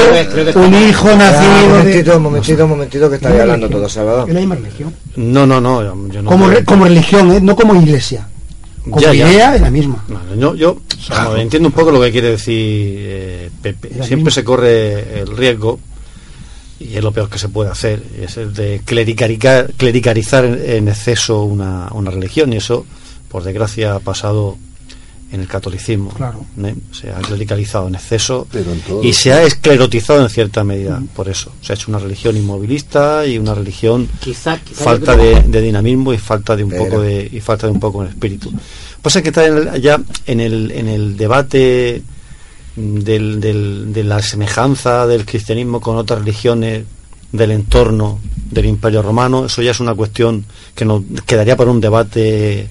un 0.57 0.75
hijo 0.75 1.17
nacido 1.17 1.69
momentito, 1.71 2.17
un 2.19 2.23
momentito, 2.23 2.65
un 2.65 2.71
momentito 2.71 3.09
que 3.09 3.17
estáis 3.17 3.41
hablando 3.41 3.67
religión. 3.69 3.81
todo, 3.81 3.89
Salvador. 3.89 4.29
Es 4.29 4.35
la 4.35 4.41
misma 4.41 4.55
religión. 4.57 4.95
No, 5.17 5.47
no, 5.47 5.59
no. 5.61 5.83
yo- 6.11 6.23
no 6.23 6.29
como, 6.31 6.49
como 6.67 6.85
religión, 6.85 7.33
¿eh? 7.33 7.41
no 7.41 7.57
como 7.57 7.75
iglesia. 7.75 8.29
Como 8.85 9.01
Ya, 9.01 9.15
ya. 9.15 9.31
idea 9.31 9.55
es 9.55 9.63
la 9.63 9.71
misma. 9.71 10.05
No, 10.37 10.55
yo, 10.57 10.77
yo 11.09 11.37
entiendo 11.39 11.69
un 11.69 11.73
poco 11.73 11.91
lo 11.91 12.03
que 12.03 12.11
quiere 12.13 12.33
decir 12.33 12.57
eh, 12.59 13.51
Pepe. 13.63 13.89
La 13.97 14.05
Siempre 14.05 14.17
misma. 14.27 14.31
se 14.33 14.45
corre 14.45 15.21
el 15.21 15.35
riesgo, 15.37 15.79
y 16.91 16.97
es 16.97 17.03
lo 17.03 17.13
peor 17.13 17.29
que 17.29 17.39
se 17.39 17.49
puede 17.49 17.71
hacer, 17.71 18.03
es 18.21 18.37
el 18.37 18.53
de 18.55 18.81
clericaricar- 18.83 19.73
clericalizar 19.77 20.45
en, 20.45 20.89
exceso 20.89 21.43
una, 21.45 21.89
una 21.93 22.11
religión, 22.11 22.53
y 22.53 22.57
eso, 22.57 22.85
por 23.29 23.43
desgracia, 23.45 23.95
ha 23.95 24.01
pasado 24.01 24.57
en 25.33 25.41
el 25.41 25.49
catolicismo. 25.49 26.11
Claro. 26.11 26.45
¿eh? 26.63 26.75
Se 26.93 27.11
ha 27.11 27.15
clericalizado 27.21 27.89
en 27.89 27.95
exceso 27.95 28.47
Pero 28.53 28.71
en 28.71 28.81
todo- 28.81 29.03
y 29.03 29.15
se 29.15 29.33
ha 29.33 29.43
esclerotizado 29.45 30.21
en 30.23 30.29
cierta 30.29 30.63
medida, 30.63 31.03
por 31.17 31.27
eso. 31.31 31.53
Se 31.63 31.73
ha 31.73 31.75
hecho 31.75 31.91
una 31.91 31.99
religión 31.99 32.37
inmovilista 32.37 33.25
y 33.27 33.39
una 33.39 33.55
religión 33.55 34.09
Quizá- 34.21 34.59
quizá 34.59 34.85
falta 34.85 35.17
de, 35.17 35.41
de 35.41 35.61
dinamismo 35.63 36.13
y 36.13 36.19
falta 36.19 36.55
de 36.55 36.65
un 36.65 36.71
Pero- 36.71 36.85
poco 36.85 37.01
de 37.01 37.31
y 37.33 37.41
falta 37.41 37.67
de 37.67 37.73
un 37.73 37.81
poco 37.81 38.03
de 38.03 38.11
espíritu. 38.11 38.53
Pasa 39.01 39.23
que 39.23 39.31
está 39.31 39.47
en 39.47 39.57
el- 39.57 39.81
ya 39.81 39.99
en 40.27 40.41
el 40.41 40.71
en 40.71 40.89
el 40.89 41.17
debate 41.17 42.03
mm, 42.05 42.12
del, 42.77 43.41
del- 43.41 43.93
de 43.93 44.05
la 44.05 44.21
semejanza 44.23 45.07
del 45.07 45.25
cristianismo 45.27 45.81
con 45.81 45.97
otras 45.97 46.21
religiones 46.21 46.85
del 47.33 47.51
entorno 47.51 48.19
del 48.51 48.67
Imperio 48.67 49.01
Romano, 49.03 49.47
eso 49.47 49.63
ya 49.63 49.71
es 49.71 49.81
una 49.81 49.95
cuestión 49.95 50.45
que 50.75 50.85
nos 50.85 51.03
quedaría 51.27 51.57
para 51.57 51.71
un 51.71 51.81
debate 51.81 52.69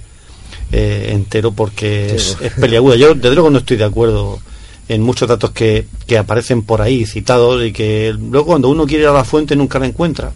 eh, 0.72 1.10
entero 1.11 1.52
porque 1.52 2.15
es, 2.15 2.38
es 2.41 2.53
peliaguda. 2.53 2.95
Yo 2.95 3.14
desde 3.15 3.34
luego 3.36 3.49
no 3.49 3.57
estoy 3.60 3.78
de 3.78 3.84
acuerdo 3.86 4.40
en 4.88 5.02
muchos 5.02 5.28
datos 5.28 5.52
que, 5.52 5.88
que 6.06 6.18
aparecen 6.18 6.61
por 6.64 6.82
ahí 6.82 7.06
citados 7.06 7.64
y 7.65 7.72
que 7.72 8.14
luego 8.18 8.45
cuando 8.48 8.69
uno 8.69 8.86
quiere 8.86 9.03
ir 9.03 9.10
a 9.10 9.14
la 9.14 9.23
fuente 9.23 9.56
nunca 9.56 9.80
la 9.80 9.88
encuentra 9.88 10.32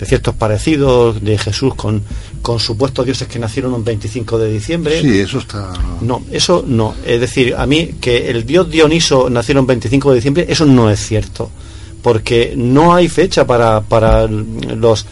de 0.00 0.06
ciertos 0.06 0.34
parecidos 0.34 1.22
de 1.22 1.36
Jesús 1.38 1.74
con, 1.74 2.02
con 2.42 2.58
supuestos 2.58 3.04
dioses 3.04 3.28
que 3.28 3.38
nacieron 3.38 3.74
un 3.74 3.84
25 3.84 4.38
de 4.38 4.50
diciembre. 4.50 5.00
Sí, 5.02 5.18
eso 5.20 5.38
está. 5.38 5.72
No, 6.00 6.22
eso 6.32 6.64
no. 6.66 6.94
Es 7.06 7.20
decir, 7.20 7.54
a 7.56 7.66
mí 7.66 7.90
que 8.00 8.30
el 8.30 8.44
dios 8.46 8.70
Dioniso 8.70 9.28
naciera 9.30 9.60
un 9.60 9.66
25 9.66 10.08
de 10.10 10.14
diciembre, 10.16 10.46
eso 10.48 10.64
no 10.64 10.90
es 10.90 10.98
cierto. 11.06 11.50
Porque 12.02 12.54
no 12.56 12.94
hay 12.94 13.08
fecha 13.08 13.46
para, 13.46 13.82
para 13.82 14.26
los... 14.26 15.04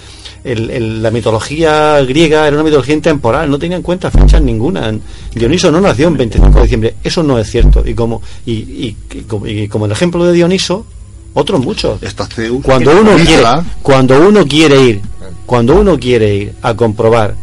el- 0.42 0.70
el- 0.70 1.02
la 1.02 1.10
mitología 1.10 2.00
griega 2.00 2.46
era 2.46 2.56
una 2.56 2.64
mitología 2.64 2.94
intemporal, 2.94 3.50
no 3.50 3.58
tenía 3.58 3.76
en 3.76 3.82
cuenta 3.82 4.10
fechas 4.10 4.40
ninguna. 4.40 4.98
Dioniso 5.34 5.70
no 5.70 5.82
nació 5.82 6.08
un 6.08 6.16
25 6.16 6.50
de 6.56 6.62
diciembre, 6.62 6.94
eso 7.04 7.22
no 7.22 7.38
es 7.38 7.50
cierto. 7.50 7.82
Y 7.86 7.92
como, 7.92 8.22
y, 8.46 8.52
y- 8.52 8.96
y 9.12 9.20
como, 9.24 9.46
y 9.46 9.68
como 9.68 9.84
el 9.84 9.92
ejemplo 9.92 10.24
de 10.24 10.32
Dioniso, 10.32 10.86
otros 11.34 11.64
muchos. 11.64 12.02
Está 12.02 12.26
Zeus. 12.26 12.62
Cuando 12.62 12.90
uno 13.00 13.16
quiere, 13.16 13.42
cuando 13.82 14.28
uno 14.28 14.46
quiere 14.46 14.82
ir, 14.82 15.00
cuando 15.46 15.76
uno 15.80 15.98
quiere 15.98 16.34
ir 16.34 16.52
a 16.62 16.74
comprobar 16.74 17.34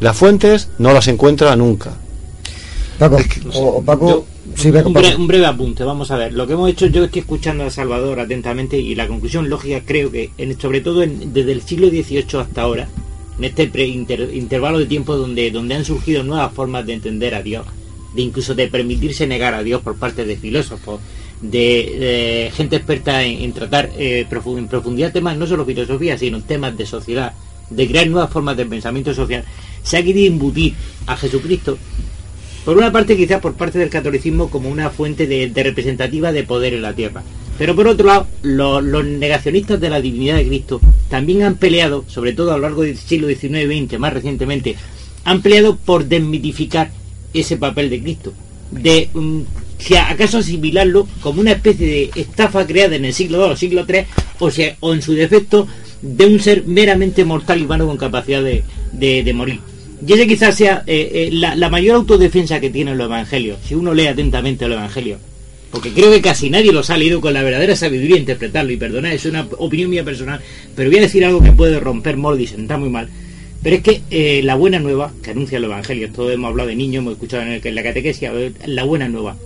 las 0.00 0.16
fuentes, 0.16 0.68
no 0.78 0.92
las 0.92 1.08
encuentra 1.08 1.54
nunca. 1.56 1.92
Paco, 2.98 3.16
o, 3.54 3.60
o 3.78 3.82
Paco, 3.82 4.26
sí, 4.56 4.72
Paco, 4.72 4.88
un, 4.88 4.94
bre- 4.94 5.16
un 5.16 5.26
breve 5.28 5.46
apunte, 5.46 5.84
vamos 5.84 6.10
a 6.10 6.16
ver. 6.16 6.32
Lo 6.32 6.46
que 6.46 6.54
hemos 6.54 6.68
hecho, 6.68 6.86
yo 6.86 7.04
estoy 7.04 7.20
escuchando 7.20 7.64
a 7.64 7.70
Salvador 7.70 8.18
atentamente 8.18 8.76
y 8.78 8.94
la 8.96 9.06
conclusión 9.06 9.48
lógica 9.48 9.82
creo 9.84 10.10
que, 10.10 10.30
en- 10.36 10.58
sobre 10.60 10.80
todo 10.80 11.02
en- 11.04 11.32
desde 11.32 11.52
el 11.52 11.62
siglo 11.62 11.88
XVIII 11.90 12.40
hasta 12.40 12.62
ahora, 12.62 12.88
en 13.38 13.44
este 13.44 13.68
pre- 13.68 13.86
inter- 13.86 14.30
intervalo 14.34 14.80
de 14.80 14.86
tiempo 14.86 15.16
donde, 15.16 15.50
donde 15.52 15.76
han 15.76 15.84
surgido 15.84 16.24
nuevas 16.24 16.52
formas 16.52 16.84
de 16.86 16.94
entender 16.94 17.36
a 17.36 17.42
Dios, 17.42 17.66
de 18.16 18.22
incluso 18.22 18.56
de 18.56 18.66
permitirse 18.66 19.28
negar 19.28 19.54
a 19.54 19.62
Dios 19.62 19.80
por 19.82 19.94
parte 19.94 20.24
de 20.24 20.36
filósofos, 20.36 21.00
de, 21.40 22.50
gente 22.54 22.76
experta 22.76 23.22
en, 23.22 23.52
tratar 23.52 23.90
eh, 23.96 24.26
en 24.30 24.68
profundidad 24.68 25.12
temas 25.12 25.36
no 25.36 25.46
solo 25.46 25.64
filosofía, 25.64 26.18
sino 26.18 26.42
temas 26.42 26.76
de 26.76 26.86
sociedad 26.86 27.32
de 27.70 27.86
crear 27.86 28.06
nuevas 28.08 28.30
formas 28.30 28.56
de 28.56 28.66
pensamiento 28.66 29.14
social, 29.14 29.44
se 29.82 29.96
ha 29.96 30.02
querido 30.02 30.26
imbutir 30.26 30.74
a 31.06 31.16
Jesucristo, 31.16 31.78
por 32.64 32.76
una 32.76 32.92
parte 32.92 33.16
quizás 33.16 33.40
por 33.40 33.54
parte 33.54 33.78
del 33.78 33.90
catolicismo 33.90 34.50
como 34.50 34.68
una 34.68 34.90
fuente 34.90 35.26
de, 35.26 35.50
representativa 35.54 36.32
de 36.32 36.44
poder 36.44 36.74
en 36.74 36.82
la 36.82 36.94
tierra. 36.94 37.22
Pero 37.56 37.74
por 37.74 37.88
otro 37.88 38.06
lado, 38.06 38.26
los, 38.42 39.04
negacionistas 39.04 39.80
de 39.80 39.90
la 39.90 40.00
divinidad 40.00 40.36
de 40.36 40.46
Cristo 40.46 40.80
también 41.08 41.42
han 41.42 41.56
peleado, 41.56 42.04
sobre 42.06 42.32
todo 42.32 42.52
a 42.52 42.56
lo 42.56 42.62
largo 42.62 42.82
del 42.82 42.96
siglo 42.96 43.26
XIX 43.26 43.72
y 43.72 43.86
XX, 43.86 43.98
más 43.98 44.12
recientemente, 44.12 44.76
han 45.24 45.42
peleado 45.42 45.76
por 45.76 46.04
desmitificar 46.04 46.90
ese 47.34 47.56
papel 47.56 47.90
de 47.90 48.02
Cristo. 48.02 48.32
De 48.70 49.08
mm, 49.12 49.40
si 49.78 49.94
acaso 49.96 50.38
asimilarlo 50.38 51.08
como 51.20 51.40
una 51.40 51.52
especie 51.52 51.86
de 51.86 52.20
estafa 52.20 52.66
creada 52.66 52.96
en 52.96 53.04
el 53.04 53.14
siglo 53.14 53.44
II 53.46 53.52
o 53.52 53.56
siglo 53.56 53.86
III, 53.88 54.00
o, 54.40 54.50
sea, 54.50 54.76
o 54.80 54.92
en 54.92 55.02
su 55.02 55.14
defecto 55.14 55.66
de 56.02 56.26
un 56.26 56.40
ser 56.40 56.64
meramente 56.66 57.24
mortal 57.24 57.60
y 57.60 57.64
humano 57.64 57.86
con 57.86 57.96
capacidad 57.96 58.42
de, 58.42 58.62
de, 58.92 59.32
morir. 59.32 59.60
Y 60.06 60.12
ese 60.12 60.26
quizás 60.26 60.56
sea 60.56 60.84
eh, 60.86 61.10
eh, 61.12 61.28
la, 61.32 61.68
mayor 61.70 61.96
autodefensa 61.96 62.60
que 62.60 62.70
tiene 62.70 62.92
el 62.92 63.00
Evangelio, 63.00 63.56
si 63.64 63.74
uno 63.74 63.94
lee 63.94 64.06
atentamente 64.06 64.64
el 64.64 64.72
Evangelio. 64.72 65.18
Porque 65.70 65.92
creo 65.92 66.10
que 66.10 66.22
casi 66.22 66.48
nadie 66.48 66.72
los 66.72 66.88
ha 66.88 66.96
leído 66.96 67.20
con 67.20 67.34
la 67.34 67.42
verdadera 67.42 67.76
sabiduría 67.76 68.16
interpretarlo. 68.16 68.72
Y 68.72 68.78
perdonad, 68.78 69.12
es 69.12 69.26
una 69.26 69.46
opinión 69.58 69.90
mía 69.90 70.02
personal, 70.02 70.40
pero 70.74 70.88
voy 70.88 70.98
a 70.98 71.02
decir 71.02 71.24
algo 71.26 71.42
que 71.42 71.52
puede 71.52 71.78
romper 71.78 72.16
molde 72.16 72.44
y 72.44 72.46
sentar 72.46 72.78
muy 72.78 72.88
mal. 72.88 73.08
Pero 73.62 73.76
es 73.76 73.82
que 73.82 74.00
eh, 74.10 74.40
la 74.44 74.54
buena 74.54 74.78
nueva 74.78 75.12
que 75.22 75.32
anuncia 75.32 75.58
el 75.58 75.64
Evangelio, 75.64 76.10
todos 76.10 76.32
hemos 76.32 76.48
hablado 76.48 76.68
de 76.68 76.76
niños, 76.76 77.02
hemos 77.02 77.14
escuchado 77.14 77.42
en, 77.42 77.48
el, 77.52 77.66
en 77.66 77.74
la 77.74 77.82
catequesia, 77.82 78.32
la 78.64 78.84
buena 78.84 79.08
nueva, 79.08 79.36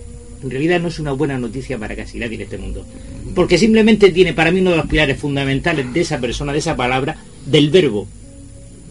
en 0.43 0.49
realidad 0.49 0.79
no 0.81 0.89
es 0.89 0.99
una 0.99 1.13
buena 1.13 1.37
noticia 1.37 1.77
para 1.77 1.95
casi 1.95 2.19
nadie 2.19 2.35
en 2.35 2.41
este 2.41 2.57
mundo. 2.57 2.85
Porque 3.33 3.57
simplemente 3.57 4.11
tiene 4.11 4.33
para 4.33 4.51
mí 4.51 4.59
uno 4.59 4.71
de 4.71 4.77
los 4.77 4.87
pilares 4.87 5.17
fundamentales 5.17 5.91
de 5.93 6.01
esa 6.01 6.19
persona, 6.19 6.51
de 6.51 6.59
esa 6.59 6.75
palabra, 6.75 7.17
del 7.45 7.69
verbo. 7.69 8.07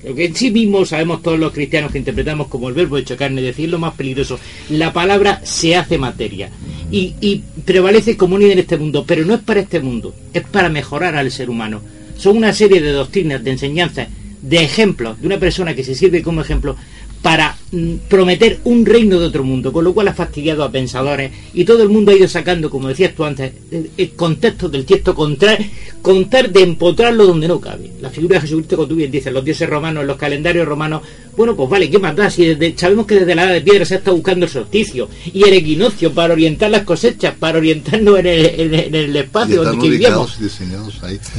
Lo 0.04 0.14
que 0.14 0.24
en 0.24 0.34
sí 0.34 0.50
mismo 0.50 0.84
sabemos 0.84 1.22
todos 1.22 1.38
los 1.38 1.52
cristianos 1.52 1.92
que 1.92 1.98
interpretamos 1.98 2.48
como 2.48 2.68
el 2.68 2.74
verbo 2.74 2.96
hecho 2.96 3.16
carne, 3.16 3.40
decir 3.40 3.68
lo 3.68 3.78
más 3.78 3.94
peligroso, 3.94 4.40
la 4.70 4.92
palabra 4.92 5.40
se 5.44 5.76
hace 5.76 5.96
materia 5.96 6.50
y, 6.90 7.14
y 7.20 7.42
prevalece 7.64 8.16
como 8.16 8.34
unida 8.34 8.52
en 8.52 8.58
este 8.58 8.78
mundo, 8.78 9.04
pero 9.06 9.24
no 9.24 9.34
es 9.34 9.40
para 9.40 9.60
este 9.60 9.78
mundo, 9.78 10.12
es 10.32 10.42
para 10.42 10.68
mejorar 10.70 11.14
al 11.14 11.30
ser 11.30 11.50
humano. 11.50 11.80
Son 12.16 12.36
una 12.36 12.52
serie 12.52 12.80
de 12.80 12.90
doctrinas, 12.90 13.44
de 13.44 13.52
enseñanzas, 13.52 14.08
de 14.42 14.56
ejemplos, 14.64 15.20
de 15.20 15.26
una 15.26 15.38
persona 15.38 15.74
que 15.74 15.84
se 15.84 15.94
sirve 15.94 16.20
como 16.22 16.40
ejemplo 16.40 16.76
para 17.22 17.56
mm, 17.70 17.94
prometer 18.08 18.58
un 18.64 18.84
reino 18.84 19.18
de 19.18 19.26
otro 19.26 19.44
mundo, 19.44 19.72
con 19.72 19.84
lo 19.84 19.94
cual 19.94 20.08
ha 20.08 20.14
fastidiado 20.14 20.64
a 20.64 20.70
pensadores 20.70 21.30
y 21.54 21.64
todo 21.64 21.82
el 21.82 21.88
mundo 21.88 22.10
ha 22.10 22.16
ido 22.16 22.28
sacando, 22.28 22.68
como 22.68 22.88
decías 22.88 23.14
tú 23.14 23.24
antes, 23.24 23.52
el 23.96 24.10
contexto 24.10 24.68
del 24.68 24.84
texto, 24.84 25.14
contar, 25.14 25.58
contar 26.02 26.50
de 26.50 26.62
empotrarlo 26.62 27.24
donde 27.24 27.46
no 27.46 27.60
cabe. 27.60 27.92
La 28.00 28.10
figura 28.10 28.36
de 28.36 28.42
Jesucristo, 28.42 28.76
como 28.76 28.88
tú 28.88 28.96
bien 28.96 29.10
dices, 29.10 29.32
los 29.32 29.44
dioses 29.44 29.68
romanos, 29.68 30.04
los 30.04 30.16
calendarios 30.16 30.66
romanos, 30.66 31.02
bueno, 31.36 31.54
pues 31.54 31.70
vale, 31.70 31.88
¿qué 31.88 31.98
más 31.98 32.16
da? 32.16 32.28
Si 32.28 32.56
sabemos 32.76 33.06
que 33.06 33.20
desde 33.20 33.34
la 33.34 33.44
edad 33.44 33.52
de 33.54 33.60
piedra 33.62 33.84
se 33.84 33.94
está 33.94 34.10
buscando 34.10 34.44
el 34.44 34.50
solsticio 34.50 35.08
y 35.32 35.44
el 35.44 35.54
equinoccio 35.54 36.12
para 36.12 36.34
orientar 36.34 36.70
las 36.70 36.82
cosechas, 36.82 37.34
para 37.38 37.58
orientarnos 37.58 38.18
en 38.18 38.26
el, 38.26 39.16
espacio 39.16 39.62
donde 39.62 39.88
vivíamos. 39.88 40.36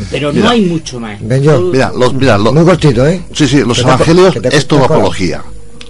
Pero 0.10 0.32
no 0.32 0.50
hay 0.50 0.62
mucho 0.62 1.00
más. 1.00 1.22
mira, 1.22 1.92
los, 1.94 2.14
mira, 2.14 2.38
muy 2.38 2.64
cortito, 2.64 3.06
¿eh? 3.06 3.22
Sí, 3.34 3.48
sí, 3.48 3.60
los 3.60 3.80
evangelios 3.80 4.36
es 4.38 4.66
toda 4.66 4.86
apología. 4.86 5.44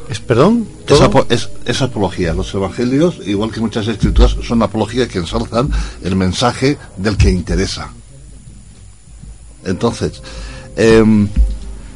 ¿Es 0.10 0.20
perdón? 0.20 0.68
Es, 1.30 1.50
es, 1.66 1.82
apología. 1.82 2.34
Los 2.34 2.54
evangelios, 2.54 3.20
igual 3.26 3.52
que 3.52 3.62
muchas 3.62 3.88
escrituras, 3.88 4.36
son 4.46 4.62
apología 4.62 5.08
que 5.08 5.20
ensalzan 5.20 5.70
el 6.04 6.16
mensaje 6.16 6.78
del 6.98 7.18
que 7.18 7.30
interesa. 7.30 7.90
Entonces, 9.64 10.22
em, 10.76 11.28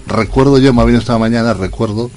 recuerdo 0.05 0.57
yo, 0.57 0.73
más 0.73 0.85
bien 0.85 0.99
esta 0.99 1.17
mañana, 1.17 1.53
recuerdo 1.53 2.09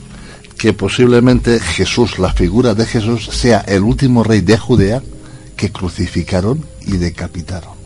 que 0.56 0.72
posiblemente 0.72 1.58
Jesús, 1.58 2.18
la 2.18 2.32
figura 2.32 2.74
de 2.74 2.86
Jesús, 2.86 3.28
sea 3.32 3.60
el 3.60 3.82
último 3.82 4.22
rey 4.22 4.42
de 4.42 4.58
Judea 4.58 5.02
que 5.56 5.72
crucificaron 5.72 6.64
y 6.86 6.98
decapitaron. 6.98 7.80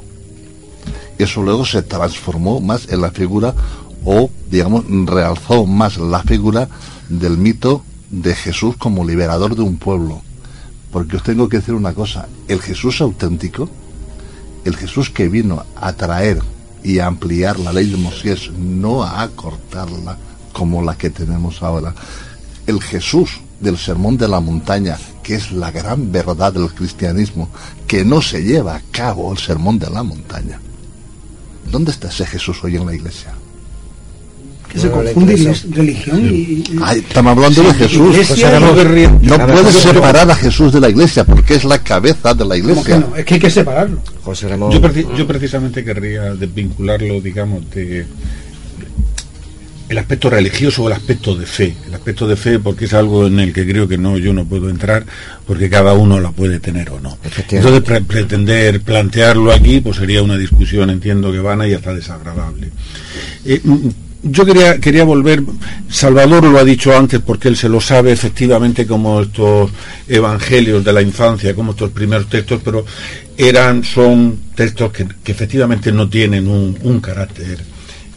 Eso 1.18 1.43
luego 1.43 1.64
se 1.64 1.82
transformó 1.82 2.60
más 2.60 2.89
en 2.89 3.01
la 3.01 3.12
figura 3.12 3.55
o, 4.05 4.28
digamos, 4.51 4.85
realzó 5.06 5.64
más 5.64 5.97
la 5.97 6.22
figura 6.22 6.68
del 7.09 7.39
mito 7.39 7.82
de 8.23 8.35
Jesús 8.35 8.77
como 8.77 9.05
liberador 9.05 9.57
de 9.57 9.62
un 9.62 9.77
pueblo. 9.77 10.23
Porque 10.93 11.16
os 11.16 11.23
tengo 11.23 11.49
que 11.49 11.59
decir 11.59 11.74
una 11.74 11.93
cosa, 11.93 12.28
el 12.47 12.61
Jesús 12.61 13.01
auténtico, 13.01 13.69
el 14.65 14.77
Jesús 14.77 15.11
que 15.11 15.28
vino 15.28 15.65
a 15.77 15.93
traer 15.95 16.39
y 16.82 16.99
a 16.99 17.07
ampliar 17.07 17.59
la 17.59 17.73
ley 17.73 17.91
de 17.91 17.97
Moisés, 17.97 18.51
no 18.53 19.03
a 19.03 19.23
acortarla 19.23 20.16
como 20.53 20.82
la 20.82 20.97
que 20.97 21.11
tenemos 21.11 21.62
ahora. 21.62 21.95
El 22.66 22.81
Jesús 22.81 23.41
del 23.61 23.78
sermón 23.78 24.16
de 24.16 24.28
la 24.28 24.41
montaña, 24.41 24.99
que 25.23 25.35
es 25.35 25.51
la 25.51 25.70
gran 25.70 26.12
verdad 26.12 26.53
del 26.53 26.73
cristianismo, 26.73 27.49
que 27.86 28.05
no 28.05 28.23
se 28.23 28.43
lleva 28.43 28.77
a 28.77 28.82
cabo 28.93 29.32
el 29.32 29.39
sermón 29.39 29.78
de 29.78 29.91
la 29.91 30.03
montaña. 30.03 30.61
¿Dónde 31.70 31.91
está 31.91 32.09
ese 32.09 32.27
Jesús 32.27 32.62
hoy 32.62 32.77
en 32.77 32.86
la 32.86 32.95
iglesia? 32.95 33.35
Se 34.76 34.90
confunde 34.90 35.55
religión 35.70 36.20
y, 36.24 36.64
estamos 36.96 37.36
hablando 37.36 37.62
de 37.62 37.74
Jesús. 37.74 38.16
no, 39.22 39.46
puedes 39.46 39.74
separar 39.74 40.30
a 40.30 40.34
Jesús 40.34 40.72
de 40.72 40.80
la 40.80 40.88
iglesia 40.88 41.24
porque 41.24 41.55
es 41.55 41.64
la 41.64 41.78
cabeza 41.78 42.34
de 42.34 42.44
la 42.44 42.56
iglesia. 42.56 43.05
Es 43.16 43.24
que 43.24 43.34
hay 43.34 43.40
que 43.40 43.51
separarlo. 43.51 44.01
yo, 45.16 45.26
precisamente 45.26 45.84
querría 45.84 46.34
desvincularlo, 46.34 47.20
digamos, 47.20 47.70
de 47.70 48.06
el 49.88 49.98
aspecto 49.98 50.30
religioso 50.30 50.82
o 50.82 50.86
el 50.88 50.94
aspecto 50.94 51.36
de 51.36 51.46
fe. 51.46 51.74
El 51.86 51.94
aspecto 51.94 52.26
de 52.26 52.36
fe 52.36 52.59
porque 52.59 52.86
es 52.86 52.94
algo 52.94 53.26
en 53.26 53.38
el 53.38 53.52
que 53.52 53.66
creo 53.66 53.86
que 53.86 53.98
no 53.98 54.16
yo 54.16 54.32
no 54.32 54.44
puedo 54.46 54.70
entrar 54.70 55.05
porque 55.46 55.68
cada 55.68 55.92
uno 55.92 56.20
la 56.20 56.32
puede 56.32 56.59
tener 56.59 56.90
o 56.90 57.01
no. 57.01 57.18
Entonces 57.51 58.02
pretender 58.02 58.80
plantearlo 58.80 59.52
aquí 59.52 59.80
pues 59.80 59.96
sería 59.96 60.22
una 60.22 60.38
discusión 60.38 60.90
entiendo 60.90 61.30
que 61.30 61.38
vana 61.38 61.68
y 61.68 61.74
hasta 61.74 61.94
desagradable. 61.94 62.70
Eh, 63.44 63.60
yo 64.24 64.44
quería, 64.44 64.78
quería 64.80 65.05
volver, 65.05 65.42
Salvador 65.88 66.44
lo 66.44 66.59
ha 66.59 66.64
dicho 66.64 66.96
antes 66.96 67.20
porque 67.20 67.48
él 67.48 67.56
se 67.56 67.68
lo 67.68 67.80
sabe 67.80 68.10
efectivamente 68.12 68.86
como 68.86 69.20
estos 69.20 69.70
evangelios 70.09 70.82
de 70.82 70.92
la 70.92 71.02
infancia, 71.02 71.55
como 71.55 71.72
estos 71.72 71.90
primeros 71.90 72.28
textos, 72.28 72.60
pero 72.64 72.84
eran, 73.36 73.84
son 73.84 74.38
textos 74.55 74.92
que, 74.92 75.06
efectivamente 75.26 75.92
no 75.92 76.09
tienen 76.09 76.48
un, 76.48 76.78
un, 76.82 77.01
carácter 77.01 77.59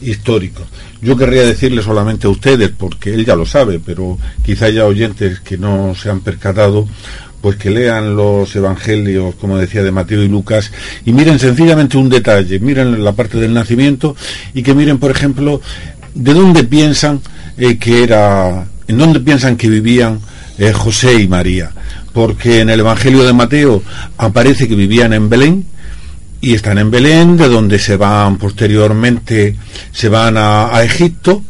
histórico. 0.00 0.66
Yo 1.02 1.16
querría 1.16 1.42
decirle 1.42 1.82
solamente 1.82 2.26
a 2.26 2.30
ustedes, 2.30 2.70
porque 2.70 3.12
él 3.12 3.24
ya 3.24 3.36
lo 3.36 3.44
sabe, 3.44 3.78
pero 3.78 4.18
quizá 4.44 4.66
haya 4.66 4.86
oyentes 4.86 5.40
que 5.40 5.58
no 5.58 5.94
se 5.94 6.08
han 6.08 6.20
percatado, 6.20 6.88
pues 7.40 7.56
que 7.56 7.70
lean 7.70 8.16
los 8.16 8.54
evangelios, 8.56 9.34
como 9.36 9.58
decía, 9.58 9.82
de 9.82 9.92
Mateo 9.92 10.22
y 10.22 10.28
Lucas, 10.28 10.72
y 11.04 11.12
miren 11.12 11.38
sencillamente 11.38 11.96
un 11.96 12.08
detalle, 12.08 12.58
miren 12.58 13.04
la 13.04 13.12
parte 13.12 13.38
del 13.38 13.54
nacimiento 13.54 14.16
y 14.54 14.62
que 14.62 14.74
miren, 14.74 14.98
por 14.98 15.10
ejemplo, 15.10 15.60
¿de 16.18 16.34
dónde 16.34 16.64
piensan 16.64 17.20
eh, 17.56 17.78
que 17.78 18.02
era, 18.02 18.66
en 18.86 18.98
dónde 18.98 19.20
piensan 19.20 19.56
que 19.56 19.68
vivían 19.68 20.20
eh, 20.58 20.72
José 20.72 21.14
y 21.14 21.28
María? 21.28 21.70
Porque 22.12 22.60
en 22.60 22.70
el 22.70 22.80
Evangelio 22.80 23.24
de 23.24 23.32
Mateo 23.32 23.82
aparece 24.18 24.68
que 24.68 24.74
vivían 24.74 25.12
en 25.12 25.28
Belén 25.28 25.64
y 26.40 26.54
están 26.54 26.78
en 26.78 26.90
Belén, 26.90 27.36
de 27.36 27.48
donde 27.48 27.78
se 27.78 27.96
van 27.96 28.36
posteriormente, 28.36 29.56
se 29.92 30.08
van 30.08 30.36
a, 30.36 30.74
a 30.74 30.82
Egipto 30.82 31.42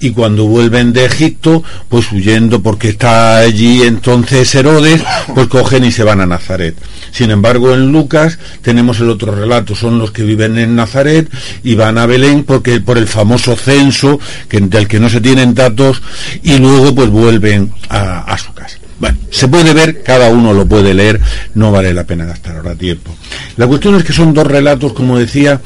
y 0.00 0.10
cuando 0.10 0.46
vuelven 0.46 0.92
de 0.92 1.04
Egipto, 1.04 1.62
pues 1.88 2.10
huyendo 2.12 2.62
porque 2.62 2.90
está 2.90 3.38
allí 3.38 3.82
entonces 3.82 4.54
Herodes, 4.54 5.02
pues 5.34 5.46
cogen 5.48 5.84
y 5.84 5.92
se 5.92 6.04
van 6.04 6.20
a 6.20 6.26
Nazaret. 6.26 6.76
Sin 7.12 7.30
embargo, 7.30 7.72
en 7.74 7.92
Lucas 7.92 8.38
tenemos 8.62 9.00
el 9.00 9.10
otro 9.10 9.34
relato, 9.34 9.74
son 9.74 9.98
los 9.98 10.10
que 10.10 10.22
viven 10.22 10.58
en 10.58 10.76
Nazaret 10.76 11.28
y 11.62 11.74
van 11.74 11.98
a 11.98 12.06
Belén 12.06 12.44
porque 12.44 12.80
por 12.80 12.98
el 12.98 13.06
famoso 13.06 13.56
censo 13.56 14.20
que, 14.48 14.60
del 14.60 14.88
que 14.88 15.00
no 15.00 15.08
se 15.08 15.20
tienen 15.20 15.54
datos 15.54 16.02
y 16.42 16.58
luego 16.58 16.94
pues 16.94 17.08
vuelven 17.08 17.72
a, 17.88 18.20
a 18.20 18.38
su 18.38 18.52
casa. 18.52 18.78
Bueno, 18.98 19.18
se 19.30 19.46
puede 19.46 19.74
ver, 19.74 20.02
cada 20.02 20.30
uno 20.30 20.54
lo 20.54 20.66
puede 20.66 20.94
leer, 20.94 21.20
no 21.54 21.70
vale 21.70 21.92
la 21.92 22.04
pena 22.04 22.24
gastar 22.24 22.56
ahora 22.56 22.74
tiempo. 22.74 23.14
La 23.56 23.66
cuestión 23.66 23.94
es 23.94 24.04
que 24.04 24.14
son 24.14 24.32
dos 24.32 24.46
relatos, 24.46 24.94
como 24.94 25.18
decía, 25.18 25.60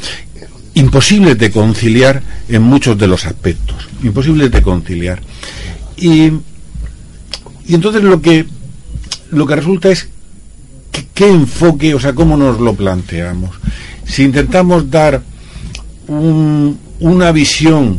imposibles 0.74 1.38
de 1.38 1.50
conciliar 1.50 2.22
en 2.48 2.62
muchos 2.62 2.96
de 2.98 3.06
los 3.06 3.26
aspectos, 3.26 3.88
imposibles 4.02 4.50
de 4.50 4.62
conciliar. 4.62 5.20
Y, 5.96 6.26
y 7.66 7.74
entonces 7.74 8.02
lo 8.02 8.20
que, 8.20 8.46
lo 9.30 9.46
que 9.46 9.56
resulta 9.56 9.90
es 9.90 10.08
qué 11.14 11.28
enfoque, 11.28 11.94
o 11.94 12.00
sea, 12.00 12.14
cómo 12.14 12.36
nos 12.36 12.60
lo 12.60 12.74
planteamos. 12.74 13.50
Si 14.06 14.22
intentamos 14.22 14.90
dar 14.90 15.22
una 16.08 17.32
visión, 17.32 17.98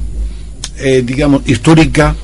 eh, 0.77 1.03
digamos, 1.05 1.43
histórica 1.47 2.15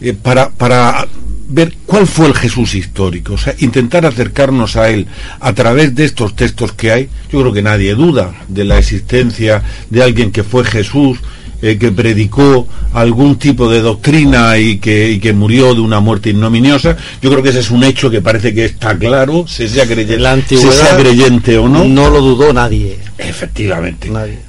eh, 0.00 0.12
para, 0.12 0.50
para 0.50 1.06
ver 1.52 1.74
cuál 1.86 2.06
fue 2.06 2.26
el 2.26 2.34
Jesús 2.34 2.74
histórico, 2.74 3.34
o 3.34 3.38
sea, 3.38 3.54
intentar 3.58 4.06
acercarnos 4.06 4.76
a 4.76 4.88
él 4.88 5.06
a 5.40 5.52
través 5.52 5.94
de 5.94 6.04
estos 6.04 6.34
textos 6.34 6.72
que 6.72 6.90
hay. 6.90 7.08
Yo 7.30 7.40
creo 7.40 7.52
que 7.52 7.62
nadie 7.62 7.94
duda 7.94 8.34
de 8.48 8.64
la 8.64 8.78
existencia 8.78 9.62
de 9.90 10.02
alguien 10.02 10.32
que 10.32 10.42
fue 10.42 10.64
Jesús 10.64 11.18
eh, 11.60 11.78
que 11.78 11.92
predicó 11.92 12.66
algún 12.92 13.36
tipo 13.36 13.70
de 13.70 13.80
doctrina 13.80 14.58
y 14.58 14.78
que, 14.78 15.12
y 15.12 15.20
que 15.20 15.32
murió 15.32 15.74
de 15.74 15.80
una 15.80 16.00
muerte 16.00 16.30
ignominiosa. 16.30 16.96
Yo 17.20 17.30
creo 17.30 17.40
que 17.40 17.50
ese 17.50 17.60
es 17.60 17.70
un 17.70 17.84
hecho 17.84 18.10
que 18.10 18.20
parece 18.20 18.52
que 18.52 18.64
está 18.64 18.98
claro, 18.98 19.46
se 19.46 19.68
sea 19.68 19.86
creyente, 19.86 20.18
La 20.18 20.30
se 20.30 20.40
antigüedad 20.40 20.72
sea 20.72 20.96
creyente 20.96 21.58
o 21.58 21.68
no. 21.68 21.84
No 21.84 22.10
lo 22.10 22.20
dudó 22.20 22.52
nadie. 22.52 22.98
Efectivamente. 23.16 24.10
Nadie. 24.10 24.40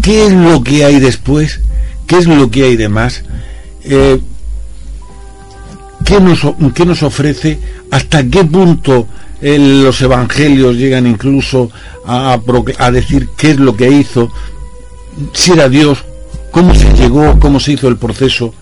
¿Qué 0.00 0.26
es 0.26 0.32
lo 0.32 0.62
que 0.62 0.84
hay 0.84 1.00
después? 1.00 1.60
¿Qué 2.06 2.18
es 2.18 2.26
lo 2.26 2.48
que 2.48 2.62
hay 2.62 2.76
de 2.76 2.88
más? 2.88 3.24
Eh, 3.82 4.20
¿qué, 6.08 6.20
nos, 6.20 6.42
o- 6.44 6.56
qué 6.74 6.86
nos 6.86 7.02
ofrece? 7.02 7.58
¿Hasta 7.90 8.24
qué 8.24 8.42
punto 8.44 9.06
eh, 9.42 9.58
los 9.58 10.00
evangelios 10.00 10.76
llegan 10.76 11.06
incluso 11.06 11.70
a, 12.06 12.32
a 12.32 12.40
proc- 12.40 12.74
a 12.78 12.90
decir 12.90 13.28
qué 13.36 13.50
es 13.52 13.58
lo 13.60 13.76
que 13.76 13.90
hizo? 13.90 14.32
Si 15.34 15.52
era 15.52 15.68
Dios, 15.68 15.98
cómo 16.50 16.74
se 16.74 16.92
llegó, 16.94 17.38
cómo 17.38 17.60
se 17.60 17.72
hizo 17.72 17.88
el 17.88 17.96
proceso 17.98 18.54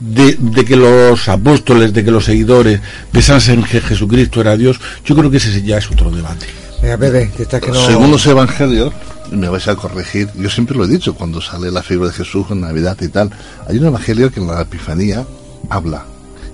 de, 0.00 0.36
de 0.38 0.64
que 0.64 0.76
los 0.76 1.28
apóstoles, 1.28 1.92
de 1.92 2.04
que 2.04 2.10
los 2.10 2.24
seguidores 2.24 2.80
pensasen 3.12 3.62
que 3.62 3.80
Jesucristo 3.80 4.40
era 4.40 4.56
Dios. 4.56 4.80
Yo 5.04 5.14
creo 5.14 5.30
que 5.30 5.36
ese 5.38 5.62
ya 5.62 5.78
es 5.78 5.90
otro 5.90 6.10
debate. 6.10 6.46
Venga, 6.82 6.98
Pepe, 6.98 7.30
que 7.36 7.42
estás 7.44 7.60
que 7.60 7.70
no... 7.72 7.86
Según 7.86 8.10
los 8.10 8.26
evangelios, 8.26 8.92
me 9.32 9.48
vais 9.48 9.66
a 9.68 9.74
corregir, 9.76 10.28
yo 10.36 10.48
siempre 10.50 10.76
lo 10.76 10.84
he 10.84 10.88
dicho 10.88 11.14
cuando 11.14 11.40
sale 11.40 11.70
la 11.70 11.82
figura 11.82 12.10
de 12.10 12.14
Jesús 12.14 12.46
en 12.50 12.60
Navidad 12.60 12.96
y 13.00 13.08
tal, 13.08 13.30
hay 13.66 13.78
un 13.78 13.86
evangelio 13.86 14.30
que 14.30 14.40
en 14.40 14.46
la 14.46 14.60
Epifanía 14.60 15.24
habla, 15.70 16.04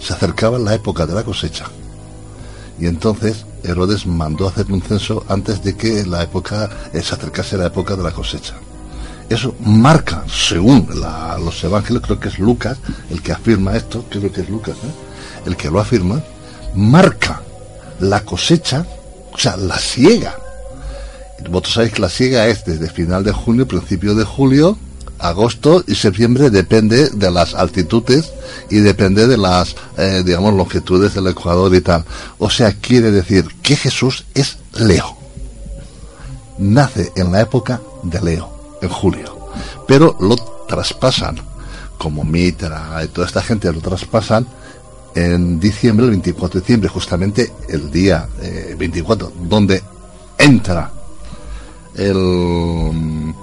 se 0.02 0.12
acercaba 0.12 0.58
la 0.58 0.74
época 0.74 1.06
de 1.06 1.14
la 1.14 1.22
cosecha. 1.22 1.66
Y 2.78 2.86
entonces 2.86 3.46
Herodes 3.62 4.06
mandó 4.06 4.48
hacer 4.48 4.70
un 4.72 4.82
censo 4.82 5.24
antes 5.28 5.62
de 5.62 5.76
que 5.76 6.04
la 6.04 6.22
época 6.22 6.68
eh, 6.92 7.00
se 7.02 7.14
acercase 7.14 7.56
la 7.56 7.66
época 7.66 7.94
de 7.94 8.02
la 8.02 8.10
cosecha. 8.10 8.54
Eso 9.28 9.54
marca, 9.60 10.24
según 10.28 10.88
los 11.38 11.64
evangelios, 11.64 12.02
creo 12.04 12.20
que 12.20 12.28
es 12.28 12.38
Lucas 12.38 12.78
el 13.08 13.22
que 13.22 13.32
afirma 13.32 13.76
esto, 13.76 14.04
creo 14.10 14.30
que 14.30 14.42
es 14.42 14.50
Lucas, 14.50 14.76
¿eh? 14.76 15.46
el 15.46 15.56
que 15.56 15.70
lo 15.70 15.80
afirma, 15.80 16.22
marca 16.74 17.40
la 18.00 18.20
cosecha, 18.24 18.84
o 19.32 19.38
sea, 19.38 19.56
la 19.56 19.78
siega. 19.78 20.36
Vosotros 21.48 21.74
sabéis 21.74 21.92
que 21.94 22.02
la 22.02 22.08
siega 22.10 22.46
es 22.48 22.64
desde 22.64 22.90
final 22.90 23.24
de 23.24 23.32
junio, 23.32 23.66
principio 23.66 24.14
de 24.14 24.24
julio, 24.24 24.76
agosto 25.22 25.84
y 25.86 25.94
septiembre, 25.94 26.50
depende 26.50 27.08
de 27.10 27.30
las 27.30 27.54
altitudes 27.54 28.32
y 28.68 28.78
depende 28.78 29.26
de 29.26 29.38
las, 29.38 29.76
eh, 29.96 30.22
digamos, 30.24 30.54
longitudes 30.54 31.14
del 31.14 31.28
Ecuador 31.28 31.74
y 31.74 31.80
tal. 31.80 32.04
O 32.38 32.50
sea, 32.50 32.72
quiere 32.72 33.10
decir 33.10 33.46
que 33.62 33.76
Jesús 33.76 34.24
es 34.34 34.58
Leo. 34.74 35.16
Nace 36.58 37.12
en 37.16 37.32
la 37.32 37.40
época 37.40 37.80
de 38.02 38.20
Leo, 38.20 38.78
en 38.82 38.88
julio. 38.88 39.48
Pero 39.86 40.16
lo 40.20 40.36
traspasan, 40.66 41.36
como 41.98 42.24
Mitra 42.24 43.00
y 43.04 43.08
toda 43.08 43.26
esta 43.26 43.42
gente 43.42 43.72
lo 43.72 43.80
traspasan 43.80 44.46
en 45.14 45.60
diciembre, 45.60 46.06
el 46.06 46.10
24 46.12 46.54
de 46.54 46.60
diciembre, 46.60 46.88
justamente 46.88 47.52
el 47.68 47.90
día 47.90 48.28
eh, 48.40 48.74
24, 48.78 49.32
donde 49.48 49.82
entra 50.38 50.90
el, 51.94 53.34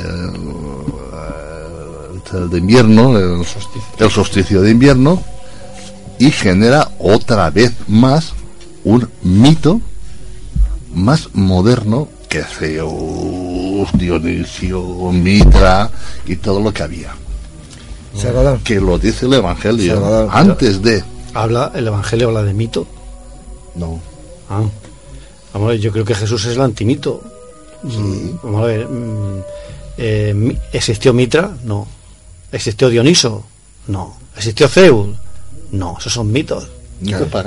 el, 0.00 0.32
el 2.38 2.50
de 2.50 2.58
invierno, 2.58 3.18
el, 3.18 3.44
el 3.98 4.10
solsticio 4.10 4.62
de 4.62 4.70
invierno, 4.70 5.22
y 6.18 6.30
genera 6.30 6.90
otra 6.98 7.50
vez 7.50 7.72
más 7.88 8.32
un 8.84 9.08
mito 9.22 9.80
más 10.94 11.28
moderno 11.34 12.08
que 12.28 12.42
Zeus, 12.42 13.88
Dionisio, 13.92 15.12
Mitra 15.12 15.90
y 16.26 16.36
todo 16.36 16.60
lo 16.60 16.72
que 16.72 16.82
había. 16.82 17.14
Salvador. 18.16 18.60
Que 18.64 18.80
lo 18.80 18.98
dice 18.98 19.26
el 19.26 19.34
Evangelio 19.34 19.94
Salvador. 19.94 20.30
antes 20.32 20.82
de. 20.82 21.04
Habla, 21.34 21.70
el 21.74 21.86
Evangelio 21.86 22.28
habla 22.28 22.42
de 22.42 22.54
mito. 22.54 22.86
No. 23.74 24.00
Ah. 24.48 24.62
Vamos 25.52 25.68
a 25.68 25.70
ver, 25.72 25.80
yo 25.80 25.92
creo 25.92 26.04
que 26.04 26.14
Jesús 26.14 26.44
es 26.46 26.54
el 26.54 26.62
antimito. 26.62 27.22
Vamos 28.42 28.62
a 28.62 28.66
ver. 28.66 28.88
mm, 28.88 29.42
eh, 29.98 30.32
mi- 30.34 30.56
¿Existió 30.72 31.12
Mitra? 31.12 31.56
No. 31.64 31.86
¿Existió 32.52 32.88
Dioniso? 32.88 33.44
No. 33.88 34.16
¿Existió 34.36 34.68
Zeus? 34.68 35.08
No, 35.72 35.96
esos 35.98 36.12
son 36.12 36.30
mitos. 36.32 36.68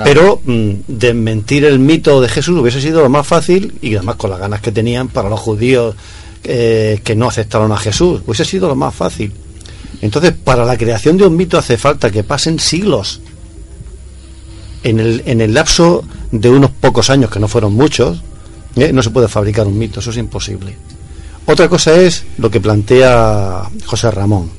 Pero 0.04 0.42
mm, 0.44 0.72
desmentir 0.88 1.66
el 1.66 1.80
mito 1.80 2.22
de 2.22 2.30
Jesús 2.30 2.60
hubiese 2.60 2.82
sido 2.82 3.02
lo 3.02 3.10
más 3.10 3.26
fácil 3.26 3.78
y 3.82 3.96
además 3.96 4.16
con 4.18 4.30
las 4.30 4.40
ganas 4.40 4.62
que 4.62 4.72
tenían 4.72 5.08
para 5.08 5.30
los 5.30 5.40
judíos 5.40 5.96
eh, 6.44 7.02
que 7.04 7.16
no 7.16 7.28
aceptaron 7.28 7.72
a 7.72 7.78
Jesús, 7.78 8.22
hubiese 8.26 8.46
sido 8.46 8.68
lo 8.68 8.76
más 8.76 8.94
fácil. 8.94 9.34
Entonces, 10.02 10.34
para 10.34 10.66
la 10.66 10.78
creación 10.78 11.18
de 11.18 11.26
un 11.26 11.36
mito 11.36 11.58
hace 11.58 11.78
falta 11.78 12.10
que 12.12 12.24
pasen 12.24 12.60
siglos. 12.60 13.22
En 14.84 15.00
el, 15.00 15.24
en 15.26 15.42
el 15.42 15.54
lapso 15.54 16.04
de 16.32 16.50
unos 16.50 16.72
pocos 16.72 17.10
años, 17.10 17.30
que 17.30 17.40
no 17.40 17.48
fueron 17.50 17.74
muchos, 17.74 18.22
¿eh? 18.78 18.94
no 18.94 19.04
se 19.04 19.10
puede 19.10 19.28
fabricar 19.28 19.68
un 19.68 19.78
mito, 19.78 20.00
eso 20.00 20.12
es 20.12 20.18
imposible. 20.18 20.78
Otra 21.52 21.68
cosa 21.68 21.96
es 22.00 22.26
lo 22.38 22.52
que 22.52 22.62
plantea 22.62 23.64
José 23.86 24.12
Ramón, 24.12 24.52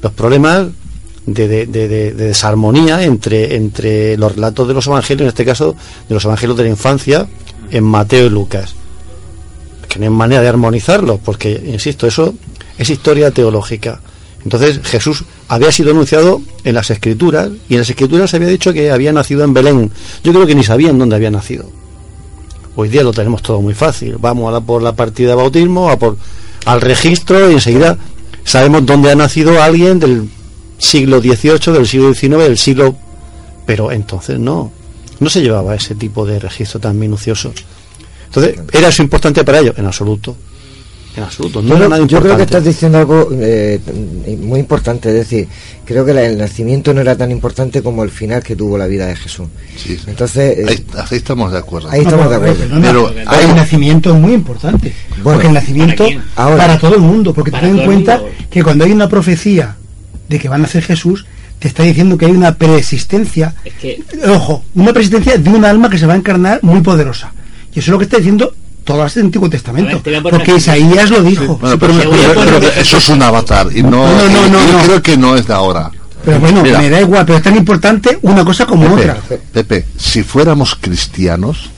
los 0.00 0.12
problemas 0.12 0.68
de, 1.26 1.48
de- 1.48 1.66
de- 1.66 1.88
de- 1.88 2.12
de 2.12 2.24
desarmonía 2.26 3.02
entre, 3.02 3.56
entre 3.56 4.16
los 4.16 4.36
relatos 4.36 4.68
de 4.68 4.74
los 4.74 4.86
evangelios, 4.86 5.22
en 5.22 5.28
este 5.28 5.44
caso 5.44 5.74
de 6.08 6.14
los 6.14 6.24
evangelios 6.24 6.56
de 6.56 6.62
la 6.64 6.70
infancia, 6.70 7.26
en 7.72 7.82
Mateo 7.82 8.26
y 8.26 8.30
Lucas. 8.30 8.74
Que 9.88 9.98
no 9.98 10.04
hay 10.04 10.10
manera 10.10 10.40
de 10.42 10.48
armonizarlos, 10.48 11.18
porque, 11.24 11.60
insisto, 11.66 12.06
eso 12.06 12.32
es 12.78 12.88
historia 12.90 13.32
teológica. 13.32 14.00
Entonces 14.44 14.80
Jesús 14.84 15.24
había 15.48 15.72
sido 15.72 15.90
anunciado 15.90 16.40
en 16.62 16.74
las 16.76 16.90
escrituras 16.90 17.50
y 17.68 17.74
en 17.74 17.80
las 17.80 17.90
escrituras 17.90 18.30
se 18.30 18.36
había 18.36 18.48
dicho 18.48 18.72
que 18.72 18.90
había 18.92 19.12
nacido 19.12 19.42
en 19.42 19.52
Belén. 19.52 19.90
Yo 20.22 20.32
creo 20.32 20.46
que 20.46 20.54
ni 20.54 20.62
sabían 20.62 20.96
dónde 20.96 21.16
había 21.16 21.30
nacido. 21.32 21.70
Hoy 22.80 22.88
día 22.88 23.02
lo 23.02 23.12
tenemos 23.12 23.42
todo 23.42 23.60
muy 23.60 23.74
fácil. 23.74 24.16
Vamos 24.18 24.48
a 24.48 24.52
la, 24.52 24.60
por 24.62 24.80
la 24.80 24.94
partida 24.94 25.28
de 25.28 25.34
bautismo, 25.34 25.90
a 25.90 25.98
por, 25.98 26.16
al 26.64 26.80
registro 26.80 27.50
y 27.50 27.52
enseguida 27.52 27.98
sabemos 28.42 28.86
dónde 28.86 29.10
ha 29.10 29.14
nacido 29.14 29.62
alguien 29.62 29.98
del 30.00 30.30
siglo 30.78 31.20
XVIII, 31.20 31.74
del 31.74 31.86
siglo 31.86 32.14
XIX, 32.14 32.38
del 32.38 32.56
siglo... 32.56 32.96
Pero 33.66 33.92
entonces 33.92 34.38
no, 34.38 34.72
no 35.18 35.28
se 35.28 35.42
llevaba 35.42 35.74
ese 35.74 35.94
tipo 35.94 36.24
de 36.24 36.38
registro 36.38 36.80
tan 36.80 36.98
minucioso. 36.98 37.52
Entonces, 38.28 38.58
¿era 38.72 38.88
eso 38.88 39.02
importante 39.02 39.44
para 39.44 39.58
ellos? 39.58 39.74
En 39.76 39.84
absoluto. 39.84 40.34
En 41.20 41.26
absoluto. 41.26 41.60
No 41.62 41.68
Yo, 41.68 41.74
era 41.76 41.78
creo- 41.86 41.88
nada 41.90 42.06
yo 42.06 42.20
creo 42.20 42.36
que 42.36 42.42
estás 42.44 42.64
diciendo 42.64 42.98
algo 42.98 43.28
eh, 43.32 43.78
muy 44.40 44.58
importante, 44.60 45.08
es 45.10 45.14
decir, 45.14 45.46
creo 45.84 46.04
que 46.04 46.14
la- 46.14 46.24
el 46.24 46.38
nacimiento 46.38 46.94
no 46.94 47.00
era 47.00 47.16
tan 47.16 47.30
importante 47.30 47.82
como 47.82 48.02
el 48.04 48.10
final 48.10 48.42
que 48.42 48.56
tuvo 48.56 48.78
la 48.78 48.86
vida 48.86 49.06
de 49.06 49.16
Jesús. 49.16 49.48
Entonces, 50.06 50.58
eh, 50.58 50.64
Ahí, 50.68 50.86
ahí 51.10 51.16
estamos 51.18 51.52
de 51.52 51.58
acuerdo. 51.58 51.90
Ahí 51.90 52.00
estamos 52.02 52.30
de 52.30 52.34
No, 52.36 52.40
pero, 52.40 52.52
acuerdo. 52.52 52.68
perdona, 52.68 52.86
Pero 52.88 53.14
pero 53.30 53.48
el 53.50 53.56
nacimiento 53.56 54.14
es 54.14 54.20
muy 54.20 54.32
importante. 54.32 54.92
porque 55.22 55.46
el 55.48 55.52
nacimiento 55.54 56.06
¿para 56.34 56.78
todo 56.78 56.94
el 56.94 57.00
mundo. 57.02 57.34
Porque 57.34 57.50
ten 57.50 57.78
en 57.78 57.84
cuenta 57.84 58.16
mundo. 58.18 58.32
que 58.50 58.62
cuando 58.64 58.84
hay 58.84 58.92
una 58.92 59.08
profecía 59.08 59.76
de 60.28 60.38
que 60.38 60.48
va 60.48 60.54
a 60.54 60.58
nacer 60.58 60.82
Jesús, 60.82 61.26
te 61.58 61.68
está 61.68 61.82
diciendo 61.82 62.16
que 62.16 62.24
hay 62.24 62.32
una 62.32 62.54
preexistencia. 62.54 63.54
Es 63.64 63.74
que 63.74 64.02
Ojo, 64.28 64.64
una 64.74 64.92
preexistencia 64.92 65.36
de 65.36 65.50
un 65.50 65.64
alma 65.64 65.90
que 65.90 65.98
se 65.98 66.06
va 66.06 66.14
a 66.14 66.16
encarnar 66.16 66.60
muy 66.62 66.80
poderosa. 66.80 67.32
Y 67.74 67.80
eso 67.80 67.88
es 67.90 67.92
lo 67.92 67.98
que 67.98 68.04
está 68.04 68.16
diciendo 68.16 68.54
todo 68.84 69.04
el 69.04 69.22
Antiguo 69.24 69.48
Testamento. 69.50 70.00
Ver, 70.04 70.22
Porque 70.22 70.56
Isaías 70.56 71.10
lo 71.10 71.22
dijo. 71.22 71.56
Bueno, 71.58 71.78
pero, 71.78 71.92
pero- 71.94 72.10
pero 72.44 72.58
eso 72.80 72.96
es 72.98 73.08
un 73.08 73.22
avatar 73.22 73.68
y 73.74 73.82
no, 73.82 73.90
No, 73.90 74.28
no, 74.28 74.48
no, 74.48 74.66
yo 74.66 74.72
no. 74.78 74.84
creo 74.84 75.02
que 75.02 75.16
no 75.16 75.36
es 75.36 75.46
de 75.46 75.54
ahora. 75.54 75.90
Pero 76.24 76.38
bueno, 76.38 76.62
Mira, 76.62 76.78
me 76.78 76.90
da 76.90 77.00
igual, 77.00 77.24
pero 77.24 77.38
es 77.38 77.44
tan 77.44 77.56
importante 77.56 78.18
una 78.22 78.44
cosa 78.44 78.66
como 78.66 78.82
Pepe, 78.94 79.10
otra. 79.10 79.38
Pepe, 79.52 79.86
si 79.96 80.22
fuéramos 80.22 80.74
cristianos, 80.74 81.70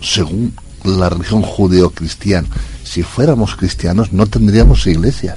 según 0.00 0.54
la 0.84 1.08
religión 1.08 1.42
judeo-cristiana, 1.42 2.46
si 2.84 3.02
fuéramos 3.02 3.56
cristianos 3.56 4.12
no 4.12 4.26
tendríamos 4.26 4.86
iglesias, 4.86 5.36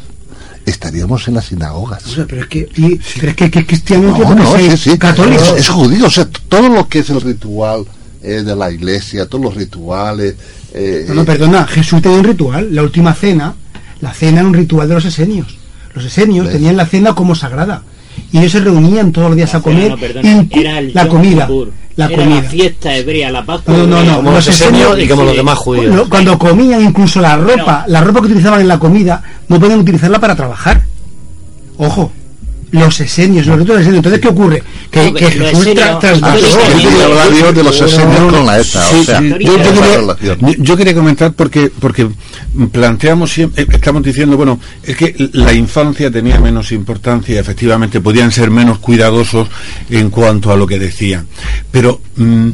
estaríamos 0.66 1.28
en 1.28 1.34
las 1.34 1.46
sinagogas. 1.46 2.06
O 2.06 2.10
sea, 2.10 2.26
pero 2.28 2.42
es 2.44 2.48
que, 2.48 2.70
y- 2.76 3.00
pero 3.20 3.30
es 3.32 3.36
que, 3.36 3.50
que 3.52 3.66
cristiano 3.66 4.16
No, 4.18 4.36
no, 4.36 4.58
sí, 4.58 4.66
es 4.68 4.80
sí. 4.82 4.98
católico. 4.98 5.42
Es, 5.44 5.62
es 5.62 5.70
judío, 5.70 6.06
o 6.06 6.10
sea, 6.12 6.28
todo 6.48 6.70
lo 6.70 6.88
que 6.88 7.00
es 7.00 7.10
el 7.10 7.22
ritual 7.22 7.86
eh, 8.24 8.42
de 8.44 8.56
la 8.56 8.72
iglesia, 8.72 9.26
todos 9.28 9.44
los 9.44 9.56
rituales. 9.56 10.36
eh, 10.74 11.06
No, 11.10 11.16
no, 11.16 11.26
perdona, 11.26 11.66
Jesús 11.68 12.02
tenía 12.02 12.18
un 12.20 12.24
ritual. 12.26 12.74
La 12.74 12.82
última 12.84 13.14
cena, 13.14 13.54
la 14.02 14.14
cena 14.14 14.40
era 14.40 14.48
un 14.48 14.54
ritual 14.54 14.88
de 14.88 14.96
los 14.96 15.06
esenios. 15.06 15.58
Los 15.94 16.06
esenios 16.06 16.46
¿Ves? 16.46 16.56
tenían 16.56 16.78
la 16.78 16.86
cena 16.86 17.14
como 17.14 17.36
sagrada. 17.36 17.84
Y 18.32 18.38
ellos 18.40 18.52
se 18.52 18.60
reunían 18.60 19.12
todos 19.12 19.28
los 19.30 19.36
días 19.36 19.54
a 19.56 19.62
comer. 19.62 19.90
no, 19.92 19.98
perdona, 19.98 20.46
era 20.52 20.80
el 20.80 20.92
la 20.94 21.08
comida. 21.08 21.48
Kippur, 21.48 21.72
La 21.96 22.06
era 22.06 22.16
comida. 22.18 22.42
la 22.42 22.50
fiesta 22.50 22.96
hebrea, 22.96 23.32
la 23.32 23.46
Pascua. 23.46 23.76
No, 23.76 23.86
no, 23.88 24.04
no, 24.04 24.16
Como 24.18 24.32
los 24.32 24.48
esenios 24.48 25.00
y 25.00 25.08
como 25.08 25.24
los 25.24 25.36
demás 25.36 25.58
judíos. 25.60 25.86
Cuando, 25.88 26.10
cuando 26.10 26.40
comían 26.40 26.82
incluso 26.84 27.22
la 27.22 27.38
ropa, 27.38 27.86
la 27.88 28.02
ropa 28.02 28.20
que 28.22 28.28
utilizaban 28.28 28.62
en 28.62 28.68
la 28.68 28.80
comida, 28.80 29.22
no 29.48 29.60
podían 29.60 29.80
utilizarla 29.80 30.20
para 30.20 30.36
trabajar. 30.36 30.84
Ojo, 31.78 32.12
los 32.74 33.00
esenios, 33.00 33.46
los 33.48 33.58
ritos 33.60 33.76
esenios. 33.80 33.98
Entonces, 33.98 34.20
¿qué 34.22 34.28
ocurre? 34.28 34.62
Que, 34.92 35.06
No, 35.06 35.14
que 35.14 35.26
pero 35.28 35.46
Jesús 35.46 35.66
esenio- 35.68 35.76
tra- 35.84 36.00
trasladó- 36.00 36.26
Ah, 36.26 36.38
sí, 36.38 36.46
sí, 36.82 36.88
quería 36.88 37.06
hablar 37.06 37.32
yo 37.34 37.54
de 37.54 37.64
los 37.64 37.82
esenios 37.82 38.34
con 38.34 38.46
la 38.46 38.60
ETA, 38.60 38.88
o 38.90 39.04
sea, 39.04 39.22
yo, 39.22 39.38
yo 39.38 39.56
esa 39.58 39.74
quería, 39.74 39.96
relación. 39.98 40.38
yo- 40.42 40.54
yo 40.58 40.78
quería 40.78 40.94
comentar 40.94 41.34
porque 41.34 41.72
porque 41.80 42.08
planteamos 42.72 43.32
siempre, 43.32 43.64
eh, 43.64 43.68
estamos 43.72 44.04
diciendo, 44.04 44.38
bueno, 44.38 44.60
es 44.84 44.96
que 44.98 45.16
la 45.34 45.54
infancia 45.54 46.12
tenía 46.12 46.40
menos 46.40 46.72
importancia, 46.72 47.40
efectivamente 47.40 48.02
podían 48.02 48.32
ser 48.32 48.52
menos 48.52 48.80
cuidadosos 48.80 49.48
en 49.90 50.10
cuanto 50.10 50.52
a 50.52 50.56
lo 50.58 50.68
que 50.68 50.80
decían. 50.80 51.28
Pero 51.72 52.02
mm, 52.16 52.50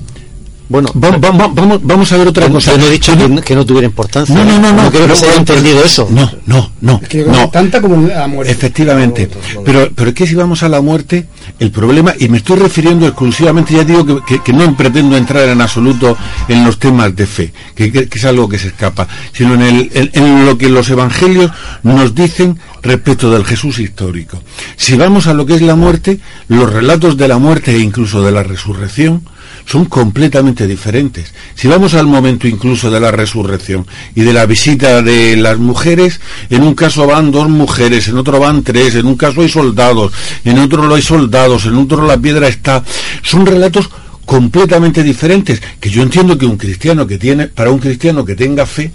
bueno, 0.69 0.89
vamos, 0.93 1.19
vamos, 1.55 1.79
vamos 1.83 2.11
a 2.11 2.17
ver 2.17 2.27
otra 2.27 2.47
cosa. 2.47 2.71
yo 2.73 2.77
no 2.77 2.85
he 2.85 2.91
dicho 2.91 3.17
que, 3.17 3.41
que 3.41 3.55
no 3.55 3.65
tuviera 3.65 3.87
importancia. 3.87 4.35
No, 4.35 4.45
no, 4.45 4.59
no, 4.59 4.71
no. 4.71 4.89
creo 4.91 5.01
que 5.03 5.07
no, 5.09 5.15
se 5.15 5.25
haya 5.25 5.33
no, 5.33 5.39
entendido 5.39 5.83
eso. 5.83 6.07
No, 6.11 6.31
no, 6.45 6.71
no. 6.81 7.01
que 7.01 7.25
no. 7.25 7.49
tanta 7.49 7.81
como 7.81 8.07
la 8.07 8.27
muerte. 8.27 8.51
Efectivamente, 8.51 9.29
pero, 9.65 9.89
pero 9.95 10.09
es 10.09 10.15
que 10.15 10.27
si 10.27 10.35
vamos 10.35 10.61
a 10.61 10.69
la 10.69 10.79
muerte, 10.81 11.25
el 11.57 11.71
problema, 11.71 12.13
y 12.19 12.29
me 12.29 12.37
estoy 12.37 12.57
refiriendo 12.59 13.07
exclusivamente, 13.07 13.73
ya 13.73 13.83
digo 13.83 14.05
que, 14.05 14.23
que- 14.25 14.43
que 14.43 14.53
no 14.53 14.77
pretendo 14.77 15.17
entrar 15.17 15.49
en 15.49 15.59
absoluto 15.59 16.15
en 16.47 16.63
los 16.63 16.77
temas 16.77 17.15
de 17.15 17.25
fe, 17.25 17.51
que, 17.75 17.91
que- 17.91 18.07
que 18.07 18.19
es 18.19 18.25
algo 18.25 18.47
que 18.47 18.59
se 18.59 18.67
escapa, 18.67 19.07
sino 19.33 19.55
en, 19.55 19.61
el, 19.63 19.89
en, 19.93 20.09
en 20.13 20.45
lo 20.45 20.55
que 20.57 20.69
los 20.69 20.87
evangelios 20.89 21.51
nos 21.81 22.13
dicen 22.13 22.59
respecto 22.83 23.31
del 23.31 23.43
Jesús 23.43 23.79
histórico. 23.79 24.41
Si 24.77 24.95
vamos 24.95 25.25
a 25.25 25.33
lo 25.33 25.45
que 25.47 25.55
es 25.55 25.61
la 25.63 25.75
muerte, 25.75 26.19
los 26.47 26.71
relatos 26.71 27.17
de 27.17 27.27
la 27.27 27.39
muerte 27.39 27.75
e 27.75 27.79
incluso 27.79 28.21
de 28.21 28.31
la 28.31 28.43
resurrección, 28.43 29.23
son 29.69 29.85
completamente 29.85 30.65
diferentes. 30.65 31.31
Si 31.53 31.67
vamos 31.67 31.93
al 31.93 32.07
momento 32.07 32.47
incluso 32.47 32.89
de 32.89 32.99
la 32.99 33.11
resurrección 33.11 33.85
y 34.15 34.21
de 34.21 34.33
la 34.33 34.47
visita 34.47 35.03
de 35.03 35.35
las 35.37 35.59
mujeres, 35.59 36.19
en 36.49 36.63
un 36.63 36.73
caso 36.73 37.05
van 37.05 37.29
dos 37.31 37.49
mujeres, 37.49 38.07
en 38.07 38.17
otro 38.17 38.39
van 38.39 38.63
tres, 38.63 38.95
en 38.95 39.05
un 39.05 39.15
caso 39.15 39.41
hay 39.41 39.49
soldados, 39.49 40.11
en 40.43 40.57
otro 40.57 40.83
no 40.87 40.95
hay 40.95 41.03
soldados, 41.03 41.65
en 41.65 41.75
otro 41.75 42.05
la 42.07 42.17
piedra 42.17 42.47
está. 42.47 42.83
Son 43.21 43.45
relatos 43.45 43.89
completamente 44.25 45.03
diferentes 45.03 45.61
que 45.79 45.89
yo 45.89 46.01
entiendo 46.01 46.37
que 46.37 46.45
un 46.47 46.57
cristiano 46.57 47.05
que 47.05 47.17
tiene, 47.19 47.47
para 47.47 47.69
un 47.69 47.77
cristiano 47.79 48.25
que 48.25 48.35
tenga 48.35 48.65
fe, 48.65 48.91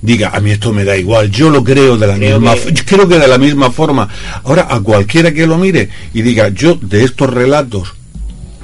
diga, 0.00 0.30
a 0.34 0.40
mí 0.40 0.52
esto 0.52 0.72
me 0.72 0.84
da 0.84 0.96
igual, 0.96 1.30
yo 1.32 1.50
lo 1.50 1.64
creo 1.64 1.96
de 1.96 2.06
la 2.06 2.14
Creo 2.16 2.38
misma 2.38 2.54
que- 2.54 2.72
yo 2.72 2.82
creo 2.84 3.08
que 3.08 3.18
de 3.18 3.26
la 3.28 3.38
misma 3.38 3.70
forma. 3.72 4.08
Ahora, 4.44 4.68
a 4.70 4.78
cualquiera 4.80 5.32
que 5.32 5.46
lo 5.48 5.58
mire 5.58 5.88
y 6.14 6.22
diga, 6.22 6.48
yo 6.50 6.76
de 6.80 7.02
estos 7.04 7.28
relatos 7.28 7.94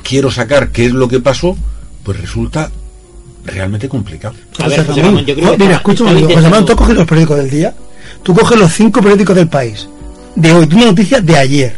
quiero 0.08 0.30
sacar 0.30 0.70
qué 0.70 0.86
es 0.86 0.92
lo 0.92 1.08
que 1.08 1.20
pasó, 1.20 1.56
pues 2.02 2.18
resulta 2.20 2.70
realmente 3.44 3.88
complicado. 3.88 4.34
A 4.58 4.68
ver, 4.68 4.86
José 4.86 5.00
Ramón, 5.02 5.16
Ramón, 5.16 5.26
yo 5.26 5.34
creo 5.34 5.46
jo- 5.46 5.52
que 5.52 5.58
mira, 5.64 5.76
está 5.76 5.84
José 6.34 6.40
Ramón, 6.50 6.66
tú 6.66 6.76
coges 6.76 6.96
los 6.96 7.06
periódicos 7.06 7.36
del 7.38 7.50
día, 7.50 7.74
tú 8.22 8.34
coges 8.34 8.58
los 8.58 8.72
cinco 8.72 9.00
periódicos 9.00 9.36
del 9.36 9.48
país, 9.48 9.88
de 10.34 10.52
hoy, 10.52 10.66
de 10.66 10.74
una 10.76 10.86
noticia 10.86 11.20
de 11.20 11.36
ayer, 11.36 11.76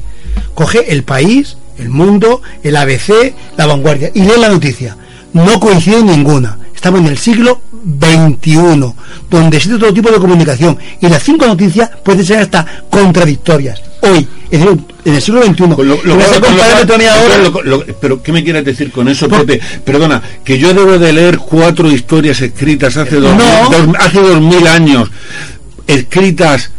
coge 0.55 0.93
el 0.93 1.03
país, 1.05 1.57
el 1.79 1.89
mundo, 1.89 2.43
el 2.63 2.77
ABC, 2.77 3.35
la 3.57 3.67
vanguardia, 3.67 4.11
y 4.15 4.21
lee 4.21 4.33
la 4.39 4.49
noticia. 4.49 4.97
No 5.33 5.59
coincide 5.61 6.03
ninguna. 6.03 6.59
Estamos 6.75 7.01
en 7.01 7.07
el 7.07 7.19
siglo 7.19 7.61
XXI, 8.01 8.93
donde 9.31 9.57
existe 9.57 9.79
todo 9.79 9.93
tipo 9.95 10.11
de 10.11 10.19
comunicación, 10.19 10.77
y 11.01 11.09
las 11.09 11.23
cinco 11.23 11.47
noticias 11.47 11.91
pueden 12.05 12.25
ser 12.25 12.39
hasta 12.39 12.67
contradictorias. 12.91 13.81
Hoy, 14.03 14.27
es 14.51 14.61
decir, 14.61 14.79
en 15.05 15.15
el 15.15 15.23
siglo 15.23 15.43
XXI, 15.43 15.63
lo- 15.69 15.77
¿Tú 15.77 15.85
lo- 15.85 17.63
lo 17.63 17.85
pero 18.01 18.23
¿qué 18.23 18.33
me 18.33 18.43
quieres 18.43 18.65
decir 18.65 18.91
con 18.91 19.09
eso, 19.09 19.29
Pepe? 19.29 19.61
Perdona, 19.85 20.21
que 20.45 20.59
yo 20.59 20.75
debo 20.75 20.99
de 20.99 21.13
leer 21.13 21.39
cuatro 21.39 21.91
historias 21.91 22.41
escritas 22.41 22.97
hace 22.97 23.17
dos, 23.17 23.35
No. 23.37 23.71
dos- 23.71 23.97
hace 23.99 24.21
dos 24.21 24.41
mil 24.41 24.67
años, 24.67 25.09
escritas, 25.87 26.71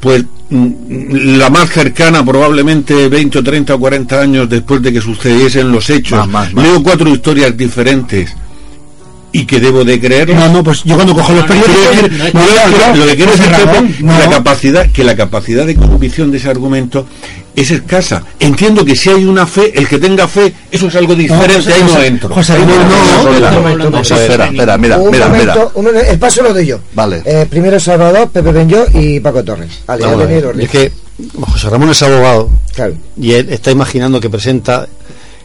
pues 0.00 0.24
mm, 0.50 1.36
la 1.38 1.48
más 1.50 1.70
cercana 1.70 2.24
probablemente 2.24 3.08
20 3.08 3.38
o 3.38 3.42
30 3.42 3.74
o 3.74 3.78
40 3.78 4.20
años 4.20 4.48
después 4.48 4.82
de 4.82 4.92
que 4.92 5.00
sucediesen 5.00 5.70
los 5.72 5.88
hechos. 5.90 6.18
Más, 6.18 6.28
más, 6.28 6.54
más. 6.54 6.64
Leo 6.64 6.82
cuatro 6.82 7.08
historias 7.08 7.56
diferentes 7.56 8.34
y 9.32 9.46
que 9.46 9.58
debo 9.58 9.84
de 9.84 9.98
creer 9.98 10.28
No, 10.34 10.48
no, 10.48 10.62
pues 10.62 10.84
yo 10.84 10.94
cuando 10.94 11.14
cojo 11.14 11.32
los 11.32 11.44
periódicos... 11.46 12.34
lo 12.96 13.06
que 13.06 13.16
quiero 13.16 13.32
es 13.32 13.40
la 14.02 14.30
capacidad, 14.30 14.90
que 14.90 15.04
la 15.04 15.16
capacidad 15.16 15.66
de 15.66 15.74
convicción 15.74 16.30
de 16.30 16.38
ese 16.38 16.50
argumento 16.50 17.06
es 17.54 17.70
escasa. 17.70 18.24
Entiendo 18.38 18.84
que 18.84 18.96
si 18.96 19.10
hay 19.10 19.24
una 19.24 19.46
fe, 19.46 19.72
el 19.78 19.88
que 19.88 19.98
tenga 19.98 20.26
fe, 20.26 20.52
eso 20.70 20.88
es 20.88 20.96
algo 20.96 21.14
diferente, 21.14 21.72
ahí 21.72 21.82
no 21.82 22.02
entro. 22.02 22.34
José, 22.34 22.54
no, 22.58 24.00
espera, 24.00 24.46
espera, 24.46 24.78
mira, 24.78 24.98
el 26.08 26.18
paso 26.18 26.42
lo 26.42 26.54
doy 26.54 26.66
yo. 26.66 26.80
Vale. 26.94 27.22
Eh, 27.24 27.46
primero 27.48 27.78
Salvador, 27.78 28.30
Pepe 28.30 28.52
Benyo 28.52 28.86
y 28.94 29.20
Paco 29.20 29.44
Torres. 29.44 29.80
Es 30.58 30.70
que 30.70 30.92
José 31.40 31.70
Ramón 31.70 31.90
es 31.90 32.02
abogado 32.02 32.50
y 33.20 33.32
él 33.32 33.48
está 33.50 33.70
imaginando 33.70 34.20
que 34.20 34.30
presenta 34.30 34.86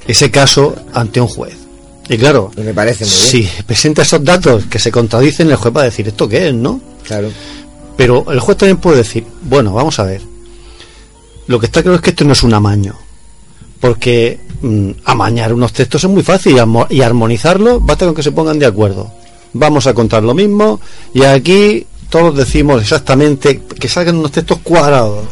ese 0.07 0.31
caso 0.31 0.75
ante 0.93 1.19
un 1.19 1.27
juez. 1.27 1.66
Y 2.09 2.17
claro, 2.17 2.51
Y 2.55 2.61
me 2.61 2.73
parece 2.73 3.05
muy 3.05 3.13
bien. 3.13 3.49
si 3.49 3.63
presenta 3.63 4.01
esos 4.01 4.23
datos 4.23 4.65
que 4.65 4.79
se 4.79 4.91
contradicen, 4.91 5.49
el 5.49 5.57
juez 5.57 5.75
va 5.75 5.81
a 5.81 5.85
decir, 5.85 6.07
¿esto 6.07 6.27
qué 6.27 6.49
es, 6.49 6.53
no? 6.53 6.79
Claro. 7.03 7.29
Pero 7.97 8.31
el 8.31 8.39
juez 8.39 8.57
también 8.57 8.77
puede 8.77 8.97
decir, 8.97 9.25
bueno, 9.41 9.73
vamos 9.73 9.99
a 9.99 10.03
ver. 10.03 10.21
Lo 11.47 11.59
que 11.59 11.65
está 11.65 11.81
claro 11.81 11.95
es 11.95 12.01
que 12.01 12.11
esto 12.11 12.23
no 12.23 12.33
es 12.33 12.43
un 12.43 12.53
amaño. 12.53 12.95
Porque 13.79 14.39
mm, 14.61 14.91
amañar 15.05 15.53
unos 15.53 15.73
textos 15.73 16.03
es 16.03 16.09
muy 16.09 16.23
fácil 16.23 16.57
y 16.89 17.01
armonizarlo 17.01 17.79
basta 17.79 18.05
con 18.05 18.15
que 18.15 18.23
se 18.23 18.31
pongan 18.31 18.59
de 18.59 18.65
acuerdo. 18.65 19.11
Vamos 19.53 19.87
a 19.87 19.93
contar 19.93 20.23
lo 20.23 20.33
mismo 20.33 20.79
y 21.13 21.23
aquí 21.23 21.85
todos 22.09 22.35
decimos 22.35 22.81
exactamente 22.81 23.61
que 23.61 23.89
salgan 23.89 24.17
unos 24.17 24.31
textos 24.31 24.59
cuadrados. 24.63 25.25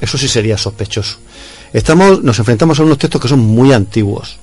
Eso 0.00 0.18
sí 0.18 0.28
sería 0.28 0.58
sospechoso. 0.58 1.18
Estamos, 1.72 2.22
nos 2.22 2.38
enfrentamos 2.38 2.78
a 2.78 2.82
unos 2.82 2.98
textos 2.98 3.20
que 3.20 3.28
son 3.28 3.40
muy 3.40 3.72
antiguos 3.72 4.38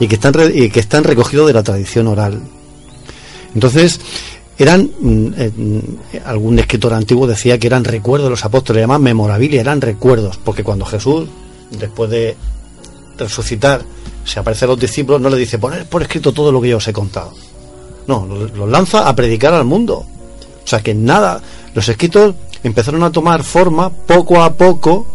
y 0.00 0.08
que 0.08 0.14
están, 0.16 0.34
y 0.54 0.70
que 0.70 0.80
están 0.80 1.04
recogidos 1.04 1.46
de 1.46 1.52
la 1.52 1.62
tradición 1.62 2.06
oral. 2.08 2.40
Entonces, 3.54 4.00
eran, 4.58 4.90
mm, 5.00 5.26
eh, 5.36 5.50
mm, 5.56 5.78
algún 6.26 6.58
escritor 6.58 6.94
antiguo 6.94 7.26
decía 7.26 7.58
que 7.58 7.66
eran 7.66 7.84
recuerdos 7.84 8.26
de 8.26 8.30
los 8.30 8.44
apóstoles, 8.44 8.82
llaman 8.82 9.02
memorabilia, 9.02 9.60
eran 9.60 9.80
recuerdos, 9.80 10.38
porque 10.42 10.62
cuando 10.64 10.84
Jesús, 10.84 11.28
después 11.78 12.10
de 12.10 12.36
resucitar, 13.18 13.82
se 14.24 14.38
aparece 14.40 14.64
a 14.64 14.68
los 14.68 14.78
discípulos, 14.80 15.20
no 15.20 15.28
le 15.30 15.36
dice, 15.36 15.58
poner 15.58 15.86
por 15.86 16.02
escrito 16.02 16.32
todo 16.32 16.52
lo 16.52 16.60
que 16.60 16.68
yo 16.70 16.76
os 16.78 16.88
he 16.88 16.92
contado. 16.92 17.32
No, 18.06 18.26
lo- 18.26 18.46
los 18.48 18.68
lanza 18.68 19.08
a 19.08 19.14
predicar 19.14 19.52
al 19.54 19.64
mundo. 19.64 20.04
O 20.64 20.66
sea 20.66 20.80
que 20.80 20.94
nada, 20.94 21.40
los 21.74 21.88
escritos 21.88 22.34
empezaron 22.62 23.02
a 23.02 23.10
tomar 23.12 23.42
forma 23.42 23.90
poco 23.90 24.40
a 24.42 24.54
poco, 24.54 25.06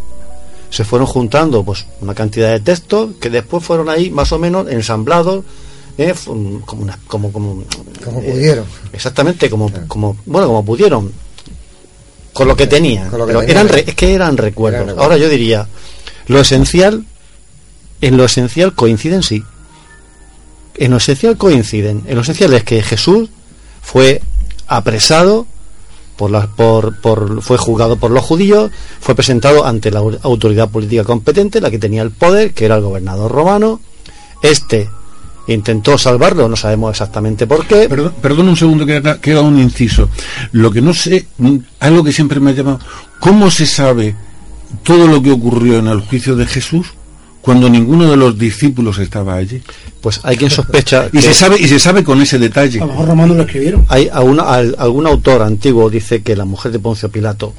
se 0.70 0.84
fueron 0.84 1.08
juntando 1.08 1.64
pues 1.64 1.86
una 2.02 2.14
cantidad 2.14 2.52
de 2.52 2.60
textos 2.60 3.12
que 3.20 3.30
después 3.30 3.64
fueron 3.64 3.90
ahí 3.90 4.10
más 4.12 4.32
o 4.32 4.40
menos 4.40 4.70
ensamblados 4.70 5.44
eh, 5.98 6.14
como 6.66 6.84
una, 6.84 7.00
como 7.08 7.32
como 7.32 7.64
Como 8.04 8.22
eh, 8.22 8.32
pudieron. 8.32 8.66
exactamente 8.94 9.50
como 9.50 9.72
como 9.88 10.18
bueno 10.26 10.48
como 10.48 10.64
pudieron 10.66 11.12
con 12.34 12.48
lo 12.48 12.56
que 12.56 12.68
tenían 12.68 13.10
Con 13.10 13.20
lo 13.20 13.26
que 13.26 13.32
Pero 13.34 13.40
tenían. 13.42 13.58
eran 13.58 13.70
re- 13.70 13.84
es 13.88 13.96
que 13.96 14.14
eran 14.14 14.38
recuerdos 14.38 14.76
Eran 14.82 14.88
recuerdos. 14.90 15.04
ahora 15.04 15.18
yo 15.18 15.30
diría 15.30 15.68
lo 16.28 16.40
esencial 16.40 17.06
en 18.02 18.18
lo 18.18 18.26
esencial 18.26 18.74
coinciden 18.76 19.24
sí 19.24 19.44
en 20.76 20.92
lo 20.92 20.98
esencial 20.98 21.38
coinciden 21.38 22.04
en 22.06 22.16
lo 22.16 22.22
esencial 22.22 22.54
es 22.54 22.64
que 22.64 22.84
Jesús 22.84 23.30
fue 23.82 24.22
apresado 24.68 25.48
por 26.18 26.32
la- 26.32 26.48
por, 26.48 27.00
por- 27.00 27.42
fue 27.42 27.58
juzgado 27.58 27.98
por 27.98 28.12
los 28.12 28.24
judíos, 28.24 28.72
fue 29.00 29.16
presentado 29.16 29.66
ante 29.66 29.92
la 29.92 30.02
au- 30.02 30.20
autoridad 30.24 30.70
política 30.70 31.04
competente, 31.04 31.62
la 31.62 31.70
que 31.72 31.80
tenía 31.80 32.02
el 32.02 32.12
poder, 32.12 32.54
que 32.54 32.66
era 32.66 32.76
el 32.76 32.82
gobernador 32.82 33.32
romano. 33.32 33.80
Este 34.42 34.90
intentó 35.48 35.98
salvarlo, 35.98 36.50
no 36.50 36.56
sabemos 36.58 36.92
exactamente 36.92 37.48
por 37.48 37.66
qué. 37.66 37.88
Perdón, 38.22 38.50
un 38.50 38.58
segundo 38.58 38.86
que 38.86 38.98
haga, 38.98 39.42
un 39.42 39.60
inciso. 39.60 40.10
Lo 40.52 40.72
que 40.72 40.82
no 40.82 40.94
sé, 40.94 41.28
algo 41.80 42.04
que 42.04 42.12
siempre 42.12 42.40
me 42.40 42.52
ha 42.52 42.54
llamado, 42.54 42.80
¿cómo 43.20 43.50
se 43.50 43.66
sabe 43.66 44.16
todo 44.84 45.08
lo 45.08 45.22
que 45.22 45.32
ocurrió 45.32 45.78
en 45.80 45.88
el 45.88 46.02
juicio 46.02 46.36
de 46.36 46.46
Jesús 46.46 46.88
cuando 47.42 47.70
ninguno 47.70 48.10
de 48.10 48.18
los 48.18 48.38
discípulos 48.38 48.98
estaba 49.00 49.36
allí? 49.36 49.62
Pues 50.02 50.20
hay 50.24 50.36
quien 50.38 50.50
sospecha 50.52 51.08
Y 51.14 51.18
que 51.18 51.22
se 51.22 51.34
sabe 51.34 51.58
y 51.60 51.68
se 51.68 51.80
sabe 51.80 52.04
con 52.04 52.22
ese 52.22 52.38
detalle. 52.40 52.80
A 52.82 52.86
lo 52.86 52.92
mejor 52.92 53.08
Romano 53.08 53.34
lo 53.34 53.44
escribieron. 53.44 53.86
hay 53.90 54.10
a 54.12 54.22
una- 54.22 54.44
al- 54.44 54.76
algún 54.78 55.08
autor 55.08 55.42
antiguo 55.42 55.90
dice 55.90 56.22
que 56.22 56.36
la 56.36 56.46
mujer 56.46 56.72
de 56.72 56.80
Poncio 56.80 57.10
Pilato 57.10 57.54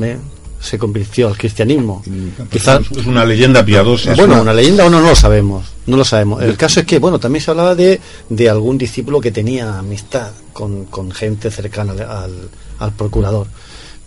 ¿eh? 0.00 0.18
se 0.60 0.78
convirtió 0.78 1.28
al 1.28 1.36
cristianismo. 1.36 2.02
Quizá 2.50 2.80
Es 2.90 3.06
una 3.06 3.24
leyenda 3.24 3.64
piadosa. 3.64 4.14
Bueno, 4.14 4.40
una 4.40 4.54
leyenda 4.54 4.86
o 4.86 4.90
no, 4.90 5.00
no 5.00 5.08
lo 5.10 5.14
sabemos. 5.16 5.66
No 5.86 5.96
lo 5.98 6.04
sabemos. 6.04 6.42
El 6.42 6.56
caso 6.56 6.80
es 6.80 6.86
que, 6.86 6.98
bueno, 6.98 7.18
también 7.18 7.44
se 7.44 7.50
hablaba 7.50 7.74
de, 7.74 8.00
de 8.30 8.48
algún 8.48 8.78
discípulo 8.78 9.20
que 9.20 9.30
tenía 9.30 9.78
amistad 9.78 10.30
con, 10.54 10.86
con 10.86 11.10
gente 11.12 11.50
cercana 11.50 11.92
al, 11.92 12.00
al- 12.02 12.48
al 12.78 12.92
procurador. 12.92 13.46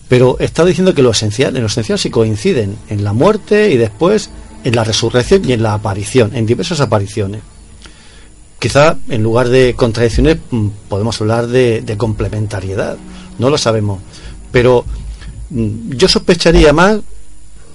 Pero 0.10 0.38
está 0.40 0.66
diciendo 0.66 0.96
que 0.96 1.04
lo 1.04 1.12
esencial, 1.12 1.56
en 1.56 1.62
lo 1.62 1.68
esencial 1.68 2.00
sí 2.00 2.10
coinciden 2.10 2.76
en 2.90 3.04
la 3.04 3.14
muerte 3.14 3.70
y 3.72 3.78
después 3.78 4.30
en 4.68 4.76
la 4.76 4.84
resurrección 4.84 5.48
y 5.48 5.54
en 5.54 5.64
la 5.64 5.74
aparición, 5.74 6.36
en 6.36 6.46
diversas 6.46 6.82
apariciones. 6.82 7.42
Quizá 8.60 8.98
en 9.08 9.24
lugar 9.24 9.48
de 9.48 9.76
contradicciones 9.76 10.40
mm, 10.52 10.68
podemos 10.90 11.22
hablar 11.22 11.48
de, 11.48 11.82
de 11.82 11.98
complementariedad, 11.98 12.98
no 13.40 13.50
lo 13.50 13.58
sabemos. 13.58 14.02
Pero 14.52 14.84
mm, 15.52 15.92
yo 15.92 16.10
sospecharía 16.10 16.74
más 16.74 17.00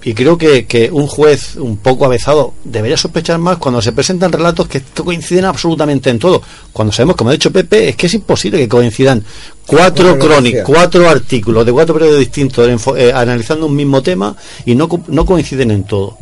y 0.05 0.15
creo 0.15 0.37
que, 0.37 0.67
que, 0.67 0.91
un 0.91 1.07
juez 1.07 1.57
un 1.57 1.77
poco 1.77 2.05
avezado 2.05 2.55
debería 2.65 2.97
sospechar 2.97 3.39
más 3.39 3.59
cuando 3.59 3.81
se 3.81 3.93
presentan 3.93 4.33
relatos 4.33 4.67
que 4.67 4.81
coinciden 4.81 5.45
absolutamente 5.45 6.11
en 6.11 6.19
todo. 6.19 6.43
Cuando 6.73 6.93
sabemos, 6.93 7.17
como 7.17 7.31
ha 7.31 7.35
dicho 7.35 7.53
Pepe, 7.53 7.91
es 7.91 7.97
que 7.97 8.07
es 8.07 8.15
imposible 8.15 8.59
que 8.59 8.69
coincidan 8.69 9.25
cuatro 9.67 10.19
crónicas, 10.19 10.65
cuatro 10.67 11.09
artículos 11.09 11.65
de 11.65 11.73
cuatro 11.73 11.95
periodos 11.95 12.19
distintos 12.19 12.69
eh, 12.97 13.13
analizando 13.15 13.67
un 13.67 13.77
mismo 13.77 14.03
tema 14.03 14.35
y 14.65 14.75
no, 14.75 14.89
no 15.09 15.25
coinciden 15.25 15.71
en 15.71 15.85
todo. 15.85 16.19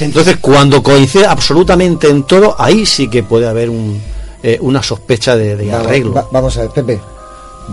Entonces, 0.00 0.36
cuando 0.40 0.82
coincide 0.82 1.26
absolutamente 1.26 2.08
en 2.08 2.22
todo, 2.24 2.54
ahí 2.58 2.86
sí 2.86 3.08
que 3.08 3.22
puede 3.22 3.48
haber 3.48 3.70
un, 3.70 4.00
eh, 4.42 4.58
una 4.60 4.82
sospecha 4.82 5.36
de, 5.36 5.72
arreglo. 5.72 6.28
vamos 6.30 6.56
a 6.56 6.62
ver, 6.62 6.70
Pepe. 6.70 7.00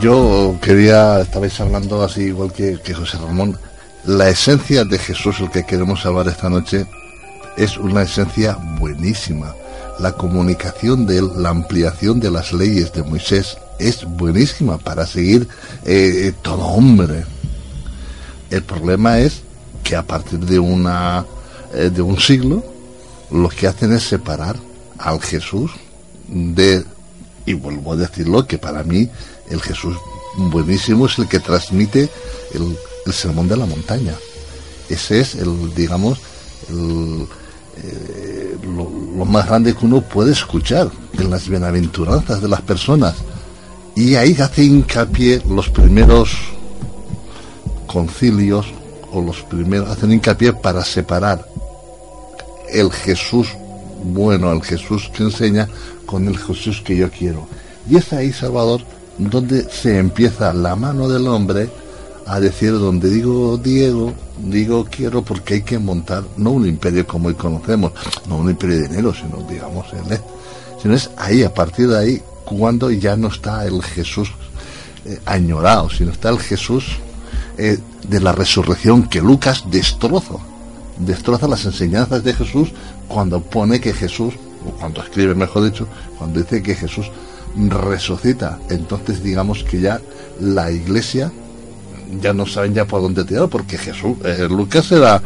Yo 0.02 0.56
quería, 0.62 1.22
estabais 1.22 1.60
hablando 1.62 2.04
así 2.04 2.24
igual 2.24 2.52
que, 2.52 2.80
que 2.84 2.94
José 2.94 3.18
Ramón, 3.18 3.58
la 4.06 4.30
esencia 4.30 4.86
de 4.86 5.00
Jesús, 5.00 5.40
el 5.40 5.50
que 5.50 5.66
queremos 5.66 6.06
hablar 6.06 6.28
esta 6.28 6.50
noche, 6.50 6.86
es 7.58 7.78
una 7.78 8.04
esencia 8.04 8.58
buenísima. 8.80 9.56
La 10.00 10.12
comunicación 10.12 11.06
de 11.06 11.20
él, 11.20 11.30
la 11.38 11.50
ampliación 11.50 12.20
de 12.20 12.30
las 12.30 12.54
leyes 12.54 12.92
de 12.94 13.04
Moisés 13.04 13.58
es 13.80 14.06
buenísima 14.06 14.78
para 14.78 15.06
seguir 15.06 15.48
eh, 15.86 16.34
todo 16.42 16.62
hombre. 16.62 17.26
El 18.50 18.64
problema 18.64 19.20
es 19.20 19.42
que 19.84 19.96
a 19.96 20.04
partir 20.04 20.40
de 20.40 20.60
una 20.60 21.26
eh, 21.74 21.90
de 21.90 22.02
un 22.02 22.20
siglo 22.20 22.64
lo 23.32 23.50
que 23.50 23.68
hacen 23.68 23.94
es 23.94 24.04
separar 24.04 24.56
al 24.98 25.22
Jesús 25.22 25.72
de 26.28 26.84
y 27.46 27.54
vuelvo 27.54 27.94
a 27.94 27.96
decirlo 27.96 28.48
que 28.48 28.58
para 28.58 28.84
mí 28.84 29.10
el 29.50 29.62
Jesús 29.62 29.98
buenísimo 30.38 31.06
es 31.06 31.18
el 31.20 31.28
que 31.28 31.40
transmite 31.40 32.10
el, 32.54 32.78
sermón 33.14 33.48
de 33.48 33.58
la 33.58 33.66
montaña. 33.66 34.14
Ese 34.90 35.20
es 35.20 35.36
el, 35.36 35.74
digamos, 35.74 36.20
eh, 36.70 38.58
lo, 38.64 39.26
más 39.26 39.48
grande 39.48 39.76
que 39.76 39.86
uno 39.86 40.02
puede 40.02 40.32
escuchar 40.32 40.90
en 41.18 41.30
las 41.30 41.48
bienaventuranzas 41.48 42.42
de 42.42 42.48
las 42.48 42.62
personas. 42.62 43.16
Y 43.96 44.16
ahí 44.16 44.36
hace 44.40 44.64
hincapié 44.64 45.42
los 45.50 45.70
primeros 45.70 46.32
concilios 47.88 48.68
o 49.12 49.22
los 49.22 49.42
primeros 49.44 49.90
hacen 49.90 50.12
hincapié 50.12 50.54
para 50.54 50.84
separar 50.84 51.48
el 52.70 52.92
Jesús 52.92 53.48
bueno, 54.04 54.52
el 54.52 54.62
Jesús 54.62 55.10
que 55.14 55.24
enseña 55.24 55.68
con 56.06 56.28
el 56.28 56.38
Jesús 56.38 56.82
que 56.82 56.96
yo 56.96 57.10
quiero. 57.10 57.48
Y 57.90 57.98
es 57.98 58.14
ahí, 58.14 58.32
Salvador, 58.32 58.82
donde 59.18 59.70
se 59.70 59.98
empieza 59.98 60.54
la 60.54 60.76
mano 60.76 61.08
del 61.08 61.28
hombre 61.28 61.70
a 62.26 62.40
decir 62.40 62.72
donde 62.72 63.10
digo 63.10 63.58
Diego, 63.58 64.14
digo 64.38 64.86
quiero 64.90 65.22
porque 65.22 65.56
hay 65.56 65.62
que 65.62 65.78
montar 65.78 66.24
no 66.38 66.52
un 66.52 66.68
imperio 66.68 67.06
como 67.06 67.28
hoy 67.28 67.36
conocemos, 67.36 67.92
no 68.28 68.38
un 68.38 68.50
imperio 68.50 68.78
de 68.78 68.88
dinero, 68.88 69.14
sino 69.14 69.46
digamos 69.48 69.86
el 69.94 70.20
sino 70.82 70.94
es 70.96 71.10
ahí, 71.18 71.44
a 71.44 71.54
partir 71.54 71.88
de 71.88 71.98
ahí, 71.98 72.22
cuando 72.44 72.92
ya 72.92 73.16
no 73.16 73.28
está 73.28 73.66
el 73.66 73.82
Jesús 73.82 74.32
eh, 75.06 75.20
añorado, 75.26 75.90
sino 75.90 76.12
está 76.12 76.30
el 76.30 76.40
Jesús 76.40 76.98
eh, 77.58 77.80
de 78.08 78.20
la 78.20 78.32
resurrección 78.32 79.08
que 79.08 79.22
Lucas 79.22 79.64
destroza, 79.72 80.36
destroza 81.00 81.48
las 81.48 81.66
enseñanzas 81.66 82.24
de 82.24 82.34
Jesús 82.34 82.70
cuando 83.08 83.42
pone 83.42 83.80
que 83.80 83.94
Jesús, 83.94 84.34
o 84.68 84.72
cuando 84.80 85.02
escribe 85.02 85.34
mejor 85.34 85.64
dicho, 85.64 85.88
cuando 86.18 86.42
dice 86.42 86.62
que 86.62 86.76
Jesús 86.76 87.10
resucita. 87.58 88.60
Entonces 88.70 89.24
digamos 89.24 89.64
que 89.64 89.82
ya 89.82 90.02
la 90.40 90.72
iglesia 90.72 91.32
ya 92.22 92.34
no 92.34 92.46
saben 92.46 92.74
ya 92.74 92.86
por 92.86 93.02
dónde 93.02 93.24
tirar 93.24 93.48
porque 93.50 93.78
Jesús, 93.78 94.18
eh, 94.24 94.48
Lucas 94.50 94.92
era, 94.92 95.22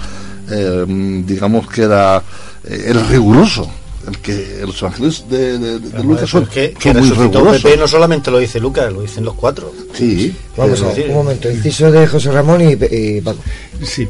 eh, 0.50 0.86
digamos 1.26 1.68
que 1.68 1.84
era 1.84 2.24
eh, 2.64 2.86
el 2.88 3.08
riguroso. 3.08 3.70
El 4.08 4.18
que 4.20 4.62
los 4.66 4.82
ángeles 4.82 5.26
de, 5.30 5.80
Lucas 6.04 6.30
son, 6.30 6.46
que, 6.46 6.74
muy 6.94 7.10
rigurosos. 7.10 7.78
no 7.78 7.88
solamente 7.88 8.32
lo 8.32 8.40
dice 8.40 8.60
Lucas, 8.60 8.92
lo 8.92 9.02
dicen 9.02 9.26
los 9.26 9.36
cuatro. 9.36 9.74
Sí. 9.94 10.34
Vamos 10.56 10.82
a 10.82 10.94
ver, 10.94 11.10
un 11.10 11.16
momento, 11.16 11.52
inciso 11.52 11.92
de 11.92 12.08
José 12.08 12.32
Ramón 12.32 12.62
y, 12.62 13.22
Paco. 13.22 13.40
Sí, 13.84 14.08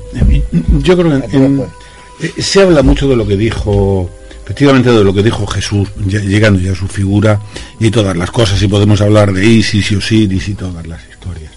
yo 0.84 0.96
creo 0.96 1.22
que 1.28 2.42
se 2.42 2.62
habla 2.62 2.84
mucho 2.84 3.10
de 3.10 3.16
lo 3.16 3.26
que 3.26 3.36
dijo 3.36 4.10
efectivamente 4.50 4.92
de 4.92 5.04
lo 5.04 5.14
que 5.14 5.22
dijo 5.22 5.46
Jesús, 5.46 5.90
llegando 6.08 6.60
ya 6.60 6.72
a 6.72 6.76
su 6.76 6.88
figura 6.88 7.40
y 7.80 7.92
todas 7.92 8.18
las 8.18 8.32
cosas, 8.32 8.60
y 8.64 8.68
podemos 8.68 9.00
hablar 9.00 9.32
de 9.32 9.46
Isis 9.46 9.92
y 9.92 9.96
Osiris 9.96 10.50
y 10.50 10.56
todas 10.56 10.88
las 10.88 11.00
historias. 11.08 11.52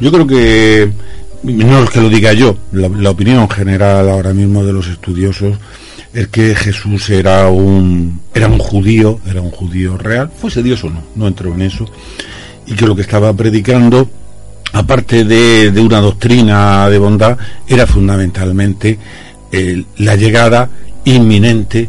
Yo 0.00 0.10
creo 0.10 0.26
que, 0.26 0.90
no 1.44 1.84
es 1.84 1.90
que 1.90 2.00
lo 2.00 2.08
diga 2.08 2.32
yo, 2.32 2.56
la, 2.72 3.10
opinión 3.10 3.48
general 3.48 4.10
ahora 4.10 4.34
mismo 4.34 4.64
de 4.64 4.72
los 4.72 4.88
estudiosos 4.88 5.56
es 6.12 6.26
que 6.26 6.56
Jesús 6.56 7.08
era 7.08 7.48
un, 7.50 8.20
era 8.34 8.48
un 8.48 8.58
judío, 8.58 9.20
era 9.24 9.40
un 9.40 9.52
judío 9.52 9.96
real, 9.96 10.28
fuese 10.36 10.60
Dios 10.60 10.82
o 10.82 10.90
no, 10.90 11.04
no 11.14 11.28
entro 11.28 11.54
en 11.54 11.62
eso, 11.62 11.88
y 12.66 12.74
que 12.74 12.84
lo 12.84 12.96
que 12.96 13.02
estaba 13.02 13.32
predicando, 13.32 14.10
aparte 14.72 15.22
de, 15.22 15.70
una 15.80 16.00
doctrina 16.00 16.90
de 16.90 16.98
bondad, 16.98 17.38
era 17.68 17.86
fundamentalmente 17.86 18.98
la 19.98 20.16
llegada 20.16 20.68
inminente 21.04 21.88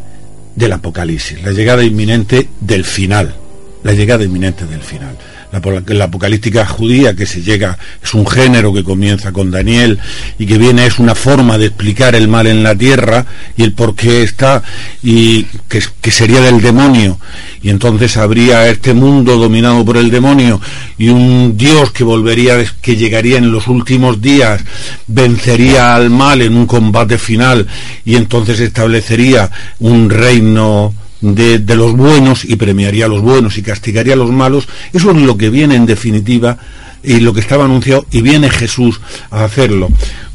del 0.56 0.74
apocalipsis, 0.74 1.42
la 1.44 1.52
llegada 1.52 1.84
inminente 1.84 2.48
del 2.60 2.86
final, 2.86 3.36
la 3.84 3.94
llegada 3.94 4.24
inminente 4.24 4.66
del 4.66 4.82
final. 4.82 5.18
La, 5.52 6.04
apocalíptica 6.04 6.66
judía 6.66 7.14
que 7.14 7.26
se 7.26 7.42
llega 7.42 7.78
es 8.04 8.14
un 8.14 8.28
género 8.28 8.74
que 8.74 8.84
comienza 8.84 9.32
con 9.32 9.52
Daniel 9.52 10.00
y 10.38 10.46
que 10.46 10.58
viene 10.58 10.86
es 10.86 11.00
una 11.00 11.16
forma 11.16 11.58
de 11.58 11.68
explicar 11.68 12.16
el 12.16 12.28
mal 12.28 12.48
en 12.48 12.64
la 12.64 12.76
tierra 12.76 13.26
y 13.56 13.64
el 13.64 13.74
por 13.74 13.96
qué 13.96 14.24
está 14.24 14.64
y 15.02 15.44
que, 15.70 15.82
que 16.02 16.12
sería 16.12 16.42
del 16.42 16.62
demonio. 16.62 17.20
Y 17.62 17.70
entonces 17.70 18.18
habría 18.18 18.68
este 18.68 18.94
mundo 18.94 19.38
dominado 19.38 19.86
por 19.86 19.98
el 19.98 20.12
demonio 20.12 20.60
y 20.98 21.10
un 21.10 21.56
Dios 21.58 21.92
que 21.92 22.04
volvería 22.04 22.58
que 22.82 22.96
llegaría 22.96 23.38
en 23.38 23.52
los 23.52 23.68
últimos 23.68 24.22
días 24.22 24.62
vencería 25.08 25.96
al 25.96 26.10
mal 26.10 26.42
en 26.42 26.56
un 26.56 26.66
combate 26.66 27.18
final 27.18 27.68
y 28.04 28.16
entonces 28.16 28.60
establecería 28.60 29.50
un 29.80 30.10
reino 30.10 30.94
de, 31.22 31.76
los 31.76 31.96
buenos 31.96 32.46
y 32.46 32.56
premiaría 32.56 33.06
a 33.06 33.10
los 33.10 33.22
buenos 33.22 33.58
y 33.58 33.64
castigaría 33.64 34.14
a 34.14 34.18
los 34.18 34.32
malos, 34.32 34.68
eso 34.94 35.12
es 35.12 35.18
lo 35.18 35.38
que 35.38 35.50
viene 35.50 35.76
en 35.76 35.86
definitiva 35.86 36.58
y 37.04 37.20
lo 37.20 37.34
que 37.34 37.40
estaba 37.40 37.66
anunciado 37.66 38.06
y 38.12 38.22
viene 38.22 38.50
Jesús 38.50 39.00
a 39.32 39.44
hacerlo. 39.44 39.90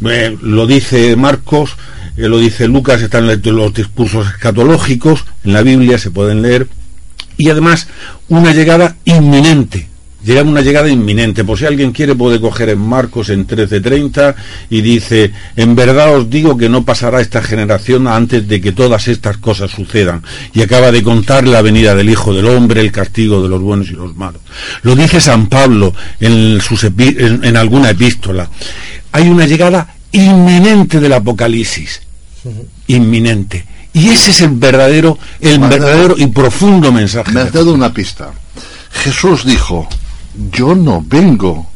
Eh, 0.09 0.37
lo 0.41 0.67
dice 0.67 1.17
Marcos, 1.17 1.77
eh, 2.17 2.29
lo 2.29 2.39
dice 2.39 2.69
Lucas, 2.69 3.03
están 3.03 3.27
los 3.27 3.75
discursos 3.75 4.29
escatológicos, 4.29 5.25
en 5.45 5.53
la 5.53 5.63
Biblia 5.63 5.99
se 5.99 6.11
pueden 6.11 6.43
leer, 6.43 6.69
y 7.37 7.51
además 7.51 7.89
una 8.29 8.53
llegada 8.53 8.97
inminente 9.05 9.90
llega 10.25 10.43
una 10.43 10.61
llegada 10.61 10.89
inminente. 10.89 11.45
Por 11.45 11.59
si 11.59 11.67
alguien 11.67 11.93
quiere 11.93 12.15
puede 12.15 12.41
coger 12.41 12.71
en 12.71 12.79
Marcos 12.79 13.31
en 13.31 13.47
13:30 13.47 14.35
y 14.71 14.81
dice, 14.81 15.33
en 15.57 15.75
verdad 15.75 16.15
os 16.17 16.31
digo 16.31 16.57
que 16.57 16.69
no 16.69 16.85
pasará 16.85 17.21
esta 17.21 17.43
generación 17.43 18.07
antes 18.07 18.47
de 18.47 18.61
que 18.61 18.73
todas 18.73 19.09
estas 19.09 19.39
cosas 19.39 19.71
sucedan. 19.71 20.23
Y 20.55 20.63
acaba 20.63 20.91
de 20.93 21.03
contar 21.03 21.47
la 21.47 21.63
venida 21.63 21.95
del 21.95 22.11
Hijo 22.11 22.35
del 22.35 22.47
Hombre, 22.47 22.81
el 22.81 22.93
castigo 22.93 23.43
de 23.43 23.49
los 23.49 23.61
buenos 23.61 23.91
y 23.91 23.95
los 23.95 24.15
malos. 24.17 24.41
Lo 24.83 24.95
dice 24.95 25.21
San 25.21 25.49
Pablo 25.49 25.95
en, 26.21 26.61
en, 27.43 27.57
alguna 27.57 27.91
epístola. 27.91 28.49
Hay 29.13 29.29
una 29.29 29.47
llegada 29.47 29.95
inminente 30.13 31.01
del 31.01 31.13
Apocalipsis. 31.13 32.03
Inminente. 32.87 33.67
Y 33.93 34.09
ese 34.09 34.31
es 34.31 34.41
el 34.43 34.51
verdadero, 34.51 35.19
el 35.41 35.59
verdadero 35.59 36.15
y 36.17 36.27
profundo 36.29 36.93
mensaje. 36.93 37.33
Me 37.33 37.41
has 37.41 37.53
dado 37.53 37.75
una 37.75 37.93
pista. 37.93 38.31
Jesús 38.93 39.45
dijo, 39.45 39.89
yo 40.53 40.75
no 40.75 41.03
vengo 41.07 41.67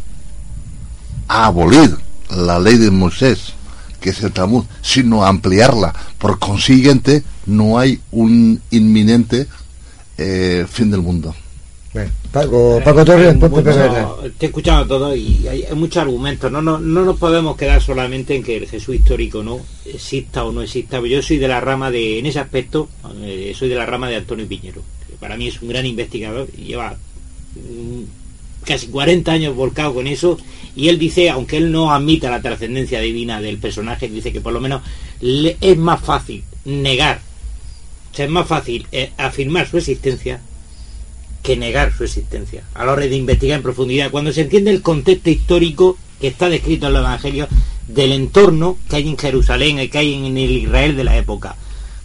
a 1.29 1.47
abolir 1.47 1.97
la 2.31 2.59
ley 2.59 2.77
de 2.77 2.91
Moisés, 2.91 3.55
que 4.01 4.11
es 4.11 4.23
el 4.23 4.33
Talmud, 4.33 4.65
sino 4.83 5.25
a 5.25 5.29
ampliarla. 5.29 5.95
Por 6.19 6.39
consiguiente, 6.39 7.23
no 7.47 7.79
hay 7.79 8.01
un 8.11 8.61
inminente 8.71 9.47
eh, 10.19 10.67
fin 10.69 10.91
del 10.91 11.01
mundo. 11.01 11.35
Paco, 12.33 12.81
Paco 12.85 13.05
Torres, 13.05 13.39
Te 14.37 14.47
he 14.47 14.49
escuchado 14.49 14.85
todo 14.85 15.15
y 15.15 15.47
hay, 15.47 15.67
muchos 15.77 16.03
argumentos. 16.03 16.51
No, 16.51 16.61
no, 16.61 16.81
no 16.81 17.05
nos 17.05 17.17
podemos 17.17 17.57
quedar 17.57 17.81
solamente 17.81 18.35
en 18.35 18.43
que 18.43 18.57
el 18.57 18.67
Jesús 18.67 18.97
histórico 18.97 19.45
no 19.45 19.61
exista 19.85 20.45
o 20.45 20.51
no 20.51 20.63
exista. 20.63 21.01
Yo 21.01 21.23
soy 21.23 21.39
de 21.39 21.47
la 21.47 21.61
rama 21.61 21.93
de, 21.93 22.19
en 22.19 22.27
ese 22.27 22.41
aspecto, 22.41 22.89
eh, 23.23 23.55
soy 23.57 23.69
de 23.69 23.77
la 23.77 23.87
rama 23.87 24.09
de 24.09 24.17
Antonio 24.17 24.49
Piñero. 24.49 24.83
Que 25.09 25.15
para 25.15 25.37
mí 25.37 25.47
es 25.47 25.63
un 25.63 25.69
gran 25.69 25.87
investigador 25.87 26.49
y 26.59 26.65
lleva 26.65 26.97
casi 28.65 28.89
40 28.89 29.31
años 29.31 29.55
volcado 29.55 29.95
con 29.95 30.07
eso 30.07 30.39
y 30.77 30.89
él 30.89 30.99
dice, 30.99 31.31
aunque 31.31 31.59
él 31.59 31.71
no 31.71 31.93
admita 31.93 32.31
la 32.31 32.43
trascendencia 32.43 33.01
divina 33.01 33.41
del 33.41 33.59
personaje, 33.59 34.09
dice 34.09 34.33
que 34.33 34.41
por 34.41 34.53
lo 34.53 34.61
menos 34.61 34.83
le 35.21 35.57
es 35.61 35.79
más 35.79 36.01
fácil 36.01 36.43
negar, 36.65 37.21
o 38.13 38.17
sea, 38.17 38.25
es 38.25 38.31
más 38.31 38.47
fácil 38.47 38.87
eh, 38.93 39.11
afirmar 39.17 39.69
su 39.69 39.79
existencia 39.79 40.41
que 41.43 41.57
negar 41.57 41.93
su 41.95 42.05
existencia 42.05 42.65
a 42.75 42.87
la 42.87 42.93
hora 42.93 43.07
de 43.07 43.17
investigar 43.17 43.59
en 43.59 43.63
profundidad. 43.63 44.11
Cuando 44.11 44.33
se 44.33 44.41
entiende 44.41 44.71
el 44.71 44.81
contexto 44.81 45.29
histórico 45.29 45.99
que 46.21 46.29
está 46.29 46.49
descrito 46.49 46.87
en 46.87 46.95
los 46.95 47.03
evangelios, 47.03 47.49
del 47.89 48.13
entorno 48.13 48.79
que 48.89 48.97
hay 48.97 49.09
en 49.09 49.19
Jerusalén 49.19 49.79
y 49.79 49.89
que 49.89 49.99
hay 49.99 50.15
en 50.15 50.37
el 50.37 50.51
Israel 50.51 50.97
de 50.97 51.05
la 51.05 51.17
época. 51.17 51.57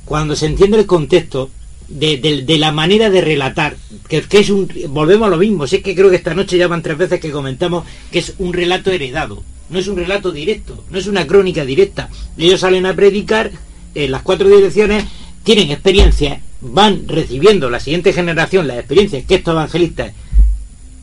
Cuando 0.05 0.35
se 0.35 0.47
entiende 0.47 0.77
el 0.77 0.85
contexto 0.85 1.49
de, 1.89 2.57
la 2.59 2.71
manera 2.71 3.09
de 3.09 3.21
relatar, 3.21 3.75
que, 4.07 4.25
es 4.31 4.49
un... 4.49 4.71
Volvemos 4.89 5.27
a 5.27 5.31
lo 5.31 5.37
mismo, 5.37 5.67
si 5.67 5.77
es 5.77 5.83
que 5.83 5.95
creo 5.95 6.09
que 6.09 6.15
esta 6.15 6.33
noche 6.33 6.57
ya 6.57 6.67
van 6.67 6.83
tres 6.83 6.97
veces 6.97 7.19
que 7.19 7.31
comentamos 7.31 7.85
que 8.11 8.19
es 8.19 8.35
un 8.37 8.53
relato 8.53 8.91
heredado, 8.91 9.43
no 9.69 9.79
es 9.79 9.87
un 9.87 9.97
relato 9.97 10.31
directo, 10.31 10.83
no 10.89 10.97
es 10.97 11.07
una 11.07 11.25
crónica 11.25 11.65
directa. 11.65 12.09
Ellos 12.37 12.59
salen 12.59 12.85
a 12.85 12.95
predicar 12.95 13.51
en 13.95 14.11
las 14.11 14.21
cuatro 14.21 14.47
direcciones, 14.47 15.05
tienen 15.43 15.71
experiencias, 15.71 16.39
van 16.61 17.07
recibiendo 17.07 17.69
la 17.69 17.79
siguiente 17.79 18.13
generación 18.13 18.67
las 18.67 18.77
experiencias 18.77 19.25
que 19.25 19.35
estos 19.35 19.53
evangelistas 19.53 20.13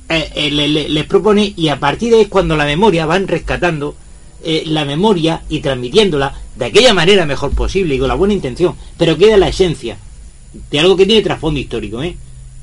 eh, 0.08 0.30
eh, 0.34 0.50
les 0.88 1.04
propone 1.06 1.52
y 1.56 1.68
a 1.68 1.80
partir 1.80 2.10
de 2.10 2.16
ahí 2.16 2.22
es 2.22 2.28
cuando 2.28 2.56
la 2.56 2.64
memoria 2.64 3.06
van 3.06 3.26
rescatando 3.26 3.96
eh, 4.44 4.62
la 4.66 4.84
memoria 4.84 5.42
y 5.48 5.60
transmitiéndola 5.60 6.34
de 6.56 6.66
aquella 6.66 6.94
manera 6.94 7.26
mejor 7.26 7.52
posible 7.52 7.94
y 7.94 7.98
con 7.98 8.08
la 8.08 8.14
buena 8.14 8.34
intención, 8.34 8.76
pero 8.98 9.16
queda 9.16 9.36
la 9.36 9.48
esencia 9.48 9.96
de 10.70 10.78
algo 10.78 10.96
que 10.96 11.06
tiene 11.06 11.22
trasfondo 11.22 11.60
histórico, 11.60 12.02
¿eh? 12.02 12.16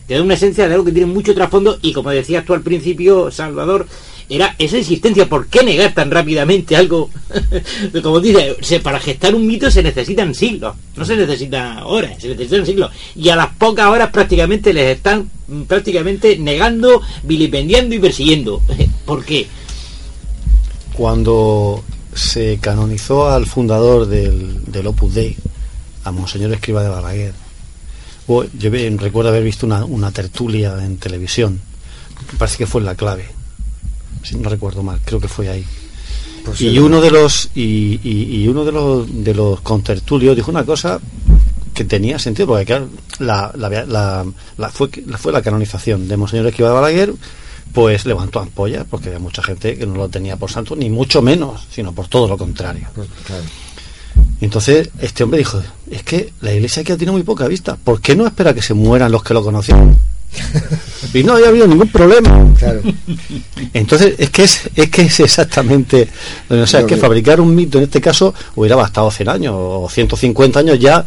Queda 0.07 0.21
una 0.21 0.33
esencia 0.33 0.67
de 0.67 0.73
algo 0.73 0.85
que 0.85 0.91
tiene 0.91 1.11
mucho 1.11 1.33
trasfondo 1.33 1.79
y 1.81 1.93
como 1.93 2.09
decías 2.09 2.45
tú 2.45 2.53
al 2.53 2.61
principio, 2.61 3.31
Salvador, 3.31 3.87
era 4.29 4.55
esa 4.57 4.77
existencia. 4.77 5.27
¿Por 5.27 5.47
qué 5.47 5.63
negar 5.63 5.93
tan 5.93 6.11
rápidamente 6.11 6.75
algo? 6.75 7.09
Como 8.03 8.19
dice, 8.19 8.79
para 8.81 8.99
gestar 8.99 9.35
un 9.35 9.45
mito 9.45 9.69
se 9.69 9.83
necesitan 9.83 10.33
siglos, 10.33 10.75
no 10.95 11.05
se 11.05 11.15
necesitan 11.15 11.79
horas, 11.83 12.21
se 12.21 12.29
necesitan 12.29 12.65
siglos. 12.65 12.91
Y 13.15 13.29
a 13.29 13.35
las 13.35 13.55
pocas 13.55 13.87
horas 13.87 14.09
prácticamente 14.11 14.73
les 14.73 14.97
están 14.97 15.29
mm, 15.47 15.63
prácticamente 15.63 16.37
negando, 16.37 17.01
vilipendiando 17.23 17.95
y 17.95 17.99
persiguiendo. 17.99 18.61
¿Por 19.05 19.23
qué? 19.23 19.47
Cuando 20.93 21.83
se 22.13 22.59
canonizó 22.61 23.29
al 23.29 23.45
fundador 23.45 24.07
del, 24.07 24.87
Opus 24.87 25.13
Dei, 25.13 25.35
a 26.03 26.11
Monseñor 26.11 26.53
Escriba 26.53 26.83
de 26.83 26.89
Balaguer, 26.89 27.33
yo 28.27 28.69
recuerdo 28.97 29.29
haber 29.29 29.43
visto 29.43 29.65
una, 29.65 29.85
una 29.85 30.11
tertulia 30.11 30.83
en 30.83 30.97
televisión, 30.97 31.61
parece 32.37 32.57
que 32.57 32.67
fue 32.67 32.81
la 32.81 32.95
clave 32.95 33.25
si 34.23 34.37
no 34.37 34.49
recuerdo 34.49 34.81
mal, 34.83 34.99
creo 35.03 35.19
que 35.19 35.27
fue 35.27 35.49
ahí. 35.49 35.65
Pues 36.45 36.61
y 36.61 36.77
uno 36.79 36.99
de 36.99 37.11
los 37.11 37.49
y, 37.55 38.47
uno 38.47 38.65
de 38.65 38.71
los 38.71 39.23
de 39.23 39.33
los 39.33 39.61
contertulios 39.61 40.35
dijo 40.35 40.51
una 40.51 40.65
cosa 40.65 40.99
que 41.73 41.85
tenía 41.85 42.19
sentido 42.19 42.47
porque 42.47 42.81
la, 43.19 43.51
la, 43.55 44.25
la, 44.57 44.69
fue, 44.69 44.89
fue 45.17 45.31
la 45.31 45.41
canonización 45.41 46.07
de 46.07 46.17
Monseñor 46.17 46.47
Esquiva 46.47 46.69
de 46.69 46.75
Balaguer 46.75 47.13
pues 47.71 48.05
levantó 48.05 48.39
ampollas 48.39 48.85
porque 48.89 49.07
había 49.07 49.19
mucha 49.19 49.41
gente 49.41 49.77
que 49.77 49.85
no 49.87 49.95
lo 49.95 50.09
tenía 50.09 50.35
por 50.35 50.51
santo 50.51 50.75
ni 50.75 50.89
mucho 50.89 51.21
menos 51.21 51.65
sino 51.71 51.93
por 51.93 52.07
todo 52.07 52.27
lo 52.27 52.37
contrario. 52.37 52.89
Pues, 52.93 53.07
entonces 54.41 54.89
este 54.99 55.23
hombre 55.23 55.39
dijo 55.39 55.61
es 55.89 56.03
que 56.03 56.33
la 56.41 56.53
iglesia 56.53 56.81
aquí 56.81 56.95
tiene 56.95 57.11
muy 57.11 57.23
poca 57.23 57.47
vista 57.47 57.77
¿por 57.81 58.01
qué 58.01 58.15
no 58.15 58.25
espera 58.25 58.53
que 58.53 58.61
se 58.61 58.73
mueran 58.73 59.11
los 59.11 59.23
que 59.23 59.33
lo 59.33 59.43
conocieron? 59.43 59.97
y 61.13 61.23
no 61.23 61.33
había 61.33 61.49
habido 61.49 61.67
ningún 61.67 61.89
problema. 61.89 62.47
Entonces, 63.73 64.15
es 64.17 64.29
que 64.29 64.43
es, 64.43 64.61
es 64.75 64.89
que 64.89 65.03
es 65.03 65.19
exactamente. 65.19 66.07
O 66.49 66.65
sea, 66.65 66.81
es 66.81 66.85
que 66.85 66.97
fabricar 66.97 67.39
un 67.39 67.53
mito 67.53 67.77
en 67.77 67.85
este 67.85 68.01
caso 68.01 68.33
hubiera 68.55 68.75
bastado 68.75 69.11
100 69.11 69.29
años 69.29 69.55
o 69.55 69.87
150 69.89 70.59
años 70.59 70.79
ya 70.79 71.03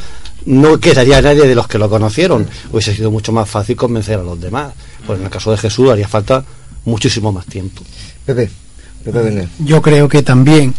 no 0.46 0.78
quedaría 0.78 1.20
nadie 1.20 1.46
de 1.46 1.54
los 1.54 1.66
que 1.66 1.78
lo 1.78 1.90
conocieron. 1.90 2.46
Hubiese 2.70 2.94
sido 2.94 3.10
mucho 3.10 3.32
más 3.32 3.48
fácil 3.48 3.76
convencer 3.76 4.20
a 4.20 4.22
los 4.22 4.40
demás. 4.40 4.72
Pues 5.06 5.18
en 5.18 5.24
el 5.24 5.30
caso 5.30 5.50
de 5.50 5.58
Jesús 5.58 5.90
haría 5.90 6.08
falta 6.08 6.44
muchísimo 6.84 7.32
más 7.32 7.46
tiempo. 7.46 7.82
Pepe, 8.24 8.50
Pepe 9.04 9.48
Yo 9.58 9.82
creo 9.82 10.08
que 10.08 10.22
también 10.22 10.74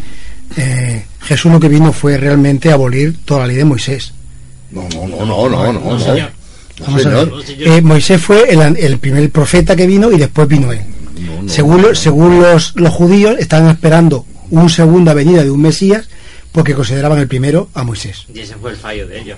eh, 0.55 1.05
Jesús 1.21 1.51
lo 1.51 1.59
que 1.59 1.69
vino 1.69 1.91
fue 1.91 2.17
realmente 2.17 2.71
abolir 2.71 3.17
toda 3.25 3.41
la 3.41 3.47
ley 3.47 3.57
de 3.57 3.65
Moisés. 3.65 4.13
No, 4.71 4.87
no, 4.93 5.07
no, 5.07 5.25
no, 5.25 5.49
no, 5.49 5.73
no. 5.73 5.97
no, 6.87 7.41
eh, 7.47 7.81
Moisés 7.81 8.21
fue 8.21 8.49
el, 8.49 8.97
primer 8.99 9.29
profeta 9.31 9.75
que 9.75 9.87
vino 9.87 10.11
y 10.11 10.17
después 10.17 10.47
vino 10.47 10.71
él. 10.71 10.81
según 11.47 11.95
según 11.95 12.41
los, 12.41 12.75
los 12.75 12.93
judíos, 12.93 13.35
estaban 13.39 13.69
esperando 13.69 14.25
una 14.49 14.69
segunda 14.69 15.13
venida 15.13 15.43
de 15.43 15.51
un 15.51 15.61
Mesías 15.61 16.07
porque 16.51 16.73
consideraban 16.73 17.19
el 17.19 17.27
primero 17.27 17.69
a 17.75 17.83
Moisés. 17.83 18.25
Y 18.33 18.39
ese 18.39 18.55
fue 18.55 18.71
el 18.71 18.77
fallo 18.77 19.07
de 19.07 19.19
ellos. 19.19 19.37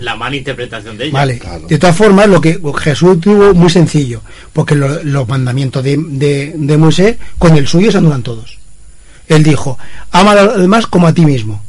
La 0.00 0.16
mala 0.16 0.34
interpretación 0.34 0.98
de 0.98 1.04
ellos. 1.04 1.14
Vale. 1.14 1.40
De 1.68 1.78
todas 1.78 1.96
formas, 1.96 2.26
lo 2.26 2.40
que 2.40 2.58
Jesús 2.78 3.20
tuvo 3.20 3.54
muy 3.54 3.70
sencillo, 3.70 4.22
porque 4.52 4.74
los 4.74 5.28
mandamientos 5.28 5.84
de, 5.84 5.96
de, 5.96 6.76
Moisés 6.76 7.16
con 7.38 7.56
el 7.56 7.68
suyo 7.68 7.92
se 7.92 7.98
anulan 7.98 8.24
todos. 8.24 8.58
Él 9.28 9.42
dijo, 9.42 9.78
ama 10.10 10.32
a 10.32 10.42
los 10.42 10.58
demás 10.58 10.86
como 10.86 11.06
a 11.06 11.12
ti 11.12 11.24
mismo. 11.24 11.62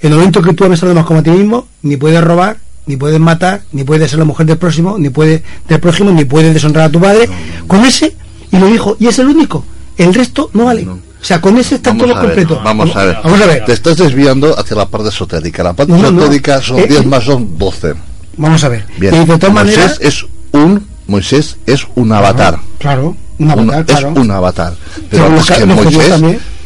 En 0.00 0.12
el 0.12 0.18
momento 0.18 0.42
que 0.42 0.52
tú 0.52 0.64
ames 0.64 0.82
a 0.82 0.86
los 0.86 0.94
demás 0.94 1.06
como 1.06 1.20
a 1.20 1.22
ti 1.22 1.30
mismo, 1.30 1.66
ni 1.82 1.96
puedes 1.96 2.22
robar, 2.22 2.58
ni 2.86 2.96
puedes 2.96 3.18
matar, 3.20 3.62
ni 3.72 3.84
puedes 3.84 4.10
ser 4.10 4.18
la 4.18 4.24
mujer 4.24 4.46
del 4.46 4.58
próximo, 4.58 4.96
ni 4.98 5.10
puedes 5.10 5.42
del 5.68 5.80
próximo, 5.80 6.10
ni 6.10 6.24
puedes 6.24 6.52
deshonrar 6.52 6.84
a 6.84 6.90
tu 6.90 7.00
padre. 7.00 7.28
Con 7.66 7.84
ese, 7.84 8.14
y 8.50 8.58
lo 8.58 8.66
dijo, 8.66 8.96
y 9.00 9.06
es 9.06 9.18
el 9.18 9.26
único. 9.26 9.64
El 9.96 10.12
resto 10.12 10.50
no 10.52 10.66
vale. 10.66 10.86
O 10.86 11.26
sea, 11.26 11.40
con 11.40 11.56
ese 11.56 11.76
está 11.76 11.96
todo 11.96 12.14
completo. 12.14 12.60
Vamos 12.62 12.94
a 12.94 13.04
ver. 13.04 13.18
Vamos 13.24 13.40
a 13.40 13.46
ver. 13.46 13.64
Te 13.64 13.72
estás 13.72 13.96
desviando 13.96 14.58
hacia 14.58 14.76
la 14.76 14.86
parte 14.86 15.08
esotérica. 15.08 15.62
La 15.62 15.72
parte 15.72 15.94
esotérica 15.94 16.60
son 16.60 16.76
10 16.76 16.90
eh, 16.90 17.06
más 17.06 17.24
son 17.24 17.56
12. 17.56 17.94
Vamos 18.36 18.62
a 18.64 18.68
ver. 18.68 18.84
Bien. 18.98 19.22
Y 19.22 19.24
de 19.24 19.38
todas 19.38 19.54
Moisés 19.54 19.98
es 20.00 20.26
un 20.52 20.86
Moisés 21.06 21.56
es 21.66 21.86
un 21.94 22.12
avatar. 22.12 22.58
Claro, 22.78 23.16
un 23.38 23.50
avatar, 23.50 23.84
Es 23.88 24.04
un 24.04 24.30
avatar. 24.30 24.74
Pero 25.10 25.26
antes 25.26 25.50
que 25.50 25.66
Moisés, 25.66 26.20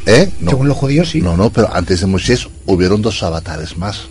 ¿eh? 0.09 0.33
no, 0.41 0.51
según 0.51 0.69
los 0.69 0.77
judíos 0.77 1.11
sí. 1.11 1.21
No, 1.21 1.37
no, 1.37 1.51
pero 1.51 1.73
antes 1.73 2.01
de 2.01 2.07
Moisés 2.07 2.49
hubieron 2.67 3.03
dos 3.03 3.23
avatares 3.23 3.77
más. 3.77 4.09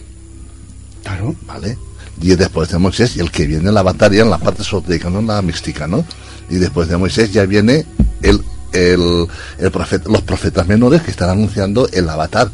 Claro. 1.04 1.36
¿Vale? 1.46 1.78
y 2.22 2.36
después 2.36 2.70
de 2.70 2.78
Moisés 2.78 3.16
y 3.16 3.20
el 3.20 3.32
que 3.32 3.46
viene 3.46 3.72
la 3.72 3.84
batalla 3.84 4.22
en 4.22 4.30
la 4.30 4.38
parte 4.38 4.62
esotérica, 4.62 5.10
no 5.10 5.20
en 5.20 5.28
la 5.28 5.42
mística, 5.42 5.88
¿no? 5.88 6.04
Y 6.50 6.56
después 6.56 6.88
de 6.88 6.98
Moisés 6.98 7.32
ya 7.32 7.46
viene 7.46 7.86
el, 8.22 8.42
el, 8.74 9.28
el 9.60 9.72
profeta, 9.72 10.10
los 10.10 10.22
profetas 10.22 10.68
menores 10.68 11.02
que 11.02 11.12
están 11.12 11.30
anunciando 11.30 11.88
el 11.92 12.10
avatar, 12.10 12.50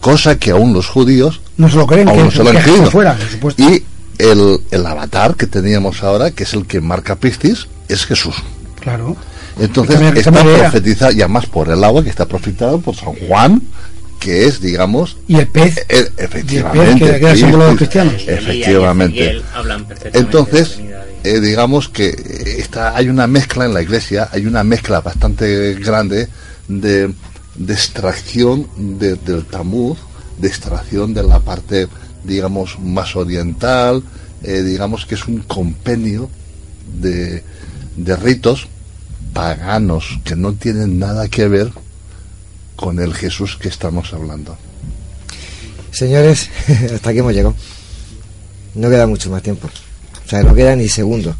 cosa 0.00 0.38
que 0.38 0.50
aún 0.50 0.72
los 0.72 0.86
judíos 0.86 1.40
no 1.56 1.68
se 1.68 1.76
lo 1.76 1.86
creen, 1.86 2.08
aún 2.08 2.26
no 2.26 2.30
se 2.30 2.44
lo 2.44 2.50
han 2.50 2.58
creído. 2.58 2.90
y 3.56 3.82
el, 4.18 4.60
el 4.70 4.86
avatar 4.86 5.34
que 5.34 5.46
teníamos 5.46 6.02
ahora, 6.02 6.30
que 6.30 6.44
es 6.44 6.54
el 6.54 6.66
que 6.66 6.80
marca 6.80 7.16
Piscis, 7.16 7.66
es 7.88 8.04
Jesús. 8.06 8.36
Claro. 8.80 9.16
Entonces 9.58 10.00
está 10.16 10.32
profetizado, 10.32 11.12
y 11.12 11.20
además 11.20 11.46
por 11.46 11.68
el 11.68 11.82
agua 11.82 12.02
que 12.02 12.10
está 12.10 12.26
profetizado 12.26 12.80
por 12.80 12.94
San 12.94 13.14
Juan, 13.14 13.62
que 14.18 14.46
es, 14.46 14.60
digamos... 14.60 15.16
Y 15.26 15.36
el 15.36 15.48
pez. 15.48 15.84
efectivamente. 15.88 17.20
que, 17.20 17.36
símbolo 17.36 17.64
de 17.64 17.70
los 17.70 17.78
cristianos. 17.78 18.14
Efectivamente. 18.26 19.42
Entonces, 20.12 20.80
eh, 21.24 21.40
digamos 21.40 21.88
que 21.88 22.08
está, 22.58 22.96
hay 22.96 23.08
una 23.08 23.26
mezcla 23.26 23.64
en 23.64 23.74
la 23.74 23.82
iglesia, 23.82 24.28
hay 24.32 24.46
una 24.46 24.64
mezcla 24.64 25.00
bastante 25.00 25.74
grande 25.74 26.28
de, 26.68 27.12
de 27.54 27.72
extracción 27.72 28.66
del 28.76 29.44
Talmud, 29.44 29.96
de 30.38 30.48
extracción 30.48 31.14
de 31.14 31.22
la 31.22 31.40
parte, 31.40 31.88
digamos, 32.24 32.78
más 32.80 33.16
oriental, 33.16 34.02
eh, 34.42 34.62
digamos 34.62 35.06
que 35.06 35.16
es 35.16 35.26
un 35.26 35.38
compendio 35.40 36.30
de, 37.00 37.42
de 37.96 38.16
ritos 38.16 38.68
paganos 39.38 40.18
que 40.24 40.34
no 40.34 40.54
tienen 40.54 40.98
nada 40.98 41.28
que 41.28 41.46
ver 41.46 41.70
con 42.74 42.98
el 42.98 43.14
Jesús 43.14 43.56
que 43.56 43.68
estamos 43.68 44.12
hablando. 44.12 44.56
Señores, 45.92 46.50
hasta 46.92 47.10
aquí 47.10 47.20
hemos 47.20 47.32
llegado. 47.32 47.54
No 48.74 48.90
queda 48.90 49.06
mucho 49.06 49.30
más 49.30 49.40
tiempo. 49.40 49.68
O 49.68 50.28
sea, 50.28 50.42
no 50.42 50.56
queda 50.56 50.74
ni 50.74 50.88
segundos. 50.88 51.36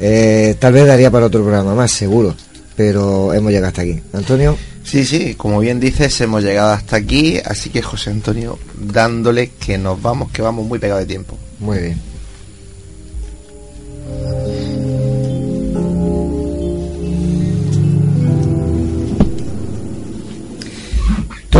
Eh, 0.00 0.56
tal 0.58 0.72
vez 0.72 0.88
daría 0.88 1.08
para 1.12 1.26
otro 1.26 1.42
programa 1.42 1.72
más, 1.72 1.92
seguro. 1.92 2.34
Pero 2.74 3.32
hemos 3.32 3.52
llegado 3.52 3.68
hasta 3.68 3.82
aquí. 3.82 4.00
Antonio. 4.12 4.58
Sí, 4.82 5.04
sí, 5.04 5.36
como 5.36 5.60
bien 5.60 5.78
dices, 5.78 6.20
hemos 6.22 6.42
llegado 6.42 6.72
hasta 6.72 6.96
aquí. 6.96 7.38
Así 7.44 7.70
que 7.70 7.80
José 7.80 8.10
Antonio, 8.10 8.58
dándole 8.76 9.50
que 9.50 9.78
nos 9.78 10.02
vamos, 10.02 10.32
que 10.32 10.42
vamos 10.42 10.66
muy 10.66 10.80
pegados 10.80 11.02
de 11.02 11.06
tiempo. 11.06 11.38
Muy 11.60 11.78
bien. 11.78 12.00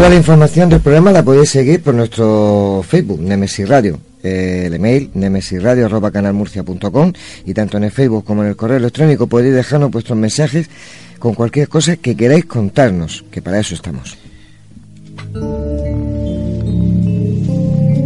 Toda 0.01 0.09
la 0.09 0.17
información 0.17 0.71
del 0.71 0.81
programa 0.81 1.13
la 1.13 1.23
podéis 1.23 1.51
seguir 1.51 1.83
por 1.83 1.93
nuestro 1.93 2.83
Facebook, 2.89 3.21
Nemesis 3.21 3.69
Radio. 3.69 4.01
Eh, 4.23 4.63
el 4.65 4.73
email 4.73 5.11
nemesisradio.canalmurcia.com 5.13 7.13
y 7.45 7.53
tanto 7.53 7.77
en 7.77 7.85
el 7.85 7.91
Facebook 7.91 8.25
como 8.25 8.43
en 8.43 8.49
el 8.49 8.57
correo 8.57 8.79
electrónico 8.79 9.27
podéis 9.27 9.55
dejarnos 9.55 9.91
vuestros 9.91 10.19
mensajes 10.19 10.71
con 11.19 11.35
cualquier 11.35 11.69
cosa 11.69 11.97
que 11.97 12.17
queráis 12.17 12.47
contarnos, 12.47 13.27
que 13.31 13.43
para 13.43 13.61
eso 13.61 13.75
estamos. 13.75 14.17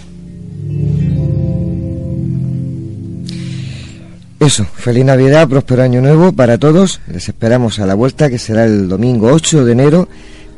Eso, 4.40 4.66
feliz 4.66 5.04
Navidad, 5.04 5.48
próspero 5.48 5.82
año 5.82 6.00
nuevo 6.00 6.32
para 6.32 6.60
todos. 6.60 7.02
Les 7.12 7.28
esperamos 7.28 7.80
a 7.80 7.88
la 7.88 7.96
vuelta 7.96 8.30
que 8.30 8.38
será 8.38 8.66
el 8.66 8.88
domingo 8.88 9.32
8 9.34 9.66
de 9.66 9.72
enero 9.72 10.08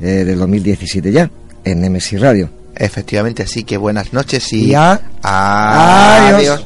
eh, 0.02 0.26
del 0.26 0.38
2017 0.38 1.12
ya, 1.12 1.32
en 1.64 1.82
Nemesis 1.82 2.20
Radio. 2.20 2.59
Efectivamente, 2.80 3.44
así 3.44 3.66
que 3.66 3.76
buenas 3.76 4.14
noches 4.14 4.54
y, 4.54 4.74
adiós. 5.22 6.66